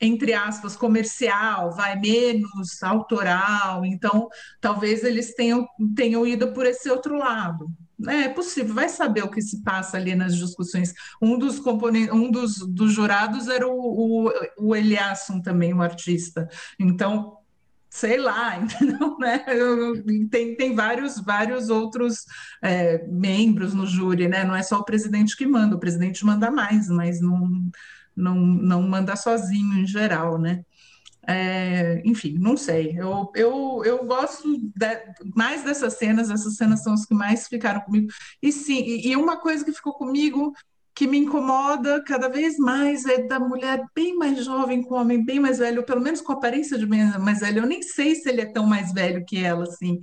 entre 0.00 0.32
aspas, 0.32 0.76
comercial, 0.76 1.72
vai 1.72 1.98
menos 1.98 2.82
autoral, 2.82 3.84
então 3.84 4.28
talvez 4.60 5.04
eles 5.04 5.34
tenham, 5.34 5.66
tenham 5.94 6.26
ido 6.26 6.52
por 6.52 6.64
esse 6.64 6.90
outro 6.90 7.18
lado. 7.18 7.66
É, 8.06 8.28
possível, 8.28 8.74
vai 8.74 8.88
saber 8.88 9.24
o 9.24 9.30
que 9.30 9.42
se 9.42 9.60
passa 9.62 9.96
ali 9.96 10.14
nas 10.14 10.36
discussões. 10.36 10.94
Um 11.20 11.36
dos 11.36 11.58
componentes, 11.58 12.14
um 12.14 12.30
dos, 12.30 12.58
dos 12.58 12.92
jurados 12.92 13.48
era 13.48 13.66
o, 13.66 13.72
o, 14.26 14.32
o 14.56 14.76
Eliasson 14.76 15.42
também, 15.42 15.74
o 15.74 15.82
artista. 15.82 16.48
Então, 16.78 17.37
sei 17.98 18.16
lá, 18.16 18.56
entendeu? 18.62 19.18
Né? 19.18 19.44
Tem, 20.30 20.54
tem 20.54 20.74
vários, 20.74 21.20
vários 21.20 21.68
outros 21.68 22.24
é, 22.62 23.04
membros 23.08 23.74
no 23.74 23.86
júri, 23.86 24.28
né? 24.28 24.44
Não 24.44 24.54
é 24.54 24.62
só 24.62 24.78
o 24.78 24.84
presidente 24.84 25.36
que 25.36 25.46
manda, 25.46 25.74
o 25.74 25.80
presidente 25.80 26.24
manda 26.24 26.50
mais, 26.50 26.88
mas 26.88 27.20
não, 27.20 27.48
não, 28.14 28.36
não 28.36 28.82
manda 28.82 29.16
sozinho 29.16 29.78
em 29.78 29.86
geral, 29.86 30.38
né? 30.38 30.64
É, 31.26 32.00
enfim, 32.06 32.38
não 32.38 32.56
sei. 32.56 32.96
Eu, 32.96 33.30
eu, 33.34 33.82
eu 33.84 34.06
gosto 34.06 34.48
de, 34.58 35.32
mais 35.36 35.62
dessas 35.62 35.94
cenas, 35.94 36.30
essas 36.30 36.56
cenas 36.56 36.82
são 36.82 36.94
as 36.94 37.04
que 37.04 37.14
mais 37.14 37.48
ficaram 37.48 37.80
comigo. 37.80 38.08
E 38.40 38.50
sim, 38.50 38.80
e, 38.82 39.08
e 39.08 39.16
uma 39.16 39.36
coisa 39.36 39.64
que 39.64 39.72
ficou 39.72 39.92
comigo 39.92 40.54
que 40.98 41.06
me 41.06 41.16
incomoda 41.16 42.02
cada 42.02 42.28
vez 42.28 42.58
mais 42.58 43.06
é 43.06 43.22
da 43.22 43.38
mulher 43.38 43.84
bem 43.94 44.16
mais 44.16 44.44
jovem 44.44 44.82
com 44.82 44.96
o 44.96 44.98
homem 44.98 45.24
bem 45.24 45.38
mais 45.38 45.58
velho, 45.58 45.84
pelo 45.84 46.00
menos 46.00 46.20
com 46.20 46.32
aparência 46.32 46.76
de 46.76 46.86
mais 46.86 47.38
velho. 47.38 47.60
Eu 47.60 47.66
nem 47.68 47.80
sei 47.80 48.16
se 48.16 48.28
ele 48.28 48.40
é 48.40 48.52
tão 48.52 48.66
mais 48.66 48.92
velho 48.92 49.24
que 49.24 49.38
ela, 49.38 49.62
assim. 49.62 50.00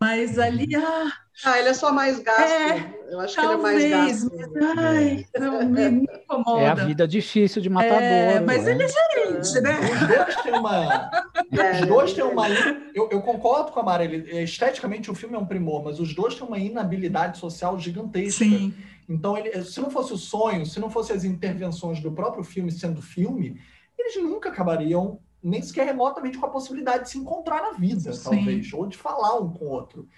Mas 0.00 0.38
ali, 0.38 0.74
ah, 0.74 1.12
ah 1.44 1.58
ele 1.58 1.68
é 1.68 1.74
só 1.74 1.92
mais 1.92 2.18
gasto. 2.18 2.40
É, 2.40 2.98
eu 3.10 3.20
acho 3.20 3.36
talvez, 3.36 3.78
que 3.80 3.84
ele 3.84 3.94
é 3.94 3.98
mais 3.98 4.22
gasto. 4.24 4.50
Mas, 4.52 4.78
ai, 4.78 5.26
não, 5.38 5.64
me, 5.66 5.90
me 5.90 6.06
incomoda. 6.24 6.60
É 6.60 6.68
a 6.68 6.74
vida 6.74 7.06
difícil 7.06 7.62
de 7.62 7.70
matador. 7.70 8.02
É, 8.02 8.40
mas 8.40 8.64
né? 8.64 8.72
ele 8.72 8.82
é 8.82 8.88
gerente, 8.88 9.60
né? 9.60 9.78
Os 9.80 10.08
dois 10.08 10.36
têm 10.42 10.52
uma. 10.54 11.10
É, 11.52 11.80
os 11.80 11.86
dois 11.86 12.12
têm 12.12 12.24
uma. 12.24 12.48
Eu, 12.94 13.08
eu 13.10 13.22
concordo 13.22 13.72
com 13.72 13.80
a 13.80 13.82
Mara, 13.82 14.04
ele, 14.04 14.42
esteticamente 14.42 15.10
o 15.10 15.14
filme 15.14 15.36
é 15.36 15.38
um 15.38 15.46
primor, 15.46 15.84
mas 15.84 16.00
os 16.00 16.14
dois 16.14 16.34
têm 16.34 16.46
uma 16.46 16.58
inabilidade 16.58 17.38
social 17.38 17.78
gigantesca. 17.78 18.44
Sim. 18.44 18.74
Então, 19.08 19.38
ele, 19.38 19.64
se 19.64 19.80
não 19.80 19.90
fosse 19.90 20.12
o 20.12 20.18
sonho, 20.18 20.66
se 20.66 20.78
não 20.78 20.90
fossem 20.90 21.16
as 21.16 21.24
intervenções 21.24 22.00
do 22.00 22.12
próprio 22.12 22.44
filme 22.44 22.70
sendo 22.70 23.00
filme, 23.00 23.58
eles 23.98 24.16
nunca 24.16 24.50
acabariam 24.50 25.18
nem 25.42 25.62
sequer 25.62 25.86
remotamente 25.86 26.36
com 26.36 26.46
a 26.46 26.50
possibilidade 26.50 27.04
de 27.04 27.10
se 27.10 27.18
encontrar 27.18 27.62
na 27.62 27.72
vida, 27.72 28.12
Sim. 28.12 28.22
talvez, 28.24 28.72
ou 28.72 28.86
de 28.86 28.96
falar 28.96 29.38
um 29.38 29.50
com 29.50 29.66
o 29.66 29.68
outro. 29.68 30.08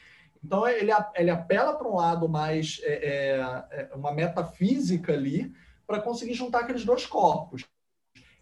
Então, 0.43 0.67
ele, 0.67 0.91
ele 1.15 1.31
apela 1.31 1.75
para 1.75 1.89
um 1.89 1.97
lado 1.97 2.29
mais, 2.29 2.81
é, 2.83 2.93
é, 2.93 3.89
é, 3.93 3.95
uma 3.95 4.13
metafísica 4.13 5.13
ali, 5.13 5.53
para 5.87 6.01
conseguir 6.01 6.35
juntar 6.35 6.61
aqueles 6.61 6.85
dois 6.85 7.05
corpos. 7.05 7.65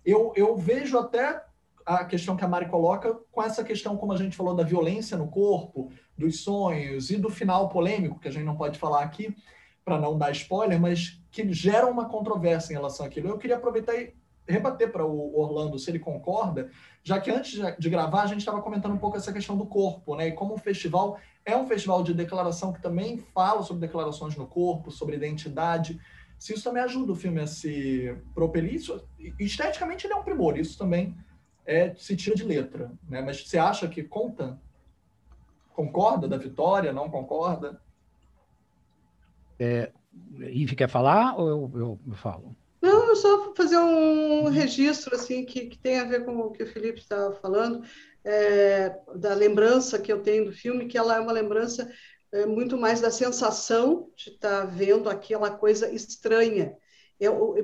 Eu, 0.05 0.33
eu 0.37 0.57
vejo 0.57 0.99
até 0.99 1.43
a 1.85 2.05
questão 2.05 2.37
que 2.37 2.45
a 2.45 2.49
Mari 2.49 2.69
coloca 2.69 3.15
com 3.33 3.43
essa 3.43 3.65
questão, 3.65 3.97
como 3.97 4.13
a 4.13 4.17
gente 4.17 4.37
falou, 4.37 4.55
da 4.55 4.63
violência 4.63 5.17
no 5.17 5.29
corpo, 5.29 5.91
dos 6.17 6.43
sonhos 6.43 7.11
e 7.11 7.17
do 7.17 7.31
final 7.31 7.69
polêmico, 7.71 8.21
que 8.21 8.29
a 8.29 8.31
gente 8.31 8.45
não 8.45 8.57
pode 8.57 8.79
falar 8.79 9.03
aqui, 9.03 9.35
para 9.85 9.99
não 9.99 10.19
dar 10.19 10.31
spoiler, 10.33 10.79
mas 10.79 11.19
que 11.31 11.51
geram 11.53 11.91
uma 11.91 12.09
controvérsia 12.09 12.73
em 12.73 12.77
relação 12.77 13.07
àquilo. 13.07 13.29
Eu 13.29 13.39
queria 13.39 13.57
aproveitar 13.57 13.95
e 13.95 14.15
rebater 14.47 14.91
para 14.91 15.05
o 15.05 15.39
Orlando 15.39 15.79
se 15.79 15.91
ele 15.91 15.99
concorda, 15.99 16.71
já 17.03 17.21
que 17.21 17.31
antes 17.31 17.59
de 17.79 17.91
gravar 17.91 18.23
a 18.23 18.27
gente 18.27 18.41
estava 18.41 18.63
comentando 18.63 18.95
um 18.95 18.99
pouco 18.99 19.17
essa 19.17 19.33
questão 19.33 19.57
do 19.57 19.67
corpo, 19.67 20.17
né? 20.17 20.29
E 20.29 20.33
como 20.33 20.55
o 20.55 20.59
festival 20.59 21.19
é 21.49 21.57
um 21.57 21.67
festival 21.67 22.03
de 22.03 22.13
declaração 22.13 22.75
que 22.75 22.83
também 22.83 23.17
fala 23.17 23.63
sobre 23.63 23.87
declarações 23.87 24.37
no 24.37 24.47
corpo, 24.47 24.91
sobre 24.91 25.17
identidade. 25.17 25.99
Se 26.39 26.53
isso 26.53 26.63
também 26.63 26.83
ajuda 26.83 27.13
o 27.13 27.17
filme 27.17 27.41
a 27.41 27.47
se 27.47 28.15
propelir, 28.35 28.75
isso, 28.75 29.03
esteticamente 29.41 30.07
ele 30.07 30.13
é 30.13 30.17
um 30.17 30.23
primor, 30.23 30.59
isso 30.59 30.77
também 30.77 31.17
é, 31.65 31.95
se 31.95 32.15
tira 32.15 32.37
de 32.37 32.45
letra, 32.45 32.93
né? 33.09 33.23
Mas 33.23 33.49
você 33.49 33.57
acha 33.57 33.89
que 33.89 34.03
conta? 34.03 34.61
Concorda 35.73 36.29
da 36.29 36.37
vitória? 36.37 36.93
Não 36.93 37.09
concorda? 37.09 37.81
É, 39.59 39.91
Ive 40.39 40.77
quer 40.77 40.89
falar 40.89 41.35
ou 41.35 41.49
eu, 41.49 41.73
eu, 41.75 42.01
eu 42.09 42.15
falo? 42.15 42.55
Não, 42.83 43.09
eu 43.09 43.17
só 43.17 43.55
fazer 43.55 43.79
um 43.79 44.49
registro 44.51 45.15
assim 45.15 45.47
que, 45.47 45.67
que 45.67 45.79
tem 45.79 45.99
a 45.99 46.05
ver 46.05 46.27
com 46.27 46.37
o 46.37 46.51
que 46.51 46.63
o 46.63 46.67
Felipe 46.67 47.01
estava 47.01 47.33
falando, 47.33 47.83
é, 48.29 48.95
da 49.17 49.35
lembrança 49.35 49.99
que 49.99 50.13
eu 50.13 50.23
tenho 50.23 50.45
do 50.45 50.53
filme, 50.53 50.87
que 50.87 50.99
ela 50.99 51.17
é 51.17 51.21
uma 51.21 51.33
lembrança 51.33 51.91
é, 52.31 52.45
muito 52.45 52.77
mais 52.77 53.01
da 53.01 53.11
sensação 53.11 54.11
de 54.15 54.31
estar 54.31 54.61
tá 54.61 54.65
vendo 54.67 55.09
aquela 55.09 55.51
coisa 55.51 55.91
estranha. 55.91 56.77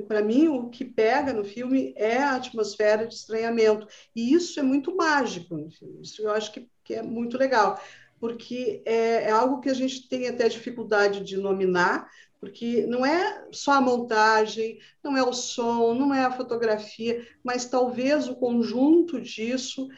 Para 0.09 0.23
mim, 0.23 0.49
o 0.49 0.69
que 0.69 0.85
pega 0.85 1.33
no 1.33 1.45
filme 1.45 1.95
é 1.97 2.17
a 2.17 2.35
atmosfera 2.35 3.07
de 3.07 3.15
estranhamento, 3.15 3.87
e 4.17 4.33
isso 4.33 4.59
é 4.59 4.63
muito 4.63 4.97
mágico. 4.97 5.69
Isso 6.01 6.23
eu 6.23 6.31
acho 6.33 6.51
que, 6.53 6.69
que 6.83 6.95
é 6.95 7.03
muito 7.03 7.39
legal 7.39 7.79
porque 8.25 8.83
é, 8.87 9.25
é, 9.25 9.31
algo 9.31 9.61
que 9.61 9.69
a 9.69 9.75
gente 9.75 10.09
tem 10.09 10.27
até 10.27 10.49
dificuldade 10.49 11.21
de 11.21 11.37
nominar, 11.37 12.09
porque 12.41 12.87
não 12.87 13.05
é 13.05 13.47
só 13.53 13.73
a 13.73 13.83
montagem, 13.83 14.79
não 15.03 15.15
é 15.15 15.23
o 15.23 15.35
som, 15.35 15.93
não 15.93 16.15
é 16.15 16.25
a 16.25 16.31
fotografia, 16.31 17.27
mas 17.45 17.67
talvez 17.67 18.27
o 18.27 18.37
conjunto 18.37 19.21
disso 19.21 19.89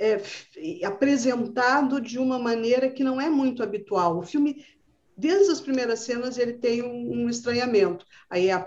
é, 0.00 0.20
apresentado 0.84 2.00
de 2.00 2.18
uma 2.18 2.38
maneira 2.38 2.90
que 2.90 3.04
não 3.04 3.20
é 3.20 3.28
muito 3.28 3.62
habitual. 3.62 4.18
O 4.18 4.22
filme, 4.22 4.64
desde 5.14 5.52
as 5.52 5.60
primeiras 5.60 6.00
cenas, 6.00 6.38
ele 6.38 6.54
tem 6.54 6.82
um, 6.82 7.24
um 7.24 7.28
estranhamento. 7.28 8.06
Aí 8.30 8.50
a 8.50 8.66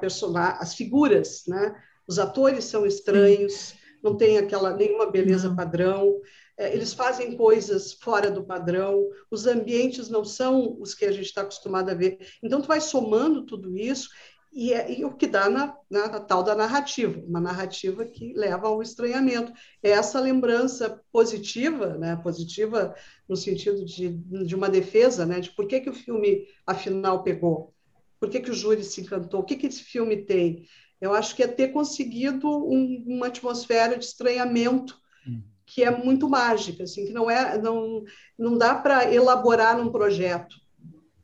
as 0.60 0.76
figuras, 0.76 1.44
né? 1.48 1.76
Os 2.08 2.20
atores 2.20 2.66
são 2.66 2.86
estranhos, 2.86 3.74
não 4.04 4.16
tem 4.16 4.38
aquela 4.38 4.76
nenhuma 4.76 5.10
beleza 5.10 5.54
padrão. 5.56 6.22
É, 6.56 6.72
eles 6.72 6.94
fazem 6.94 7.36
coisas 7.36 7.94
fora 7.94 8.30
do 8.30 8.46
padrão, 8.46 9.10
os 9.32 9.48
ambientes 9.48 10.10
não 10.10 10.24
são 10.24 10.78
os 10.80 10.94
que 10.94 11.06
a 11.06 11.12
gente 11.12 11.26
está 11.26 11.42
acostumado 11.42 11.90
a 11.90 11.96
ver. 11.96 12.20
Então, 12.44 12.62
tu 12.62 12.68
vai 12.68 12.80
somando 12.80 13.44
tudo 13.44 13.76
isso 13.76 14.08
e, 14.54 14.74
é, 14.74 15.00
e 15.00 15.04
o 15.06 15.14
que 15.14 15.28
dá 15.28 15.50
na, 15.50 15.76
na, 15.90 16.08
na, 16.08 16.20
tal 16.20 16.44
da 16.44 16.56
narrativa, 16.56 17.20
uma 17.26 17.42
narrativa 17.42 18.06
que 18.06 18.34
leva 18.34 18.68
ao 18.68 18.82
estranhamento. 18.82 19.52
É 19.82 19.92
essa 19.92 20.20
lembrança 20.20 21.02
positiva, 21.12 21.98
né, 21.98 22.16
positiva 22.18 22.96
no 23.28 23.36
sentido 23.36 23.84
de, 23.84 24.10
de 24.10 24.56
uma 24.56 24.70
defesa, 24.70 25.26
né, 25.26 25.40
de 25.40 25.52
por 25.52 25.68
que, 25.68 25.82
que 25.82 25.90
o 25.90 25.94
filme, 25.94 26.46
afinal, 26.66 27.24
pegou, 27.24 27.74
por 28.20 28.30
que, 28.30 28.40
que 28.40 28.52
o 28.52 28.54
júri 28.54 28.84
se 28.84 29.02
encantou, 29.02 29.42
o 29.42 29.44
que, 29.44 29.56
que 29.56 29.68
esse 29.68 29.84
filme 29.84 30.18
tem. 30.18 30.66
Eu 31.02 31.14
acho 31.14 31.36
que 31.36 31.44
é 31.44 31.48
ter 31.48 31.70
conseguido 31.70 32.48
um, 32.48 33.04
uma 33.08 33.28
atmosfera 33.28 33.98
de 33.98 34.06
estranhamento 34.06 34.96
hum 35.28 35.42
que 35.66 35.84
é 35.84 35.90
muito 35.90 36.30
mágica, 36.30 36.84
assim, 36.84 37.06
que 37.06 37.14
não 37.14 37.30
é 37.30 37.58
não 37.58 38.04
não 38.38 38.58
dá 38.58 38.76
para 38.76 39.12
elaborar 39.12 39.78
num 39.78 39.92
projeto. 39.92 40.56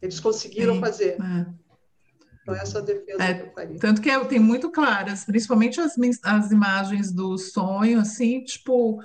Eles 0.01 0.19
conseguiram 0.19 0.76
Sim, 0.76 0.80
fazer. 0.80 1.18
É. 1.22 1.69
Então 2.52 2.62
essa 2.62 2.82
defesa 2.82 3.24
é, 3.24 3.34
que 3.34 3.42
eu 3.44 3.52
faria. 3.54 3.80
Tanto 3.80 4.02
que 4.02 4.10
é, 4.10 4.26
tem 4.26 4.40
muito 4.40 4.72
claras, 4.72 5.26
principalmente 5.26 5.80
as, 5.80 5.96
as 6.24 6.52
imagens 6.52 7.12
do 7.12 7.38
sonho, 7.38 8.00
assim, 8.00 8.44
tipo 8.44 9.04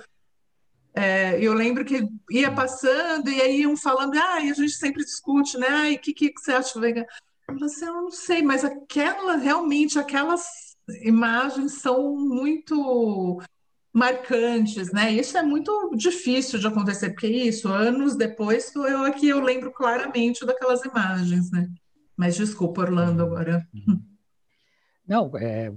é, 0.95 1.37
eu 1.41 1.53
lembro 1.53 1.83
que 1.83 2.07
ia 2.31 2.49
passando 2.51 3.29
e 3.29 3.41
aí 3.41 3.61
iam 3.61 3.75
falando, 3.75 4.15
ah, 4.17 4.39
e 4.39 4.49
a 4.49 4.53
gente 4.53 4.71
sempre 4.71 5.03
discute, 5.03 5.57
né? 5.57 5.67
Ah, 5.69 5.93
o 5.93 5.99
que, 5.99 6.13
que 6.13 6.31
você 6.37 6.53
acha 6.53 6.79
legal? 6.79 7.05
Eu 7.49 7.55
falei 7.55 7.65
assim, 7.65 7.85
eu 7.85 7.93
não 7.93 8.11
sei, 8.11 8.41
mas 8.41 8.63
aquela, 8.63 9.35
realmente, 9.35 9.99
aquelas 9.99 10.45
imagens 11.03 11.73
são 11.73 12.15
muito 12.15 13.41
marcantes, 13.91 14.91
né? 14.93 15.11
Isso 15.11 15.37
é 15.37 15.43
muito 15.43 15.91
difícil 15.95 16.59
de 16.59 16.67
acontecer, 16.67 17.09
porque 17.09 17.27
isso, 17.27 17.67
anos 17.67 18.15
depois, 18.15 18.73
eu 18.73 19.03
aqui 19.03 19.27
eu 19.27 19.41
lembro 19.41 19.71
claramente 19.71 20.45
daquelas 20.45 20.83
imagens, 20.85 21.51
né? 21.51 21.69
Mas 22.17 22.35
desculpa, 22.35 22.81
Orlando, 22.81 23.23
agora. 23.23 23.67
Não, 25.07 25.31
é, 25.37 25.71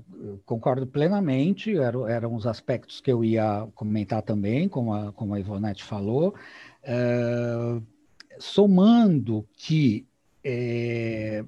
concordo 0.46 0.86
plenamente, 0.86 1.76
eram, 1.76 2.08
eram 2.08 2.34
os 2.34 2.46
aspectos 2.46 2.98
que 3.00 3.12
eu 3.12 3.22
ia 3.22 3.68
comentar 3.74 4.22
também, 4.22 4.68
como 4.68 4.94
a, 4.94 5.12
como 5.12 5.34
a 5.34 5.40
Ivonete 5.40 5.84
falou, 5.84 6.34
é, 6.82 7.78
somando 8.38 9.46
que, 9.52 10.06
é, 10.42 11.44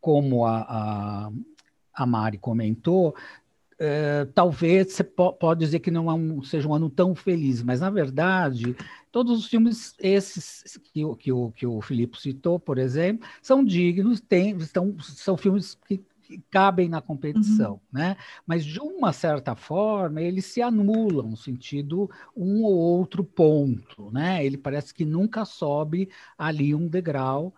como 0.00 0.44
a, 0.44 0.62
a, 0.62 1.32
a, 1.94 2.06
Mari 2.06 2.38
comentou, 2.38 3.14
é, 3.84 4.26
talvez 4.26 4.92
você 4.92 5.02
po 5.02 5.32
pode 5.32 5.58
dizer 5.58 5.80
que 5.80 5.90
não 5.90 6.08
é 6.08 6.14
um, 6.14 6.40
seja 6.40 6.68
um 6.68 6.74
ano 6.74 6.88
tão 6.88 7.16
feliz, 7.16 7.64
mas 7.64 7.80
na 7.80 7.90
verdade 7.90 8.76
todos 9.10 9.36
os 9.36 9.46
filmes 9.46 9.94
esses 9.98 10.78
que, 10.92 11.02
que, 11.16 11.32
o, 11.32 11.50
que 11.50 11.66
o 11.66 11.80
Filipe 11.80 12.20
citou, 12.20 12.60
por 12.60 12.78
exemplo, 12.78 13.26
são 13.42 13.64
dignos, 13.64 14.20
tem, 14.20 14.56
estão, 14.56 14.96
são 15.00 15.36
filmes 15.36 15.76
que 15.86 16.00
cabem 16.50 16.88
na 16.88 17.00
competição, 17.00 17.74
uhum. 17.74 17.80
né? 17.92 18.16
Mas 18.46 18.64
de 18.64 18.80
uma 18.80 19.12
certa 19.12 19.54
forma 19.54 20.20
eles 20.20 20.46
se 20.46 20.62
anulam 20.62 21.30
no 21.30 21.36
sentido 21.36 22.10
um 22.36 22.62
ou 22.62 22.74
outro 22.74 23.24
ponto, 23.24 24.10
né? 24.10 24.44
Ele 24.44 24.56
parece 24.56 24.94
que 24.94 25.04
nunca 25.04 25.44
sobe 25.44 26.08
ali 26.36 26.74
um 26.74 26.88
degrau 26.88 27.54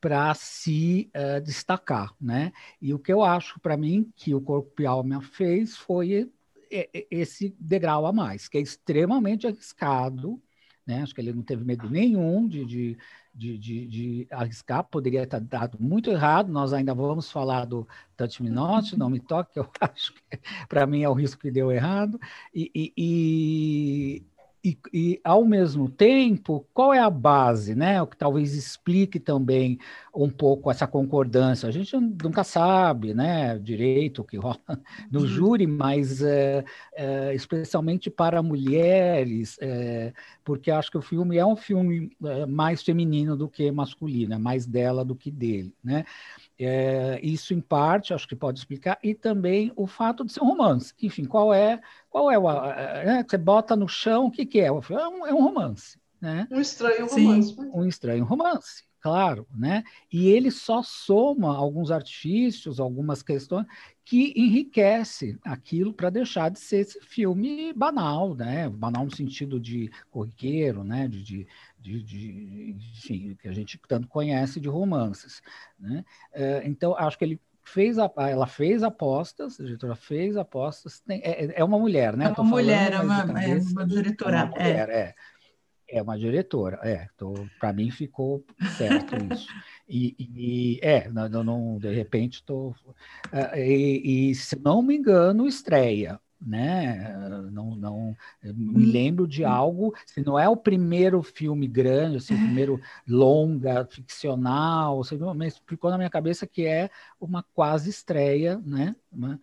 para 0.00 0.34
se 0.34 1.10
uh, 1.14 1.40
destacar, 1.40 2.14
né? 2.20 2.52
E 2.80 2.92
o 2.92 2.98
que 2.98 3.12
eu 3.12 3.22
acho 3.22 3.60
para 3.60 3.76
mim 3.76 4.10
que 4.16 4.34
o 4.34 4.40
Corpo 4.40 4.82
e 4.82 4.86
Alma 4.86 5.20
fez 5.20 5.76
foi 5.76 6.30
esse 7.10 7.54
degrau 7.60 8.06
a 8.06 8.12
mais, 8.12 8.48
que 8.48 8.58
é 8.58 8.60
extremamente 8.60 9.46
arriscado, 9.46 10.42
né? 10.86 11.02
Acho 11.02 11.14
que 11.14 11.20
ele 11.20 11.32
não 11.32 11.42
teve 11.42 11.64
medo 11.64 11.90
nenhum 11.90 12.46
de, 12.46 12.64
de 12.64 12.98
de, 13.36 13.58
de, 13.58 13.86
de, 13.86 14.28
arriscar, 14.30 14.82
poderia 14.84 15.22
estar 15.24 15.40
dado 15.40 15.78
muito 15.78 16.10
errado. 16.10 16.50
Nós 16.50 16.72
ainda 16.72 16.94
vamos 16.94 17.30
falar 17.30 17.66
do 17.66 17.86
Touch 18.16 18.42
Me 18.42 18.48
Not, 18.48 18.96
Não 18.96 19.10
Me 19.10 19.20
Toque, 19.20 19.58
eu 19.58 19.70
acho 19.80 20.14
que 20.14 20.40
para 20.68 20.86
mim 20.86 21.02
é 21.02 21.08
o 21.08 21.12
risco 21.12 21.42
que 21.42 21.50
deu 21.50 21.70
errado. 21.70 22.18
E, 22.54 22.70
e, 22.74 22.92
e, 22.96 24.26
e, 24.92 25.20
ao 25.22 25.44
mesmo 25.44 25.88
tempo, 25.88 26.66
qual 26.74 26.92
é 26.92 26.98
a 26.98 27.10
base, 27.10 27.74
né? 27.74 28.00
O 28.02 28.06
que 28.06 28.16
talvez 28.16 28.54
explique 28.54 29.20
também 29.20 29.78
um 30.14 30.30
pouco 30.30 30.70
essa 30.70 30.86
concordância. 30.86 31.68
A 31.68 31.72
gente 31.72 31.94
nunca 31.96 32.42
sabe, 32.42 33.12
né, 33.12 33.58
direito 33.58 34.22
o 34.22 34.24
que 34.24 34.36
rola 34.36 34.58
no 35.10 35.20
uhum. 35.20 35.26
júri, 35.26 35.66
mas 35.66 36.22
é, 36.22 36.64
é, 36.94 37.34
especialmente 37.34 38.10
para 38.10 38.42
mulheres, 38.42 39.56
é, 39.60 40.12
porque 40.42 40.70
acho 40.70 40.90
que 40.90 40.98
o 40.98 41.02
filme 41.02 41.36
é 41.36 41.44
um 41.44 41.56
filme 41.56 42.10
mais 42.48 42.82
feminino 42.82 43.36
do 43.36 43.48
que 43.48 43.70
masculino, 43.70 44.34
é 44.34 44.38
mais 44.38 44.66
dela 44.66 45.04
do 45.04 45.14
que 45.14 45.30
dele, 45.30 45.74
né? 45.84 46.04
É, 46.58 47.20
isso 47.22 47.52
em 47.52 47.60
parte 47.60 48.14
acho 48.14 48.26
que 48.26 48.34
pode 48.34 48.58
explicar 48.58 48.98
e 49.02 49.14
também 49.14 49.70
o 49.76 49.86
fato 49.86 50.24
de 50.24 50.32
ser 50.32 50.42
um 50.42 50.46
romance. 50.46 50.94
Enfim, 51.02 51.24
qual 51.24 51.52
é 51.52 51.80
qual 52.08 52.30
é 52.30 52.38
o 52.38 52.50
é, 52.50 53.22
você 53.22 53.36
bota 53.36 53.76
no 53.76 53.86
chão 53.86 54.26
o 54.26 54.30
que 54.30 54.46
que 54.46 54.60
é? 54.60 54.66
É 54.66 54.72
um, 54.72 55.26
é 55.26 55.34
um 55.34 55.42
romance, 55.42 55.98
né? 56.20 56.48
Um 56.50 56.60
estranho 56.60 57.06
romance. 57.06 57.54
Sim, 57.54 57.70
um 57.74 57.86
estranho 57.86 58.24
romance, 58.24 58.84
claro, 59.00 59.46
né? 59.54 59.84
E 60.10 60.28
ele 60.30 60.50
só 60.50 60.82
soma 60.82 61.54
alguns 61.54 61.90
artifícios, 61.90 62.80
algumas 62.80 63.22
questões 63.22 63.66
que 64.06 64.32
enriquece 64.36 65.36
aquilo 65.44 65.92
para 65.92 66.08
deixar 66.08 66.48
de 66.48 66.60
ser 66.60 66.78
esse 66.78 67.00
filme 67.00 67.72
banal, 67.72 68.34
né? 68.34 68.68
Banal 68.68 69.04
no 69.04 69.14
sentido 69.14 69.58
de 69.58 69.90
corriqueiro, 70.10 70.84
né? 70.84 71.08
de, 71.08 71.22
de 71.22 71.46
de, 72.02 72.72
de, 72.72 73.36
que 73.36 73.48
a 73.48 73.52
gente 73.52 73.80
tanto 73.86 74.08
conhece 74.08 74.58
de 74.58 74.68
romances. 74.68 75.40
Né? 75.78 76.04
É, 76.32 76.62
então, 76.66 76.96
acho 76.96 77.16
que 77.16 77.24
ele 77.24 77.40
fez 77.64 77.98
a, 77.98 78.10
ela 78.18 78.46
fez 78.46 78.82
apostas, 78.82 79.60
a 79.60 79.64
diretora 79.64 79.94
fez 79.94 80.36
apostas, 80.36 81.00
tem, 81.00 81.20
é, 81.22 81.60
é 81.60 81.64
uma 81.64 81.78
mulher, 81.78 82.16
né? 82.16 82.26
É 82.26 82.28
uma 82.28 82.44
mulher, 82.44 82.92
é 82.92 83.00
uma, 83.00 83.20
é 83.42 83.58
uma 83.58 83.86
diretora. 83.86 84.38
É 84.38 84.44
uma 84.44 84.50
mulher, 84.50 84.88
é. 84.88 85.14
É 85.88 86.02
uma 86.02 86.18
diretora, 86.18 86.80
é. 86.82 87.08
Para 87.60 87.72
mim 87.72 87.92
ficou 87.92 88.44
certo 88.76 89.14
isso. 89.32 89.46
E, 89.88 90.16
e 90.18 90.80
é, 90.82 91.08
não, 91.08 91.44
não, 91.44 91.78
de 91.78 91.94
repente 91.94 92.34
estou. 92.34 92.74
E, 93.54 94.30
e, 94.30 94.34
se 94.34 94.58
não 94.58 94.82
me 94.82 94.96
engano, 94.96 95.46
estreia 95.46 96.20
né? 96.40 97.14
Não, 97.50 97.74
não 97.74 98.16
me 98.42 98.86
hum, 98.86 98.92
lembro 98.92 99.26
de 99.26 99.44
hum. 99.44 99.48
algo, 99.48 99.94
se 100.04 100.24
não 100.24 100.38
é 100.38 100.48
o 100.48 100.56
primeiro 100.56 101.22
filme 101.22 101.66
grande, 101.66 102.18
assim, 102.18 102.34
o 102.34 102.38
primeiro 102.38 102.80
longa 103.06 103.84
ficcional, 103.86 105.00
mas 105.34 105.60
ficou 105.66 105.90
na 105.90 105.98
minha 105.98 106.10
cabeça 106.10 106.46
que 106.46 106.66
é 106.66 106.90
uma 107.20 107.42
quase 107.54 107.90
estreia, 107.90 108.60
né? 108.64 108.94
Uma, 109.10 109.40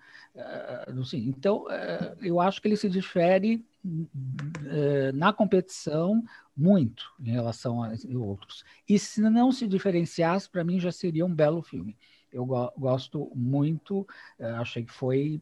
assim, 0.99 1.27
então, 1.27 1.65
uh, 1.65 2.15
eu 2.21 2.39
acho 2.39 2.61
que 2.61 2.67
ele 2.67 2.77
se 2.77 2.89
difere 2.89 3.65
na 5.13 5.33
competição 5.33 6.23
muito 6.55 7.03
em 7.19 7.31
relação 7.31 7.83
a 7.83 7.91
outros. 8.15 8.63
E 8.87 8.97
se 8.97 9.19
não 9.21 9.51
se 9.51 9.67
diferenciasse, 9.67 10.49
para 10.49 10.63
mim 10.63 10.79
já 10.79 10.91
seria 10.91 11.25
um 11.25 11.35
belo 11.35 11.61
filme. 11.61 11.97
Eu 12.31 12.45
go 12.45 12.71
gosto 12.77 13.31
muito, 13.35 14.07
achei 14.39 14.83
que 14.83 14.91
foi 14.91 15.41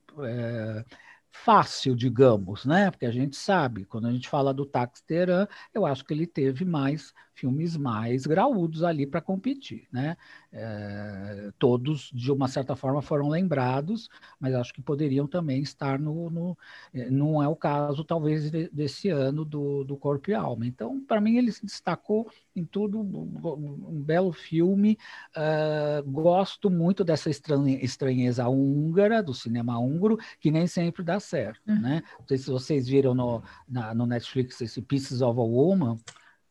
fácil, 1.31 1.95
digamos, 1.95 2.65
né? 2.65 2.91
Porque 2.91 3.05
a 3.05 3.11
gente 3.11 3.35
sabe, 3.35 3.85
quando 3.85 4.07
a 4.07 4.11
gente 4.11 4.29
fala 4.29 4.53
do 4.53 4.65
Tax 4.65 5.01
Teran, 5.01 5.47
eu 5.73 5.85
acho 5.85 6.05
que 6.05 6.13
ele 6.13 6.27
teve 6.27 6.65
mais 6.65 7.13
filmes 7.41 7.76
mais 7.76 8.27
graúdos 8.27 8.84
ali 8.84 9.07
para 9.07 9.19
competir, 9.19 9.88
né? 9.91 10.15
É, 10.53 11.49
todos, 11.57 12.11
de 12.13 12.31
uma 12.31 12.47
certa 12.47 12.76
forma, 12.76 13.01
foram 13.01 13.30
lembrados, 13.30 14.09
mas 14.39 14.53
acho 14.53 14.73
que 14.73 14.81
poderiam 14.81 15.26
também 15.26 15.61
estar 15.61 15.97
no. 15.97 16.30
no 16.30 16.57
é, 16.93 17.09
não 17.09 17.41
é 17.41 17.47
o 17.47 17.55
caso, 17.55 18.03
talvez, 18.03 18.51
de, 18.51 18.69
desse 18.69 19.09
ano 19.09 19.43
do, 19.43 19.84
do 19.84 19.97
Corpo 19.97 20.30
e 20.30 20.35
Alma. 20.35 20.68
Então, 20.68 21.03
para 21.03 21.19
mim, 21.19 21.38
ele 21.38 21.51
se 21.51 21.65
destacou 21.65 22.30
em 22.55 22.63
tudo, 22.63 22.99
um 22.99 24.03
belo 24.03 24.31
filme. 24.31 24.97
Uh, 25.35 26.09
gosto 26.11 26.69
muito 26.69 27.03
dessa 27.03 27.30
estranheza 27.30 28.47
húngara, 28.47 29.23
do 29.23 29.34
cinema 29.34 29.80
húngaro, 29.80 30.18
que 30.39 30.51
nem 30.51 30.68
sempre 30.68 31.03
dá 31.03 31.19
certo, 31.19 31.68
uhum. 31.68 31.81
né? 31.81 32.03
Não 32.19 32.27
sei 32.27 32.38
se 32.38 32.51
vocês 32.51 32.88
viram 32.88 33.15
no, 33.15 33.41
na, 33.68 33.95
no 33.95 34.05
Netflix 34.05 34.61
esse 34.61 34.81
Pieces 34.81 35.22
of 35.22 35.39
a 35.39 35.43
Woman. 35.43 35.97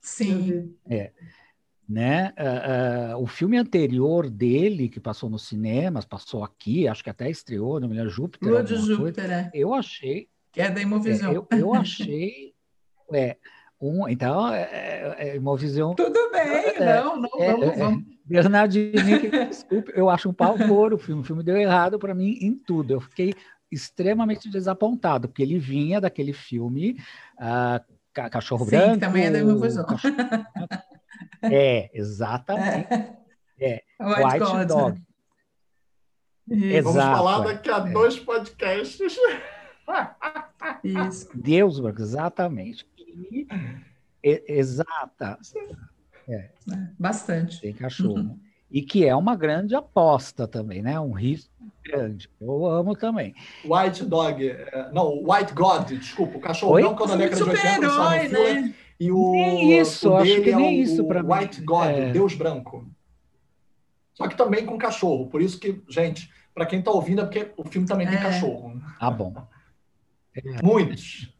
Sim. 0.00 0.74
É. 0.88 1.12
Né? 1.88 2.32
Uh, 2.38 3.16
uh, 3.16 3.22
o 3.22 3.26
filme 3.26 3.58
anterior 3.58 4.30
dele, 4.30 4.88
que 4.88 5.00
passou 5.00 5.28
nos 5.28 5.48
cinemas, 5.48 6.04
passou 6.04 6.44
aqui, 6.44 6.86
acho 6.86 7.02
que 7.02 7.10
até 7.10 7.28
estreou, 7.28 7.80
não 7.80 7.88
me 7.88 7.96
lembro, 7.96 8.10
Júpiter. 8.10 8.48
Lua 8.48 8.62
de 8.62 8.76
Júpiter, 8.76 9.26
coisa. 9.26 9.32
é. 9.32 9.50
Eu 9.52 9.74
achei. 9.74 10.28
Que 10.52 10.60
é 10.60 10.70
da 10.70 10.80
Imovisão. 10.80 11.32
É, 11.32 11.36
eu, 11.36 11.46
eu 11.50 11.74
achei. 11.74 12.54
é, 13.12 13.36
um, 13.80 14.08
então, 14.08 14.52
é, 14.52 14.62
é, 14.62 15.28
é 15.30 15.36
Imovisão. 15.36 15.94
Tudo 15.94 16.30
bem, 16.30 16.40
é, 16.42 17.02
não, 17.02 17.16
não, 17.16 17.30
é, 17.38 17.52
vamos, 17.52 17.78
vamos. 17.78 18.04
Bernardini, 18.24 19.28
desculpe, 19.48 19.90
eu 19.94 20.08
acho 20.08 20.28
um 20.28 20.32
pavor 20.32 20.92
o 20.94 20.98
filme. 20.98 21.22
O 21.22 21.24
filme 21.24 21.42
deu 21.42 21.56
errado 21.56 21.98
para 21.98 22.14
mim 22.14 22.38
em 22.40 22.54
tudo. 22.54 22.92
Eu 22.92 23.00
fiquei 23.00 23.34
extremamente 23.70 24.48
desapontado, 24.48 25.28
porque 25.28 25.42
ele 25.42 25.58
vinha 25.58 26.00
daquele 26.00 26.32
filme. 26.32 26.96
Uh, 27.36 27.99
cachorro 28.12 28.64
Sim, 28.64 28.70
branco. 28.70 29.00
também 29.00 29.24
é 29.24 29.30
da 29.30 29.84
Cachorro... 29.84 30.14
É, 31.42 31.90
exatamente. 31.94 32.92
É. 32.92 33.16
é. 33.60 33.82
White, 34.00 34.24
White 34.24 34.38
God. 34.38 34.68
Dog. 34.68 35.02
Exato. 36.50 36.96
Vamos 36.96 37.18
falar 37.18 37.38
daqui 37.40 37.70
a 37.70 37.76
é. 37.76 37.92
dois 37.92 38.18
podcasts. 38.18 39.16
Isso. 40.84 41.28
Deusberg, 41.34 42.00
exatamente. 42.00 42.86
E, 42.96 43.46
exata. 44.22 45.38
É. 46.28 46.34
é. 46.34 46.52
Bastante. 46.98 47.60
Tem 47.60 47.72
cachorro. 47.72 48.16
Uhum. 48.16 48.40
E 48.70 48.82
que 48.82 49.04
é 49.04 49.14
uma 49.16 49.34
grande 49.34 49.74
aposta 49.74 50.46
também, 50.46 50.80
né? 50.80 50.98
Um 51.00 51.12
risco 51.12 51.50
grande. 51.84 52.30
Eu 52.40 52.66
amo 52.66 52.94
também. 52.94 53.34
White 53.64 54.04
Dog, 54.04 54.48
é, 54.48 54.90
não, 54.92 55.22
White 55.24 55.52
God, 55.54 55.88
desculpa, 55.88 56.38
o 56.38 56.40
cachorro 56.40 56.74
Oi? 56.74 56.82
branco 56.82 57.06
da 57.06 57.16
década 57.16 57.44
de 57.44 57.50
80 57.50 57.68
herói, 57.68 58.28
né? 58.28 58.74
E 58.98 59.10
o, 59.10 59.32
nem 59.32 59.80
isso, 59.80 60.10
o 60.10 60.16
acho 60.16 60.42
que 60.42 60.50
é 60.50 60.56
nem 60.56 60.80
o, 60.80 60.82
isso 60.82 61.04
para 61.04 61.22
mim. 61.22 61.32
White 61.32 61.62
God, 61.62 61.86
é... 61.86 62.12
Deus 62.12 62.34
branco. 62.34 62.86
Só 64.14 64.28
que 64.28 64.36
também 64.36 64.66
com 64.66 64.76
cachorro. 64.76 65.26
Por 65.28 65.40
isso 65.40 65.58
que, 65.58 65.82
gente, 65.88 66.30
para 66.54 66.66
quem 66.66 66.80
está 66.80 66.90
ouvindo, 66.90 67.22
é 67.22 67.24
porque 67.24 67.50
o 67.56 67.64
filme 67.64 67.88
também 67.88 68.06
é. 68.06 68.10
tem 68.10 68.20
cachorro. 68.20 68.80
Ah, 69.00 69.10
bom. 69.10 69.34
É. 70.36 70.42
Muitos. 70.62 71.32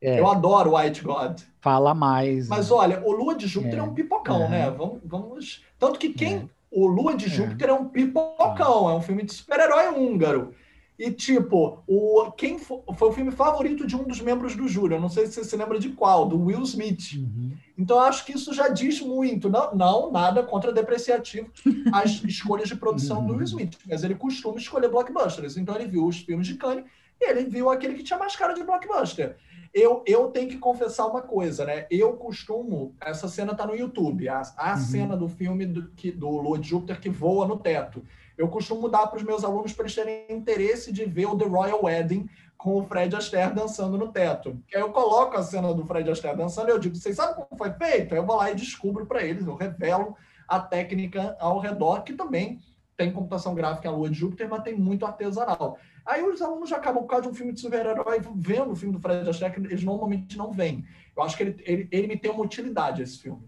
É. 0.00 0.20
Eu 0.20 0.28
adoro 0.28 0.76
White 0.76 1.02
God. 1.02 1.40
Fala 1.60 1.92
mais. 1.92 2.48
Mas 2.48 2.70
né? 2.70 2.76
olha, 2.76 3.02
o 3.04 3.12
Lua 3.12 3.34
de 3.34 3.46
Júpiter 3.46 3.80
é, 3.80 3.82
um 3.82 3.94
pipocão, 3.94 4.48
né? 4.48 4.70
Vamos, 4.70 5.00
vamos. 5.04 5.64
Tanto 5.78 5.98
que 5.98 6.10
quem 6.10 6.48
o 6.70 6.86
Lua 6.86 7.16
de 7.16 7.26
é. 7.26 7.28
Júpiter 7.28 7.68
é, 7.68 7.72
é 7.72 7.74
um 7.74 7.88
pipocão, 7.88 8.88
é 8.88 8.94
um 8.94 9.00
filme 9.00 9.24
de 9.24 9.32
super-herói 9.32 9.88
húngaro. 9.88 10.54
E, 10.98 11.12
tipo, 11.12 11.80
o, 11.86 12.32
quem 12.32 12.58
foi, 12.58 12.80
foi, 12.96 13.08
o 13.08 13.12
filme 13.12 13.30
favorito 13.30 13.86
de 13.86 13.94
um 13.94 14.02
dos 14.02 14.20
membros 14.20 14.56
do 14.56 14.66
júri. 14.66 14.94
Eu 14.94 15.00
não 15.00 15.08
sei 15.08 15.26
se 15.26 15.34
você 15.34 15.44
se 15.44 15.56
lembra 15.56 15.78
de 15.78 15.90
qual, 15.90 16.26
do 16.26 16.42
Will 16.42 16.62
Smith. 16.62 17.12
Uhum. 17.14 17.52
Então, 17.78 18.00
acho 18.00 18.26
que 18.26 18.32
isso 18.32 18.52
já 18.52 18.68
diz 18.68 19.00
muito. 19.00 19.48
Não, 19.48 19.76
não 19.76 20.10
nada 20.10 20.42
contra 20.42 20.72
depreciativo 20.72 21.48
as 21.92 22.20
escolhas 22.24 22.68
de 22.68 22.74
produção 22.74 23.20
uhum. 23.20 23.26
do 23.28 23.34
Will 23.34 23.44
Smith. 23.44 23.78
Mas 23.86 24.02
ele 24.02 24.16
costuma 24.16 24.58
escolher 24.58 24.88
blockbusters. 24.88 25.56
Então, 25.56 25.76
ele 25.76 25.86
viu 25.86 26.04
os 26.04 26.18
filmes 26.18 26.48
de 26.48 26.54
Cannes 26.54 26.84
e 27.20 27.30
ele 27.30 27.44
viu 27.44 27.70
aquele 27.70 27.94
que 27.94 28.02
tinha 28.02 28.18
mais 28.18 28.34
cara 28.34 28.52
de 28.52 28.64
blockbuster. 28.64 29.36
Eu, 29.72 30.02
eu 30.06 30.28
tenho 30.28 30.48
que 30.48 30.58
confessar 30.58 31.06
uma 31.06 31.22
coisa, 31.22 31.64
né? 31.64 31.86
Eu 31.90 32.14
costumo. 32.14 32.94
Essa 33.00 33.28
cena 33.28 33.54
tá 33.54 33.66
no 33.66 33.76
YouTube. 33.76 34.28
A, 34.28 34.42
a 34.56 34.72
uhum. 34.72 34.78
cena 34.78 35.16
do 35.16 35.28
filme 35.28 35.66
do, 35.66 35.88
que, 35.90 36.10
do 36.10 36.28
Lua 36.28 36.58
de 36.58 36.68
Júpiter 36.68 37.00
que 37.00 37.08
voa 37.08 37.46
no 37.46 37.58
teto 37.58 38.02
eu 38.38 38.46
costumo 38.46 38.88
dar 38.88 39.08
para 39.08 39.16
os 39.16 39.24
meus 39.24 39.42
alunos 39.42 39.72
para 39.72 39.82
eles 39.82 39.94
terem 39.96 40.24
interesse 40.30 40.92
de 40.92 41.04
ver 41.04 41.26
o 41.26 41.36
The 41.36 41.44
Royal 41.44 41.84
Wedding 41.84 42.28
com 42.56 42.78
o 42.78 42.86
Fred 42.86 43.14
Astaire 43.14 43.52
dançando 43.52 43.98
no 43.98 44.12
teto. 44.12 44.62
Aí 44.72 44.80
eu 44.80 44.90
coloco 44.90 45.36
a 45.36 45.42
cena 45.42 45.74
do 45.74 45.84
Fred 45.84 46.08
Astaire 46.08 46.38
dançando 46.38 46.68
e 46.68 46.72
eu 46.72 46.78
digo, 46.78 46.94
vocês 46.94 47.16
sabem 47.16 47.34
como 47.34 47.58
foi 47.58 47.72
feito? 47.72 48.14
Aí 48.14 48.20
eu 48.20 48.24
vou 48.24 48.36
lá 48.36 48.50
e 48.50 48.54
descubro 48.54 49.06
para 49.06 49.24
eles, 49.24 49.44
eu 49.44 49.56
revelo 49.56 50.16
a 50.46 50.60
técnica 50.60 51.36
ao 51.40 51.58
redor, 51.58 52.02
que 52.02 52.12
também 52.12 52.60
tem 52.96 53.12
computação 53.12 53.54
gráfica 53.54 53.88
à 53.88 53.92
lua 53.92 54.08
de 54.08 54.18
Júpiter, 54.18 54.48
mas 54.48 54.62
tem 54.62 54.76
muito 54.76 55.04
artesanal. 55.04 55.78
Aí 56.08 56.24
os 56.24 56.40
alunos 56.40 56.70
já 56.70 56.76
acabam, 56.76 57.02
por 57.02 57.10
causa 57.10 57.24
de 57.24 57.28
um 57.28 57.34
filme 57.34 57.52
de 57.52 57.60
super-herói, 57.60 58.20
vendo 58.34 58.72
o 58.72 58.76
filme 58.76 58.94
do 58.94 59.00
Fred 59.00 59.28
Astaire, 59.28 59.54
que 59.54 59.60
eles 59.60 59.84
normalmente 59.84 60.38
não 60.38 60.50
veem. 60.50 60.82
Eu 61.14 61.22
acho 61.22 61.36
que 61.36 61.42
ele, 61.42 61.62
ele, 61.66 61.88
ele 61.92 62.06
me 62.06 62.16
tem 62.16 62.30
uma 62.30 62.42
utilidade, 62.42 63.02
esse 63.02 63.18
filme. 63.18 63.46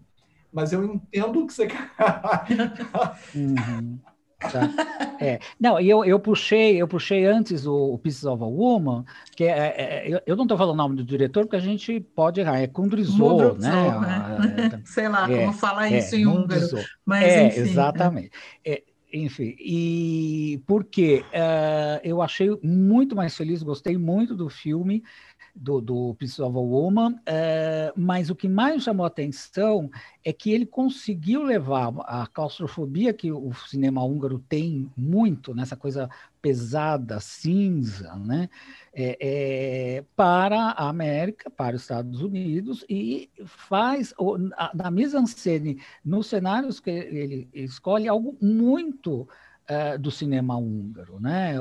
Mas 0.53 0.71
eu 0.71 0.83
entendo 0.83 1.41
o 1.41 1.47
que 1.47 1.53
você 1.53 1.65
quer. 1.65 1.91
uhum. 3.33 3.99
Tá. 4.39 4.69
É. 5.19 5.39
Não, 5.59 5.79
eu, 5.79 6.03
eu 6.03 6.19
puxei, 6.19 6.81
eu 6.81 6.87
puxei 6.87 7.25
antes 7.25 7.65
o, 7.65 7.93
o 7.93 7.97
Pieces 7.97 8.25
of 8.25 8.43
a 8.43 8.45
Woman, 8.45 9.05
que 9.35 9.43
é, 9.43 9.49
é, 9.49 10.11
é 10.11 10.23
eu 10.25 10.35
não 10.35 10.43
estou 10.43 10.57
falando 10.57 10.73
o 10.73 10.77
nome 10.77 10.95
do 10.95 11.03
diretor, 11.03 11.45
porque 11.45 11.57
a 11.57 11.59
gente 11.59 11.99
pode 11.99 12.41
errar, 12.41 12.59
é 12.59 12.67
Kundrizou, 12.67 13.57
né? 13.57 13.69
né? 13.69 14.81
Sei 14.85 15.07
lá 15.07 15.31
é, 15.31 15.45
como 15.45 15.53
fala 15.53 15.87
é, 15.87 15.99
isso 15.99 16.15
em 16.15 16.25
húngaro, 16.25 16.67
mas 17.05 17.23
é, 17.23 17.47
enfim. 17.47 17.59
Exatamente. 17.59 18.31
Enfim, 19.13 19.55
e 19.59 20.61
porque 20.65 21.29
uh, 21.33 21.99
eu 22.03 22.21
achei 22.21 22.49
muito 22.63 23.15
mais 23.15 23.35
feliz, 23.35 23.61
gostei 23.61 23.97
muito 23.97 24.35
do 24.35 24.49
filme, 24.49 25.03
do, 25.55 25.81
do 25.81 26.15
Pieces 26.15 26.39
of 26.39 26.57
a 26.57 26.59
Woman, 26.59 27.19
é, 27.25 27.93
mas 27.95 28.29
o 28.29 28.35
que 28.35 28.47
mais 28.47 28.83
chamou 28.83 29.03
a 29.03 29.07
atenção 29.07 29.89
é 30.23 30.31
que 30.31 30.51
ele 30.51 30.65
conseguiu 30.65 31.43
levar 31.43 31.93
a 32.01 32.27
claustrofobia 32.27 33.13
que 33.13 33.31
o 33.31 33.53
cinema 33.67 34.03
húngaro 34.03 34.39
tem 34.39 34.89
muito, 34.95 35.53
nessa 35.53 35.75
coisa 35.75 36.09
pesada, 36.41 37.19
cinza, 37.19 38.15
né, 38.15 38.49
é, 38.93 39.17
é, 39.19 40.05
para 40.15 40.71
a 40.71 40.89
América, 40.89 41.49
para 41.49 41.75
os 41.75 41.83
Estados 41.83 42.21
Unidos, 42.21 42.83
e 42.89 43.29
faz, 43.45 44.13
na 44.73 44.89
mise-en-scène, 44.89 45.81
nos 46.03 46.27
cenários 46.27 46.79
que 46.79 46.89
ele 46.89 47.49
escolhe, 47.53 48.07
algo 48.07 48.35
muito 48.41 49.27
é, 49.71 49.97
do 49.97 50.11
cinema 50.11 50.57
húngaro, 50.57 51.17
né? 51.19 51.55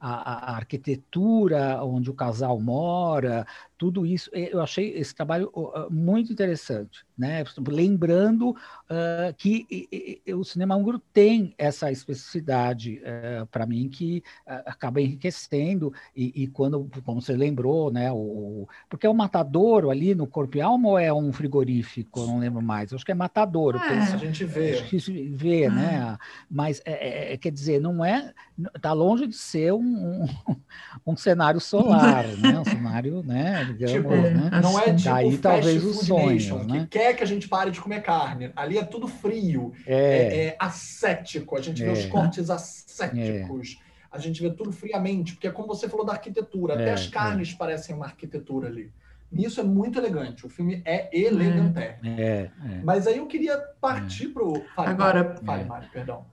A, 0.00 0.52
a, 0.52 0.56
arquitetura 0.56 1.84
onde 1.84 2.10
o 2.10 2.14
casal 2.14 2.58
mora, 2.58 3.46
tudo 3.80 4.04
isso, 4.04 4.30
eu 4.34 4.60
achei 4.60 4.92
esse 4.94 5.14
trabalho 5.14 5.50
muito 5.90 6.30
interessante 6.30 7.02
né? 7.20 7.44
Lembrando 7.68 8.50
uh, 8.50 9.34
que 9.36 9.66
e, 9.70 10.22
e, 10.26 10.34
o 10.34 10.42
cinema 10.42 10.74
húngaro 10.74 10.98
tem 11.12 11.54
essa 11.58 11.92
especificidade 11.92 13.02
uh, 13.02 13.46
para 13.48 13.66
mim 13.66 13.90
que 13.90 14.22
uh, 14.46 14.62
acaba 14.64 15.02
enriquecendo 15.02 15.92
e, 16.16 16.44
e, 16.44 16.46
quando, 16.46 16.90
como 17.04 17.20
você 17.20 17.36
lembrou, 17.36 17.92
né? 17.92 18.10
O, 18.10 18.66
porque 18.88 19.06
é 19.06 19.10
o 19.10 19.14
matadouro 19.14 19.90
ali 19.90 20.14
no 20.14 20.26
corpo 20.26 20.56
e 20.56 20.62
alma 20.62 20.88
ou 20.88 20.98
é 20.98 21.12
um 21.12 21.30
frigorífico? 21.30 22.20
Eu 22.20 22.26
não 22.26 22.38
lembro 22.38 22.62
mais. 22.62 22.90
Eu 22.90 22.96
acho 22.96 23.04
que 23.04 23.12
é 23.12 23.14
matadouro. 23.14 23.76
É, 23.76 23.88
penso, 23.88 24.14
a 24.14 24.18
gente 24.18 24.44
vê. 24.46 24.78
Acho 24.78 24.84
que 24.88 25.28
vê, 25.28 25.66
ah. 25.66 25.70
né? 25.70 26.18
Mas 26.50 26.80
é, 26.86 26.92
é, 26.92 27.34
é, 27.34 27.36
quer 27.36 27.52
dizer, 27.52 27.82
não 27.82 28.02
é, 28.02 28.32
está 28.74 28.94
longe 28.94 29.26
de 29.26 29.36
ser 29.36 29.74
um, 29.74 30.24
um, 30.24 30.26
um 31.06 31.16
cenário 31.16 31.60
solar, 31.60 32.26
né? 32.38 32.58
Um 32.58 32.64
cenário, 32.64 33.22
né? 33.22 33.69
Digamos, 33.72 33.92
tipo, 33.92 34.08
né? 34.10 34.50
Não 34.62 34.78
é 34.78 34.94
tipo 34.94 35.10
Daí 35.10 35.38
talvez 35.38 35.84
os 35.84 36.06
sonhos, 36.06 36.66
né? 36.66 36.80
Que 36.80 36.98
quer 36.98 37.14
que 37.14 37.22
a 37.22 37.26
gente 37.26 37.48
pare 37.48 37.70
de 37.70 37.80
comer 37.80 38.02
carne. 38.02 38.52
Ali 38.56 38.78
é 38.78 38.84
tudo 38.84 39.06
frio, 39.08 39.72
é, 39.86 39.94
é, 39.94 40.46
é 40.46 40.56
ascético. 40.58 41.56
A 41.56 41.60
gente 41.60 41.82
vê 41.82 41.90
os 41.90 42.04
é. 42.04 42.08
cortes 42.08 42.50
ascéticos. 42.50 43.78
É. 43.86 43.90
A 44.12 44.18
gente 44.18 44.42
vê 44.42 44.50
tudo 44.50 44.72
friamente, 44.72 45.34
porque 45.34 45.46
é 45.46 45.50
como 45.52 45.68
você 45.68 45.88
falou 45.88 46.04
da 46.04 46.12
arquitetura. 46.12 46.74
Até 46.74 46.92
as 46.92 47.06
carnes 47.06 47.54
parecem 47.54 47.94
uma 47.94 48.06
arquitetura 48.06 48.68
ali. 48.68 48.90
Isso 49.32 49.60
é 49.60 49.64
muito 49.64 49.98
elegante. 49.98 50.44
O 50.44 50.48
filme 50.48 50.82
é 50.84 51.08
elegante. 51.16 51.78
É, 51.78 52.00
é, 52.04 52.50
Mas 52.82 53.06
aí 53.06 53.18
eu 53.18 53.26
queria 53.26 53.56
partir 53.80 54.28
para 54.28 54.42
o. 54.42 54.64
Agora. 54.76 55.36
Fale, 55.44 55.64
Mário, 55.64 55.88
perdão. 55.92 56.24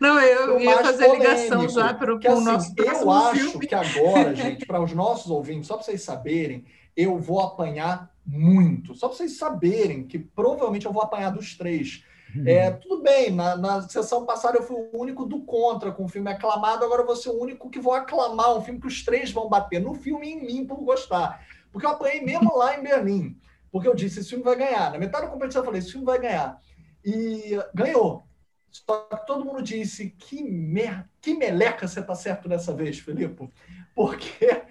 Não, 0.00 0.20
eu 0.20 0.60
ia 0.60 0.78
fazer 0.78 1.06
polêmico, 1.06 1.30
ligação 1.30 1.68
já 1.68 1.94
para 1.94 2.14
o 2.14 2.18
assim, 2.18 2.44
nosso 2.44 2.74
Eu 2.76 3.10
acho 3.10 3.50
filme. 3.50 3.66
que 3.66 3.74
agora, 3.74 4.34
gente, 4.34 4.66
para 4.66 4.82
os 4.82 4.92
nossos 4.92 5.30
ouvintes, 5.30 5.66
só 5.66 5.74
para 5.74 5.84
vocês 5.84 6.02
saberem, 6.02 6.64
eu 6.96 7.18
vou 7.18 7.40
apanhar 7.40 8.10
muito. 8.26 8.94
Só 8.94 9.08
para 9.08 9.16
vocês 9.16 9.38
saberem 9.38 10.06
que 10.06 10.18
provavelmente 10.18 10.86
eu 10.86 10.92
vou 10.92 11.02
apanhar 11.02 11.30
dos 11.30 11.56
três. 11.56 12.04
Uhum. 12.34 12.46
É, 12.46 12.70
tudo 12.70 13.02
bem, 13.02 13.30
na, 13.30 13.56
na, 13.56 13.82
sessão 13.82 14.24
passada 14.24 14.58
eu 14.58 14.62
fui 14.62 14.76
o 14.76 15.00
único 15.00 15.26
do 15.26 15.40
contra 15.40 15.90
com 15.90 16.04
o 16.04 16.08
filme 16.08 16.30
aclamado, 16.30 16.84
agora 16.84 17.02
eu 17.02 17.06
vou 17.06 17.16
ser 17.16 17.30
o 17.30 17.40
único 17.40 17.68
que 17.68 17.80
vou 17.80 17.92
aclamar 17.92 18.56
um 18.56 18.62
filme 18.62 18.80
que 18.80 18.86
os 18.86 19.04
três 19.04 19.32
vão 19.32 19.48
bater 19.48 19.80
no 19.80 19.94
filme 19.94 20.28
e 20.28 20.32
em 20.32 20.46
mim 20.46 20.66
por 20.66 20.76
gostar. 20.84 21.44
Porque 21.72 21.86
eu 21.86 21.90
apanhei 21.90 22.20
mesmo 22.20 22.56
lá 22.56 22.78
em 22.78 22.82
Berlim. 22.82 23.36
Porque 23.70 23.88
eu 23.88 23.94
disse, 23.94 24.20
esse 24.20 24.30
filme 24.30 24.44
vai 24.44 24.56
ganhar. 24.56 24.90
Na 24.90 24.98
metade 24.98 25.26
da 25.26 25.32
competição 25.32 25.62
eu 25.62 25.66
falei, 25.66 25.80
esse 25.80 25.92
filme 25.92 26.06
vai 26.06 26.20
ganhar. 26.20 26.60
E 27.04 27.58
ganhou. 27.74 28.24
Só 28.70 29.00
que 29.00 29.26
todo 29.26 29.44
mundo 29.44 29.62
disse, 29.62 30.10
que, 30.10 30.42
mer... 30.42 31.08
que 31.20 31.34
meleca 31.34 31.88
você 31.88 32.02
tá 32.02 32.14
certo 32.14 32.48
dessa 32.48 32.72
vez, 32.72 32.98
Felipe. 32.98 33.50
Porque 33.94 34.62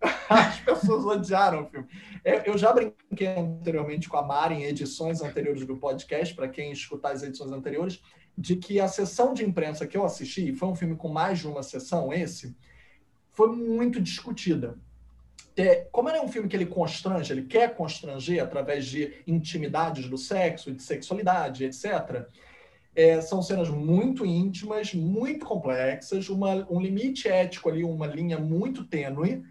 As 0.28 0.60
pessoas 0.60 1.04
odiaram 1.04 1.62
o 1.62 1.66
filme. 1.66 1.86
É, 2.24 2.48
eu 2.48 2.56
já 2.58 2.72
brinquei 2.72 3.26
anteriormente 3.28 4.08
com 4.08 4.16
a 4.16 4.22
Mari 4.22 4.56
em 4.56 4.64
edições 4.64 5.22
anteriores 5.22 5.66
do 5.66 5.76
podcast, 5.76 6.34
para 6.34 6.48
quem 6.48 6.72
escutar 6.72 7.12
as 7.12 7.22
edições 7.22 7.52
anteriores, 7.52 8.00
de 8.36 8.56
que 8.56 8.80
a 8.80 8.88
sessão 8.88 9.32
de 9.32 9.44
imprensa 9.44 9.86
que 9.86 9.96
eu 9.96 10.04
assisti, 10.04 10.54
foi 10.54 10.68
um 10.68 10.74
filme 10.74 10.96
com 10.96 11.08
mais 11.08 11.38
de 11.38 11.48
uma 11.48 11.62
sessão, 11.62 12.12
esse, 12.12 12.54
foi 13.32 13.50
muito 13.54 14.00
discutida. 14.00 14.78
É, 15.56 15.86
como 15.90 16.10
ele 16.10 16.18
é 16.18 16.22
um 16.22 16.28
filme 16.28 16.48
que 16.48 16.56
ele 16.56 16.66
constrange, 16.66 17.32
ele 17.32 17.44
quer 17.44 17.74
constranger 17.74 18.42
através 18.42 18.84
de 18.84 19.22
intimidades 19.26 20.06
do 20.06 20.18
sexo, 20.18 20.70
de 20.70 20.82
sexualidade, 20.82 21.64
etc., 21.64 22.26
é, 22.96 23.20
são 23.20 23.42
cenas 23.42 23.68
muito 23.68 24.24
íntimas, 24.24 24.94
muito 24.94 25.44
complexas, 25.44 26.30
uma, 26.30 26.66
um 26.70 26.80
limite 26.80 27.28
ético 27.28 27.68
ali, 27.68 27.84
uma 27.84 28.06
linha 28.06 28.38
muito 28.38 28.84
tênue, 28.84 29.44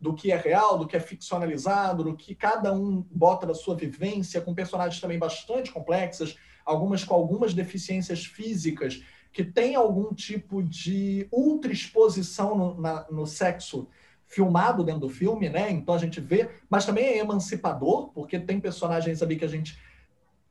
do 0.00 0.14
que 0.14 0.30
é 0.30 0.36
real, 0.36 0.78
do 0.78 0.86
que 0.86 0.96
é 0.96 1.00
ficcionalizado, 1.00 2.04
do 2.04 2.16
que 2.16 2.34
cada 2.34 2.72
um 2.72 3.04
bota 3.10 3.44
da 3.44 3.54
sua 3.54 3.74
vivência, 3.74 4.40
com 4.40 4.54
personagens 4.54 5.00
também 5.00 5.18
bastante 5.18 5.72
complexas, 5.72 6.36
algumas 6.64 7.02
com 7.02 7.14
algumas 7.14 7.52
deficiências 7.52 8.24
físicas, 8.24 9.02
que 9.32 9.44
tem 9.44 9.74
algum 9.74 10.14
tipo 10.14 10.62
de 10.62 11.26
ultra 11.32 11.72
exposição 11.72 12.56
no, 12.56 12.82
no 13.10 13.26
sexo 13.26 13.88
filmado 14.26 14.84
dentro 14.84 15.02
do 15.02 15.08
filme, 15.08 15.48
né? 15.48 15.70
Então 15.70 15.94
a 15.94 15.98
gente 15.98 16.20
vê, 16.20 16.48
mas 16.68 16.86
também 16.86 17.04
é 17.04 17.18
emancipador, 17.18 18.08
porque 18.12 18.38
tem 18.38 18.60
personagens 18.60 19.22
ali 19.22 19.36
que 19.36 19.44
a 19.44 19.48
gente 19.48 19.78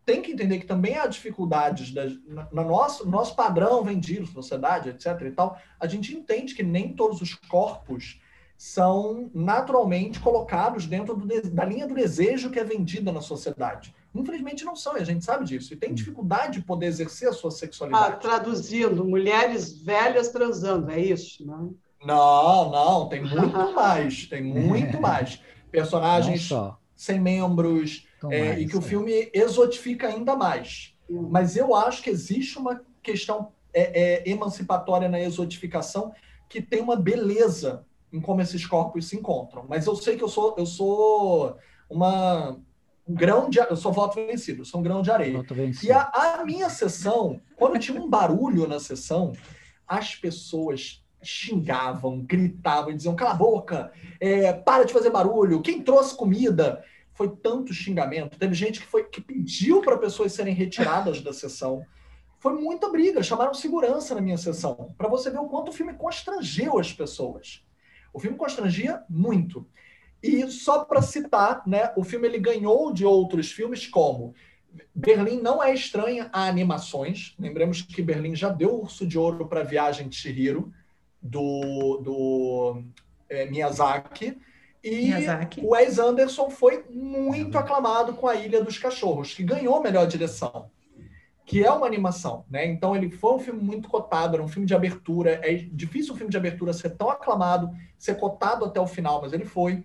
tem 0.05 0.21
que 0.21 0.31
entender 0.31 0.59
que 0.59 0.65
também 0.65 0.97
há 0.97 1.07
dificuldades 1.07 1.91
da, 1.91 2.05
no 2.51 2.63
nosso, 2.63 3.07
nosso 3.07 3.35
padrão 3.35 3.83
vendido, 3.83 4.25
sociedade, 4.25 4.89
etc. 4.89 5.21
e 5.21 5.31
tal. 5.31 5.57
A 5.79 5.87
gente 5.87 6.15
entende 6.15 6.55
que 6.55 6.63
nem 6.63 6.93
todos 6.93 7.21
os 7.21 7.35
corpos 7.35 8.19
são 8.57 9.31
naturalmente 9.33 10.19
colocados 10.19 10.85
dentro 10.85 11.15
do, 11.15 11.27
da 11.51 11.65
linha 11.65 11.87
do 11.87 11.95
desejo 11.95 12.51
que 12.51 12.59
é 12.59 12.63
vendida 12.63 13.11
na 13.11 13.21
sociedade. 13.21 13.93
Infelizmente 14.13 14.65
não 14.65 14.75
são, 14.75 14.97
e 14.97 15.01
a 15.01 15.05
gente 15.05 15.23
sabe 15.23 15.45
disso. 15.45 15.73
E 15.73 15.77
tem 15.77 15.93
dificuldade 15.93 16.59
de 16.59 16.65
poder 16.65 16.87
exercer 16.87 17.29
a 17.29 17.33
sua 17.33 17.49
sexualidade. 17.49 18.13
Ah, 18.13 18.17
traduzindo, 18.17 19.05
mulheres 19.05 19.81
velhas 19.81 20.29
transando, 20.29 20.91
é 20.91 20.99
isso? 20.99 21.45
Não, 21.45 21.75
não, 22.05 22.71
não 22.71 23.09
tem 23.09 23.21
muito 23.23 23.57
mais. 23.73 24.25
Tem 24.25 24.43
muito 24.43 24.99
mais. 25.01 25.41
Personagens 25.71 26.49
sem 26.95 27.19
membros, 27.19 28.05
é, 28.29 28.59
e 28.59 28.67
que 28.67 28.77
o 28.77 28.81
filme 28.81 29.29
exotifica 29.33 30.07
ainda 30.07 30.35
mais. 30.35 30.95
Hum. 31.09 31.29
Mas 31.31 31.55
eu 31.55 31.73
acho 31.73 32.03
que 32.03 32.09
existe 32.09 32.57
uma 32.57 32.81
questão 33.01 33.51
é, 33.73 34.01
é, 34.23 34.29
emancipatória 34.29 35.09
na 35.09 35.19
exotificação 35.19 36.11
que 36.49 36.61
tem 36.61 36.81
uma 36.81 36.95
beleza 36.95 37.85
em 38.11 38.19
como 38.19 38.41
esses 38.41 38.65
corpos 38.65 39.07
se 39.07 39.15
encontram. 39.15 39.65
Mas 39.67 39.85
eu 39.87 39.95
sei 39.95 40.17
que 40.17 40.23
eu 40.23 40.27
sou, 40.27 40.55
eu 40.57 40.65
sou 40.65 41.55
uma 41.89 42.57
um 43.07 43.15
grão 43.15 43.49
de 43.49 43.59
eu 43.59 43.75
sou 43.75 43.91
voto 43.91 44.15
vencido, 44.15 44.61
eu 44.61 44.65
sou 44.65 44.79
um 44.79 44.83
grão 44.83 45.01
de 45.01 45.11
areia. 45.11 45.33
E 45.87 45.91
a, 45.91 46.11
a 46.13 46.45
minha 46.45 46.69
sessão, 46.69 47.41
quando 47.55 47.79
tinha 47.79 47.99
um 47.99 48.09
barulho 48.09 48.67
na 48.67 48.79
sessão, 48.79 49.33
as 49.87 50.15
pessoas 50.15 51.03
xingavam, 51.21 52.21
gritavam, 52.21 52.95
diziam: 52.95 53.15
cala 53.15 53.31
a 53.31 53.35
boca, 53.35 53.91
é, 54.19 54.53
para 54.53 54.83
de 54.83 54.93
fazer 54.93 55.09
barulho, 55.09 55.61
quem 55.61 55.81
trouxe 55.81 56.15
comida? 56.15 56.83
Foi 57.21 57.29
tanto 57.29 57.71
xingamento. 57.71 58.35
Teve 58.35 58.55
gente 58.55 58.79
que, 58.79 58.87
foi, 58.87 59.03
que 59.03 59.21
pediu 59.21 59.79
para 59.81 59.95
pessoas 59.95 60.33
serem 60.33 60.55
retiradas 60.55 61.21
da 61.21 61.31
sessão. 61.31 61.85
Foi 62.39 62.59
muita 62.59 62.89
briga, 62.89 63.21
chamaram 63.21 63.53
segurança 63.53 64.15
na 64.15 64.21
minha 64.21 64.39
sessão, 64.39 64.95
para 64.97 65.07
você 65.07 65.29
ver 65.29 65.37
o 65.37 65.47
quanto 65.47 65.69
o 65.69 65.71
filme 65.71 65.93
constrangeu 65.93 66.79
as 66.79 66.91
pessoas. 66.91 67.63
O 68.11 68.19
filme 68.19 68.35
constrangia 68.35 69.03
muito. 69.07 69.69
E 70.23 70.49
só 70.49 70.83
para 70.83 70.99
citar, 71.03 71.61
né, 71.67 71.93
o 71.95 72.03
filme 72.03 72.27
ele 72.27 72.39
ganhou 72.39 72.91
de 72.91 73.05
outros 73.05 73.51
filmes 73.51 73.85
como 73.85 74.33
Berlim 74.95 75.39
não 75.39 75.61
é 75.61 75.75
estranha 75.75 76.27
a 76.33 76.47
animações. 76.47 77.35
Lembremos 77.37 77.83
que 77.83 78.01
Berlim 78.01 78.35
já 78.35 78.49
deu 78.49 78.81
Urso 78.81 79.05
de 79.05 79.19
Ouro 79.19 79.47
para 79.47 79.61
Viagem 79.61 80.09
de 80.09 80.15
Chihiro, 80.15 80.73
do, 81.21 81.97
do 81.97 82.83
é, 83.29 83.45
Miyazaki. 83.45 84.41
E 84.83 85.05
Miyazaki. 85.05 85.61
o 85.61 85.69
Wes 85.69 85.99
Anderson 85.99 86.49
foi 86.49 86.83
muito 86.89 87.57
aclamado 87.57 88.13
com 88.13 88.27
A 88.27 88.35
Ilha 88.35 88.63
dos 88.63 88.77
Cachorros, 88.77 89.33
que 89.33 89.43
ganhou 89.43 89.75
a 89.75 89.81
melhor 89.81 90.07
direção, 90.07 90.71
que 91.45 91.63
é 91.63 91.71
uma 91.71 91.85
animação. 91.85 92.45
Né? 92.49 92.65
Então, 92.65 92.95
ele 92.95 93.09
foi 93.11 93.35
um 93.35 93.39
filme 93.39 93.61
muito 93.61 93.87
cotado, 93.87 94.35
era 94.35 94.43
um 94.43 94.47
filme 94.47 94.65
de 94.65 94.73
abertura. 94.73 95.39
É 95.43 95.53
difícil 95.53 96.13
um 96.13 96.17
filme 96.17 96.31
de 96.31 96.37
abertura 96.37 96.73
ser 96.73 96.91
tão 96.91 97.09
aclamado, 97.09 97.69
ser 97.97 98.15
cotado 98.15 98.65
até 98.65 98.79
o 98.79 98.87
final, 98.87 99.21
mas 99.21 99.33
ele 99.33 99.45
foi. 99.45 99.83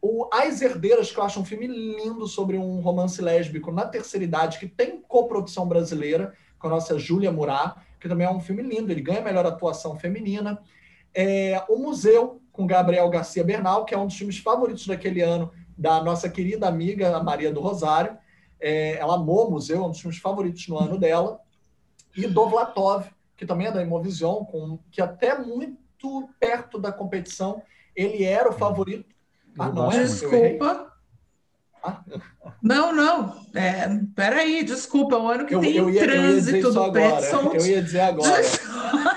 O 0.00 0.28
As 0.32 0.60
Herdeiras, 0.60 1.12
que 1.12 1.18
eu 1.18 1.22
acho 1.22 1.38
um 1.38 1.44
filme 1.44 1.68
lindo 1.68 2.26
sobre 2.26 2.58
um 2.58 2.80
romance 2.80 3.22
lésbico 3.22 3.70
na 3.70 3.86
terceira 3.86 4.24
idade, 4.24 4.58
que 4.58 4.66
tem 4.66 5.00
coprodução 5.00 5.68
brasileira, 5.68 6.34
com 6.58 6.66
a 6.66 6.70
nossa 6.70 6.98
Júlia 6.98 7.30
Murat, 7.30 7.76
que 8.00 8.08
também 8.08 8.26
é 8.26 8.30
um 8.30 8.40
filme 8.40 8.64
lindo, 8.64 8.90
ele 8.90 9.00
ganha 9.00 9.20
melhor 9.20 9.46
atuação 9.46 9.96
feminina. 9.96 10.60
É, 11.14 11.62
o 11.68 11.76
Museu, 11.78 12.41
com 12.52 12.66
Gabriel 12.66 13.08
Garcia 13.08 13.42
Bernal, 13.42 13.84
que 13.84 13.94
é 13.94 13.98
um 13.98 14.06
dos 14.06 14.16
filmes 14.16 14.38
favoritos 14.38 14.86
daquele 14.86 15.22
ano, 15.22 15.50
da 15.76 16.02
nossa 16.02 16.28
querida 16.28 16.68
amiga 16.68 17.22
Maria 17.22 17.52
do 17.52 17.60
Rosário. 17.60 18.16
É, 18.60 18.96
ela 18.98 19.14
amou 19.14 19.48
o 19.48 19.50
museu, 19.50 19.82
é 19.82 19.86
um 19.86 19.90
dos 19.90 20.00
filmes 20.00 20.18
favoritos 20.18 20.68
no 20.68 20.78
ano 20.78 20.98
dela. 20.98 21.40
E 22.16 22.26
Dovlatov, 22.26 23.06
que 23.36 23.46
também 23.46 23.66
é 23.66 23.72
da 23.72 23.82
Imovision, 23.82 24.44
com, 24.44 24.78
que 24.90 25.00
até 25.00 25.38
muito 25.38 26.28
perto 26.38 26.78
da 26.78 26.92
competição, 26.92 27.62
ele 27.96 28.24
era 28.24 28.50
o 28.50 28.52
favorito 28.52 29.12
ah, 29.58 29.68
não 29.68 29.90
é? 29.90 29.98
Desculpa. 29.98 30.92
Ah. 31.82 32.00
Não, 32.62 32.92
não. 32.92 33.36
É, 33.54 33.88
peraí, 34.14 34.62
desculpa. 34.64 35.16
O 35.16 35.28
ano 35.28 35.46
que 35.46 35.54
eu, 35.54 35.60
tem 35.60 35.76
eu 35.76 35.90
ia, 35.90 36.02
trânsito 36.02 36.72
do 36.72 36.82
agora. 36.82 37.20
Eu 37.54 37.66
ia 37.66 37.82
dizer 37.82 38.00
agora. 38.00 38.42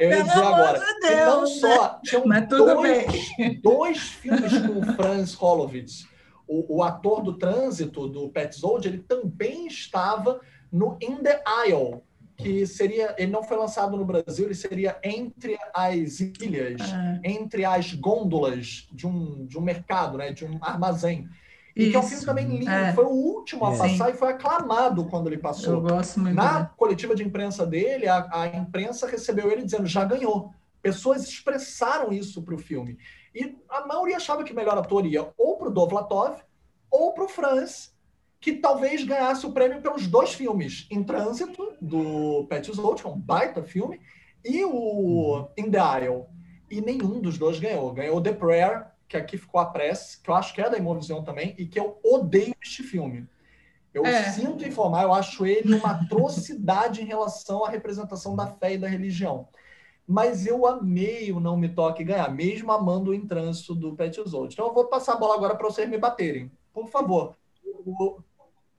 Eu 0.00 0.10
ia 0.10 0.24
dizer 0.24 0.42
agora. 0.42 0.78
De 0.78 1.00
Deus, 1.00 1.26
não 1.26 1.46
só, 1.46 2.00
tinham 2.02 2.26
Mas 2.26 2.48
tudo 2.48 2.74
dois, 2.74 3.28
dois 3.62 3.98
filmes 3.98 4.52
com 4.58 4.78
o 4.78 4.94
Franz 4.94 5.40
Holovitz. 5.40 6.08
O, 6.48 6.78
o, 6.78 6.82
ator 6.82 7.22
do 7.22 7.34
trânsito, 7.34 8.08
do 8.08 8.30
Petzold, 8.30 8.88
ele 8.88 8.98
também 8.98 9.66
estava 9.66 10.40
no 10.72 10.96
In 11.00 11.16
the 11.16 11.40
Isle, 11.68 12.02
que 12.36 12.66
seria, 12.66 13.14
ele 13.18 13.30
não 13.30 13.42
foi 13.42 13.56
lançado 13.56 13.96
no 13.96 14.04
Brasil, 14.04 14.46
ele 14.46 14.54
seria 14.54 14.98
entre 15.04 15.58
as 15.74 16.18
ilhas, 16.18 16.80
ah. 16.80 17.20
entre 17.22 17.64
as 17.64 17.92
gôndolas 17.92 18.88
de 18.90 19.06
um, 19.06 19.46
de 19.46 19.58
um 19.58 19.60
mercado, 19.60 20.16
né, 20.16 20.32
de 20.32 20.44
um 20.44 20.58
armazém. 20.62 21.28
E 21.76 21.82
Isso. 21.82 21.90
que 21.90 21.96
é 21.96 22.00
um 22.00 22.02
filme 22.02 22.24
também 22.24 22.46
lindo, 22.46 22.70
é. 22.70 22.92
foi 22.92 23.04
o 23.04 23.10
último 23.10 23.64
a 23.64 23.70
passar 23.70 24.06
Sim. 24.06 24.12
e 24.12 24.16
foi 24.16 24.28
aclamado 24.28 25.04
quando 25.06 25.28
ele 25.28 25.38
passou. 25.38 25.74
Eu 25.74 25.80
gosto 25.80 26.20
muito. 26.20 26.34
Na 26.34 26.66
coletiva 26.66 27.14
de 27.14 27.22
imprensa 27.22 27.64
dele, 27.66 28.08
a, 28.08 28.28
a 28.32 28.46
imprensa 28.48 29.06
recebeu 29.06 29.50
ele 29.50 29.62
dizendo 29.62 29.86
já 29.86 30.04
ganhou. 30.04 30.52
Pessoas 30.82 31.28
expressaram 31.28 32.12
isso 32.12 32.42
para 32.42 32.54
o 32.54 32.58
filme. 32.58 32.98
E 33.34 33.56
a 33.68 33.86
maioria 33.86 34.16
achava 34.16 34.42
que 34.42 34.52
melhor 34.52 34.76
ator 34.76 35.06
ia 35.06 35.28
ou 35.36 35.56
para 35.56 35.68
o 35.68 35.72
Dovlatov 35.72 36.40
ou 36.90 37.12
para 37.12 37.24
o 37.24 37.28
Franz, 37.28 37.94
que 38.40 38.54
talvez 38.54 39.04
ganhasse 39.04 39.46
o 39.46 39.52
prêmio 39.52 39.80
pelos 39.80 40.06
dois 40.06 40.32
filmes, 40.32 40.88
Em 40.90 41.04
Trânsito, 41.04 41.74
do 41.80 42.46
Pat 42.48 42.66
Zolt, 42.66 43.00
que 43.00 43.06
é 43.06 43.10
um 43.10 43.18
baita 43.18 43.62
filme, 43.62 44.00
e 44.44 44.64
o 44.64 45.48
In 45.56 45.70
the 45.70 45.78
Isle. 46.02 46.26
E 46.70 46.80
nenhum 46.80 47.20
dos 47.20 47.36
dois 47.36 47.60
ganhou. 47.60 47.92
Ganhou 47.92 48.20
The 48.20 48.32
Prayer, 48.32 48.89
que 49.10 49.16
aqui 49.16 49.36
ficou 49.36 49.60
a 49.60 49.66
press, 49.66 50.14
que 50.14 50.30
eu 50.30 50.34
acho 50.34 50.54
que 50.54 50.62
é 50.62 50.70
da 50.70 50.78
Imovisão 50.78 51.24
também, 51.24 51.52
e 51.58 51.66
que 51.66 51.80
eu 51.80 51.98
odeio 52.04 52.54
este 52.62 52.84
filme. 52.84 53.28
Eu 53.92 54.06
é. 54.06 54.30
sinto 54.30 54.64
informar, 54.64 55.02
eu 55.02 55.12
acho 55.12 55.44
ele 55.44 55.74
uma 55.74 55.90
atrocidade 55.90 57.02
em 57.02 57.04
relação 57.04 57.64
à 57.64 57.68
representação 57.68 58.36
da 58.36 58.46
fé 58.46 58.74
e 58.74 58.78
da 58.78 58.86
religião. 58.86 59.48
Mas 60.06 60.46
eu 60.46 60.64
amei 60.64 61.32
o 61.32 61.40
Não 61.40 61.56
Me 61.56 61.68
Toque 61.68 62.04
ganhar, 62.04 62.32
mesmo 62.32 62.70
amando 62.70 63.10
o 63.10 63.14
Em 63.14 63.26
Trânsito 63.26 63.74
do 63.74 63.96
Pet 63.96 64.22
Zolt. 64.28 64.52
Então 64.52 64.68
eu 64.68 64.74
vou 64.74 64.86
passar 64.86 65.14
a 65.14 65.16
bola 65.16 65.34
agora 65.34 65.56
para 65.56 65.66
vocês 65.66 65.90
me 65.90 65.98
baterem. 65.98 66.50
Por 66.72 66.88
favor. 66.88 67.36
O, 67.84 68.20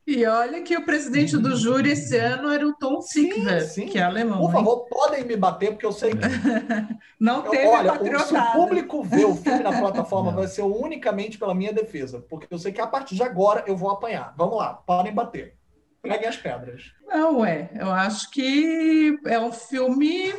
e 0.06 0.26
olha 0.26 0.62
que 0.64 0.76
o 0.76 0.84
presidente 0.84 1.38
do 1.38 1.56
júri 1.56 1.92
esse 1.92 2.18
ano 2.18 2.50
era 2.50 2.68
o 2.68 2.74
Tom 2.74 3.02
Sickver, 3.02 3.72
que 3.74 4.00
é 4.00 4.02
alemão. 4.02 4.40
Por 4.40 4.52
favor, 4.52 4.80
hein? 4.80 4.88
podem 4.90 5.26
me 5.26 5.38
bater, 5.38 5.72
porque 5.72 5.86
eu 5.86 5.92
sei 5.92 6.12
que. 6.12 6.18
Não 7.20 7.44
teve 7.44 7.66
eu, 7.66 7.70
Olha, 7.70 8.20
se 8.20 8.36
o 8.36 8.52
público 8.52 9.04
vê 9.04 9.24
o 9.26 9.36
filme 9.36 9.60
na 9.60 9.72
plataforma, 9.80 10.32
vai 10.32 10.48
ser 10.48 10.64
unicamente 10.64 11.38
pela 11.38 11.54
minha 11.54 11.72
defesa, 11.72 12.20
porque 12.28 12.48
eu 12.50 12.58
sei 12.58 12.72
que 12.72 12.82
a 12.82 12.88
partir 12.88 13.16
de 13.16 13.22
agora 13.22 13.64
eu 13.68 13.78
vou 13.78 13.92
apanhar. 13.92 14.34
Vamos 14.36 14.58
lá, 14.58 14.74
podem 14.74 15.14
bater. 15.14 15.56
Peguem 16.02 16.28
as 16.28 16.38
pedras. 16.38 16.92
Não, 17.08 17.46
é. 17.46 17.70
Eu 17.76 17.92
acho 17.92 18.32
que 18.32 19.20
é 19.28 19.40
um 19.40 19.52
filme 19.52 20.34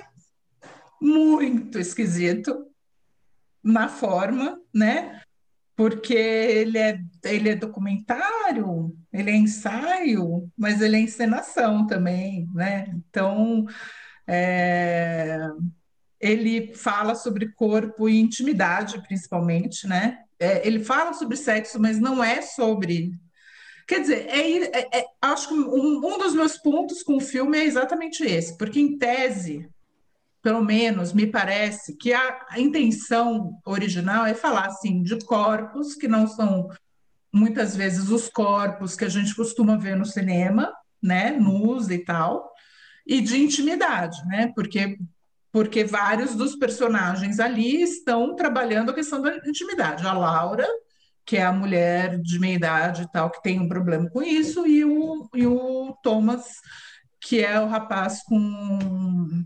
muito 1.00 1.78
esquisito 1.78 2.66
na 3.62 3.88
forma, 3.88 4.60
né? 4.74 5.21
Porque 5.82 6.14
ele 6.14 6.78
é, 6.78 7.00
ele 7.24 7.48
é 7.48 7.56
documentário, 7.56 8.96
ele 9.12 9.32
é 9.32 9.34
ensaio, 9.34 10.48
mas 10.56 10.80
ele 10.80 10.94
é 10.94 11.00
encenação 11.00 11.88
também, 11.88 12.48
né? 12.54 12.86
Então, 12.94 13.66
é, 14.24 15.40
ele 16.20 16.72
fala 16.72 17.16
sobre 17.16 17.50
corpo 17.54 18.08
e 18.08 18.20
intimidade, 18.20 19.02
principalmente, 19.02 19.88
né? 19.88 20.20
É, 20.38 20.64
ele 20.64 20.84
fala 20.84 21.14
sobre 21.14 21.36
sexo, 21.36 21.80
mas 21.80 21.98
não 21.98 22.22
é 22.22 22.40
sobre. 22.42 23.10
Quer 23.88 24.02
dizer, 24.02 24.28
é, 24.28 24.78
é, 24.78 25.00
é 25.00 25.04
acho 25.20 25.48
que 25.48 25.54
um, 25.54 25.96
um 25.98 26.16
dos 26.16 26.32
meus 26.32 26.56
pontos 26.58 27.02
com 27.02 27.16
o 27.16 27.20
filme 27.20 27.58
é 27.58 27.64
exatamente 27.64 28.22
esse, 28.22 28.56
porque 28.56 28.78
em 28.78 28.96
tese 28.96 29.68
pelo 30.42 30.62
menos 30.62 31.12
me 31.12 31.26
parece 31.26 31.96
que 31.96 32.12
a, 32.12 32.46
a 32.50 32.60
intenção 32.60 33.58
original 33.64 34.26
é 34.26 34.34
falar 34.34 34.66
assim 34.66 35.02
de 35.02 35.18
corpos 35.24 35.94
que 35.94 36.08
não 36.08 36.26
são 36.26 36.68
muitas 37.32 37.76
vezes 37.76 38.10
os 38.10 38.28
corpos 38.28 38.96
que 38.96 39.04
a 39.04 39.08
gente 39.08 39.34
costuma 39.34 39.76
ver 39.76 39.96
no 39.96 40.04
cinema, 40.04 40.70
né, 41.02 41.30
nus 41.30 41.88
e 41.88 41.98
tal, 41.98 42.52
e 43.06 43.20
de 43.20 43.38
intimidade, 43.38 44.18
né? 44.26 44.52
Porque 44.54 44.98
porque 45.52 45.84
vários 45.84 46.34
dos 46.34 46.56
personagens 46.56 47.38
ali 47.38 47.82
estão 47.82 48.34
trabalhando 48.34 48.90
a 48.90 48.94
questão 48.94 49.20
da 49.20 49.36
intimidade. 49.46 50.06
A 50.06 50.14
Laura, 50.14 50.66
que 51.26 51.36
é 51.36 51.42
a 51.42 51.52
mulher 51.52 52.18
de 52.22 52.38
meia 52.38 52.54
idade 52.54 53.02
e 53.02 53.12
tal, 53.12 53.30
que 53.30 53.42
tem 53.42 53.60
um 53.60 53.68
problema 53.68 54.08
com 54.08 54.22
isso, 54.22 54.66
e 54.66 54.82
o, 54.82 55.28
e 55.34 55.46
o 55.46 55.94
Thomas, 56.02 56.54
que 57.20 57.44
é 57.44 57.60
o 57.60 57.68
rapaz 57.68 58.22
com 58.24 59.44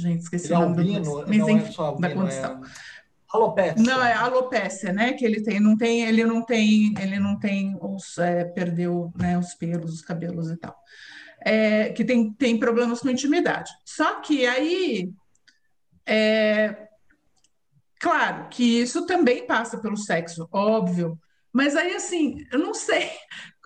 gente, 0.00 0.22
esqueci 0.22 0.46
ele 0.46 0.54
o 0.54 0.60
nome 0.60 0.78
albino, 0.78 1.04
do 1.04 1.28
mas, 1.28 1.38
não 1.38 1.50
enfim, 1.50 1.74
é 1.78 1.82
albino, 1.82 2.08
da 2.08 2.14
condição. 2.14 2.64
É... 2.64 2.96
Alopécia. 3.28 3.82
Não, 3.82 4.04
é 4.04 4.12
alopécia, 4.12 4.92
né? 4.92 5.12
Que 5.12 5.24
ele 5.24 5.42
tem, 5.42 5.60
não 5.60 5.76
tem, 5.76 6.02
ele 6.02 6.24
não 6.24 6.42
tem, 6.42 6.94
ele 7.00 7.18
não 7.18 7.38
tem 7.38 7.76
os, 7.80 8.18
é, 8.18 8.44
perdeu 8.44 9.12
né, 9.18 9.36
os 9.36 9.54
pelos, 9.54 9.94
os 9.94 10.02
cabelos 10.02 10.50
e 10.50 10.56
tal. 10.56 10.76
É, 11.44 11.90
que 11.90 12.04
tem, 12.04 12.32
tem 12.32 12.58
problemas 12.58 13.00
com 13.00 13.10
intimidade. 13.10 13.70
Só 13.84 14.20
que 14.20 14.46
aí, 14.46 15.12
é, 16.06 16.88
claro 18.00 18.48
que 18.48 18.80
isso 18.80 19.06
também 19.06 19.46
passa 19.46 19.78
pelo 19.78 19.96
sexo, 19.96 20.48
óbvio. 20.52 21.18
Mas 21.52 21.74
aí, 21.74 21.94
assim, 21.94 22.44
eu 22.52 22.58
não 22.58 22.72
sei. 22.74 23.10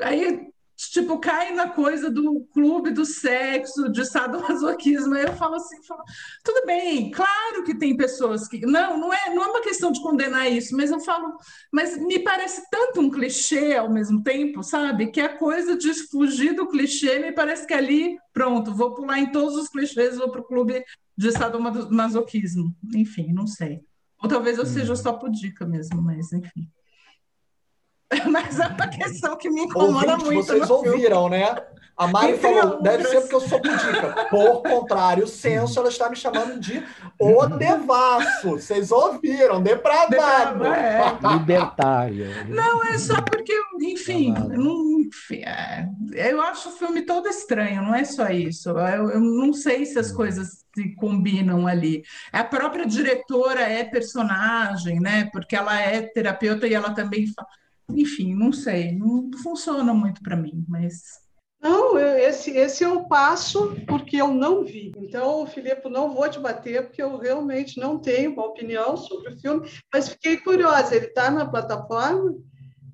Aí 0.01 0.50
tipo, 0.89 1.19
cai 1.19 1.53
na 1.53 1.69
coisa 1.69 2.11
do 2.11 2.41
clube 2.53 2.91
do 2.91 3.05
sexo, 3.05 3.91
de 3.91 4.05
sadomasoquismo. 4.05 5.15
Aí 5.15 5.25
eu 5.25 5.33
falo 5.35 5.57
assim, 5.57 5.83
falo, 5.83 6.03
tudo 6.45 6.65
bem, 6.65 7.11
claro 7.11 7.65
que 7.65 7.77
tem 7.77 7.97
pessoas 7.97 8.49
que. 8.49 8.61
Não, 8.61 8.99
não 8.99 9.13
é, 9.13 9.35
não 9.35 9.43
é 9.43 9.47
uma 9.49 9.63
questão 9.63 9.93
de 9.93 10.01
condenar 10.01 10.51
isso, 10.51 10.77
mas 10.77 10.91
eu 10.91 11.01
falo, 11.01 11.37
mas 11.73 11.97
me 11.99 12.19
parece 12.21 12.63
tanto 12.71 13.01
um 13.01 13.11
clichê 13.11 13.77
ao 13.77 13.91
mesmo 13.91 14.23
tempo, 14.23 14.63
sabe? 14.63 15.11
Que 15.11 15.21
a 15.21 15.37
coisa 15.37 15.77
de 15.77 15.93
fugir 16.09 16.55
do 16.55 16.69
clichê 16.69 17.19
me 17.19 17.33
parece 17.33 17.67
que 17.67 17.75
ali, 17.75 18.17
pronto, 18.33 18.75
vou 18.75 18.95
pular 18.95 19.19
em 19.19 19.31
todos 19.31 19.57
os 19.57 19.69
clichês, 19.69 20.17
vou 20.17 20.31
para 20.31 20.41
o 20.41 20.45
clube 20.45 20.83
de 21.17 21.33
sadomasoquismo. 21.33 22.75
Enfim, 22.95 23.33
não 23.33 23.47
sei. 23.47 23.81
Ou 24.23 24.29
talvez 24.29 24.59
eu 24.59 24.67
seja 24.67 24.93
hum. 24.93 24.97
só 24.97 25.13
pudica 25.13 25.67
mesmo, 25.67 26.01
mas 26.03 26.33
enfim. 26.33 26.69
Mas 28.31 28.59
é 28.59 28.67
uma 28.67 28.89
questão 28.89 29.37
que 29.37 29.49
me 29.49 29.63
incomoda 29.63 30.13
Ouvinte, 30.13 30.25
muito. 30.25 30.47
Vocês 30.47 30.71
ouviram, 30.71 31.29
filme. 31.29 31.39
né? 31.39 31.57
A 32.01 32.07
Mari 32.07 32.39
falou, 32.39 32.81
deve 32.81 33.05
ser 33.05 33.21
porque 33.21 33.35
eu 33.35 33.41
sou 33.43 33.61
pudica. 33.61 34.27
Por 34.31 34.63
contrário, 34.63 35.27
senso, 35.27 35.79
ela 35.79 35.91
está 35.91 36.09
me 36.09 36.17
chamando 36.17 36.59
de 36.59 36.83
o 37.19 37.47
devasso. 37.47 38.53
Vocês 38.53 38.91
ouviram, 38.91 39.63
depravado. 39.63 40.65
É. 40.65 41.19
Libertário. 41.37 42.27
Não, 42.49 42.83
é 42.85 42.97
só 42.97 43.21
porque, 43.21 43.53
enfim, 43.83 44.33
não, 44.33 45.01
enfim 45.01 45.43
é, 45.45 45.87
eu 46.15 46.41
acho 46.41 46.71
o 46.71 46.73
filme 46.73 47.03
todo 47.03 47.29
estranho, 47.29 47.83
não 47.83 47.95
é 47.95 48.05
só 48.05 48.31
isso. 48.31 48.71
Eu, 48.71 49.11
eu 49.11 49.21
não 49.21 49.53
sei 49.53 49.85
se 49.85 49.99
as 49.99 50.11
coisas 50.11 50.65
se 50.75 50.95
combinam 50.95 51.67
ali. 51.67 52.03
A 52.33 52.45
própria 52.45 52.87
diretora 52.87 53.61
é 53.61 53.85
personagem, 53.85 55.01
né? 55.01 55.29
Porque 55.31 55.55
ela 55.55 55.79
é 55.79 56.01
terapeuta 56.01 56.67
e 56.67 56.73
ela 56.73 56.95
também. 56.95 57.27
Enfim, 57.97 58.35
não 58.35 58.53
sei, 58.53 58.93
não 58.93 59.31
funciona 59.43 59.93
muito 59.93 60.23
para 60.23 60.37
mim, 60.37 60.65
mas 60.69 61.03
não, 61.63 61.99
esse, 61.99 62.57
esse 62.57 62.83
eu 62.83 63.05
passo 63.05 63.77
porque 63.87 64.17
eu 64.17 64.29
não 64.29 64.65
vi. 64.65 64.93
Então, 64.97 65.47
Filipe, 65.47 65.91
não 65.91 66.15
vou 66.15 66.29
te 66.29 66.39
bater 66.39 66.87
porque 66.87 67.03
eu 67.03 67.19
realmente 67.19 67.79
não 67.79 67.99
tenho 67.99 68.33
uma 68.33 68.47
opinião 68.47 68.97
sobre 68.97 69.35
o 69.35 69.39
filme, 69.39 69.71
mas 69.93 70.09
fiquei 70.09 70.39
curiosa. 70.39 70.97
Ele 70.97 71.07
está 71.07 71.31
na 71.31 71.45
plataforma? 71.45 72.35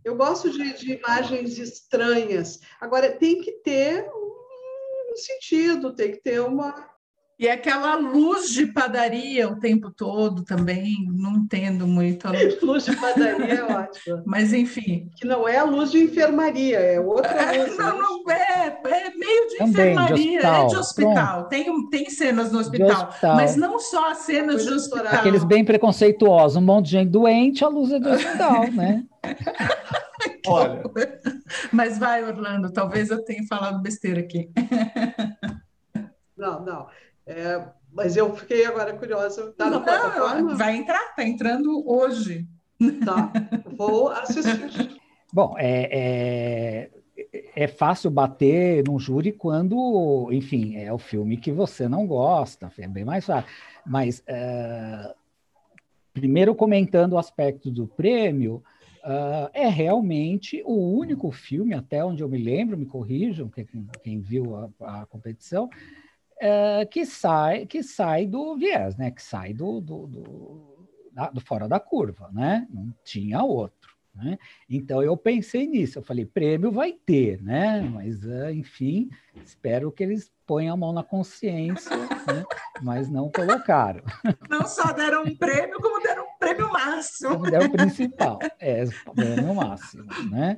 Eu 0.04 0.16
gosto 0.16 0.50
de, 0.50 0.72
de, 0.78 0.94
imagens 0.94 1.58
estranhas. 1.58 2.58
Agora, 2.80 3.16
tem 3.16 3.40
que 3.40 3.52
ter 3.52 4.04
um 4.10 5.16
sentido, 5.16 5.94
tem 5.94 6.12
que 6.12 6.22
ter 6.22 6.40
uma, 6.40 6.90
e 7.38 7.46
aquela 7.50 7.96
luz 7.96 8.48
de 8.48 8.66
padaria 8.66 9.46
o 9.46 9.60
tempo 9.60 9.90
todo 9.90 10.42
também, 10.42 11.06
não 11.12 11.32
entendo 11.32 11.86
muito. 11.86 12.26
A 12.26 12.30
luz, 12.30 12.62
luz 12.62 12.84
de 12.86 12.96
padaria 12.96 13.54
é 13.54 13.62
ótimo. 13.62 14.22
Mas, 14.24 14.54
enfim. 14.54 15.10
Que 15.14 15.26
não 15.26 15.46
é 15.46 15.58
a 15.58 15.64
luz 15.64 15.90
de 15.90 16.02
enfermaria, 16.02 16.78
é 16.78 16.98
outra 16.98 17.54
é, 17.54 17.58
luz. 17.66 17.76
não, 17.76 17.98
não, 17.98 18.30
é, 18.30 18.68
é 18.68 19.10
meio 19.14 19.48
de 19.48 19.56
também, 19.58 19.92
enfermaria, 19.92 20.40
de 20.40 20.46
é 20.46 20.66
de 20.66 20.76
hospital. 20.76 21.44
Tem, 21.48 21.90
tem 21.90 22.08
cenas 22.08 22.50
no 22.50 22.58
hospital, 22.58 23.08
hospital, 23.08 23.36
mas 23.36 23.54
não 23.54 23.78
só 23.78 24.12
as 24.12 24.18
cenas 24.18 24.64
de 24.64 24.72
hospital. 24.72 25.14
Aqueles 25.14 25.44
bem 25.44 25.62
preconceituosos, 25.62 26.56
um 26.56 26.62
monte 26.62 26.86
de 26.86 26.92
gente 26.92 27.10
doente, 27.10 27.62
a 27.62 27.68
luz 27.68 27.92
é 27.92 27.98
do 27.98 28.08
hospital, 28.08 28.66
né? 28.72 29.04
Olha. 30.46 30.82
Mas 31.70 31.98
vai, 31.98 32.24
Orlando, 32.24 32.72
talvez 32.72 33.10
eu 33.10 33.22
tenha 33.22 33.44
falado 33.46 33.82
besteira 33.82 34.20
aqui. 34.20 34.48
Não, 36.36 36.64
não. 36.64 36.86
É, 37.26 37.62
mas 37.92 38.16
eu 38.16 38.34
fiquei 38.36 38.64
agora 38.64 38.92
curiosa. 38.94 39.50
Está 39.50 39.68
na 39.68 39.80
plataforma? 39.80 40.54
Vai 40.54 40.76
entrar, 40.76 41.10
está 41.10 41.24
entrando 41.24 41.82
hoje. 41.88 42.46
Tá, 43.04 43.32
vou 43.76 44.10
assistir. 44.10 45.00
Bom, 45.32 45.54
é, 45.58 45.88
é, 45.90 46.90
é, 47.56 47.66
fácil 47.66 48.10
bater 48.10 48.84
num 48.86 48.98
júri 48.98 49.32
quando, 49.32 50.28
enfim, 50.30 50.76
é 50.76 50.92
o 50.92 50.98
filme 50.98 51.36
que 51.36 51.50
você 51.50 51.88
não 51.88 52.06
gosta, 52.06 52.70
é 52.78 52.86
bem 52.86 53.04
mais 53.04 53.24
fácil. 53.24 53.50
Mas, 53.84 54.22
é, 54.26 55.14
primeiro 56.12 56.54
comentando 56.54 57.14
o 57.14 57.18
aspecto 57.18 57.70
do 57.70 57.86
prêmio, 57.86 58.62
Uh, 59.06 59.46
é 59.52 59.68
realmente 59.68 60.60
o 60.66 60.74
único 60.98 61.30
filme, 61.30 61.74
até 61.74 62.04
onde 62.04 62.24
eu 62.24 62.28
me 62.28 62.38
lembro, 62.38 62.76
me 62.76 62.86
corrijam, 62.86 63.48
quem, 63.48 63.64
quem 64.02 64.20
viu 64.20 64.56
a, 64.56 65.02
a 65.02 65.06
competição, 65.06 65.70
uh, 66.42 66.86
que, 66.90 67.04
sai, 67.04 67.66
que 67.66 67.82
sai 67.82 68.26
do 68.26 68.56
viés, 68.56 68.96
né? 68.96 69.10
que 69.10 69.22
sai 69.22 69.52
do, 69.52 69.80
do, 69.80 70.06
do, 70.06 70.88
da, 71.12 71.30
do 71.30 71.40
fora 71.40 71.68
da 71.68 71.80
curva, 71.80 72.30
né? 72.32 72.66
não 72.70 72.94
tinha 73.04 73.42
outro. 73.42 73.96
Né? 74.14 74.38
Então 74.68 75.02
eu 75.02 75.14
pensei 75.14 75.66
nisso, 75.66 75.98
eu 75.98 76.02
falei, 76.02 76.24
prêmio 76.24 76.72
vai 76.72 76.92
ter, 76.92 77.42
né? 77.42 77.82
Mas 77.82 78.24
uh, 78.24 78.50
enfim, 78.50 79.10
espero 79.44 79.92
que 79.92 80.02
eles 80.02 80.32
ponham 80.46 80.72
a 80.72 80.76
mão 80.76 80.90
na 80.90 81.02
consciência, 81.02 81.94
né? 81.94 82.42
mas 82.80 83.10
não 83.10 83.30
colocaram. 83.30 84.02
Não 84.48 84.66
só 84.66 84.90
deram 84.92 85.24
um 85.24 85.36
prêmio, 85.36 85.78
como 85.80 86.02
deram 86.02 86.24
um 86.24 86.38
prêmio 86.38 86.72
máximo. 86.72 87.32
Como 87.32 87.50
deram 87.50 87.66
o 87.66 87.72
principal, 87.72 88.38
é, 88.58 88.84
o 88.84 89.14
prêmio 89.14 89.54
máximo, 89.54 90.06
né? 90.30 90.56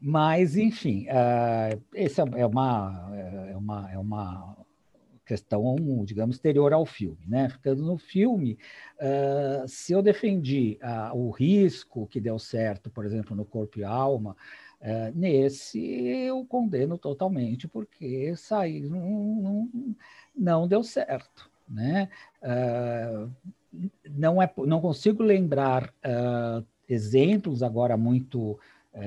Mas, 0.00 0.56
enfim, 0.56 1.06
uh, 1.08 1.82
esse 1.92 2.20
é 2.20 2.24
uma, 2.24 3.10
é 3.50 3.56
uma, 3.56 3.90
é 3.92 3.98
uma 3.98 4.56
questão, 5.30 5.76
digamos, 6.04 6.36
exterior 6.36 6.72
ao 6.72 6.84
filme. 6.84 7.24
Né? 7.24 7.48
Ficando 7.48 7.84
no 7.84 7.96
filme, 7.96 8.58
uh, 8.96 9.68
se 9.68 9.92
eu 9.92 10.02
defendi 10.02 10.76
uh, 10.82 11.16
o 11.16 11.30
risco 11.30 12.08
que 12.08 12.20
deu 12.20 12.36
certo, 12.36 12.90
por 12.90 13.04
exemplo, 13.04 13.36
no 13.36 13.44
Corpo 13.44 13.78
e 13.78 13.84
Alma, 13.84 14.36
uh, 14.80 15.16
nesse 15.16 15.80
eu 15.80 16.44
condeno 16.44 16.98
totalmente, 16.98 17.68
porque 17.68 18.34
sair 18.34 18.90
não, 18.90 19.08
não, 19.08 19.96
não 20.36 20.68
deu 20.68 20.82
certo. 20.82 21.48
Né? 21.68 22.08
não, 24.10 24.42
é, 24.42 24.52
não 24.66 24.80
consigo 24.80 25.22
lembrar 25.22 25.94
exemplos 26.88 27.62
agora 27.62 27.96
muito 27.96 28.58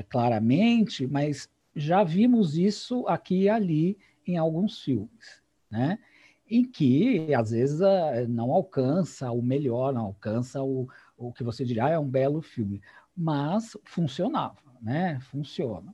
claramente, 0.07 1.05
mas 1.05 1.49
já 1.75 2.05
vimos 2.05 2.57
isso 2.57 3.05
aqui 3.05 3.41
e 3.41 3.49
ali 3.49 3.97
em 4.25 4.37
alguns 4.37 4.81
filmes. 4.81 5.43
Né? 5.69 5.99
Em 6.49 6.63
que 6.63 7.33
às 7.33 7.51
vezes 7.51 7.79
não 8.27 8.51
alcança 8.51 9.31
o 9.31 9.41
melhor, 9.41 9.93
não 9.93 10.05
alcança 10.05 10.61
o, 10.61 10.87
o 11.17 11.31
que 11.31 11.43
você 11.43 11.63
diria 11.63 11.85
ah, 11.85 11.89
é 11.89 11.99
um 11.99 12.07
belo 12.07 12.41
filme, 12.41 12.81
mas 13.15 13.77
funcionava, 13.83 14.57
né? 14.81 15.19
Funciona. 15.21 15.93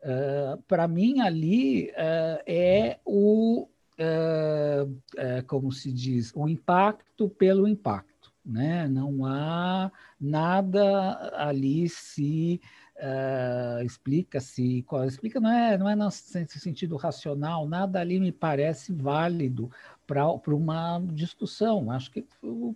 Uh, 0.00 0.62
Para 0.68 0.86
mim 0.86 1.20
ali 1.20 1.90
uh, 1.90 2.42
é 2.46 2.98
o 3.04 3.68
uh, 3.98 5.44
como 5.46 5.72
se 5.72 5.92
diz 5.92 6.32
o 6.34 6.48
impacto 6.48 7.28
pelo 7.28 7.66
impacto, 7.66 8.32
né? 8.44 8.86
Não 8.88 9.24
há 9.26 9.90
nada 10.20 11.32
ali 11.36 11.88
se 11.88 12.60
Uh, 13.00 13.84
explica-se, 13.84 14.84
explica 15.06 15.38
não 15.38 15.52
é, 15.52 15.78
não 15.78 15.88
é 15.88 15.94
no 15.94 16.10
sentido 16.10 16.96
racional, 16.96 17.68
nada 17.68 18.00
ali 18.00 18.18
me 18.18 18.32
parece 18.32 18.92
válido 18.92 19.70
para 20.04 20.26
uma 20.48 21.00
discussão. 21.12 21.92
Acho 21.92 22.10
que 22.10 22.26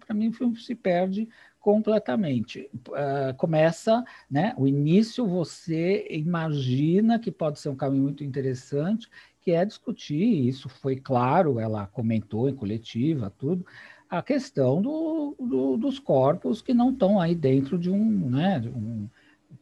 para 0.06 0.14
mim 0.14 0.28
o 0.28 0.32
filme 0.32 0.56
se 0.56 0.76
perde 0.76 1.28
completamente. 1.58 2.70
Uh, 2.88 3.34
começa, 3.36 4.04
né? 4.30 4.54
O 4.56 4.68
início 4.68 5.26
você 5.26 6.06
imagina 6.08 7.18
que 7.18 7.32
pode 7.32 7.58
ser 7.58 7.70
um 7.70 7.76
caminho 7.76 8.04
muito 8.04 8.22
interessante, 8.22 9.08
que 9.40 9.50
é 9.50 9.64
discutir, 9.64 10.46
isso 10.46 10.68
foi 10.68 10.94
claro, 10.94 11.58
ela 11.58 11.88
comentou 11.88 12.48
em 12.48 12.54
coletiva, 12.54 13.32
tudo, 13.36 13.66
a 14.08 14.22
questão 14.22 14.80
do, 14.80 15.34
do, 15.40 15.76
dos 15.76 15.98
corpos 15.98 16.62
que 16.62 16.72
não 16.72 16.90
estão 16.90 17.20
aí 17.20 17.34
dentro 17.34 17.76
de 17.76 17.90
um, 17.90 18.30
né, 18.30 18.60
de 18.60 18.68
um 18.68 19.08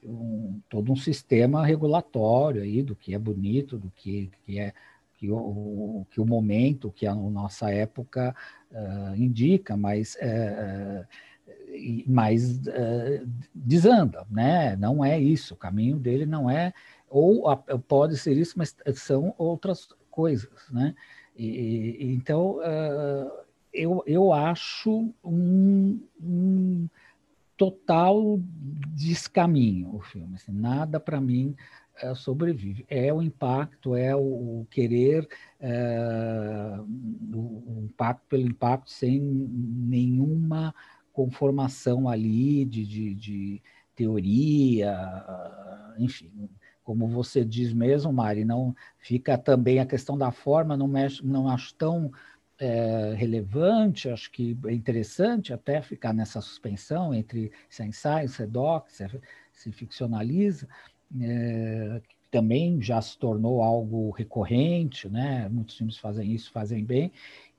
um, 0.05 0.61
todo 0.69 0.93
um 0.93 0.97
sistema 0.97 1.65
regulatório 1.65 2.63
aí 2.63 2.83
do 2.83 2.95
que 2.95 3.15
é 3.15 3.19
bonito, 3.19 3.79
do 3.79 3.91
que, 3.91 4.31
que 4.45 4.59
é 4.59 4.73
que 5.21 5.31
o, 5.31 6.07
que 6.11 6.19
o 6.19 6.25
momento, 6.25 6.91
que 6.91 7.07
a 7.07 7.15
nossa 7.15 7.71
época 7.71 8.35
uh, 8.73 9.15
indica, 9.15 9.77
mas, 9.77 10.15
uh, 10.15 11.07
mas 12.07 12.57
uh, 12.61 13.29
desanda, 13.55 14.27
né? 14.31 14.77
Não 14.77 15.05
é 15.05 15.21
isso, 15.21 15.53
o 15.53 15.59
caminho 15.59 15.99
dele 15.99 16.25
não 16.25 16.49
é, 16.49 16.73
ou 17.07 17.51
a, 17.51 17.57
pode 17.57 18.17
ser 18.17 18.35
isso, 18.35 18.55
mas 18.57 18.75
são 18.95 19.35
outras 19.37 19.89
coisas, 20.11 20.71
né? 20.71 20.95
E, 21.37 22.13
então, 22.15 22.59
eu, 23.73 24.03
eu 24.07 24.33
acho 24.33 25.15
um, 25.25 26.01
um 26.21 26.89
total 27.61 28.41
descaminho 28.95 29.95
o 29.95 30.01
filme. 30.01 30.35
Assim, 30.37 30.51
nada 30.51 30.99
para 30.99 31.21
mim 31.21 31.55
é, 31.99 32.15
sobrevive. 32.15 32.87
É 32.89 33.13
o 33.13 33.21
impacto, 33.21 33.95
é 33.95 34.17
o, 34.17 34.63
o 34.63 34.67
querer, 34.71 35.29
é, 35.61 36.79
o, 37.35 37.39
o, 37.39 37.83
impacto 37.85 38.23
pelo 38.31 38.47
impacto, 38.47 38.91
sem 38.91 39.21
nenhuma 39.21 40.75
conformação 41.13 42.09
ali 42.09 42.65
de, 42.65 42.87
de, 42.87 43.15
de 43.15 43.63
teoria, 43.95 44.97
enfim. 45.99 46.49
Como 46.83 47.07
você 47.09 47.45
diz 47.45 47.75
mesmo, 47.75 48.11
Mari, 48.11 48.43
não 48.43 48.75
fica 48.97 49.37
também 49.37 49.81
a 49.81 49.87
questão 49.87 50.17
da 50.17 50.33
forma, 50.33 50.79
não, 50.79 50.89
mexe, 50.89 51.23
não 51.23 51.47
acho 51.47 51.75
tão 51.75 52.11
é, 52.61 53.15
relevante, 53.17 54.11
acho 54.11 54.31
que 54.31 54.57
é 54.67 54.73
interessante 54.73 55.53
até 55.53 55.81
ficar 55.81 56.13
nessa 56.13 56.41
suspensão 56.43 57.15
entre 57.15 57.51
se 57.71 57.83
é 57.83 57.87
ensaio, 57.87 58.29
se 58.29 58.43
é 58.43 58.47
doc, 58.47 58.89
se, 58.91 59.05
é, 59.05 59.11
se 59.51 59.73
ficcionaliza, 59.73 60.69
é, 61.21 62.03
também 62.31 62.81
já 62.81 63.01
se 63.01 63.19
tornou 63.19 63.63
algo 63.63 64.11
recorrente, 64.11 65.09
né? 65.09 65.49
Muitos 65.49 65.77
filmes 65.77 65.97
fazem 65.97 66.33
isso, 66.33 66.53
fazem 66.53 66.85
bem, 66.85 67.11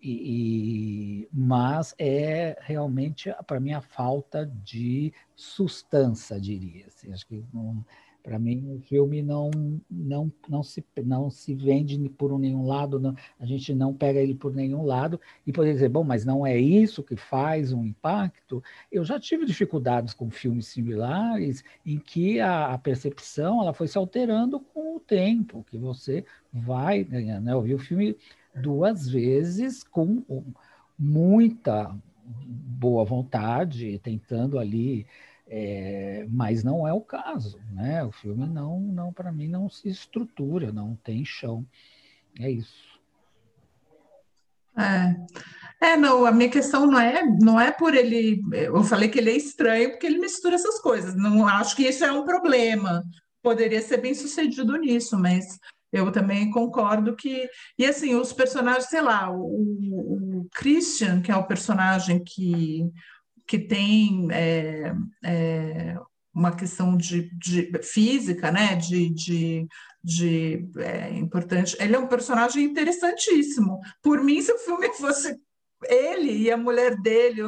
e, 0.01 1.23
e 1.23 1.29
mas 1.33 1.93
é 1.97 2.57
realmente 2.61 3.33
para 3.47 3.59
mim 3.59 3.73
a 3.73 3.81
falta 3.81 4.45
de 4.63 5.11
sustância, 5.35 6.39
diria. 6.39 6.85
Assim, 6.87 7.11
acho 7.11 7.27
que 7.27 7.43
não, 7.51 7.83
Para 8.23 8.37
mim, 8.37 8.75
o 8.75 8.79
filme 8.81 9.21
não, 9.21 9.49
não, 9.89 10.31
não, 10.47 10.61
se, 10.61 10.83
não 11.03 11.29
se 11.29 11.55
vende 11.55 11.97
por 12.09 12.37
nenhum 12.37 12.65
lado, 12.67 12.99
não, 12.99 13.15
a 13.39 13.45
gente 13.45 13.73
não 13.73 13.93
pega 13.93 14.19
ele 14.19 14.35
por 14.35 14.53
nenhum 14.53 14.83
lado 14.83 15.19
e 15.45 15.51
poder 15.51 15.73
dizer, 15.73 15.89
bom, 15.89 16.03
mas 16.03 16.23
não 16.23 16.45
é 16.45 16.57
isso 16.57 17.03
que 17.03 17.15
faz 17.15 17.73
um 17.73 17.83
impacto. 17.83 18.63
Eu 18.91 19.03
já 19.03 19.19
tive 19.19 19.45
dificuldades 19.45 20.13
com 20.13 20.29
filmes 20.29 20.67
similares 20.67 21.63
em 21.85 21.97
que 21.97 22.39
a, 22.39 22.73
a 22.73 22.77
percepção 22.77 23.61
ela 23.61 23.73
foi 23.73 23.87
se 23.87 23.97
alterando 23.97 24.59
com 24.59 24.97
o 24.97 24.99
tempo, 24.99 25.65
que 25.69 25.77
você 25.77 26.23
vai 26.53 27.03
ganhando. 27.03 27.45
Né? 27.45 27.53
Eu 27.53 27.61
vi 27.61 27.73
o 27.73 27.79
filme 27.79 28.15
duas 28.55 29.09
vezes 29.09 29.83
com 29.83 30.23
muita 30.97 31.95
boa 32.23 33.03
vontade, 33.03 33.99
tentando 33.99 34.59
ali 34.59 35.05
é, 35.53 36.25
mas 36.29 36.63
não 36.63 36.87
é 36.87 36.93
o 36.93 37.01
caso, 37.01 37.59
né? 37.73 38.01
O 38.05 38.11
filme 38.11 38.47
não, 38.47 38.79
não 38.79 39.11
para 39.11 39.33
mim 39.33 39.49
não 39.49 39.69
se 39.69 39.89
estrutura, 39.89 40.71
não 40.71 40.95
tem 41.03 41.25
chão. 41.25 41.67
É 42.39 42.49
isso. 42.49 42.89
É. 44.77 45.87
é, 45.87 45.97
não, 45.97 46.25
a 46.25 46.31
minha 46.31 46.49
questão 46.49 46.87
não 46.87 46.97
é, 46.97 47.21
não 47.41 47.59
é 47.59 47.69
por 47.69 47.93
ele. 47.93 48.41
Eu 48.53 48.81
falei 48.85 49.09
que 49.09 49.19
ele 49.19 49.29
é 49.29 49.35
estranho 49.35 49.91
porque 49.91 50.05
ele 50.05 50.19
mistura 50.19 50.55
essas 50.55 50.79
coisas. 50.79 51.17
Não 51.17 51.45
acho 51.45 51.75
que 51.75 51.83
isso 51.83 52.05
é 52.05 52.11
um 52.13 52.23
problema. 52.23 53.03
Poderia 53.43 53.81
ser 53.81 53.97
bem 53.97 54.13
sucedido 54.13 54.77
nisso, 54.77 55.19
mas 55.19 55.59
eu 55.91 56.13
também 56.13 56.49
concordo 56.49 57.13
que. 57.13 57.49
E 57.77 57.85
assim, 57.85 58.15
os 58.15 58.31
personagens, 58.31 58.85
sei 58.85 59.01
lá, 59.01 59.29
o, 59.29 60.43
o 60.43 60.47
Christian, 60.53 61.21
que 61.21 61.29
é 61.29 61.35
o 61.35 61.45
personagem 61.45 62.23
que 62.23 62.89
que 63.47 63.59
tem 63.59 64.27
é, 64.31 64.93
é, 65.23 65.97
uma 66.33 66.55
questão 66.55 66.95
de, 66.95 67.29
de, 67.37 67.71
física, 67.83 68.51
né? 68.51 68.75
De, 68.75 69.09
de, 69.09 69.67
de 70.03 70.69
é, 70.77 71.09
importante. 71.17 71.75
Ele 71.79 71.95
é 71.95 71.99
um 71.99 72.07
personagem 72.07 72.63
interessantíssimo. 72.63 73.79
Por 74.01 74.23
mim, 74.23 74.41
se 74.41 74.51
o 74.51 74.59
filme 74.59 74.89
fosse 74.95 75.39
ele 75.83 76.43
e 76.43 76.51
a 76.51 76.57
mulher 76.57 76.95
dele, 77.01 77.41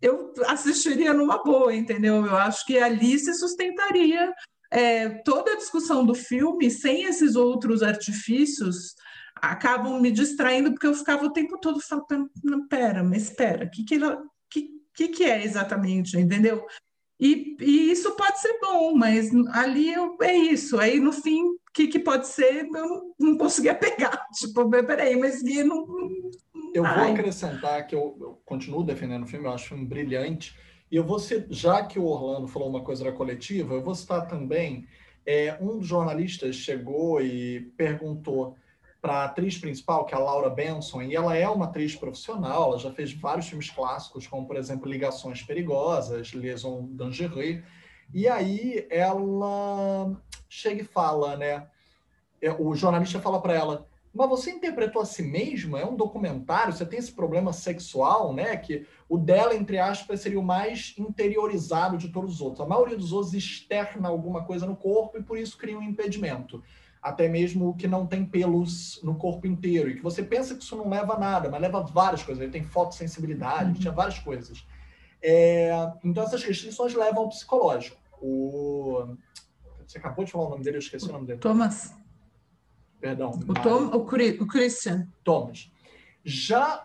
eu 0.00 0.32
assistiria 0.46 1.12
numa 1.12 1.42
boa, 1.42 1.74
entendeu? 1.74 2.24
Eu 2.24 2.36
acho 2.36 2.64
que 2.64 2.78
ali 2.78 3.18
se 3.18 3.34
sustentaria 3.34 4.32
é, 4.70 5.08
toda 5.22 5.52
a 5.52 5.56
discussão 5.56 6.04
do 6.04 6.14
filme 6.14 6.70
sem 6.70 7.04
esses 7.04 7.34
outros 7.34 7.82
artifícios 7.82 8.94
acabam 9.36 10.00
me 10.00 10.10
distraindo 10.10 10.72
porque 10.72 10.86
eu 10.86 10.94
ficava 10.94 11.24
o 11.24 11.32
tempo 11.32 11.58
todo 11.58 11.80
falando, 11.80 12.30
pera, 12.68 13.02
mas 13.02 13.24
espera, 13.24 13.64
o 13.64 13.70
que, 13.70 13.84
que 13.84 13.94
ela 13.94 14.22
que, 14.98 15.08
que 15.08 15.24
é 15.24 15.44
exatamente, 15.44 16.18
entendeu? 16.18 16.66
E, 17.20 17.56
e, 17.60 17.92
isso 17.92 18.16
pode 18.16 18.40
ser 18.40 18.58
bom, 18.60 18.96
mas 18.96 19.30
ali 19.52 19.92
eu, 19.92 20.16
é 20.20 20.34
isso. 20.34 20.78
Aí 20.78 20.98
no 20.98 21.12
fim, 21.12 21.44
o 21.44 21.58
que, 21.72 21.86
que 21.86 22.00
pode 22.00 22.26
ser, 22.26 22.64
eu 22.64 22.70
não, 22.72 23.14
não 23.18 23.38
conseguia 23.38 23.74
pegar. 23.78 24.26
Tipo, 24.34 24.68
peraí, 24.68 25.16
mas 25.16 25.40
não. 25.42 25.86
Eu 26.74 26.82
vou 26.82 27.12
acrescentar 27.12 27.86
que 27.86 27.94
eu, 27.94 28.16
eu, 28.20 28.40
continuo 28.44 28.82
defendendo 28.82 29.22
o 29.22 29.26
filme, 29.26 29.46
eu 29.46 29.52
acho 29.52 29.66
um 29.66 29.68
filme 29.68 29.86
brilhante. 29.86 30.56
E 30.90 30.96
eu 30.96 31.04
vou 31.04 31.20
ser, 31.20 31.46
já 31.48 31.84
que 31.84 31.98
o 31.98 32.04
Orlando 32.04 32.48
falou 32.48 32.68
uma 32.68 32.82
coisa 32.82 33.04
da 33.04 33.12
coletiva, 33.12 33.74
eu 33.74 33.82
vou 33.82 33.94
citar 33.94 34.26
também. 34.26 34.86
É, 35.24 35.56
um 35.60 35.78
dos 35.78 35.86
jornalistas 35.86 36.56
chegou 36.56 37.20
e 37.20 37.72
perguntou 37.76 38.56
para 39.00 39.14
a 39.14 39.24
atriz 39.24 39.56
principal, 39.56 40.04
que 40.04 40.14
é 40.14 40.16
a 40.16 40.20
Laura 40.20 40.50
Benson, 40.50 41.02
e 41.02 41.14
ela 41.14 41.36
é 41.36 41.48
uma 41.48 41.66
atriz 41.66 41.94
profissional, 41.94 42.70
ela 42.70 42.78
já 42.78 42.92
fez 42.92 43.12
vários 43.12 43.48
filmes 43.48 43.70
clássicos, 43.70 44.26
como, 44.26 44.46
por 44.46 44.56
exemplo, 44.56 44.90
Ligações 44.90 45.42
Perigosas, 45.42 46.28
Liaison 46.28 46.88
Dangereux, 46.90 47.62
e 48.12 48.26
aí 48.26 48.86
ela 48.90 50.16
chega 50.48 50.82
e 50.82 50.84
fala, 50.84 51.36
né? 51.36 51.68
É, 52.40 52.50
o 52.52 52.74
jornalista 52.74 53.20
fala 53.20 53.40
para 53.40 53.54
ela, 53.54 53.86
mas 54.14 54.28
você 54.28 54.50
interpretou 54.50 55.02
a 55.02 55.04
si 55.04 55.22
mesma? 55.22 55.80
É 55.80 55.84
um 55.84 55.94
documentário, 55.94 56.72
você 56.72 56.86
tem 56.86 56.98
esse 56.98 57.12
problema 57.12 57.52
sexual, 57.52 58.32
né? 58.32 58.56
Que 58.56 58.86
o 59.08 59.18
dela, 59.18 59.54
entre 59.54 59.78
aspas, 59.78 60.20
seria 60.20 60.40
o 60.40 60.44
mais 60.44 60.94
interiorizado 60.98 61.98
de 61.98 62.08
todos 62.08 62.34
os 62.34 62.40
outros. 62.40 62.60
A 62.60 62.68
maioria 62.68 62.96
dos 62.96 63.12
outros 63.12 63.34
externa 63.34 64.08
alguma 64.08 64.44
coisa 64.44 64.66
no 64.66 64.74
corpo 64.74 65.18
e 65.18 65.22
por 65.22 65.38
isso 65.38 65.58
cria 65.58 65.78
um 65.78 65.82
impedimento 65.82 66.62
até 67.02 67.28
mesmo 67.28 67.76
que 67.76 67.86
não 67.86 68.06
tem 68.06 68.24
pelos 68.24 69.00
no 69.02 69.14
corpo 69.14 69.46
inteiro, 69.46 69.90
e 69.90 69.96
que 69.96 70.02
você 70.02 70.22
pensa 70.22 70.54
que 70.54 70.62
isso 70.62 70.76
não 70.76 70.88
leva 70.88 71.14
a 71.14 71.18
nada, 71.18 71.48
mas 71.48 71.60
leva 71.60 71.78
a 71.78 71.82
várias 71.82 72.22
coisas. 72.22 72.42
Ele 72.42 72.52
tem 72.52 72.64
fotossensibilidade, 72.64 73.70
uhum. 73.70 73.74
tinha 73.74 73.92
várias 73.92 74.18
coisas. 74.18 74.66
É, 75.22 75.70
então, 76.04 76.22
essas 76.24 76.42
restrições 76.42 76.94
levam 76.94 77.24
ao 77.24 77.28
psicológico. 77.28 77.96
O, 78.20 79.16
você 79.86 79.98
acabou 79.98 80.24
de 80.24 80.32
falar 80.32 80.46
o 80.46 80.50
nome 80.50 80.64
dele, 80.64 80.76
eu 80.76 80.80
esqueci 80.80 81.08
o 81.08 81.12
nome 81.12 81.26
dele. 81.26 81.38
Thomas. 81.38 81.94
Perdão. 83.00 83.30
O, 83.30 83.54
Tom, 83.54 83.96
o, 83.96 84.42
o 84.42 84.46
Christian. 84.46 85.08
Thomas. 85.22 85.70
Já. 86.24 86.84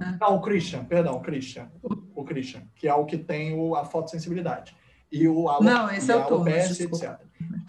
É. 0.00 0.16
Não, 0.20 0.36
o 0.36 0.40
Christian, 0.40 0.84
perdão, 0.84 1.14
o 1.14 1.20
Christian. 1.20 1.70
O 2.14 2.24
Christian, 2.24 2.62
que 2.74 2.88
é 2.88 2.94
o 2.94 3.04
que 3.04 3.16
tem 3.16 3.54
o, 3.54 3.76
a 3.76 3.84
fotossensibilidade. 3.84 4.76
E 5.10 5.28
o 5.28 5.48
Alo, 5.48 5.62
Não, 5.62 5.90
esse 5.90 6.10
é 6.10 6.16
o 6.16 6.26
Thomas. 6.26 6.80
etc. 6.80 7.20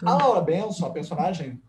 A 0.04 0.14
Laura 0.14 0.40
Benson, 0.40 0.86
a 0.86 0.90
personagem. 0.90 1.60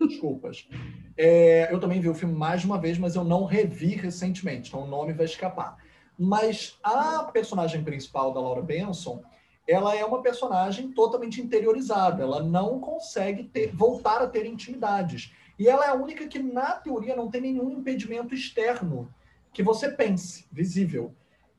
Desculpas. 0.00 0.68
É, 1.16 1.72
eu 1.72 1.78
também 1.78 2.00
vi 2.00 2.08
o 2.08 2.14
filme 2.14 2.34
mais 2.34 2.62
de 2.62 2.66
uma 2.66 2.78
vez, 2.78 2.98
mas 2.98 3.14
eu 3.14 3.24
não 3.24 3.44
revi 3.44 3.94
recentemente, 3.94 4.68
então 4.68 4.84
o 4.84 4.86
nome 4.86 5.12
vai 5.12 5.26
escapar. 5.26 5.76
Mas 6.18 6.78
a 6.82 7.24
personagem 7.24 7.82
principal 7.82 8.32
da 8.32 8.40
Laura 8.40 8.62
Benson, 8.62 9.22
ela 9.66 9.94
é 9.94 10.04
uma 10.04 10.22
personagem 10.22 10.92
totalmente 10.92 11.40
interiorizada. 11.40 12.22
Ela 12.22 12.42
não 12.42 12.80
consegue 12.80 13.44
ter, 13.44 13.74
voltar 13.74 14.20
a 14.20 14.26
ter 14.26 14.44
intimidades. 14.44 15.32
E 15.58 15.68
ela 15.68 15.84
é 15.84 15.88
a 15.88 15.94
única 15.94 16.26
que, 16.26 16.38
na 16.38 16.72
teoria, 16.72 17.14
não 17.14 17.30
tem 17.30 17.40
nenhum 17.40 17.70
impedimento 17.70 18.34
externo 18.34 19.12
que 19.52 19.62
você 19.62 19.90
pense, 19.90 20.46
visível. 20.50 21.14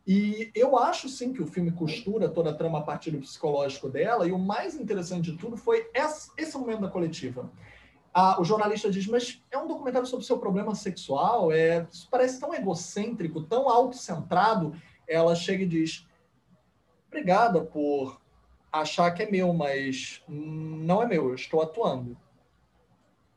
E 0.06 0.52
eu 0.56 0.78
acho 0.78 1.08
sim 1.08 1.32
que 1.32 1.42
o 1.42 1.48
filme 1.48 1.72
costura 1.72 2.28
toda 2.28 2.50
a 2.50 2.54
trama 2.54 2.80
a 2.80 2.84
partir 2.84 3.12
do 3.12 3.20
psicológico 3.20 3.88
dela, 3.88 4.28
e 4.28 4.32
o 4.32 4.40
mais 4.40 4.76
interessante 4.76 5.32
de 5.32 5.38
tudo 5.38 5.56
foi 5.56 5.90
esse 6.38 6.58
momento 6.58 6.82
da 6.82 6.90
coletiva. 6.90 7.52
o 8.40 8.44
jornalista 8.44 8.90
diz, 8.90 9.06
mas 9.08 9.44
é 9.52 9.58
um 9.58 9.68
documentário 9.68 10.08
sobre 10.08 10.26
seu 10.26 10.40
problema 10.40 10.74
sexual, 10.74 11.52
é, 11.52 11.88
isso 11.92 12.08
parece 12.10 12.40
tão 12.40 12.54
egocêntrico, 12.54 13.44
tão 13.44 13.70
autocentrado. 13.70 14.74
Ela 15.08 15.36
chega 15.36 15.64
e 15.64 15.68
diz, 15.68 16.08
obrigada 17.08 17.62
por 17.62 18.20
achar 18.72 19.12
que 19.12 19.24
é 19.24 19.30
meu, 19.30 19.54
mas 19.54 20.24
não 20.28 21.04
é 21.04 21.06
meu, 21.06 21.30
eu 21.30 21.36
estou 21.36 21.62
atuando. 21.62 22.18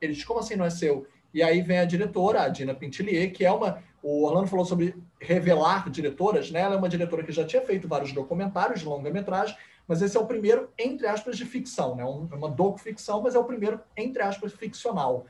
Ele 0.00 0.14
diz, 0.14 0.24
como 0.24 0.40
assim 0.40 0.56
não 0.56 0.64
é 0.64 0.70
seu? 0.70 1.06
E 1.32 1.42
aí 1.42 1.60
vem 1.60 1.78
a 1.78 1.84
diretora, 1.84 2.42
a 2.42 2.48
Dina 2.48 2.74
Pintillier, 2.74 3.32
que 3.32 3.44
é 3.44 3.50
uma 3.50 3.82
o 4.04 4.26
Orlando 4.26 4.48
falou 4.48 4.66
sobre 4.66 4.94
revelar 5.18 5.88
diretoras, 5.88 6.50
né? 6.50 6.60
Ela 6.60 6.74
é 6.74 6.78
uma 6.78 6.90
diretora 6.90 7.24
que 7.24 7.32
já 7.32 7.42
tinha 7.42 7.62
feito 7.62 7.88
vários 7.88 8.12
documentários 8.12 8.80
de 8.80 8.86
longa-metragem, 8.86 9.56
mas 9.88 10.02
esse 10.02 10.14
é 10.14 10.20
o 10.20 10.26
primeiro, 10.26 10.68
entre 10.78 11.06
aspas, 11.06 11.38
de 11.38 11.46
ficção, 11.46 11.96
né? 11.96 12.02
É 12.02 12.36
uma 12.36 12.50
docu-ficção, 12.50 13.22
mas 13.22 13.34
é 13.34 13.38
o 13.38 13.44
primeiro, 13.44 13.80
entre 13.96 14.22
aspas, 14.22 14.52
ficcional. 14.52 15.24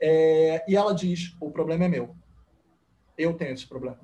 É, 0.00 0.64
e 0.66 0.74
ela 0.74 0.94
diz: 0.94 1.36
o 1.38 1.50
problema 1.50 1.84
é 1.84 1.88
meu. 1.88 2.16
Eu 3.16 3.34
tenho 3.34 3.52
esse 3.52 3.66
problema. 3.66 4.00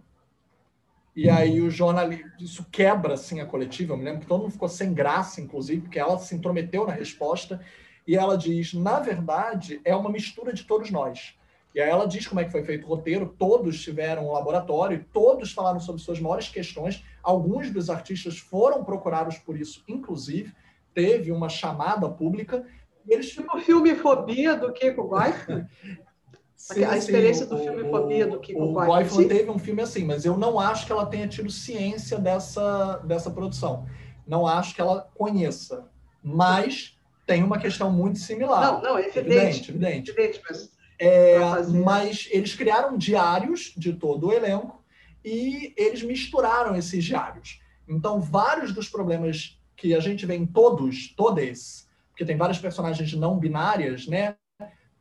E 1.16 1.30
aí 1.30 1.58
o 1.62 1.70
jornalista, 1.70 2.30
isso 2.38 2.66
quebra 2.70 3.14
assim 3.14 3.40
a 3.40 3.46
coletiva. 3.46 3.94
Eu 3.94 3.96
me 3.96 4.04
lembro 4.04 4.20
que 4.20 4.26
todo 4.26 4.42
mundo 4.42 4.52
ficou 4.52 4.68
sem 4.68 4.92
graça, 4.92 5.40
inclusive, 5.40 5.80
porque 5.80 5.98
ela 5.98 6.18
se 6.18 6.34
intrometeu 6.34 6.86
na 6.86 6.92
resposta. 6.92 7.58
E 8.06 8.16
ela 8.16 8.36
diz: 8.36 8.74
na 8.74 9.00
verdade, 9.00 9.80
é 9.82 9.96
uma 9.96 10.10
mistura 10.10 10.52
de 10.52 10.64
todos 10.64 10.90
nós. 10.90 11.39
E 11.74 11.80
aí 11.80 11.88
ela 11.88 12.06
diz 12.06 12.26
como 12.26 12.40
é 12.40 12.44
que 12.44 12.50
foi 12.50 12.64
feito 12.64 12.84
o 12.84 12.88
roteiro, 12.88 13.34
todos 13.38 13.80
tiveram 13.80 14.28
um 14.28 14.32
laboratório, 14.32 15.04
todos 15.12 15.52
falaram 15.52 15.78
sobre 15.78 16.02
suas 16.02 16.18
maiores 16.18 16.48
questões, 16.48 17.04
alguns 17.22 17.70
dos 17.70 17.88
artistas 17.88 18.38
foram 18.38 18.82
procurados 18.82 19.38
por 19.38 19.56
isso, 19.56 19.84
inclusive, 19.86 20.52
teve 20.92 21.30
uma 21.30 21.48
chamada 21.48 22.08
pública. 22.08 22.66
Eles... 23.06 23.30
Tipo 23.30 23.56
o 23.56 23.60
filme 23.60 23.94
Fobia 23.94 24.56
do 24.56 24.72
Kiko 24.72 25.04
Goifman? 25.04 25.66
Sim, 26.56 26.84
a 26.84 26.94
experiência 26.94 27.46
sim, 27.46 27.54
do 27.54 27.58
filme 27.58 27.80
o, 27.80 27.90
Fobia 27.90 28.26
do 28.26 28.38
Kiko 28.38 28.62
o 28.62 28.72
Goifman 28.74 29.26
teve 29.26 29.50
um 29.50 29.58
filme 29.58 29.80
assim, 29.80 30.04
mas 30.04 30.26
eu 30.26 30.36
não 30.36 30.60
acho 30.60 30.84
que 30.84 30.92
ela 30.92 31.06
tenha 31.06 31.26
tido 31.26 31.50
ciência 31.50 32.18
dessa, 32.18 32.98
dessa 32.98 33.30
produção. 33.30 33.86
Não 34.26 34.46
acho 34.46 34.74
que 34.74 34.80
ela 34.80 35.08
conheça. 35.14 35.88
Mas 36.22 36.98
tem 37.26 37.42
uma 37.42 37.58
questão 37.58 37.90
muito 37.90 38.18
similar. 38.18 38.74
Não, 38.74 38.82
não, 38.82 38.98
é 38.98 39.06
evidente. 39.06 39.70
Evidente, 39.70 39.70
evidente. 39.70 40.10
evidente 40.10 40.42
mas 40.46 40.70
é, 41.00 41.38
mas 41.82 42.28
eles 42.30 42.54
criaram 42.54 42.98
diários 42.98 43.72
de 43.74 43.94
todo 43.94 44.26
o 44.26 44.32
elenco 44.32 44.84
e 45.24 45.72
eles 45.74 46.02
misturaram 46.02 46.76
esses 46.76 47.02
diários. 47.02 47.58
Então, 47.88 48.20
vários 48.20 48.74
dos 48.74 48.86
problemas 48.86 49.58
que 49.74 49.94
a 49.94 50.00
gente 50.00 50.26
vê 50.26 50.36
em 50.36 50.44
todos, 50.44 51.14
todas, 51.16 51.88
porque 52.10 52.22
tem 52.22 52.36
várias 52.36 52.58
personagens 52.58 53.14
não 53.14 53.38
binárias, 53.38 54.06
né? 54.06 54.36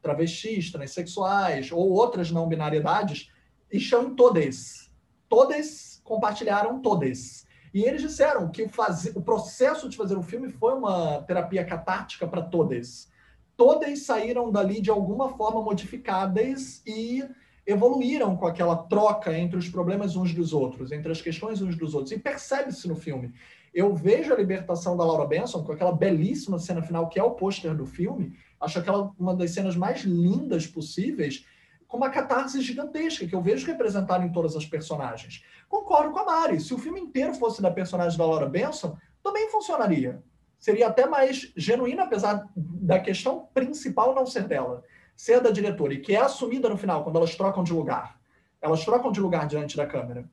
Travestis, 0.02 0.72
transexuais 0.72 1.70
ou 1.70 1.90
outras 1.90 2.32
não 2.32 2.48
binariedades, 2.48 3.30
estão 3.70 4.06
em 4.06 4.16
todas. 4.16 4.90
Todas 5.28 6.02
compartilharam 6.06 6.82
todas. 6.82 7.46
E 7.74 7.84
eles 7.84 8.02
disseram 8.02 8.50
que 8.50 8.70
fazer, 8.70 9.12
o 9.18 9.22
processo 9.22 9.90
de 9.90 9.98
fazer 9.98 10.18
o 10.18 10.24
filme 10.24 10.50
foi 10.50 10.74
uma 10.74 11.22
terapia 11.24 11.66
catártica 11.66 12.26
para 12.26 12.42
todas. 12.42 13.12
Todas 13.60 14.04
saíram 14.04 14.50
dali 14.50 14.80
de 14.80 14.90
alguma 14.90 15.28
forma 15.28 15.62
modificadas 15.62 16.82
e 16.88 17.22
evoluíram 17.68 18.38
com 18.38 18.48
aquela 18.48 18.78
troca 18.78 19.38
entre 19.38 19.58
os 19.58 19.68
problemas 19.68 20.16
uns 20.16 20.34
dos 20.34 20.54
outros, 20.54 20.94
entre 20.94 21.12
as 21.12 21.22
questões 21.22 21.62
uns 21.62 21.76
dos 21.76 21.94
outros. 21.94 22.14
E 22.14 22.18
percebe-se 22.18 22.88
no 22.88 22.96
filme. 22.96 23.34
Eu 23.74 23.94
vejo 23.94 24.32
a 24.32 24.38
libertação 24.38 24.96
da 24.96 25.04
Laura 25.04 25.28
Benson 25.28 25.62
com 25.62 25.74
aquela 25.74 25.92
belíssima 25.92 26.58
cena 26.58 26.82
final 26.82 27.10
que 27.10 27.20
é 27.20 27.24
o 27.24 27.32
pôster 27.32 27.76
do 27.76 27.86
filme. 27.86 28.32
Acho 28.62 28.80
aquela 28.80 29.12
uma 29.20 29.36
das 29.36 29.52
cenas 29.52 29.76
mais 29.76 30.04
lindas 30.04 30.66
possíveis, 30.66 31.46
com 31.86 31.98
uma 31.98 32.10
catarse 32.10 32.62
gigantesca 32.62 33.28
que 33.28 33.36
eu 33.36 33.42
vejo 33.42 33.68
representada 33.68 34.24
em 34.24 34.32
todas 34.32 34.56
as 34.56 34.66
personagens. 34.66 35.44
Concordo 35.68 36.14
com 36.14 36.20
a 36.20 36.24
Mari. 36.24 36.62
Se 36.62 36.74
o 36.74 36.78
filme 36.78 37.02
inteiro 37.02 37.34
fosse 37.34 37.62
da 37.62 37.70
personagem 37.70 38.18
da 38.18 38.26
Laura 38.26 38.48
Benson, 38.48 38.98
também 39.22 39.50
funcionaria. 39.50 40.24
Seria 40.60 40.88
até 40.88 41.06
mais 41.08 41.52
genuíno, 41.56 42.02
apesar 42.02 42.48
da 42.56 43.00
questão 43.00 43.48
principal 43.54 44.14
não 44.14 44.26
ser 44.26 44.44
dela 44.44 44.84
ser 45.20 45.42
da 45.42 45.52
diretora 45.52 45.94
e 45.94 46.00
que 46.00 46.16
é 46.16 46.22
assumida 46.22 46.70
no 46.70 46.78
final, 46.78 47.04
quando 47.04 47.18
elas 47.18 47.36
trocam 47.36 47.62
de 47.62 47.74
lugar. 47.74 48.18
Elas 48.62 48.86
trocam 48.86 49.12
de 49.12 49.20
lugar 49.20 49.48
diante 49.48 49.76
da 49.76 49.86
câmera. 49.86 50.24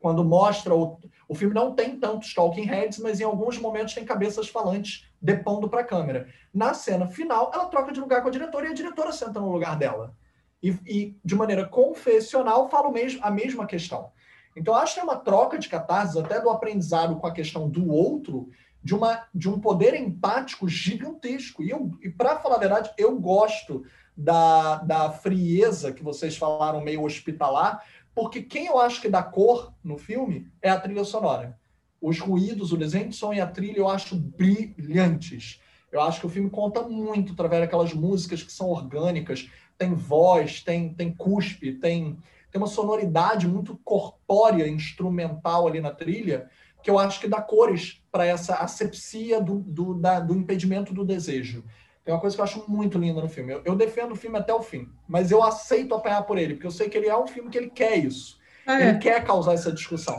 Quando 0.00 0.24
mostra. 0.24 0.74
O, 0.74 0.98
o 1.28 1.34
filme 1.36 1.54
não 1.54 1.76
tem 1.76 1.96
tantos 1.96 2.34
talking 2.34 2.64
heads, 2.64 2.98
mas 2.98 3.20
em 3.20 3.24
alguns 3.24 3.56
momentos 3.56 3.94
tem 3.94 4.04
cabeças 4.04 4.48
falantes 4.48 5.08
depondo 5.20 5.68
para 5.68 5.82
a 5.82 5.84
câmera. 5.84 6.26
Na 6.52 6.74
cena 6.74 7.06
final, 7.06 7.52
ela 7.54 7.66
troca 7.66 7.92
de 7.92 8.00
lugar 8.00 8.20
com 8.20 8.26
a 8.26 8.32
diretora 8.32 8.66
e 8.66 8.70
a 8.70 8.74
diretora 8.74 9.12
senta 9.12 9.38
no 9.38 9.52
lugar 9.52 9.78
dela. 9.78 10.12
E, 10.60 10.70
e 10.88 11.16
de 11.24 11.36
maneira 11.36 11.64
confessional, 11.64 12.68
fala 12.68 12.90
mesmo, 12.90 13.20
a 13.22 13.30
mesma 13.30 13.64
questão. 13.64 14.10
Então, 14.56 14.74
acho 14.74 14.94
que 14.94 15.00
é 15.00 15.04
uma 15.04 15.16
troca 15.16 15.56
de 15.56 15.68
catarses, 15.68 16.16
até 16.16 16.40
do 16.40 16.50
aprendizado 16.50 17.14
com 17.14 17.28
a 17.28 17.32
questão 17.32 17.70
do 17.70 17.92
outro, 17.92 18.48
de, 18.82 18.94
uma, 18.94 19.26
de 19.34 19.48
um 19.48 19.60
poder 19.60 19.94
empático 19.94 20.68
gigantesco. 20.68 21.62
E, 21.62 21.70
eu, 21.70 21.92
e 22.02 22.10
para 22.10 22.38
falar 22.38 22.56
a 22.56 22.60
verdade, 22.60 22.90
eu 22.98 23.18
gosto 23.18 23.84
da, 24.16 24.76
da 24.76 25.10
frieza 25.10 25.92
que 25.92 26.02
vocês 26.02 26.36
falaram, 26.36 26.80
meio 26.80 27.04
hospitalar, 27.04 27.84
porque 28.14 28.42
quem 28.42 28.66
eu 28.66 28.78
acho 28.78 29.00
que 29.00 29.08
dá 29.08 29.22
cor 29.22 29.72
no 29.82 29.96
filme 29.96 30.50
é 30.60 30.70
a 30.70 30.80
trilha 30.80 31.04
sonora. 31.04 31.58
Os 32.00 32.18
ruídos, 32.18 32.72
o 32.72 32.76
desenho 32.76 33.08
de 33.08 33.16
som 33.16 33.32
e 33.32 33.40
a 33.40 33.46
trilha 33.46 33.78
eu 33.78 33.88
acho 33.88 34.16
brilhantes. 34.16 35.60
Eu 35.90 36.00
acho 36.00 36.20
que 36.20 36.26
o 36.26 36.30
filme 36.30 36.50
conta 36.50 36.82
muito 36.82 37.32
através 37.32 37.62
daquelas 37.62 37.92
músicas 37.92 38.42
que 38.42 38.52
são 38.52 38.68
orgânicas, 38.68 39.48
tem 39.78 39.94
voz, 39.94 40.62
tem, 40.62 40.92
tem 40.92 41.12
cuspe, 41.12 41.72
tem, 41.72 42.18
tem 42.50 42.60
uma 42.60 42.66
sonoridade 42.66 43.46
muito 43.46 43.78
corpórea, 43.84 44.68
instrumental 44.68 45.66
ali 45.66 45.80
na 45.80 45.90
trilha, 45.90 46.50
que 46.82 46.90
eu 46.90 46.98
acho 46.98 47.20
que 47.20 47.28
dá 47.28 47.40
cores 47.40 48.02
para 48.10 48.26
essa 48.26 48.56
asepsia 48.56 49.40
do, 49.40 49.60
do, 49.60 49.94
da, 49.94 50.20
do 50.20 50.34
impedimento 50.34 50.92
do 50.92 51.04
desejo. 51.04 51.64
Tem 52.04 52.12
uma 52.12 52.20
coisa 52.20 52.34
que 52.34 52.40
eu 52.40 52.44
acho 52.44 52.64
muito 52.68 52.98
linda 52.98 53.20
no 53.20 53.28
filme. 53.28 53.52
Eu, 53.52 53.62
eu, 53.64 53.76
defendo 53.76 54.12
o 54.12 54.16
filme 54.16 54.36
até 54.36 54.52
o 54.52 54.60
fim, 54.60 54.88
mas 55.06 55.30
eu 55.30 55.42
aceito 55.42 55.94
apanhar 55.94 56.22
por 56.22 56.36
ele, 56.36 56.54
porque 56.54 56.66
eu 56.66 56.72
sei 56.72 56.88
que 56.88 56.98
ele 56.98 57.08
é 57.08 57.16
um 57.16 57.26
filme 57.26 57.48
que 57.48 57.56
ele 57.56 57.70
quer 57.70 57.96
isso. 57.96 58.38
Ah, 58.66 58.80
é. 58.80 58.88
Ele 58.88 58.98
quer 58.98 59.24
causar 59.24 59.54
essa 59.54 59.72
discussão. 59.72 60.18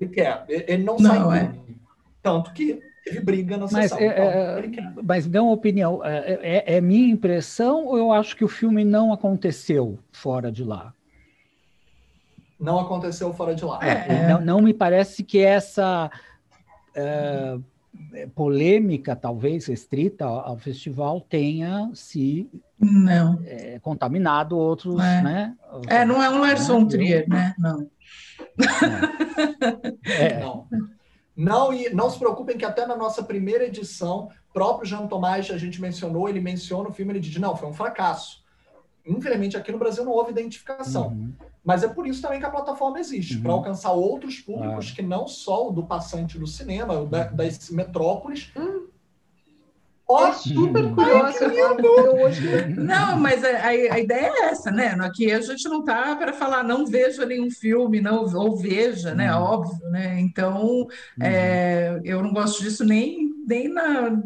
Ele 0.00 0.10
quer. 0.10 0.44
Ele 0.48 0.84
não, 0.84 0.96
não 0.96 1.26
sai 1.26 1.40
é. 1.40 1.52
Tanto 2.22 2.52
que 2.52 2.80
teve 3.04 3.20
briga 3.20 3.56
na 3.56 3.66
mas, 3.70 3.90
sessão. 3.90 3.98
É, 3.98 4.06
então, 4.06 4.84
é, 4.84 5.02
mas 5.02 5.26
dê 5.26 5.38
uma 5.38 5.52
opinião. 5.52 6.04
É, 6.04 6.38
é, 6.42 6.76
é, 6.76 6.80
minha 6.80 7.12
impressão 7.12 7.86
ou 7.86 7.98
eu 7.98 8.12
acho 8.12 8.36
que 8.36 8.44
o 8.44 8.48
filme 8.48 8.84
não 8.84 9.12
aconteceu 9.12 9.98
fora 10.12 10.52
de 10.52 10.62
lá? 10.62 10.94
Não 12.58 12.78
aconteceu 12.78 13.32
fora 13.32 13.54
de 13.54 13.64
lá. 13.64 13.78
É, 13.82 14.28
não, 14.28 14.40
não, 14.40 14.60
me 14.60 14.74
parece 14.74 15.22
que 15.22 15.38
essa 15.38 16.10
é, 16.94 17.58
polêmica, 18.34 19.14
talvez 19.14 19.66
restrita 19.66 20.24
ao 20.24 20.56
festival, 20.58 21.20
tenha 21.20 21.90
se 21.94 22.50
não. 22.78 23.40
É, 23.44 23.78
contaminado 23.80 24.56
outros, 24.56 25.00
é. 25.00 25.22
né? 25.22 25.56
É, 25.88 26.04
não 26.04 26.22
é 26.22 26.30
um 26.30 26.40
Lars 26.40 26.66
von 26.66 26.86
Trier, 26.86 27.28
né? 27.28 27.54
Não. 27.58 27.88
É. 30.18 30.40
não. 30.40 30.66
Não, 31.36 31.72
e 31.72 31.88
não 31.90 32.10
se 32.10 32.18
preocupem 32.18 32.58
que 32.58 32.64
até 32.64 32.84
na 32.84 32.96
nossa 32.96 33.22
primeira 33.22 33.64
edição, 33.64 34.28
próprio 34.52 34.88
Jean 34.88 35.06
Tomás, 35.06 35.48
a 35.52 35.56
gente 35.56 35.80
mencionou, 35.80 36.28
ele 36.28 36.40
menciona 36.40 36.88
o 36.88 36.92
filme, 36.92 37.12
ele 37.12 37.20
diz, 37.20 37.36
não, 37.36 37.56
foi 37.56 37.68
um 37.68 37.72
fracasso. 37.72 38.42
Infelizmente, 39.06 39.56
aqui 39.56 39.70
no 39.70 39.78
Brasil 39.78 40.04
não 40.04 40.10
houve 40.10 40.32
identificação. 40.32 41.08
Uhum. 41.08 41.32
Mas 41.64 41.82
é 41.82 41.88
por 41.88 42.06
isso 42.06 42.22
também 42.22 42.40
que 42.40 42.46
a 42.46 42.50
plataforma 42.50 42.98
existe, 42.98 43.36
uhum. 43.36 43.42
para 43.42 43.52
alcançar 43.52 43.92
outros 43.92 44.38
públicos 44.40 44.90
que 44.90 45.02
não 45.02 45.26
só 45.26 45.68
o 45.68 45.72
do 45.72 45.84
passante 45.84 46.38
do 46.38 46.46
cinema, 46.46 47.00
o 47.00 47.06
da, 47.06 47.24
das 47.24 47.70
metrópoles. 47.70 48.50
Hum. 48.56 48.86
Oh, 50.10 50.32
super 50.32 50.90
curiosa. 50.94 51.50
Não, 52.74 53.20
mas 53.20 53.44
a, 53.44 53.66
a, 53.66 53.98
ideia 53.98 54.32
é 54.34 54.44
essa, 54.46 54.70
né? 54.70 54.96
Aqui 55.02 55.30
a 55.30 55.38
gente 55.38 55.68
não 55.68 55.84
tá 55.84 56.16
para 56.16 56.32
falar 56.32 56.62
não 56.62 56.86
veja 56.86 57.26
nenhum 57.26 57.50
filme, 57.50 58.00
não 58.00 58.24
ou 58.34 58.56
veja, 58.56 59.14
né? 59.14 59.34
Uhum. 59.34 59.42
Óbvio, 59.42 59.90
né? 59.90 60.18
Então, 60.18 60.64
uhum. 60.64 60.88
é, 61.20 62.00
eu 62.04 62.22
não 62.22 62.32
gosto 62.32 62.62
disso 62.62 62.86
nem 62.86 63.27
nem 63.48 63.66
na, 63.66 64.22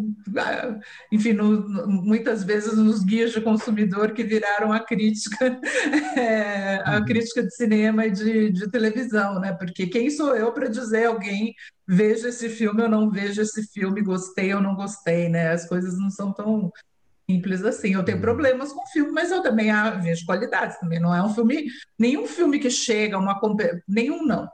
enfim, 1.12 1.32
no, 1.32 1.86
muitas 1.86 2.43
vezes 2.43 2.77
nos 2.77 3.05
guias 3.05 3.31
de 3.31 3.40
consumidor 3.40 4.12
que 4.12 4.24
viraram 4.24 4.73
a 4.73 4.81
crítica, 4.81 5.61
é, 6.19 6.82
a 6.85 6.99
uhum. 6.99 7.05
crítica 7.05 7.43
de 7.44 7.55
cinema 7.55 8.07
e 8.07 8.11
de, 8.11 8.51
de 8.51 8.69
televisão, 8.69 9.39
né? 9.39 9.53
Porque 9.53 9.86
quem 9.86 10.11
sou 10.11 10.35
eu 10.35 10.53
para 10.53 10.69
dizer 10.69 11.07
alguém 11.07 11.55
veja 11.86 12.31
esse 12.31 12.49
filme 12.49 12.82
ou 12.82 12.89
não 12.89 13.09
veja 13.09 13.43
esse 13.43 13.62
filme, 13.73 14.03
gostei 14.03 14.53
ou 14.53 14.61
não 14.61 14.74
gostei, 14.74 15.28
né? 15.28 15.53
As 15.53 15.69
coisas 15.69 15.97
não 15.97 16.11
são 16.11 16.32
tão 16.32 16.73
simples 17.31 17.62
assim. 17.62 17.94
Eu 17.94 18.05
tenho 18.05 18.19
uhum. 18.19 18.23
problemas 18.23 18.73
com 18.73 18.82
o 18.82 18.89
filme, 18.89 19.12
mas 19.12 19.31
eu 19.31 19.40
também 19.40 19.70
ah, 19.70 19.90
vejo 19.90 20.27
qualidades 20.27 20.81
também. 20.81 20.99
Não 20.99 21.15
é 21.15 21.23
um 21.23 21.32
filme, 21.32 21.66
nenhum 21.97 22.27
filme 22.27 22.59
que 22.59 22.70
chega 22.70 23.16
uma 23.16 23.40
nenhum 23.86 24.27
não 24.27 24.49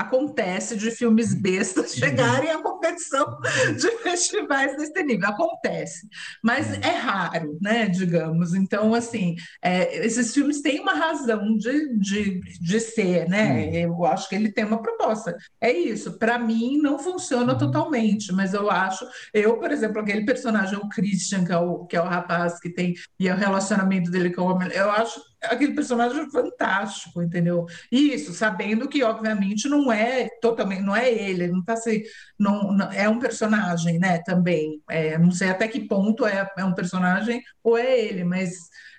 acontece 0.00 0.76
de 0.76 0.90
filmes 0.90 1.34
bestas 1.34 1.94
chegarem 1.94 2.50
à 2.50 2.62
competição 2.62 3.38
de 3.76 3.90
festivais 3.98 4.76
desse 4.76 5.02
nível. 5.02 5.28
Acontece, 5.28 6.08
mas 6.42 6.72
é 6.80 6.90
raro, 6.90 7.58
né? 7.60 7.86
Digamos. 7.86 8.54
Então, 8.54 8.94
assim, 8.94 9.36
é, 9.62 10.04
esses 10.04 10.32
filmes 10.32 10.62
têm 10.62 10.80
uma 10.80 10.94
razão 10.94 11.56
de, 11.56 11.98
de, 11.98 12.40
de 12.60 12.80
ser, 12.80 13.28
né? 13.28 13.70
Eu 13.76 14.04
acho 14.04 14.28
que 14.28 14.34
ele 14.34 14.50
tem 14.50 14.64
uma 14.64 14.80
proposta. 14.80 15.36
É 15.60 15.70
isso. 15.70 16.18
Para 16.18 16.38
mim, 16.38 16.78
não 16.78 16.98
funciona 16.98 17.56
totalmente, 17.56 18.32
mas 18.32 18.54
eu 18.54 18.70
acho. 18.70 19.06
Eu, 19.32 19.58
por 19.58 19.70
exemplo, 19.70 20.00
aquele 20.00 20.24
personagem, 20.24 20.78
o 20.78 20.88
Christian, 20.88 21.44
que 21.44 21.52
é 21.52 21.58
o, 21.58 21.84
que 21.86 21.96
é 21.96 22.00
o 22.00 22.06
rapaz 22.06 22.58
que 22.58 22.70
tem. 22.70 22.94
e 23.18 23.28
é 23.28 23.34
o 23.34 23.36
relacionamento 23.36 24.10
dele 24.10 24.30
com 24.30 24.42
o 24.42 24.50
homem, 24.50 24.70
eu 24.72 24.90
acho 24.90 25.29
aquele 25.42 25.74
personagem 25.74 26.30
fantástico, 26.30 27.22
entendeu? 27.22 27.66
Isso, 27.90 28.32
sabendo 28.32 28.88
que, 28.88 29.02
obviamente, 29.02 29.68
não 29.68 29.90
é 29.90 30.28
totalmente, 30.40 30.82
não 30.82 30.94
é 30.94 31.10
ele, 31.10 31.48
não 31.48 31.60
está 31.60 31.76
se. 31.76 32.04
Não, 32.38 32.72
não, 32.72 32.90
é 32.92 33.08
um 33.08 33.18
personagem, 33.18 33.98
né? 33.98 34.18
Também. 34.18 34.82
É, 34.88 35.18
não 35.18 35.30
sei 35.30 35.48
até 35.48 35.66
que 35.66 35.80
ponto 35.80 36.26
é, 36.26 36.48
é 36.56 36.64
um 36.64 36.74
personagem 36.74 37.42
ou 37.62 37.78
é 37.78 37.98
ele, 37.98 38.24
mas 38.24 38.52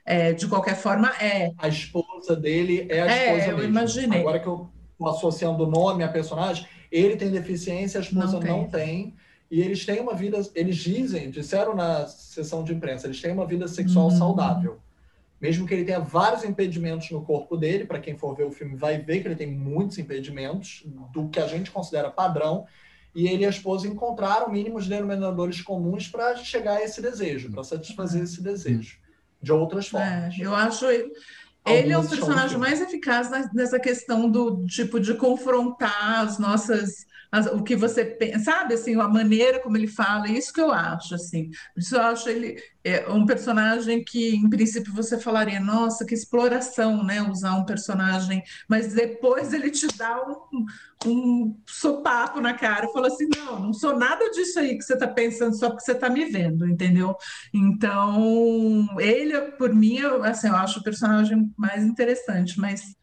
é, 0.05 0.34
de 0.34 0.47
qualquer 0.47 0.76
forma 0.76 1.09
é. 1.22 1.51
A 1.57 1.68
esposa 1.68 2.35
dele 2.35 2.88
é 2.89 3.01
a 3.01 3.11
é, 3.11 3.26
esposa 3.26 3.43
é, 3.43 3.51
eu 3.51 3.57
mesmo. 3.57 3.72
imaginei. 3.72 4.19
Agora 4.19 4.39
que 4.39 4.47
eu 4.47 4.69
estou 4.91 5.09
associando 5.09 5.63
o 5.63 5.69
nome 5.69 6.03
a 6.03 6.09
personagem, 6.09 6.65
ele 6.91 7.15
tem 7.15 7.30
deficiência, 7.30 7.99
a 7.99 8.03
esposa 8.03 8.34
não 8.34 8.39
tem. 8.39 8.51
Não 8.51 8.68
tem 8.68 9.15
e 9.49 9.59
eles 9.59 9.85
têm 9.85 9.99
uma 9.99 10.15
vida, 10.15 10.39
eles 10.55 10.77
dizem, 10.77 11.30
disseram 11.30 11.76
na 11.76 12.07
sessão 12.07 12.63
de 12.63 12.73
imprensa, 12.73 13.05
eles 13.05 13.19
têm 13.19 13.34
uma 13.34 13.45
vida 13.45 13.68
sexual 13.68 14.05
uhum. 14.05 14.18
saudável 14.18 14.80
mesmo 15.41 15.65
que 15.65 15.73
ele 15.73 15.84
tenha 15.84 15.99
vários 15.99 16.43
impedimentos 16.43 17.09
no 17.09 17.26
corpo 17.26 17.57
dele, 17.57 17.85
para 17.85 17.99
quem 17.99 18.15
for 18.15 18.35
ver 18.35 18.45
o 18.45 18.51
filme 18.51 18.76
vai 18.76 18.99
ver 18.99 19.22
que 19.22 19.27
ele 19.27 19.35
tem 19.35 19.47
muitos 19.47 19.97
impedimentos 19.97 20.84
do 21.11 21.27
que 21.30 21.39
a 21.39 21.47
gente 21.47 21.72
considera 21.72 22.11
padrão, 22.11 22.65
e 23.13 23.27
ele 23.27 23.43
e 23.43 23.45
a 23.45 23.49
esposa 23.49 23.88
encontraram 23.88 24.51
mínimos 24.51 24.88
denominadores 24.88 25.61
comuns 25.61 26.07
para 26.07 26.35
chegar 26.38 26.77
a 26.77 26.84
esse 26.84 27.01
desejo, 27.01 27.51
para 27.51 27.63
satisfazer 27.63 28.23
esse 28.23 28.41
desejo, 28.41 28.99
de 29.41 29.51
outras 29.51 29.88
é, 29.88 29.89
formas. 29.89 30.39
É, 30.39 30.45
eu 30.45 30.53
acho 30.53 30.85
ele 31.65 31.91
é 31.91 31.97
o 31.97 32.07
personagem 32.07 32.57
mais 32.57 32.81
eficaz 32.81 33.30
nessa 33.53 33.80
questão 33.80 34.30
do 34.30 34.65
tipo 34.65 34.99
de 34.99 35.13
confrontar 35.13 36.22
as 36.22 36.39
nossas 36.39 37.05
o 37.53 37.64
que 37.64 37.78
você 37.78 38.03
pensa, 38.03 38.40
sabe, 38.40 38.74
assim, 38.74 38.99
a 38.99 39.08
maneira 39.08 39.60
como 39.60 39.78
ele 39.78 39.88
fala, 39.88 40.28
é 40.28 40.32
isso 40.32 40.52
que 40.52 40.60
eu 40.60 40.72
acho, 40.72 41.16
assim. 41.16 41.49
Isso 41.78 41.95
eu 41.95 42.02
acho 42.02 42.28
ele 42.30 42.62
é 42.84 43.08
um 43.10 43.26
personagem 43.26 44.03
que, 44.03 44.36
em 44.36 44.49
princípio, 44.49 44.94
você 44.94 45.18
falaria, 45.18 45.60
nossa, 45.60 46.06
que 46.06 46.14
exploração, 46.14 47.03
né, 47.03 47.22
usar 47.22 47.53
um 47.53 47.64
personagem, 47.64 48.44
mas 48.68 48.94
depois 48.94 49.53
ele 49.53 49.70
te 49.70 49.88
dá 49.95 50.22
um, 50.28 50.66
um 51.06 51.62
sopapo 51.66 52.41
na 52.41 52.53
cara 52.53 52.86
e 52.86 52.91
fala 52.91 53.08
assim, 53.08 53.30
não, 53.38 53.60
não 53.60 53.74
sou 53.74 53.98
nada 53.98 54.30
disso 54.32 54.60
aí 54.60 54.78
que 54.78 54.84
você 54.84 54.94
está 54.94 55.08
pensando 55.08 55.56
só 55.56 55.70
porque 55.70 55.86
você 55.86 55.94
está 55.94 56.10
me 56.10 56.26
vendo, 56.26 56.68
entendeu? 56.68 57.16
Então, 57.53 58.88
ele, 58.99 59.40
por 59.53 59.74
mim, 59.74 59.99
eu, 59.99 60.22
assim, 60.24 60.48
eu 60.48 60.56
acho 60.56 60.80
o 60.80 60.84
personagem 60.84 61.49
mais 61.58 61.84
interessante, 61.84 62.60
mas, 62.60 62.94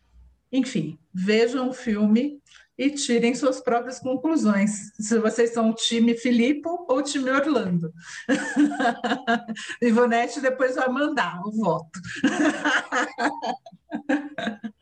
enfim, 0.52 0.98
vejam 1.14 1.70
o 1.70 1.72
filme, 1.72 2.40
e 2.78 2.90
tirem 2.90 3.34
suas 3.34 3.60
próprias 3.60 3.98
conclusões. 3.98 4.92
Se 4.98 5.18
vocês 5.18 5.52
são 5.52 5.70
o 5.70 5.74
time 5.74 6.16
Filippo 6.16 6.86
ou 6.88 6.98
o 6.98 7.02
time 7.02 7.30
Orlando. 7.30 7.92
Ivonete 9.82 10.40
depois 10.40 10.76
vai 10.76 10.88
mandar 10.88 11.40
o 11.44 11.50
voto. 11.50 12.00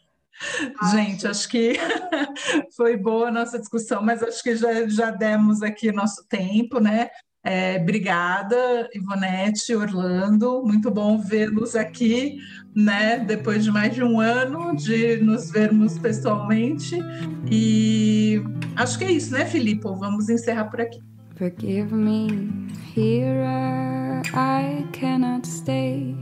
Gente, 0.93 1.27
acho 1.27 1.49
que 1.49 1.77
foi 2.77 2.97
boa 2.97 3.29
a 3.29 3.33
nossa 3.33 3.59
discussão, 3.59 4.03
mas 4.03 4.23
acho 4.23 4.43
que 4.43 4.55
já, 4.55 4.87
já 4.87 5.11
demos 5.11 5.63
aqui 5.63 5.91
nosso 5.91 6.25
tempo, 6.29 6.79
né? 6.79 7.09
É, 7.49 7.79
obrigada, 7.81 8.91
Ivonete, 8.93 9.73
Orlando, 9.73 10.65
muito 10.65 10.91
bom 10.91 11.17
vê-los 11.17 11.77
aqui, 11.77 12.39
né? 12.75 13.21
Depois 13.21 13.63
de 13.63 13.71
mais 13.71 13.95
de 13.95 14.03
um 14.03 14.19
ano 14.19 14.75
de 14.75 15.19
nos 15.19 15.53
vermos 15.53 15.97
pessoalmente. 15.97 16.99
E 17.49 18.43
acho 18.75 18.99
que 18.99 19.05
é 19.05 19.13
isso, 19.13 19.33
né, 19.33 19.47
Filipe? 19.47 19.85
Vamos 19.85 20.29
encerrar 20.29 20.65
por 20.65 20.81
aqui. 20.81 21.01
Forgive 21.37 21.95
me, 21.95 22.27
here 22.97 23.45
I 24.35 24.85
cannot 24.91 25.47
stay. 25.47 26.17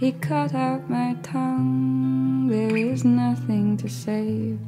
He 0.00 0.10
cut 0.20 0.52
out 0.52 0.82
my 0.90 1.14
tongue, 1.22 2.48
there 2.48 2.76
is 2.76 3.04
nothing 3.04 3.76
to 3.76 3.88
save. 3.88 4.58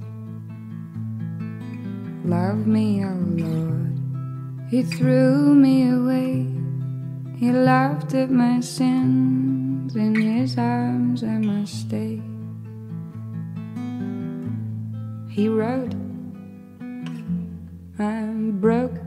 Love 2.25 2.69
me, 2.69 3.05
oh 3.05 3.19
Lord. 3.37 3.98
He 4.71 4.83
threw 4.83 5.55
me 5.55 5.89
away. 5.89 6.47
He 7.39 7.53
laughed 7.53 8.13
at 8.13 8.31
my 8.31 8.61
sins. 8.61 9.97
In 9.97 10.15
his 10.15 10.59
arms 10.59 11.25
I 11.25 11.39
must 11.39 11.89
stay. 11.89 12.21
He 15.31 15.49
wrote, 15.49 15.95
I'm 17.99 18.61
broke. 18.61 19.01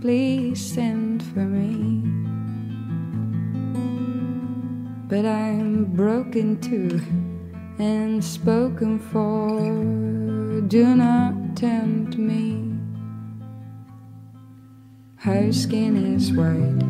Please 0.00 0.64
send 0.64 1.24
for 1.24 1.40
me. 1.40 2.06
But 5.08 5.26
I'm 5.26 5.86
broken 5.86 6.60
too 6.60 7.00
and 7.80 8.22
spoken 8.22 9.00
for. 9.00 10.60
Do 10.68 10.94
not 10.94 11.56
tempt 11.56 12.16
me. 12.16 12.59
Her 15.24 15.52
skin 15.52 16.16
is 16.16 16.32
white, 16.32 16.80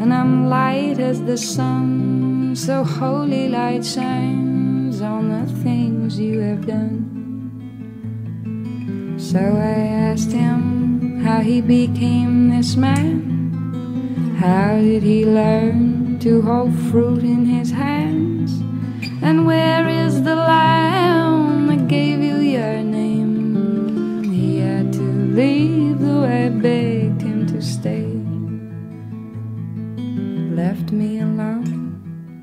and 0.00 0.14
I'm 0.14 0.48
light 0.48 0.98
as 0.98 1.20
the 1.22 1.36
sun. 1.36 2.56
So 2.56 2.82
holy 2.82 3.50
light 3.50 3.84
shines 3.84 5.02
on 5.02 5.28
the 5.28 5.44
things 5.62 6.18
you 6.18 6.40
have 6.40 6.66
done. 6.66 7.04
So 9.18 9.38
I 9.38 9.76
asked 10.08 10.32
him 10.32 11.20
how 11.22 11.40
he 11.40 11.60
became 11.60 12.48
this 12.48 12.76
man. 12.76 14.36
How 14.38 14.78
did 14.78 15.02
he 15.02 15.26
learn 15.26 16.18
to 16.20 16.40
hold 16.40 16.72
fruit 16.90 17.22
in 17.22 17.44
his 17.44 17.72
hands? 17.72 18.58
And 19.20 19.44
where 19.44 19.86
is 19.86 20.22
the 20.22 20.34
lamb 20.34 21.66
that 21.66 21.88
gave 21.88 22.19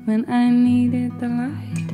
when 0.08 0.24
I 0.26 0.48
needed 0.48 1.20
the 1.20 1.28
light. 1.28 1.90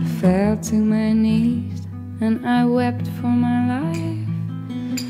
I 0.00 0.04
fell 0.20 0.56
to 0.56 0.76
my 0.76 1.12
knees 1.12 1.84
and 2.20 2.46
I 2.46 2.64
wept 2.64 3.08
for 3.20 3.26
my 3.26 3.58
life. 3.80 4.28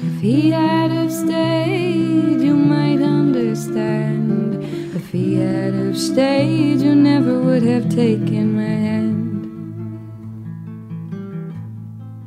If 0.09 0.23
he 0.23 0.51
had 0.51 0.91
have 0.93 1.13
stayed, 1.13 2.41
you 2.41 2.57
might 2.57 3.03
understand. 3.03 4.65
If 4.97 5.11
he 5.11 5.35
had 5.35 5.75
have 5.75 5.99
stayed, 5.99 6.81
you 6.81 6.95
never 6.95 7.39
would 7.39 7.65
have 7.65 7.91
taken 7.91 8.57
my 8.57 8.77
hand. 8.87 9.41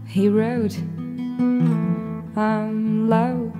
He 0.07 0.29
wrote, 0.29 0.77
I'm 2.37 3.09
low 3.09 3.51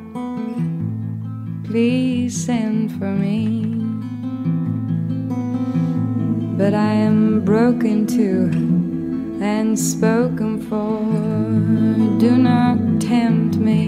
please 1.66 2.46
send 2.46 2.92
for 3.00 3.10
me. 3.10 3.63
But 6.58 6.74
I 6.74 6.94
am 6.94 7.42
broken 7.44 8.06
too 8.06 8.52
and 9.42 9.78
spoken 9.78 10.62
for. 10.70 11.00
Do 12.20 12.38
not 12.38 13.02
tempt 13.02 13.58
me. 13.58 13.86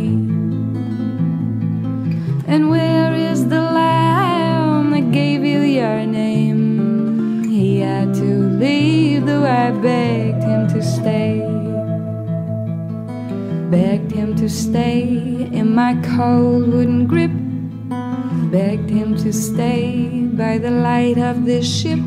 And 2.47 2.69
where 2.69 3.13
is 3.13 3.47
the 3.47 3.61
lamb 3.61 4.91
that 4.91 5.11
gave 5.11 5.45
you 5.45 5.61
your 5.61 6.05
name? 6.05 7.43
He 7.43 7.79
had 7.81 8.13
to 8.15 8.31
leave, 8.63 9.25
though 9.25 9.45
I 9.45 9.71
begged 9.71 10.43
him 10.43 10.67
to 10.69 10.81
stay. 10.81 11.41
Begged 13.69 14.11
him 14.11 14.35
to 14.37 14.49
stay 14.49 15.03
in 15.51 15.75
my 15.75 15.93
cold 16.15 16.73
wooden 16.73 17.05
grip 17.05 17.31
begged 18.51 18.89
him 18.89 19.15
to 19.17 19.33
stay 19.33 20.07
by 20.33 20.57
the 20.57 20.71
light 20.71 21.17
of 21.17 21.45
this 21.45 21.67
ship. 21.67 21.99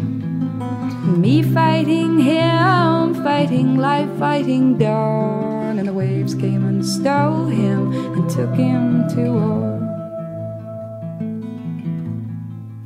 Me 1.16 1.42
fighting 1.42 2.18
him, 2.18 3.14
fighting 3.24 3.76
life, 3.76 4.10
fighting 4.18 4.76
dawn. 4.76 5.78
And 5.78 5.88
the 5.88 5.92
waves 5.92 6.34
came 6.34 6.66
and 6.66 6.84
stole 6.84 7.46
him 7.46 7.92
and 8.12 8.30
took 8.30 8.54
him 8.54 9.08
to 9.08 9.32
war. 9.32 9.78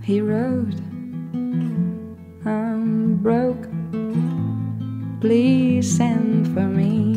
He 0.02 0.20
wrote, 0.20 0.74
I'm 2.44 3.16
broke, 3.16 3.68
please 5.20 5.96
send 5.96 6.46
for 6.54 6.66
me. 6.66 7.14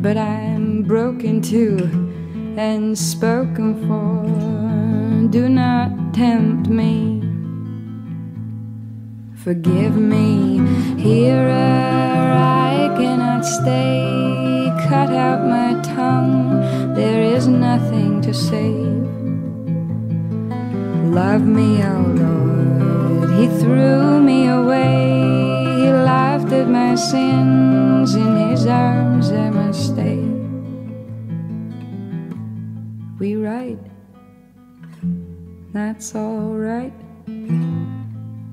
But 0.00 0.16
I'm 0.16 0.82
broken 0.82 1.42
too 1.42 1.78
and 2.56 2.96
spoken 2.98 3.86
for. 3.86 5.28
Do 5.30 5.48
not 5.48 6.14
tempt 6.14 6.68
me. 6.68 7.17
Forgive 9.48 9.96
me, 9.96 10.60
here 10.98 11.48
I 11.48 12.94
cannot 12.98 13.46
stay. 13.46 14.70
Cut 14.90 15.08
out 15.08 15.40
my 15.48 15.80
tongue, 15.80 16.92
there 16.94 17.22
is 17.22 17.48
nothing 17.48 18.20
to 18.20 18.34
save. 18.34 19.08
Love 21.14 21.46
me, 21.46 21.82
oh 21.82 22.12
Lord, 22.22 23.30
He 23.40 23.46
threw 23.58 24.20
me 24.20 24.48
away. 24.48 25.24
He 25.80 25.92
laughed 25.94 26.52
at 26.52 26.68
my 26.68 26.94
sins, 26.94 28.14
in 28.16 28.50
His 28.50 28.66
arms 28.66 29.32
I 29.32 29.48
must 29.48 29.94
stay 29.94 30.18
we 33.18 33.34
write. 33.34 33.80
That's 35.72 36.14
alright. 36.14 37.07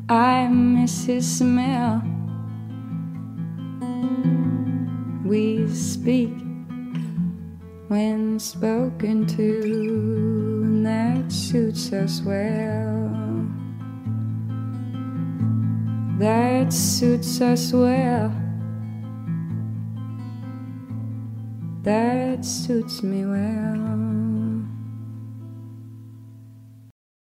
I 0.07 0.47
miss 0.47 1.05
his 1.05 1.37
smell. 1.37 2.03
We 5.25 5.67
speak 5.73 6.37
when 7.87 8.37
spoken 8.37 9.25
to, 9.25 10.61
and 10.63 10.85
that 10.85 11.31
suits 11.31 11.91
us 11.91 12.21
well. 12.21 13.47
That 16.19 16.71
suits 16.71 17.41
us 17.41 17.73
well. 17.73 18.31
That 21.81 22.45
suits 22.45 23.01
me 23.01 23.25
well. 23.25 24.04